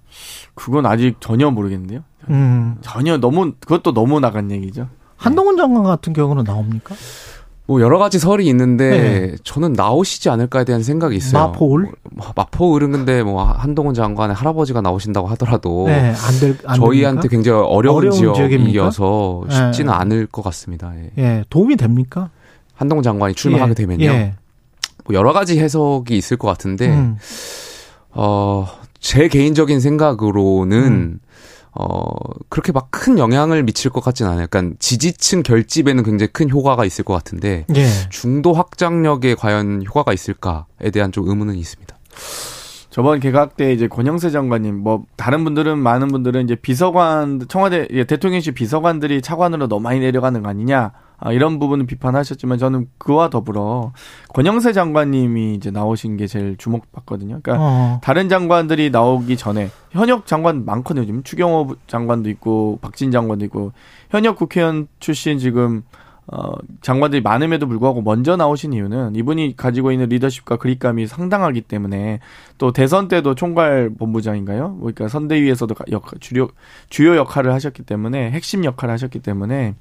그건 0.55 0.87
아직 0.87 1.17
전혀 1.21 1.51
모르겠는데요. 1.51 2.05
음. 2.31 2.77
전혀 2.83 3.17
너무 3.19 3.53
그것도 3.61 3.93
너무 3.95 4.21
나간 4.21 4.51
얘기죠. 4.51 4.89
한동훈 5.17 5.57
장관 5.57 5.85
같은 5.85 6.13
경우는 6.13 6.45
나옵니까? 6.45 6.95
뭐 7.67 7.81
여러 7.81 7.99
가지 7.99 8.19
설이 8.19 8.47
있는데 8.49 8.91
네. 8.91 9.37
저는 9.43 9.73
나오시지 9.73 10.29
않을까에 10.29 10.65
대한 10.65 10.83
생각이 10.83 11.17
있어요. 11.17 11.47
마포울? 11.47 11.93
뭐, 12.11 12.33
마포울은 12.37 12.93
근데 12.93 13.23
뭐 13.23 13.43
한동훈 13.45 13.95
장관의 13.95 14.37
할아버지가 14.37 14.83
나오신다고 14.83 15.27
하더라도 15.29 15.85
네, 15.87 16.13
안 16.15 16.41
될, 16.41 16.59
안 16.67 16.77
저희한테 16.79 17.23
됩니까? 17.23 17.29
굉장히 17.29 17.67
어려운, 17.67 17.97
어려운? 17.97 18.35
지역이어서 18.35 19.45
네. 19.49 19.55
쉽지는 19.55 19.93
않을 19.95 20.27
것 20.27 20.43
같습니다. 20.43 20.93
예. 20.97 21.11
예, 21.17 21.45
도움이 21.49 21.77
됩니까? 21.77 22.29
한동훈 22.75 23.03
장관이 23.03 23.35
출마하게 23.35 23.71
예, 23.71 23.75
되면요. 23.75 24.05
예. 24.05 24.35
뭐 25.07 25.15
여러 25.15 25.33
가지 25.33 25.59
해석이 25.59 26.17
있을 26.17 26.37
것 26.37 26.49
같은데 26.49 26.89
음. 26.89 27.17
어, 28.11 28.67
제 29.01 29.29
개인적인 29.29 29.81
생각으로는, 29.81 30.79
음. 30.79 31.19
어, 31.75 32.05
그렇게 32.49 32.73
막 32.73 32.85
큰 33.05 33.19
영향을 33.19 33.63
미칠 33.65 33.91
것 33.91 34.03
같진 34.03 34.27
않아요. 34.27 34.43
약간 34.43 34.77
지지층 34.79 35.43
결집에는 35.43 36.05
굉장히 36.05 36.33
큰 36.33 36.49
효과가 36.49 36.85
있을 36.85 37.05
것 37.05 37.13
같은데, 37.13 37.67
예. 37.77 37.87
중도 38.09 38.55
확장력에 38.55 39.35
과연 39.35 39.85
효과가 39.85 40.13
있을까에 40.13 40.91
대한 40.93 41.13
좀 41.13 41.29
의문은 41.29 41.55
있습니다. 41.57 41.95
저번 42.89 43.19
개각 43.19 43.57
때 43.57 43.73
이제 43.73 43.89
권영세 43.89 44.31
장관님 44.31 44.77
뭐 44.77 45.03
다른 45.17 45.43
분들은 45.43 45.77
많은 45.79 46.09
분들은 46.09 46.45
이제 46.45 46.55
비서관 46.55 47.45
청와대 47.49 47.89
예, 47.91 48.05
대통령실 48.05 48.55
비서관들이 48.55 49.21
차관으로 49.21 49.67
너무 49.67 49.83
많이 49.83 49.99
내려가는 49.99 50.43
거 50.45 50.49
아니냐 50.49 50.79
아, 50.79 50.93
이런 51.33 51.59
부분은 51.59 51.87
비판하셨지만 51.87 52.59
저는 52.59 52.89
그와 52.99 53.31
더불어 53.31 53.93
권영세 54.35 54.73
장관님이 54.73 55.55
이제 55.55 55.71
나오신 55.71 56.17
게 56.17 56.27
제일 56.27 56.57
주목받거든요. 56.57 57.41
그러니까 57.43 57.57
어. 57.59 58.01
다른 58.03 58.29
장관들이 58.29 58.91
나오기 58.91 59.37
전에 59.37 59.71
현역 59.91 60.27
장관 60.27 60.65
많거든요. 60.65 61.07
지금 61.07 61.23
추경호 61.23 61.77
장관도 61.87 62.29
있고 62.31 62.79
박진 62.83 63.11
장관도 63.11 63.45
있고 63.47 63.73
현역 64.11 64.37
국회의원 64.37 64.89
출신 65.01 65.39
지금 65.39 65.83
어, 66.27 66.53
장관들이 66.81 67.21
많음에도 67.23 67.67
불구하고 67.69 68.01
먼저 68.01 68.37
나오신 68.37 68.73
이유는 68.73 69.15
이분이 69.15 69.57
가지고 69.57 69.93
있는 69.93 70.09
리더십과 70.09 70.57
그립감이 70.57 71.07
상당하기 71.07 71.61
때문에 71.63 72.21
또 72.57 72.73
대선 72.73 73.09
때도 73.09 73.35
총괄 73.35 73.91
본부장인가요? 73.99 74.69
뭐 74.69 74.79
그러니까 74.81 75.09
선대위에서도 75.09 75.75
가- 75.75 75.85
역, 75.91 76.07
주요, 76.21 76.49
주요 76.89 77.17
역할을 77.17 77.53
하셨기 77.53 77.83
때문에 77.83 78.31
핵심 78.31 78.65
역할을 78.65 78.93
하셨기 78.95 79.19
때문에 79.19 79.75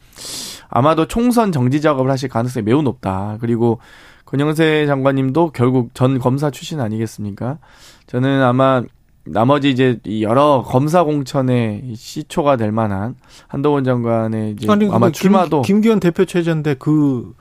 아마도 0.69 1.07
총선 1.07 1.51
정지 1.51 1.79
작업을 1.79 2.11
하실 2.11 2.27
가능성이 2.29 2.65
매우 2.65 2.81
높다. 2.81 3.37
그리고 3.39 3.79
권영세 4.25 4.85
장관님도 4.87 5.51
결국 5.51 5.93
전 5.93 6.19
검사 6.19 6.49
출신 6.49 6.81
아니겠습니까? 6.81 7.59
저는 8.07 8.41
아마 8.41 8.83
나머지 9.25 9.69
이제 9.69 9.99
이 10.05 10.23
여러 10.23 10.63
검사 10.65 11.03
공천의 11.03 11.93
시초가 11.95 12.57
될 12.57 12.71
만한 12.71 13.15
한동훈 13.47 13.83
장관의 13.83 14.51
이제 14.51 14.69
아니, 14.69 14.89
아마 14.91 15.07
그 15.07 15.11
출마도 15.13 15.61
김, 15.61 15.75
김기현 15.75 15.99
대표 15.99 16.25
체제인데 16.25 16.75
그, 16.75 17.33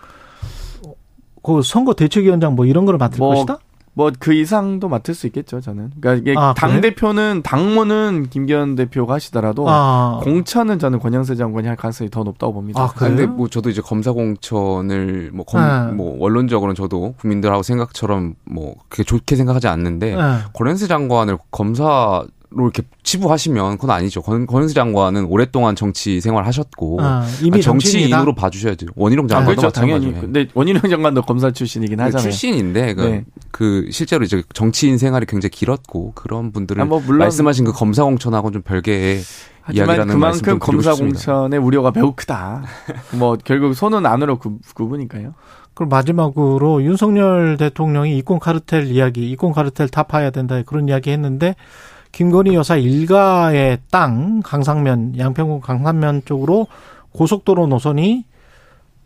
그 1.42 1.62
선거 1.62 1.94
대책위원장 1.94 2.54
뭐 2.54 2.66
이런 2.66 2.84
걸 2.84 2.98
맡을 2.98 3.18
뭐, 3.18 3.34
것이다? 3.34 3.58
뭐 3.94 4.10
그 4.18 4.32
이상도 4.32 4.88
맡을 4.88 5.14
수 5.14 5.26
있겠죠 5.26 5.60
저는. 5.60 5.90
그러니까 6.00 6.14
이게 6.14 6.38
아, 6.38 6.54
당? 6.54 6.80
대표는 6.80 7.42
당무는 7.44 8.28
김기현 8.30 8.74
대표가 8.74 9.14
하시더라도 9.14 9.66
아. 9.68 10.20
공천은 10.22 10.78
저는 10.78 10.98
권영세 10.98 11.34
장관이 11.34 11.66
할 11.66 11.76
가능성이 11.76 12.08
더 12.10 12.22
높다고 12.22 12.54
봅니다. 12.54 12.80
아, 12.80 12.84
아, 12.84 12.88
그래요? 12.88 13.16
근데 13.16 13.26
뭐 13.26 13.48
저도 13.48 13.68
이제 13.70 13.80
검사 13.82 14.12
공천을 14.12 15.30
뭐, 15.32 15.44
검, 15.44 15.60
네. 15.60 15.92
뭐 15.92 16.16
원론적으로는 16.18 16.74
저도 16.74 17.14
국민들하고 17.18 17.62
생각처럼 17.62 18.34
뭐 18.44 18.76
그렇게 18.88 19.04
좋게 19.04 19.36
생각하지 19.36 19.68
않는데 19.68 20.16
네. 20.16 20.38
권현세 20.54 20.86
장관을 20.86 21.38
검사 21.50 22.24
로 22.54 22.64
이렇게 22.64 22.82
치부하시면 23.02 23.78
그건 23.78 23.90
아니죠. 23.96 24.20
권, 24.22 24.46
권현세 24.46 24.74
장관은 24.74 25.24
오랫동안 25.24 25.74
정치 25.74 26.20
생활 26.20 26.46
하셨고 26.46 26.98
아, 27.00 27.26
이미 27.42 27.58
아, 27.58 27.60
정치인이다? 27.62 28.08
정치인으로 28.16 28.34
봐주셔야죠. 28.34 28.86
원희룡 28.94 29.24
아, 29.24 29.28
장관도 29.28 29.60
그렇죠 29.60 29.80
당연히. 29.80 30.12
근데 30.12 30.46
원희룡 30.54 30.82
장관도 30.90 31.22
검사 31.22 31.50
출신이긴 31.50 31.96
그 31.96 32.02
하잖아요. 32.04 32.22
출신인데 32.22 32.94
그, 32.94 33.00
네. 33.02 33.24
그 33.50 33.88
실제로 33.90 34.24
이제 34.24 34.42
정치인 34.52 34.98
생활이 34.98 35.26
굉장히 35.26 35.50
길었고 35.50 36.12
그런 36.14 36.52
분들은 36.52 36.82
아, 36.82 36.84
뭐 36.84 37.00
물론- 37.00 37.18
말씀하신 37.20 37.64
그 37.64 37.72
검사 37.72 38.04
공천하고는 38.04 38.52
좀 38.52 38.62
별개의 38.62 39.20
하지만 39.62 39.86
이야기라는 39.88 40.18
말씀 40.18 40.42
그만큼 40.42 40.58
검사. 40.74 40.94
공천의 40.94 41.58
우려가 41.60 41.92
매우 41.94 42.12
크다. 42.14 42.64
뭐 43.18 43.36
결국 43.44 43.74
손은 43.74 44.04
안으로 44.06 44.38
구, 44.38 44.58
구부니까요. 44.74 45.34
그럼 45.74 45.88
마지막으로 45.88 46.82
윤석열 46.82 47.56
대통령이 47.56 48.18
이권 48.18 48.38
카르텔 48.40 48.88
이야기, 48.88 49.30
이권 49.30 49.52
카르텔 49.52 49.88
타파해야 49.88 50.30
된다 50.30 50.60
그런 50.66 50.88
이야기 50.88 51.10
했는데 51.10 51.54
김건희 52.12 52.54
여사 52.54 52.76
일가의 52.76 53.78
땅 53.90 54.42
강상면 54.44 55.18
양평군 55.18 55.60
강상면 55.60 56.22
쪽으로 56.24 56.66
고속도로 57.12 57.66
노선이 57.66 58.24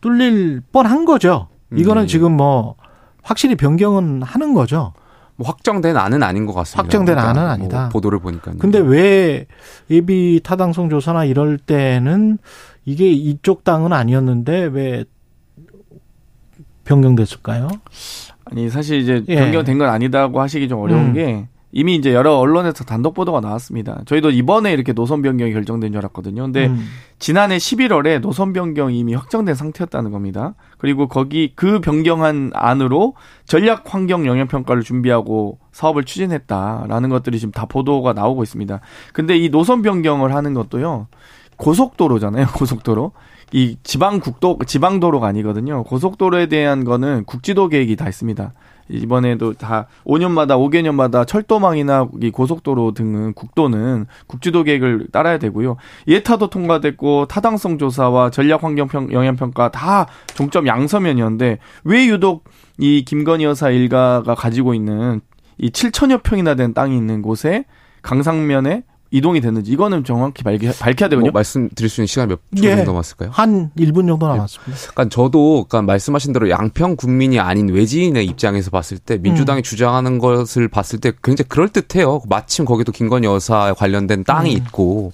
뚫릴 0.01 0.61
뻔한 0.73 1.05
거죠. 1.05 1.49
이거는 1.75 2.03
음. 2.03 2.07
지금 2.07 2.33
뭐 2.37 2.75
확실히 3.23 3.55
변경은 3.55 4.23
하는 4.23 4.55
거죠. 4.55 4.93
뭐 5.37 5.47
확정된 5.47 5.97
안은 5.97 6.23
아닌 6.23 6.47
것 6.47 6.53
같습니다. 6.55 6.83
확정된 6.83 7.19
안은 7.19 7.43
뭐 7.43 7.51
아니다. 7.51 7.89
보도를 7.91 8.19
보니까. 8.19 8.53
근데 8.59 8.79
왜 8.79 9.47
예비 9.91 10.41
타당성 10.43 10.89
조사나 10.89 11.25
이럴 11.25 11.59
때는 11.59 12.39
이게 12.85 13.11
이쪽 13.11 13.65
땅은 13.65 13.93
아니었는데 13.93 14.65
왜 14.73 15.05
변경됐을까요? 16.85 17.69
아니 18.45 18.71
사실 18.71 19.01
이제 19.01 19.25
예. 19.29 19.37
변경된 19.37 19.79
건 19.79 19.89
아니다고 19.89 20.41
하시기 20.41 20.69
좀 20.69 20.81
어려운 20.81 21.07
음. 21.07 21.13
게 21.15 21.49
이미 21.73 21.97
이제 21.97 22.15
여러 22.15 22.37
언론에서 22.37 22.85
단독 22.85 23.15
보도가 23.15 23.41
나왔습니다. 23.41 24.01
저희도 24.07 24.31
이번에 24.31 24.73
이렇게 24.73 24.93
노선 24.93 25.21
변경이 25.21 25.53
결정된 25.53 25.93
줄 25.93 25.99
알았거든요. 25.99 26.43
근데 26.43 26.69
음. 26.69 26.87
지난해 27.19 27.57
11월에 27.57 28.21
노선 28.21 28.53
변경이 28.53 28.99
이미 28.99 29.15
확정된 29.15 29.55
상태였다는 29.55 30.11
겁니다. 30.11 30.55
그리고 30.79 31.09
거기 31.09 31.53
그 31.55 31.81
변경한 31.81 32.53
안으로 32.55 33.15
전략 33.47 33.93
환경 33.93 34.27
영향 34.27 34.47
평가를 34.47 34.83
준비하고 34.83 35.59
사업을 35.73 36.05
추진했다라는 36.05 37.09
것들이 37.11 37.39
지금 37.39 37.53
다 37.53 37.67
보도가 37.67 38.13
나오고 38.13 38.43
있습니다. 38.43 38.81
근데 39.13 39.37
이 39.37 39.51
노선 39.51 39.83
변경을 39.83 40.35
하는 40.35 40.55
것도요. 40.55 41.09
고속도로잖아요. 41.57 42.47
고속도로. 42.57 43.13
이 43.53 43.77
지방 43.83 44.19
국도 44.21 44.59
지방 44.67 44.99
도로가 44.99 45.29
아니거든요. 45.29 45.85
고속도로에 45.85 46.47
대한 46.47 46.85
거는 46.85 47.25
국지도 47.25 47.69
계획이 47.69 47.97
다 47.97 48.09
있습니다. 48.09 48.53
이번에도 48.89 49.53
다 49.55 49.87
5년마다 50.05 50.51
5개년마다 50.59 51.27
철도망이나 51.27 52.09
이 52.23 52.31
고속도로 52.31 52.93
등은 52.95 53.35
국도는 53.35 54.07
국지도 54.27 54.63
계획을 54.63 55.09
따라야 55.13 55.39
되고요. 55.39 55.77
예타도 56.07 56.49
통과됐고 56.51 57.27
타당성 57.27 57.79
조사와 57.79 58.31
전략 58.31 58.63
환경 58.65 58.89
평- 58.89 59.13
영향 59.13 59.37
평가 59.37 59.71
다 59.71 60.07
종점 60.35 60.67
양서면이었는데 60.67 61.59
왜 61.85 62.07
유독 62.07 62.45
이 62.79 63.05
김건희 63.05 63.45
여사 63.45 63.71
일가가 63.71 64.35
가지고 64.35 64.75
있는 64.75 65.21
이 65.59 65.71
7천여 65.71 66.23
평이나 66.23 66.55
된 66.55 66.75
땅이 66.75 66.97
있는 66.97 67.23
곳에 67.23 67.65
강상면에 68.03 68.85
이동이 69.11 69.41
됐는지 69.41 69.71
이거는 69.71 70.05
정확히 70.05 70.43
밝혀, 70.43 70.73
밝혀야 70.73 71.09
되거든요. 71.11 71.31
뭐 71.31 71.39
말씀드릴 71.39 71.89
수 71.89 72.01
있는 72.01 72.07
시간이 72.07 72.29
몇초 72.29 72.67
예. 72.67 72.77
정도 72.77 72.93
남았을까요? 72.93 73.31
한 73.33 73.71
1분 73.79 74.07
정도 74.07 74.27
남았습니다. 74.27 74.93
그러니까 74.93 75.09
저도 75.09 75.67
그러니까 75.69 75.83
말씀하신 75.83 76.33
대로 76.33 76.51
양평 76.51 76.97
국민이 76.97 77.39
아닌 77.39 77.69
외지인의 77.69 78.27
입장에서 78.27 78.71
봤을 78.71 78.99
때 78.99 79.19
민주당이 79.19 79.63
주장하는 79.63 80.19
것을 80.19 80.69
봤을 80.69 81.01
때 81.01 81.13
굉장히 81.23 81.49
그럴 81.49 81.69
듯해요. 81.69 82.21
마침 82.29 82.65
거기도 82.65 82.93
김건희 82.93 83.27
여사에 83.27 83.73
관련된 83.73 84.25
땅이 84.25 84.55
음. 84.55 84.57
있고 84.57 85.13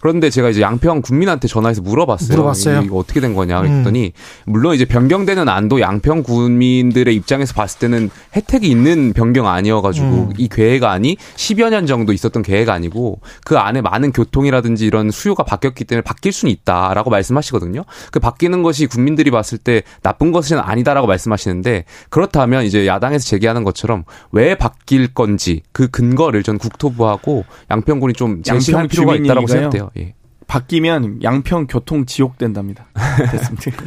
그런데 0.00 0.30
제가 0.30 0.50
이제 0.50 0.60
양평 0.60 1.02
군민한테 1.02 1.48
전화해서 1.48 1.82
물어봤어요. 1.82 2.36
물어봤어요? 2.36 2.82
이거 2.82 2.96
어떻게 2.96 3.20
된 3.20 3.34
거냐 3.34 3.60
음. 3.60 3.66
그랬더니 3.66 4.12
물론 4.44 4.74
이제 4.74 4.84
변경되는 4.84 5.48
안도 5.48 5.80
양평 5.80 6.22
군민들의 6.22 7.14
입장에서 7.14 7.54
봤을 7.54 7.78
때는 7.78 8.10
혜택이 8.34 8.68
있는 8.68 9.12
변경 9.12 9.46
아니어가지고 9.48 10.06
음. 10.06 10.32
이 10.38 10.48
계획안이 10.48 11.16
10여 11.36 11.70
년 11.70 11.86
정도 11.86 12.12
있었던 12.12 12.42
계획안이고 12.42 13.20
그 13.44 13.58
안에 13.58 13.80
많은 13.80 14.12
교통이라든지 14.12 14.86
이런 14.86 15.10
수요가 15.10 15.44
바뀌었기 15.44 15.84
때문에 15.84 16.02
바뀔 16.02 16.32
수는 16.32 16.52
있다라고 16.52 17.10
말씀하시거든요. 17.10 17.84
그 18.10 18.20
바뀌는 18.20 18.62
것이 18.62 18.86
국민들이 18.86 19.30
봤을 19.30 19.58
때 19.58 19.82
나쁜 20.02 20.32
것은 20.32 20.58
아니다라고 20.58 21.06
말씀하시는데 21.06 21.84
그렇다면 22.10 22.64
이제 22.64 22.86
야당에서 22.86 23.26
제기하는 23.26 23.64
것처럼 23.64 24.04
왜 24.32 24.54
바뀔 24.54 25.12
건지 25.12 25.62
그 25.72 25.88
근거를 25.88 26.42
전 26.42 26.58
국토부하고 26.58 27.44
양평군이 27.70 28.14
좀 28.14 28.42
제시할 28.42 28.82
양평 28.82 28.88
필요가 28.88 29.14
있다라고 29.16 29.46
주민이가요. 29.46 29.85
생각돼요. 29.86 29.90
예. 29.98 30.14
바뀌면 30.46 31.22
양평 31.24 31.66
교통 31.68 32.06
지옥 32.06 32.38
된답니다. 32.38 32.86
됐습니다. 33.32 33.82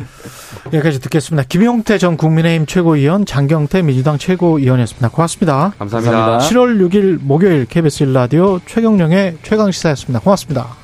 여기까지 0.73 0.99
듣겠습니다. 0.99 1.47
김용태 1.47 1.97
전 1.97 2.17
국민의힘 2.17 2.65
최고위원, 2.65 3.25
장경태 3.25 3.81
민주당 3.81 4.17
최고위원이었습니다. 4.17 5.09
고맙습니다. 5.09 5.73
감사합니다. 5.79 6.11
감사합니다. 6.11 6.49
7월 6.49 6.89
6일 6.89 7.19
목요일 7.21 7.65
KBS 7.65 8.05
1라디오 8.05 8.59
최경령의 8.65 9.37
최강시사였습니다. 9.41 10.19
고맙습니다. 10.19 10.78